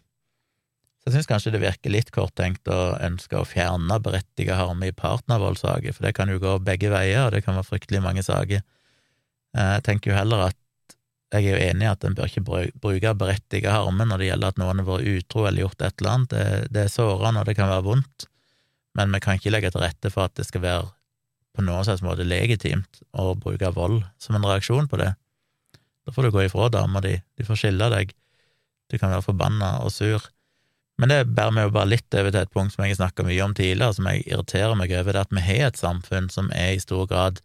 Så 1.00 1.10
jeg 1.10 1.16
syns 1.16 1.30
kanskje 1.30 1.54
det 1.56 1.64
virker 1.64 1.94
litt 1.94 2.12
korttenkt 2.12 2.68
å 2.68 2.98
ønske 3.00 3.40
å 3.40 3.48
fjerne 3.48 4.02
berettiget 4.04 4.60
harme 4.60 4.90
i 4.90 4.96
partnervoldssaker, 4.96 5.96
for 5.96 6.06
det 6.06 6.18
kan 6.18 6.30
jo 6.30 6.42
gå 6.44 6.58
begge 6.68 6.92
veier, 6.92 7.24
og 7.26 7.34
det 7.34 7.46
kan 7.46 7.56
være 7.56 7.70
fryktelig 7.70 8.04
mange 8.04 8.26
saker. 8.28 8.66
Eh, 9.56 9.72
jeg 9.78 9.86
tenker 9.88 10.12
jo 10.12 10.20
heller 10.20 10.50
at 10.50 10.59
jeg 11.30 11.46
er 11.46 11.54
jo 11.54 11.62
enig 11.62 11.86
i 11.86 11.92
at 11.92 12.06
en 12.08 12.16
bør 12.18 12.30
ikke 12.30 12.44
bruke 12.82 13.14
berettiget 13.22 13.70
harme 13.70 14.06
når 14.08 14.22
det 14.22 14.30
gjelder 14.32 14.54
at 14.54 14.62
noen 14.62 14.82
har 14.82 14.88
vært 14.88 15.10
utro 15.12 15.44
eller 15.46 15.62
gjort 15.62 15.84
et 15.86 16.02
eller 16.02 16.14
annet. 16.16 16.32
Det, 16.32 16.46
det 16.74 16.82
er 16.84 16.94
sårende, 16.94 17.44
og 17.44 17.50
det 17.50 17.56
kan 17.60 17.70
være 17.70 17.86
vondt, 17.86 18.26
men 18.98 19.14
vi 19.14 19.22
kan 19.22 19.38
ikke 19.38 19.54
legge 19.54 19.70
til 19.74 19.84
rette 19.84 20.10
for 20.14 20.26
at 20.26 20.34
det 20.40 20.48
skal 20.48 20.64
være 20.66 20.88
på 21.54 21.66
noen 21.66 21.86
slags 21.86 22.02
måte 22.06 22.26
legitimt 22.26 23.02
å 23.14 23.34
bruke 23.38 23.70
vold 23.76 24.02
som 24.22 24.38
en 24.38 24.48
reaksjon 24.48 24.90
på 24.90 25.02
det. 25.02 25.12
Da 26.08 26.16
får 26.16 26.26
du 26.26 26.34
gå 26.34 26.48
ifra 26.48 26.72
dama 26.74 27.02
di, 27.06 27.20
du 27.38 27.46
får 27.46 27.62
skille 27.62 27.92
deg, 27.94 28.16
du 28.90 28.98
kan 28.98 29.14
være 29.14 29.28
forbanna 29.28 29.76
og 29.86 29.94
sur. 29.94 30.26
Men 31.00 31.14
det 31.14 31.20
bærer 31.30 31.54
meg 31.56 31.68
jo 31.68 31.76
bare 31.78 31.92
litt 31.94 32.16
over 32.18 32.34
til 32.34 32.42
et 32.42 32.56
punkt 32.56 32.74
som 32.74 32.84
jeg 32.84 32.96
har 32.96 33.02
snakka 33.04 33.28
mye 33.28 33.46
om 33.46 33.54
tidligere, 33.56 33.96
som 33.96 34.10
jeg 34.10 34.26
irriterer 34.26 34.74
meg 34.80 34.96
over, 34.98 35.14
det 35.14 35.22
er 35.22 35.30
at 35.30 35.38
vi 35.38 35.46
har 35.46 35.70
et 35.70 35.80
samfunn 35.80 36.32
som 36.34 36.50
er 36.58 36.74
i 36.74 36.82
stor 36.82 37.06
grad 37.12 37.40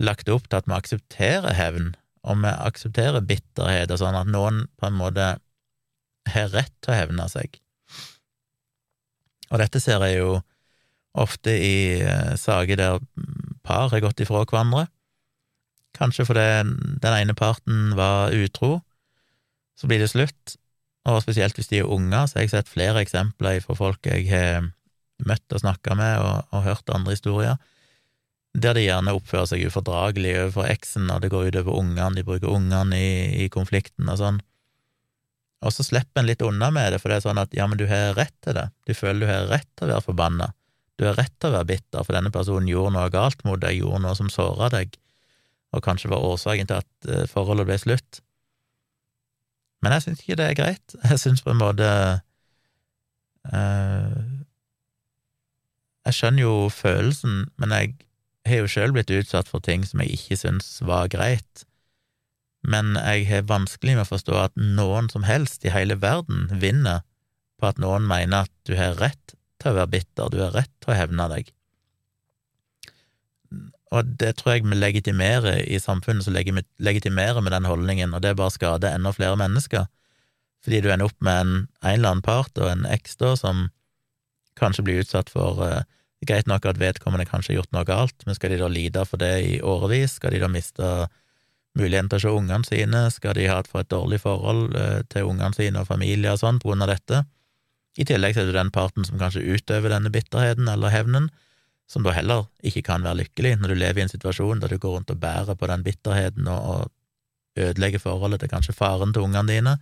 lagt 0.00 0.28
opp 0.32 0.46
til 0.48 0.60
at 0.60 0.68
vi 0.68 0.76
aksepterer 0.76 1.56
hevn, 1.56 1.94
og 2.26 2.42
vi 2.42 2.52
aksepterer 2.52 3.24
bitterhet 3.24 3.90
og 3.90 4.00
sånn, 4.02 4.18
at 4.18 4.28
noen 4.28 4.64
på 4.80 4.88
en 4.88 4.98
måte 4.98 5.32
har 6.30 6.52
rett 6.52 6.74
til 6.82 6.92
å 6.92 6.98
hevne 6.98 7.26
seg. 7.32 7.56
Og 9.50 9.58
dette 9.62 9.80
ser 9.82 10.02
jeg 10.06 10.20
jo 10.20 10.38
ofte 11.18 11.52
i 11.56 11.98
eh, 11.98 12.34
saker 12.38 12.78
der 12.78 13.00
par 13.66 13.88
har 13.90 14.02
gått 14.04 14.20
ifra 14.22 14.44
hverandre, 14.44 14.86
Kanskje 15.96 16.26
fordi 16.28 16.46
den 17.02 17.14
ene 17.16 17.34
parten 17.34 17.94
var 17.98 18.34
utro, 18.34 18.78
så 19.78 19.88
blir 19.90 20.02
det 20.02 20.12
slutt. 20.12 20.56
Og 21.08 21.22
spesielt 21.24 21.56
hvis 21.56 21.70
de 21.72 21.80
er 21.80 21.88
unger, 21.88 22.28
så 22.28 22.38
har 22.38 22.46
jeg 22.46 22.52
sett 22.54 22.70
flere 22.70 23.02
eksempler 23.02 23.62
fra 23.64 23.76
folk 23.76 24.06
jeg 24.06 24.28
har 24.30 24.68
møtt 25.26 25.56
og 25.56 25.62
snakka 25.62 25.96
med, 25.98 26.20
og, 26.20 26.46
og, 26.52 26.64
hørt 26.64 26.92
andre 26.94 27.16
historier, 27.16 27.56
der 28.54 28.74
de 28.74 28.82
gjerne 28.82 29.14
oppfører 29.14 29.46
seg 29.52 29.66
ufordragelig 29.68 30.32
overfor 30.40 30.70
eksen, 30.70 31.10
og 31.12 31.22
det 31.22 31.30
går 31.30 31.50
utover 31.50 31.76
ungene, 31.78 32.16
de 32.18 32.26
bruker 32.26 32.50
ungene 32.50 32.98
i, 32.98 33.10
i, 33.44 33.50
konflikten 33.52 34.10
og 34.10 34.18
sånn. 34.18 34.40
Og 35.60 35.74
så 35.76 35.84
slipper 35.86 36.22
en 36.22 36.30
litt 36.30 36.42
unna 36.42 36.70
med 36.74 36.94
det, 36.94 36.98
for 37.02 37.12
det 37.12 37.20
er 37.20 37.26
sånn 37.28 37.40
at 37.40 37.52
ja, 37.54 37.68
men 37.70 37.78
du 37.78 37.86
har 37.90 38.16
rett 38.18 38.34
til 38.42 38.56
det, 38.56 38.70
du 38.88 38.94
føler 38.96 39.22
du 39.22 39.30
har 39.30 39.46
rett 39.52 39.68
til 39.76 39.86
å 39.86 39.92
være 39.92 40.06
forbanna, 40.08 40.50
du 40.98 41.06
har 41.06 41.16
rett 41.20 41.32
til 41.38 41.52
å 41.52 41.58
være 41.58 41.68
bitter, 41.70 42.02
for 42.02 42.16
denne 42.16 42.32
personen 42.34 42.68
gjorde 42.68 42.96
noe 42.96 43.12
galt 43.12 43.44
mot 43.46 43.60
deg, 43.60 43.78
gjorde 43.78 44.02
noe 44.04 44.16
som 44.18 44.32
såra 44.32 44.70
deg, 44.72 44.98
og 45.70 45.84
kanskje 45.86 46.10
var 46.10 46.26
årsaken 46.26 46.68
til 46.68 46.82
at 46.82 47.08
eh, 47.08 47.28
forholdet 47.30 47.68
ble 47.68 47.78
slutt. 47.78 48.20
Men 49.80 49.94
jeg 49.94 50.04
syns 50.04 50.24
ikke 50.24 50.36
det 50.40 50.48
er 50.50 50.58
greit. 50.58 50.96
Jeg 51.08 51.22
syns 51.22 51.40
på 51.44 51.54
en 51.54 51.60
måte 51.60 51.86
uh, 53.48 54.18
Jeg 56.04 56.16
skjønner 56.18 56.42
jo 56.42 56.54
følelsen, 56.74 57.46
men 57.60 57.72
jeg 57.76 57.94
har 58.48 58.62
jo 58.62 58.70
sjøl 58.70 58.94
blitt 58.96 59.12
utsatt 59.12 59.50
for 59.50 59.62
ting 59.64 59.84
som 59.86 60.00
jeg 60.02 60.16
ikke 60.16 60.38
syns 60.44 60.78
var 60.86 61.10
greit. 61.12 61.66
men 62.62 62.92
jeg 62.92 63.24
har 63.30 63.46
vanskelig 63.48 63.94
med 63.96 64.04
å 64.04 64.10
forstå 64.10 64.34
at 64.36 64.56
noen 64.60 65.06
som 65.08 65.22
helst 65.24 65.64
i 65.64 65.72
hele 65.72 65.96
verden 65.96 66.50
vinner 66.60 67.00
på 67.56 67.70
at 67.70 67.78
noen 67.80 68.04
mener 68.08 68.44
at 68.44 68.52
du 68.68 68.74
har 68.76 68.98
rett 69.00 69.32
til 69.60 69.72
å 69.72 69.78
være 69.78 69.92
bitter, 69.94 70.28
du 70.28 70.42
har 70.42 70.52
rett 70.52 70.72
til 70.80 70.92
å 70.92 70.98
hevne 70.98 71.28
deg. 71.32 71.48
Og 73.96 74.12
det 74.20 74.34
tror 74.38 74.54
jeg 74.54 74.66
vi 74.68 74.76
legitimerer 74.78 75.64
i 75.64 75.80
samfunnet, 75.82 76.24
så 76.24 76.34
legitimerer 76.36 77.40
vi 77.40 77.54
den 77.54 77.68
holdningen, 77.68 78.12
og 78.14 78.22
det 78.22 78.36
bare 78.38 78.54
skader 78.54 78.94
enda 78.94 79.12
flere 79.16 79.40
mennesker, 79.40 79.88
fordi 80.60 80.82
du 80.84 80.90
ender 80.92 81.08
opp 81.08 81.16
med 81.24 81.40
en, 81.40 81.54
en 81.80 81.94
eller 81.96 82.12
annen 82.12 82.24
part 82.24 82.60
og 82.60 82.68
en 82.70 82.84
eks 82.92 83.16
da, 83.20 83.32
som 83.40 83.70
kanskje 84.60 84.84
blir 84.84 85.00
utsatt 85.02 85.32
for 85.32 85.64
uh, 86.20 86.26
Greit 86.28 86.48
nok 86.50 86.68
at 86.68 86.80
vedkommende 86.80 87.28
kanskje 87.28 87.54
har 87.54 87.62
gjort 87.62 87.74
noe 87.74 87.88
galt, 87.88 88.26
men 88.26 88.36
skal 88.36 88.52
de 88.52 88.60
da 88.60 88.68
lide 88.68 89.04
for 89.08 89.20
det 89.20 89.34
i 89.46 89.58
årevis? 89.64 90.18
Skal 90.18 90.36
de 90.36 90.42
da 90.42 90.50
miste 90.52 90.90
muligheten 91.78 92.10
til 92.12 92.20
å 92.20 92.24
se 92.24 92.32
ungene 92.36 92.68
sine? 92.68 93.04
Skal 93.14 93.36
de 93.38 93.48
ha 93.48 93.60
et 93.62 93.70
for 93.70 93.80
et 93.80 93.92
dårlig 93.92 94.20
forhold 94.24 94.76
uh, 94.76 95.00
til 95.08 95.30
ungene 95.32 95.56
sine 95.56 95.84
og 95.84 95.88
familie 95.88 96.34
og 96.34 96.42
sånn 96.42 96.60
på 96.60 96.72
grunn 96.72 96.84
av 96.84 96.92
dette? 96.92 97.24
I 97.98 98.06
tillegg 98.06 98.36
er 98.38 98.46
det 98.48 98.56
den 98.56 98.72
parten 98.74 99.06
som 99.06 99.18
kanskje 99.18 99.42
utøver 99.56 99.90
denne 99.92 100.12
bitterheten 100.12 100.68
eller 100.70 100.92
hevnen, 100.92 101.28
som 101.90 102.04
da 102.06 102.14
heller 102.14 102.46
ikke 102.62 102.84
kan 102.86 103.02
være 103.02 103.24
lykkelig 103.24 103.56
når 103.58 103.72
du 103.72 103.80
lever 103.80 103.98
i 103.98 104.04
en 104.06 104.12
situasjon 104.12 104.62
der 104.62 104.70
du 104.70 104.78
går 104.78 104.98
rundt 104.98 105.10
og 105.10 105.18
bærer 105.22 105.58
på 105.58 105.68
den 105.70 105.82
bitterheten 105.86 106.46
og, 106.50 106.90
ødelegger 107.58 107.98
forholdet 107.98 108.40
til 108.40 108.50
kanskje 108.52 108.72
faren 108.72 109.10
til 109.12 109.24
ungene 109.26 109.50
dine. 109.50 109.72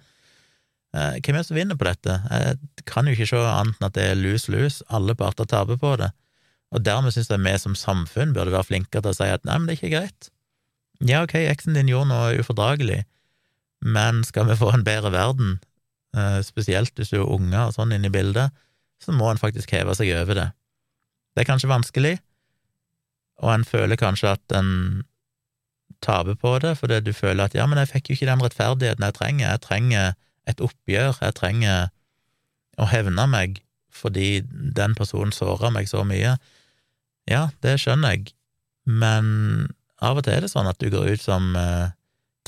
Eh, 0.96 1.18
hvem 1.20 1.36
er 1.36 1.42
det 1.42 1.46
som 1.46 1.58
vinner 1.58 1.76
på 1.76 1.84
dette? 1.88 2.14
Jeg 2.32 2.84
kan 2.88 3.06
jo 3.06 3.12
ikke 3.12 3.28
se 3.28 3.42
annet 3.44 3.76
enn 3.76 3.88
at 3.90 3.96
det 3.98 4.06
er 4.08 4.18
lus-lus, 4.18 4.80
alle 4.88 5.14
parter 5.18 5.48
taper 5.48 5.76
på 5.80 5.92
det, 6.00 6.08
og 6.74 6.84
dermed 6.84 7.14
synes 7.14 7.30
jeg 7.30 7.44
vi 7.44 7.54
som 7.60 7.76
samfunn 7.78 8.34
burde 8.36 8.52
være 8.52 8.68
flinkere 8.70 9.04
til 9.04 9.14
å 9.14 9.16
si 9.16 9.30
at 9.30 9.46
nei, 9.48 9.56
men 9.56 9.68
det 9.68 9.76
er 9.76 9.80
ikke 9.80 9.94
greit. 9.96 10.28
Ja, 11.00 11.22
ok, 11.22 11.36
eksen 11.46 11.78
din 11.78 11.88
gjorde 11.88 12.10
noe 12.10 12.42
ufordragelig, 12.42 13.04
men 13.86 14.24
skal 14.26 14.48
vi 14.50 14.58
få 14.58 14.72
en 14.74 14.84
bedre 14.84 15.12
verden, 15.14 15.58
Eh, 16.16 16.40
spesielt 16.42 16.96
hvis 16.96 17.12
du 17.12 17.20
er 17.20 17.28
unger 17.28 17.68
og 17.68 17.74
sånn 17.76 17.92
inne 17.92 18.08
i 18.08 18.12
bildet, 18.12 18.54
så 19.02 19.12
må 19.14 19.28
en 19.30 19.40
faktisk 19.40 19.74
heve 19.76 19.94
seg 19.96 20.10
over 20.16 20.38
det. 20.38 20.48
Det 21.36 21.44
er 21.44 21.50
kanskje 21.50 21.70
vanskelig, 21.70 22.14
og 23.44 23.52
en 23.52 23.66
føler 23.68 24.00
kanskje 24.00 24.32
at 24.32 24.56
en 24.56 24.70
taper 26.02 26.38
på 26.38 26.56
det, 26.64 26.74
fordi 26.80 27.02
du 27.04 27.12
føler 27.12 27.44
at 27.44 27.54
ja, 27.54 27.66
men 27.68 27.78
jeg 27.82 27.92
fikk 27.92 28.08
jo 28.08 28.16
ikke 28.16 28.30
den 28.30 28.42
rettferdigheten 28.42 29.04
jeg 29.04 29.16
trenger, 29.18 29.44
jeg 29.50 29.64
trenger 29.66 30.16
et 30.48 30.62
oppgjør, 30.64 31.20
jeg 31.22 31.36
trenger 31.36 31.90
å 32.78 32.88
hevne 32.88 33.26
meg 33.30 33.62
fordi 33.98 34.44
den 34.46 34.94
personen 34.94 35.32
såra 35.34 35.72
meg 35.74 35.88
så 35.90 36.04
mye. 36.06 36.36
Ja, 37.28 37.48
det 37.64 37.76
skjønner 37.82 38.16
jeg, 38.16 38.32
men 38.88 39.68
av 40.00 40.20
og 40.20 40.24
til 40.24 40.36
er 40.36 40.46
det 40.46 40.52
sånn 40.52 40.68
at 40.70 40.78
du 40.80 40.88
går 40.92 41.12
ut 41.12 41.22
som 41.22 41.52
eh, 41.58 41.90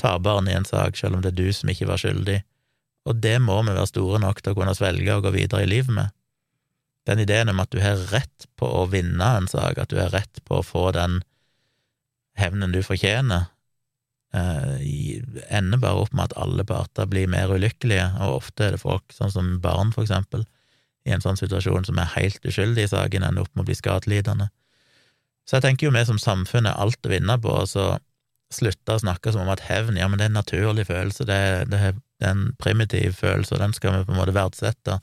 taperen 0.01 0.49
i 0.49 0.55
en 0.57 0.65
sak, 0.65 0.97
selv 0.97 1.17
om 1.17 1.21
det 1.21 1.33
er 1.33 1.37
du 1.37 1.51
som 1.53 1.69
ikke 1.69 1.89
var 1.89 2.01
skyldig 2.01 2.41
og 3.09 3.21
det 3.21 3.37
må 3.41 3.57
vi 3.65 3.73
være 3.73 3.89
store 3.89 4.19
nok 4.21 4.41
til 4.41 4.53
å 4.53 4.59
kunne 4.59 4.75
svelge 4.77 5.15
og 5.15 5.25
gå 5.25 5.33
videre 5.35 5.65
i 5.65 5.69
livet 5.69 5.93
med. 5.95 6.13
Den 7.09 7.23
ideen 7.23 7.49
om 7.49 7.61
at 7.63 7.71
du 7.73 7.79
har 7.81 7.97
rett 8.11 8.45
på 8.61 8.67
å 8.67 8.85
vinne 8.91 9.31
en 9.39 9.49
sak, 9.49 9.79
at 9.81 9.89
du 9.89 9.97
har 9.97 10.13
rett 10.13 10.43
på 10.45 10.59
å 10.59 10.65
få 10.65 10.91
den 10.93 11.21
hevnen 12.37 12.73
du 12.75 12.81
fortjener, 12.85 13.49
eh, 14.37 14.77
ender 15.49 15.81
bare 15.81 16.05
opp 16.05 16.13
med 16.13 16.29
at 16.29 16.37
alle 16.37 16.65
parter 16.65 17.09
blir 17.09 17.27
mer 17.27 17.49
ulykkelige, 17.49 18.05
og 18.21 18.43
ofte 18.43 18.67
er 18.67 18.77
det 18.77 18.83
folk, 18.85 19.07
sånn 19.13 19.33
som 19.33 19.55
barn, 19.63 19.91
for 19.95 20.05
eksempel, 20.05 20.45
i 21.09 21.15
en 21.15 21.25
sånn 21.25 21.39
situasjon 21.39 21.89
som 21.89 21.97
er 21.97 22.13
helt 22.13 22.45
uskyldig 22.45 22.85
i 22.85 22.93
saken, 22.93 23.25
ender 23.25 23.47
opp 23.47 23.55
med 23.55 23.65
å 23.65 23.71
bli 23.71 23.79
skadelidende. 23.79 24.51
Så 25.51 25.59
jeg 25.59 25.65
tenker 25.65 25.89
jo 25.89 25.91
vi 25.91 26.05
som 26.07 26.19
samfunn 26.21 26.69
er 26.69 26.79
alt 26.79 27.03
å 27.03 27.11
vinne 27.11 27.35
på, 27.43 27.51
så 27.67 27.97
slutte 28.55 28.95
å 28.95 29.01
snakke 29.03 29.33
som 29.35 29.43
om 29.43 29.51
at 29.51 29.65
hevn, 29.67 29.99
ja, 29.99 30.07
men 30.07 30.19
det 30.19 30.29
er 30.29 30.31
en 30.31 30.39
naturlig 30.39 30.85
følelse, 30.87 31.27
det, 31.27 31.41
det 31.71 31.81
det 32.21 32.27
er 32.29 32.35
en 32.35 32.51
primitiv 32.61 33.15
følelse, 33.17 33.55
og 33.55 33.63
den 33.63 33.73
skal 33.73 33.95
vi 33.95 34.05
på 34.05 34.13
en 34.13 34.19
måte 34.19 34.35
verdsette. 34.35 34.99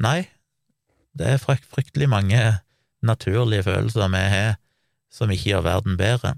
Nei, 0.00 0.24
det 1.12 1.34
er 1.34 1.42
fryktelig 1.42 2.08
mange 2.08 2.40
naturlige 3.04 3.66
følelser 3.66 4.08
vi 4.08 4.22
har 4.32 4.54
som 5.12 5.30
ikke 5.30 5.50
gjør 5.50 5.66
verden 5.66 5.98
bedre, 6.00 6.32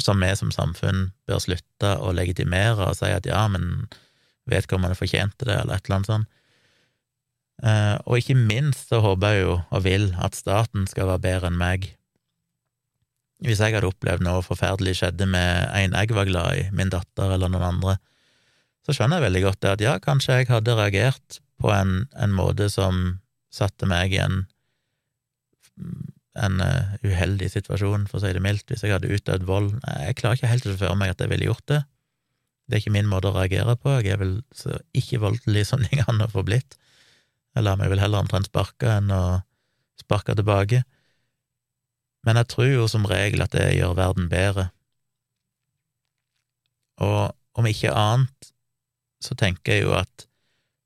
som 0.00 0.24
vi 0.24 0.30
som 0.40 0.50
samfunn 0.54 1.10
bør 1.28 1.42
slutte 1.44 1.92
å 2.00 2.14
legitimere 2.16 2.88
og 2.88 2.96
si 2.96 3.12
at 3.12 3.28
ja, 3.28 3.44
men 3.52 3.84
vedkommende 4.50 4.96
fortjente 4.96 5.44
det, 5.44 5.60
eller 5.60 5.76
et 5.76 5.84
eller 5.84 5.98
annet 6.00 6.10
sånt. 6.10 6.30
Eh, 7.62 7.96
og 8.08 8.18
ikke 8.18 8.34
minst 8.40 8.88
så 8.88 8.98
håper 9.04 9.36
jeg 9.36 9.44
jo 9.44 9.52
og 9.68 9.84
vil 9.84 10.08
at 10.16 10.34
staten 10.34 10.88
skal 10.90 11.12
være 11.12 11.22
bedre 11.28 11.52
enn 11.52 11.60
meg. 11.60 11.92
Hvis 13.44 13.60
jeg 13.60 13.76
hadde 13.76 13.90
opplevd 13.90 14.24
noe 14.24 14.40
forferdelig 14.44 14.96
skjedde 15.00 15.26
med 15.28 15.68
en 15.76 15.96
jeg 15.98 16.16
var 16.16 16.28
glad 16.28 16.60
i, 16.60 16.64
min 16.72 16.92
datter 16.92 17.34
eller 17.34 17.52
noen 17.52 17.66
andre, 17.74 17.98
så 18.84 18.94
skjønner 18.96 19.20
jeg 19.20 19.26
veldig 19.28 19.42
godt 19.44 19.60
det 19.64 19.72
at 19.74 19.84
ja, 19.84 19.94
kanskje 20.00 20.40
jeg 20.40 20.50
hadde 20.50 20.76
reagert 20.76 21.40
på 21.60 21.70
en, 21.72 22.04
en 22.20 22.34
måte 22.36 22.68
som 22.72 23.18
satte 23.54 23.88
meg 23.88 24.12
i 24.16 24.20
en, 24.20 24.42
en 26.40 26.60
uh, 26.60 26.94
uheldig 27.04 27.48
situasjon, 27.52 28.08
for 28.10 28.18
å 28.18 28.24
si 28.24 28.32
det 28.36 28.42
mildt, 28.44 28.66
hvis 28.68 28.84
jeg 28.84 28.92
hadde 28.96 29.12
utøvd 29.12 29.46
vold. 29.48 29.70
Jeg 30.04 30.18
klarer 30.20 30.40
ikke 30.40 30.50
helt 30.50 30.68
å 30.68 30.76
se 30.80 30.94
meg 31.00 31.14
at 31.14 31.22
jeg 31.22 31.32
ville 31.32 31.48
gjort 31.48 31.66
det. 31.70 31.82
Det 32.64 32.76
er 32.76 32.82
ikke 32.82 32.96
min 32.96 33.08
måte 33.10 33.30
å 33.30 33.36
reagere 33.36 33.76
på, 33.76 33.92
jeg 34.00 34.16
er 34.16 34.20
vel 34.20 34.38
så 34.56 34.78
ikke 34.96 35.20
voldelig 35.22 35.66
som 35.68 35.84
de 35.84 36.00
kan 36.00 36.20
få 36.32 36.44
blitt. 36.46 36.76
Jeg 37.54 37.64
lar 37.64 37.78
meg 37.78 37.92
vel 37.92 38.02
heller 38.02 38.24
omtrent 38.24 38.48
sparke 38.50 38.98
enn 38.98 39.12
å 39.14 39.24
sparke 40.00 40.34
tilbake. 40.36 40.82
Men 42.24 42.40
jeg 42.40 42.50
tror 42.52 42.70
jo 42.70 42.88
som 42.88 43.06
regel 43.08 43.44
at 43.44 43.52
det 43.52 43.74
gjør 43.76 43.96
verden 43.98 44.30
bedre. 44.32 44.68
Og 47.04 47.34
om 47.58 47.66
ikke 47.68 47.92
annet 47.94 48.52
så 49.24 49.36
tenker 49.38 49.76
jeg 49.76 49.86
jo 49.86 49.94
at 49.96 50.26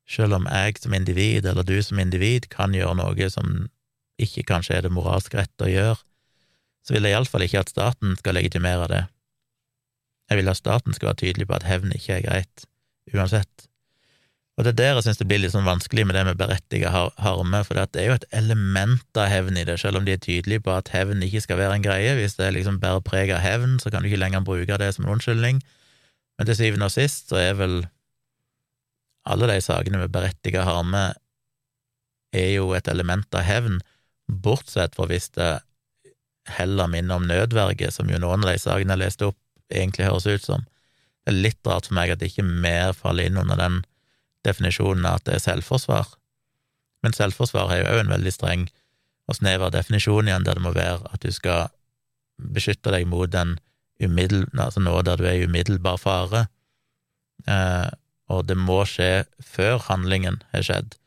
selv 0.09 0.39
om 0.39 0.47
jeg 0.49 0.79
som 0.81 0.93
individ, 0.95 1.45
eller 1.45 1.63
du 1.63 1.77
som 1.85 1.99
individ, 2.01 2.47
kan 2.49 2.73
gjøre 2.73 2.97
noe 2.97 3.29
som 3.29 3.67
ikke 4.19 4.47
kanskje 4.49 4.77
er 4.77 4.87
det 4.87 4.93
moralsk 4.93 5.35
rette 5.37 5.67
å 5.67 5.69
gjøre, 5.69 5.99
så 6.83 6.95
vil 6.95 7.05
jeg 7.05 7.15
iallfall 7.15 7.45
ikke 7.45 7.61
at 7.61 7.71
staten 7.71 8.15
skal 8.17 8.37
legitimere 8.39 8.87
det. 8.89 9.03
Jeg 10.29 10.39
vil 10.39 10.49
at 10.49 10.59
staten 10.59 10.95
skal 10.95 11.11
være 11.11 11.21
tydelig 11.23 11.47
på 11.49 11.57
at 11.57 11.67
hevn 11.67 11.93
ikke 11.93 12.17
er 12.17 12.25
greit, 12.25 12.65
uansett. 13.13 13.67
Og 14.59 14.65
det 14.65 14.73
er 14.73 14.79
der 14.79 14.97
jeg 14.97 15.05
synes 15.05 15.19
det 15.21 15.27
blir 15.29 15.39
litt 15.39 15.53
sånn 15.53 15.63
vanskelig 15.63 16.03
med 16.03 16.17
det 16.17 16.25
med 16.27 16.39
berettiget 16.39 16.91
harme, 16.91 17.61
for 17.63 17.79
det 17.79 18.01
er 18.01 18.09
jo 18.09 18.15
et 18.17 18.25
element 18.35 19.19
av 19.21 19.29
hevn 19.31 19.55
i 19.55 19.63
det, 19.63 19.77
selv 19.79 20.01
om 20.01 20.07
de 20.07 20.17
er 20.17 20.19
tydelige 20.19 20.65
på 20.65 20.73
at 20.75 20.91
hevn 20.91 21.23
ikke 21.23 21.45
skal 21.45 21.61
være 21.61 21.77
en 21.77 21.85
greie. 21.85 22.09
Hvis 22.17 22.35
det 22.35 22.49
liksom 22.57 22.81
bærer 22.81 22.99
preg 23.07 23.31
av 23.31 23.39
hevn, 23.39 23.77
så 23.79 23.87
kan 23.87 24.03
du 24.03 24.09
ikke 24.09 24.19
lenger 24.19 24.43
bruke 24.43 24.79
det 24.81 24.89
som 24.97 25.05
en 25.05 25.13
unnskyldning. 25.13 25.61
Men 26.35 26.49
til 26.49 26.57
syvende 26.59 26.89
og 26.89 26.91
sist 26.91 27.31
så 27.31 27.39
er 27.39 27.55
vel 27.55 27.77
alle 29.31 29.47
de 29.47 29.61
sakene 29.63 30.01
med 30.01 30.11
berettiget 30.11 30.67
harme 30.67 31.05
er 32.35 32.49
jo 32.51 32.73
et 32.75 32.91
element 32.91 33.39
av 33.39 33.47
hevn, 33.47 33.79
bortsett 34.27 34.97
fra 34.99 35.07
hvis 35.07 35.29
det 35.39 35.53
heller 36.57 36.91
minner 36.91 37.15
om 37.15 37.29
nødverge, 37.29 37.93
som 37.95 38.11
jo 38.11 38.19
noen 38.19 38.43
av 38.43 38.51
de 38.51 38.59
sakene 38.59 38.97
jeg 38.97 39.03
leste 39.05 39.29
opp, 39.31 39.39
egentlig 39.71 40.09
høres 40.09 40.27
ut 40.27 40.43
som. 40.43 40.67
Det 41.23 41.31
er 41.31 41.43
litt 41.47 41.63
rart 41.63 41.87
for 41.87 41.95
meg 41.95 42.11
at 42.11 42.19
det 42.19 42.33
ikke 42.33 42.43
mer 42.43 42.91
faller 42.97 43.29
inn 43.29 43.39
under 43.39 43.55
den 43.55 43.79
definisjonen 44.47 45.05
av 45.05 45.19
at 45.19 45.27
det 45.27 45.37
er 45.37 45.45
selvforsvar. 45.45 46.13
Men 47.03 47.15
selvforsvar 47.15 47.73
er 47.73 47.81
jo 47.81 47.89
òg 47.93 48.03
en 48.03 48.13
veldig 48.13 48.33
streng 48.35 48.67
og 49.29 49.37
snever 49.37 49.71
definisjon 49.73 50.27
igjen, 50.27 50.45
der 50.45 50.57
det 50.57 50.65
må 50.65 50.73
være 50.73 51.11
at 51.13 51.21
du 51.21 51.29
skal 51.33 51.69
beskytte 52.39 52.91
deg 52.93 53.05
mot 53.09 53.29
den 53.29 53.57
umiddel, 54.01 54.47
altså 54.57 54.81
noe 54.81 55.03
der 55.05 55.19
du 55.19 55.27
er 55.27 55.37
i 55.37 55.45
umiddelbar 55.45 55.99
fare. 56.01 56.47
Eh, 57.45 57.89
og 58.29 58.47
det 58.49 58.57
må 58.57 58.81
skje 58.89 59.27
før 59.43 59.77
handlingen 59.89 60.41
har 60.53 60.65
skjedd. 60.65 60.97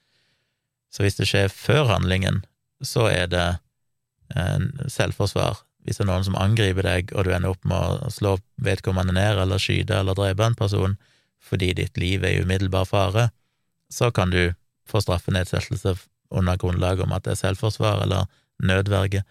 Så 0.92 1.04
hvis 1.04 1.18
det 1.18 1.28
skjer 1.30 1.52
før 1.52 1.88
handlingen, 1.90 2.42
så 2.84 3.08
er 3.10 3.28
det 3.32 3.46
eh, 4.36 4.68
selvforsvar. 4.92 5.64
Hvis 5.82 5.98
det 5.98 6.04
er 6.06 6.12
noen 6.12 6.26
som 6.26 6.38
angriper 6.38 6.86
deg, 6.86 7.14
og 7.16 7.26
du 7.26 7.32
ender 7.34 7.56
opp 7.56 7.64
med 7.66 8.04
å 8.06 8.12
slå 8.12 8.36
vedkommende 8.62 9.16
ned 9.16 9.40
eller 9.42 9.62
skyte 9.62 9.98
eller 9.98 10.18
drepe 10.18 10.46
en 10.46 10.58
person 10.58 10.94
fordi 11.52 11.74
ditt 11.76 12.00
liv 12.00 12.24
er 12.24 12.38
i 12.38 12.42
umiddelbar 12.42 12.88
fare, 12.88 13.28
så 13.92 14.10
kan 14.10 14.32
du 14.32 14.54
få 14.88 15.02
straffenedsettelse 15.04 15.94
under 16.32 16.56
grunnlag 16.56 17.02
om 17.04 17.12
at 17.12 17.26
det 17.26 17.36
er 17.36 17.42
selvforsvar 17.42 18.06
eller 18.06 18.30
nødverge. 18.64 19.22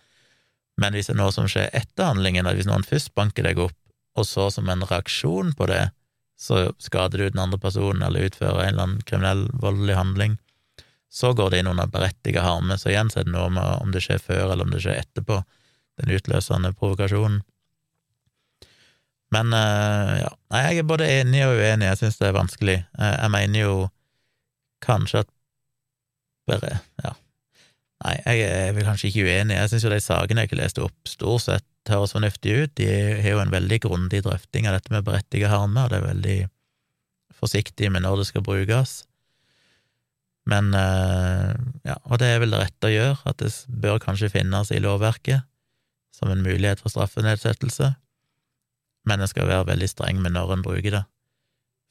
Men 0.78 0.94
hvis 0.94 1.10
det 1.10 1.16
er 1.18 1.22
noe 1.24 1.34
som 1.34 1.50
skjer 1.50 1.74
etter 1.74 2.12
handlingen, 2.12 2.46
at 2.46 2.58
hvis 2.58 2.70
noen 2.70 2.86
først 2.86 3.16
banker 3.18 3.46
deg 3.48 3.60
opp, 3.60 3.78
og 4.16 4.28
så 4.28 4.50
som 4.54 4.70
en 4.70 4.86
reaksjon 4.86 5.54
på 5.58 5.68
det 5.72 5.88
så 6.42 6.72
skader 6.82 7.18
du 7.18 7.30
den 7.30 7.40
andre 7.40 7.60
personen 7.62 8.02
eller 8.02 8.26
utfører 8.26 8.64
en 8.64 8.72
eller 8.74 8.84
annen 8.88 9.04
kriminell, 9.06 9.44
voldelig 9.62 9.94
handling, 9.94 10.40
så 11.12 11.36
går 11.38 11.52
det 11.52 11.60
inn 11.62 11.70
under 11.70 11.90
berettiget 11.92 12.42
harme. 12.42 12.78
Så 12.82 12.90
igjen 12.90 13.12
så 13.14 13.22
er 13.22 13.28
det 13.28 13.36
noe 13.36 13.52
med 13.54 13.84
om 13.84 13.92
det 13.94 14.02
skjer 14.02 14.24
før 14.24 14.48
eller 14.48 14.66
om 14.66 14.74
det 14.74 14.82
skjer 14.82 15.04
etterpå, 15.04 15.42
den 16.02 16.14
utløsende 16.18 16.72
provokasjonen. 16.74 17.44
Men 19.32 19.56
uh, 19.56 20.14
ja, 20.20 20.32
jeg 20.68 20.82
er 20.82 20.88
både 20.88 21.08
enig 21.08 21.46
og 21.48 21.56
uenig, 21.56 21.88
jeg 21.88 22.02
syns 22.02 22.20
det 22.20 22.30
er 22.30 22.36
vanskelig. 22.36 22.78
Jeg, 22.84 23.18
jeg 23.18 23.32
mener 23.32 23.64
jo 23.64 23.76
kanskje 24.84 25.26
at 25.26 25.36
bare 26.50 26.80
Ja. 27.04 27.16
Nei, 28.02 28.16
jeg, 28.26 28.48
er 28.50 28.72
vel 28.74 28.88
kanskje 28.88 29.12
ikke 29.12 29.28
uenig. 29.28 29.56
Jeg 29.60 29.70
syns 29.70 29.84
jo 29.86 29.92
de 29.94 30.00
sakene 30.02 30.42
jeg 30.42 30.50
ikke 30.50 30.58
leste 30.58 30.82
opp, 30.82 30.96
stort 31.06 31.44
sett 31.46 31.68
høres 31.92 32.16
fornuftige 32.16 32.66
ut. 32.66 32.74
De 32.80 32.88
har 33.22 33.36
jo 33.36 33.42
en 33.44 33.54
veldig 33.54 33.78
grundig 33.84 34.24
drøfting 34.26 34.66
av 34.66 34.80
dette 34.80 34.94
med 34.94 35.06
berettiget 35.06 35.52
harme, 35.54 35.84
og 35.84 35.92
det 35.92 36.00
er 36.00 36.08
veldig 36.08 36.38
forsiktig 37.38 37.92
med 37.94 38.02
når 38.06 38.22
det 38.22 38.28
skal 38.32 38.46
brukes. 38.46 38.96
Men 40.50 40.74
eh, 40.74 41.54
ja, 41.86 42.00
og 42.10 42.18
det 42.22 42.32
er 42.32 42.42
vel 42.42 42.56
det 42.56 42.64
rette 42.64 42.90
å 42.90 42.94
gjøre, 42.94 43.18
at 43.30 43.42
det 43.42 43.52
bør 43.84 44.02
kanskje 44.02 44.32
finnes 44.34 44.74
i 44.74 44.82
lovverket 44.82 45.46
som 46.16 46.34
en 46.34 46.42
mulighet 46.42 46.82
for 46.82 46.94
straffenedsettelse, 46.94 47.94
men 49.08 49.22
en 49.22 49.30
skal 49.30 49.50
være 49.50 49.70
veldig 49.72 49.90
streng 49.90 50.22
med 50.22 50.36
når 50.36 50.56
en 50.56 50.66
bruker 50.66 50.98
det. 50.98 51.04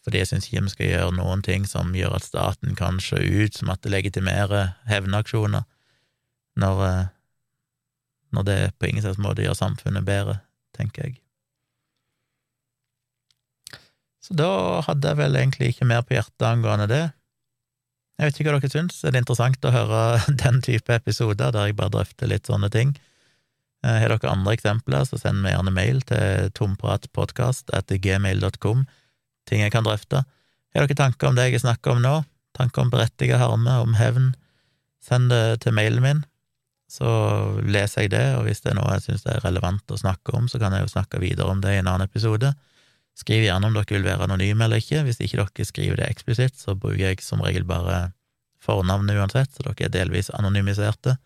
Fordi 0.04 0.22
jeg 0.22 0.30
syns 0.30 0.48
ikke 0.48 0.64
vi 0.64 0.74
skal 0.74 0.90
gjøre 0.90 1.16
noen 1.18 1.42
ting 1.44 1.66
som 1.68 1.92
gjør 1.96 2.16
at 2.16 2.24
staten 2.24 2.76
kan 2.78 3.00
se 3.04 3.20
ut 3.20 3.56
som 3.56 3.72
at 3.72 3.82
det 3.84 3.92
legitimerer 3.92 4.76
hevnaksjoner, 4.88 5.66
når, 6.60 6.84
eh, 6.86 7.10
når 8.32 8.46
det 8.48 8.60
på 8.78 8.88
ingen 8.88 9.04
slags 9.04 9.20
måte 9.20 9.44
gjør 9.44 9.58
samfunnet 9.58 10.06
bedre, 10.06 10.40
tenker 10.76 11.08
jeg. 11.08 11.20
Så 14.24 14.36
da 14.38 14.80
hadde 14.86 15.08
jeg 15.10 15.18
vel 15.18 15.36
egentlig 15.36 15.72
ikke 15.72 15.88
mer 15.88 16.04
på 16.06 16.14
hjertet 16.14 16.46
angående 16.46 16.88
det. 16.88 17.04
Jeg 18.20 18.28
vet 18.28 18.40
ikke 18.40 18.52
hva 18.52 18.60
dere 18.60 18.72
syns, 18.72 18.98
er 19.04 19.14
det 19.14 19.22
interessant 19.24 19.64
å 19.64 19.72
høre 19.74 20.00
den 20.44 20.60
type 20.64 20.96
episoder 20.96 21.52
der 21.52 21.70
jeg 21.70 21.78
bare 21.78 21.92
drøfter 21.96 22.28
litt 22.30 22.48
sånne 22.48 22.68
ting? 22.72 22.92
Eh, 23.84 23.98
har 24.02 24.08
dere 24.12 24.32
andre 24.32 24.52
eksempler, 24.56 25.02
så 25.08 25.16
send 25.20 25.38
meg 25.44 25.52
gjerne 25.54 25.72
mail 25.72 25.98
til 26.08 26.50
tompratpodkast.gmail.com, 26.58 28.78
ting 29.48 29.60
jeg 29.64 29.72
kan 29.72 29.86
drøfte. 29.86 30.18
Har 30.74 30.80
dere 30.84 30.98
tanker 30.98 31.26
om 31.30 31.36
det 31.38 31.44
jeg 31.48 31.64
snakker 31.64 31.88
om 31.94 32.00
nå? 32.04 32.14
Tanker 32.58 32.80
om 32.84 32.92
berettiget 32.92 33.40
harme, 33.40 33.72
om 33.80 33.92
hevn? 33.96 34.26
Send 35.00 35.24
det 35.32 35.44
til 35.64 35.72
mailen 35.72 36.02
min, 36.04 36.20
så 36.90 37.06
leser 37.62 38.02
jeg 38.04 38.10
det, 38.12 38.36
og 38.36 38.42
hvis 38.44 38.60
det 38.64 38.70
er 38.72 38.78
noe 38.80 38.92
jeg 38.98 39.04
syns 39.06 39.24
er 39.30 39.44
relevant 39.46 39.94
å 39.94 40.00
snakke 40.00 40.30
om, 40.36 40.44
så 40.50 40.56
kan 40.60 40.72
jeg 40.74 40.82
jo 40.84 40.92
snakke 40.92 41.22
videre 41.22 41.52
om 41.52 41.60
det 41.62 41.70
i 41.72 41.80
en 41.80 41.88
annen 41.88 42.08
episode. 42.08 42.48
Skriv 43.16 43.42
gjerne 43.46 43.66
om 43.68 43.74
dere 43.76 43.94
vil 43.94 44.06
være 44.06 44.24
anonyme 44.26 44.64
eller 44.66 44.78
ikke. 44.82 45.04
Hvis 45.06 45.20
ikke 45.22 45.38
dere 45.40 45.68
skriver 45.68 45.96
det 46.00 46.10
eksplisitt, 46.10 46.56
så 46.60 46.70
bruker 46.78 47.04
jeg 47.06 47.16
som 47.24 47.42
regel 47.44 47.64
bare 47.68 47.96
fornavnet 48.60 49.16
uansett, 49.16 49.50
så 49.54 49.64
dere 49.64 49.88
er 49.88 49.94
delvis 49.94 50.32
anonymiserte. 50.36 51.16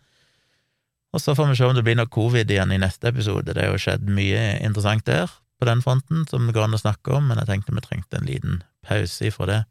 Og 1.15 1.21
så 1.23 1.31
får 1.35 1.47
vi 1.47 1.55
se 1.55 1.67
om 1.67 1.75
det 1.77 1.85
blir 1.87 1.95
noe 1.95 2.11
covid 2.11 2.49
igjen 2.51 2.73
i 2.75 2.81
neste 2.81 3.07
episode. 3.07 3.53
Det 3.55 3.63
har 3.63 3.71
jo 3.71 3.79
skjedd 3.79 4.09
mye 4.11 4.41
interessant 4.65 5.05
der 5.07 5.31
på 5.55 5.67
den 5.69 5.79
fronten 5.81 6.25
som 6.27 6.43
det 6.43 6.55
går 6.57 6.67
an 6.67 6.75
å 6.75 6.81
snakke 6.81 7.13
om, 7.15 7.29
men 7.29 7.39
jeg 7.39 7.47
tenkte 7.47 7.75
vi 7.77 7.83
trengte 7.85 8.19
en 8.19 8.27
liten 8.27 8.57
pause 8.83 9.29
ifra 9.29 9.47
det. 9.47 9.61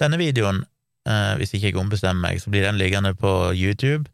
Denne 0.00 0.16
videoen, 0.20 0.62
eh, 1.08 1.34
hvis 1.36 1.52
ikke 1.52 1.68
jeg 1.68 1.80
ombestemmer 1.80 2.30
meg, 2.30 2.40
så 2.40 2.52
blir 2.52 2.64
den 2.64 2.80
liggende 2.80 3.12
på 3.12 3.52
YouTube. 3.52 4.08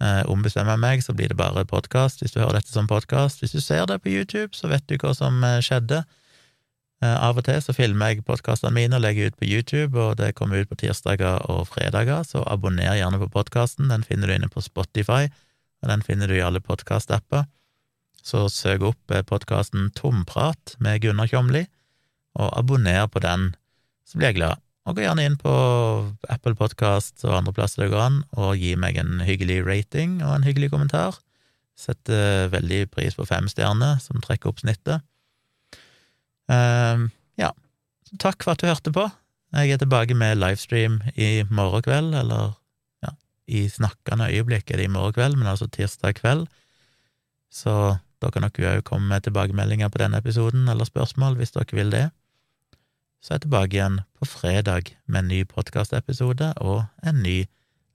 Eh, 0.00 0.22
ombestemmer 0.30 0.78
jeg 0.78 0.84
meg, 0.86 1.02
så 1.02 1.14
blir 1.18 1.28
det 1.28 1.36
bare 1.36 1.66
podkast 1.66 2.22
hvis 2.22 2.32
du 2.32 2.40
hører 2.40 2.60
dette 2.60 2.70
som 2.70 2.86
podkast. 2.86 3.42
Hvis 3.42 3.52
du 3.52 3.60
ser 3.60 3.86
det 3.90 4.00
på 4.02 4.14
YouTube, 4.14 4.54
så 4.54 4.70
vet 4.70 4.86
du 4.86 4.96
hva 5.02 5.12
som 5.18 5.42
eh, 5.44 5.58
skjedde. 5.66 6.04
Eh, 7.00 7.16
av 7.16 7.38
og 7.40 7.46
til 7.46 7.60
så 7.64 7.72
filmer 7.72 8.12
jeg 8.12 8.26
podkastene 8.28 8.74
mine 8.76 8.98
og 8.98 9.04
legger 9.06 9.30
ut 9.30 9.38
på 9.40 9.48
YouTube, 9.48 9.96
og 9.96 10.18
det 10.20 10.34
kommer 10.36 10.60
ut 10.60 10.68
på 10.68 10.76
tirsdager 10.82 11.40
og 11.48 11.62
fredager, 11.70 12.26
så 12.28 12.42
abonner 12.44 12.98
gjerne 12.98 13.22
på 13.22 13.30
podkasten. 13.32 13.88
Den 13.88 14.04
finner 14.04 14.28
du 14.28 14.36
inne 14.36 14.50
på 14.52 14.60
Spotify, 14.60 15.30
og 15.80 15.88
den 15.88 16.04
finner 16.04 16.28
du 16.28 16.36
i 16.36 16.44
alle 16.44 16.60
podkastapper. 16.60 17.46
Så 18.20 18.44
søk 18.52 18.84
opp 18.90 19.14
eh, 19.16 19.24
podkasten 19.24 19.88
Tomprat 19.96 20.76
med 20.78 21.00
Gunnar 21.00 21.30
Kjomli, 21.32 21.64
og 22.36 22.52
abonner 22.58 23.08
på 23.08 23.24
den, 23.24 23.54
så 24.04 24.20
blir 24.20 24.34
jeg 24.34 24.42
glad. 24.42 24.60
Og 24.88 24.96
gå 24.96 25.04
gjerne 25.04 25.24
inn 25.24 25.40
på 25.40 25.52
Apple 26.32 26.56
Podkast 26.58 27.24
og 27.24 27.36
andre 27.36 27.54
plasser 27.56 27.84
det 27.84 27.92
går 27.94 28.04
an, 28.10 28.22
og 28.36 28.60
gi 28.60 28.74
meg 28.80 29.00
en 29.00 29.22
hyggelig 29.24 29.62
rating 29.64 30.18
og 30.20 30.34
en 30.36 30.44
hyggelig 30.44 30.70
kommentar. 30.72 31.16
Setter 31.80 32.50
veldig 32.52 32.90
pris 32.92 33.16
på 33.16 33.24
fem 33.28 33.48
stjerner, 33.48 33.96
som 34.04 34.20
trekker 34.20 34.52
opp 34.52 34.60
snittet. 34.60 35.00
Uh, 36.50 37.06
ja, 37.38 37.52
takk 38.18 38.42
for 38.42 38.54
at 38.54 38.62
du 38.62 38.66
hørte 38.66 38.92
på. 38.94 39.06
Jeg 39.54 39.74
er 39.74 39.80
tilbake 39.82 40.14
med 40.14 40.38
livestream 40.38 41.00
i 41.14 41.42
morgen 41.50 41.82
kveld, 41.86 42.14
eller 42.14 42.54
ja, 43.02 43.14
i 43.50 43.66
snakkende 43.70 44.30
øyeblikk 44.30 44.70
er 44.70 44.82
det 44.82 44.86
i 44.86 44.92
morgen 44.92 45.14
kveld, 45.14 45.38
men 45.38 45.50
altså 45.50 45.66
tirsdag 45.70 46.18
kveld. 46.20 46.46
Så 47.50 47.96
da 48.22 48.30
kan 48.30 48.46
dere 48.46 48.78
òg 48.78 48.86
komme 48.86 49.10
med 49.10 49.24
tilbakemeldinger 49.26 49.90
på 49.90 50.02
denne 50.02 50.20
episoden, 50.22 50.68
eller 50.68 50.86
spørsmål, 50.86 51.38
hvis 51.38 51.54
dere 51.56 51.78
vil 51.78 51.90
det. 51.94 52.06
Så 53.20 53.34
er 53.34 53.40
jeg 53.40 53.46
tilbake 53.48 53.76
igjen 53.76 54.00
på 54.16 54.28
fredag 54.28 54.94
med 55.06 55.24
en 55.24 55.32
ny 55.32 55.42
podkastepisode 55.48 56.54
og 56.56 56.84
en 57.06 57.22
ny 57.24 57.44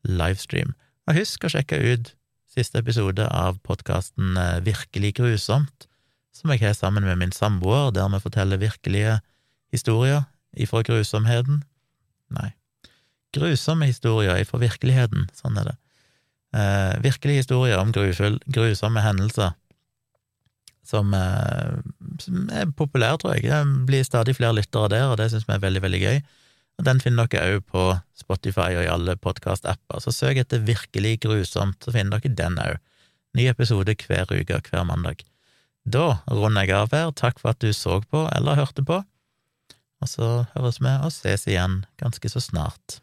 livestream. 0.05 0.75
Og 1.07 1.19
husk 1.21 1.45
å 1.45 1.51
sjekke 1.53 1.79
ut 1.81 2.13
siste 2.55 2.79
episode 2.79 3.25
av 3.27 3.57
podkasten 3.65 4.37
eh, 4.37 4.61
Virkelig 4.65 5.15
grusomt 5.17 5.87
som 6.35 6.51
jeg 6.51 6.61
har 6.65 6.75
sammen 6.75 7.07
med 7.07 7.19
min 7.21 7.33
samboer, 7.35 7.93
der 7.95 8.09
vi 8.11 8.19
forteller 8.19 8.61
virkelige 8.61 9.19
historier 9.71 10.25
ifra 10.59 10.83
grusomheten. 10.83 11.63
Nei, 12.35 12.51
grusomme 13.35 13.87
historier 13.87 14.41
ifra 14.41 14.59
virkeligheten, 14.59 15.29
sånn 15.35 15.59
er 15.61 15.71
det. 15.71 15.77
Eh, 16.55 16.95
virkelige 17.03 17.43
historier 17.43 17.79
om 17.79 17.91
grufull, 17.95 18.39
grusomme 18.47 19.03
hendelser 19.03 19.55
som, 20.85 21.13
eh, 21.13 21.77
som 22.19 22.49
er 22.49 22.71
populære, 22.77 23.17
tror 23.19 23.35
jeg. 23.35 23.49
Det 23.49 23.85
blir 23.87 24.03
stadig 24.03 24.35
flere 24.37 24.55
lyttere 24.55 24.89
der, 24.89 25.05
og 25.09 25.17
det 25.17 25.31
syns 25.31 25.47
vi 25.47 25.53
er 25.53 25.63
veldig, 25.63 25.81
veldig 25.81 26.01
gøy. 26.01 26.21
Og 26.77 26.85
Den 26.85 26.99
finner 26.99 27.27
dere 27.27 27.55
òg 27.55 27.65
på 27.71 28.01
Spotify 28.19 28.75
og 28.75 28.83
i 28.83 28.91
alle 28.91 29.15
podkast-apper, 29.15 30.01
så 30.03 30.11
søk 30.11 30.37
etter 30.37 30.59
Virkelig 30.59 31.21
grusomt, 31.21 31.79
så 31.79 31.91
finner 31.91 32.19
dere 32.19 32.35
den 32.35 32.59
òg. 32.59 32.77
Ny 33.35 33.47
episode 33.47 33.95
hver 33.95 34.31
uke, 34.31 34.61
hver 34.69 34.83
mandag. 34.85 35.23
Da 35.85 36.19
runder 36.31 36.65
jeg 36.65 36.75
av 36.75 36.93
her. 36.95 37.11
Takk 37.13 37.39
for 37.41 37.53
at 37.53 37.61
du 37.61 37.69
så 37.73 37.99
på 38.09 38.25
eller 38.33 38.57
hørte 38.57 38.83
på, 38.85 39.03
og 40.01 40.09
så 40.09 40.29
høres 40.55 40.81
vi 40.81 40.91
og 40.91 41.11
ses 41.13 41.45
igjen 41.47 41.83
ganske 42.01 42.29
så 42.31 42.41
snart. 42.41 42.99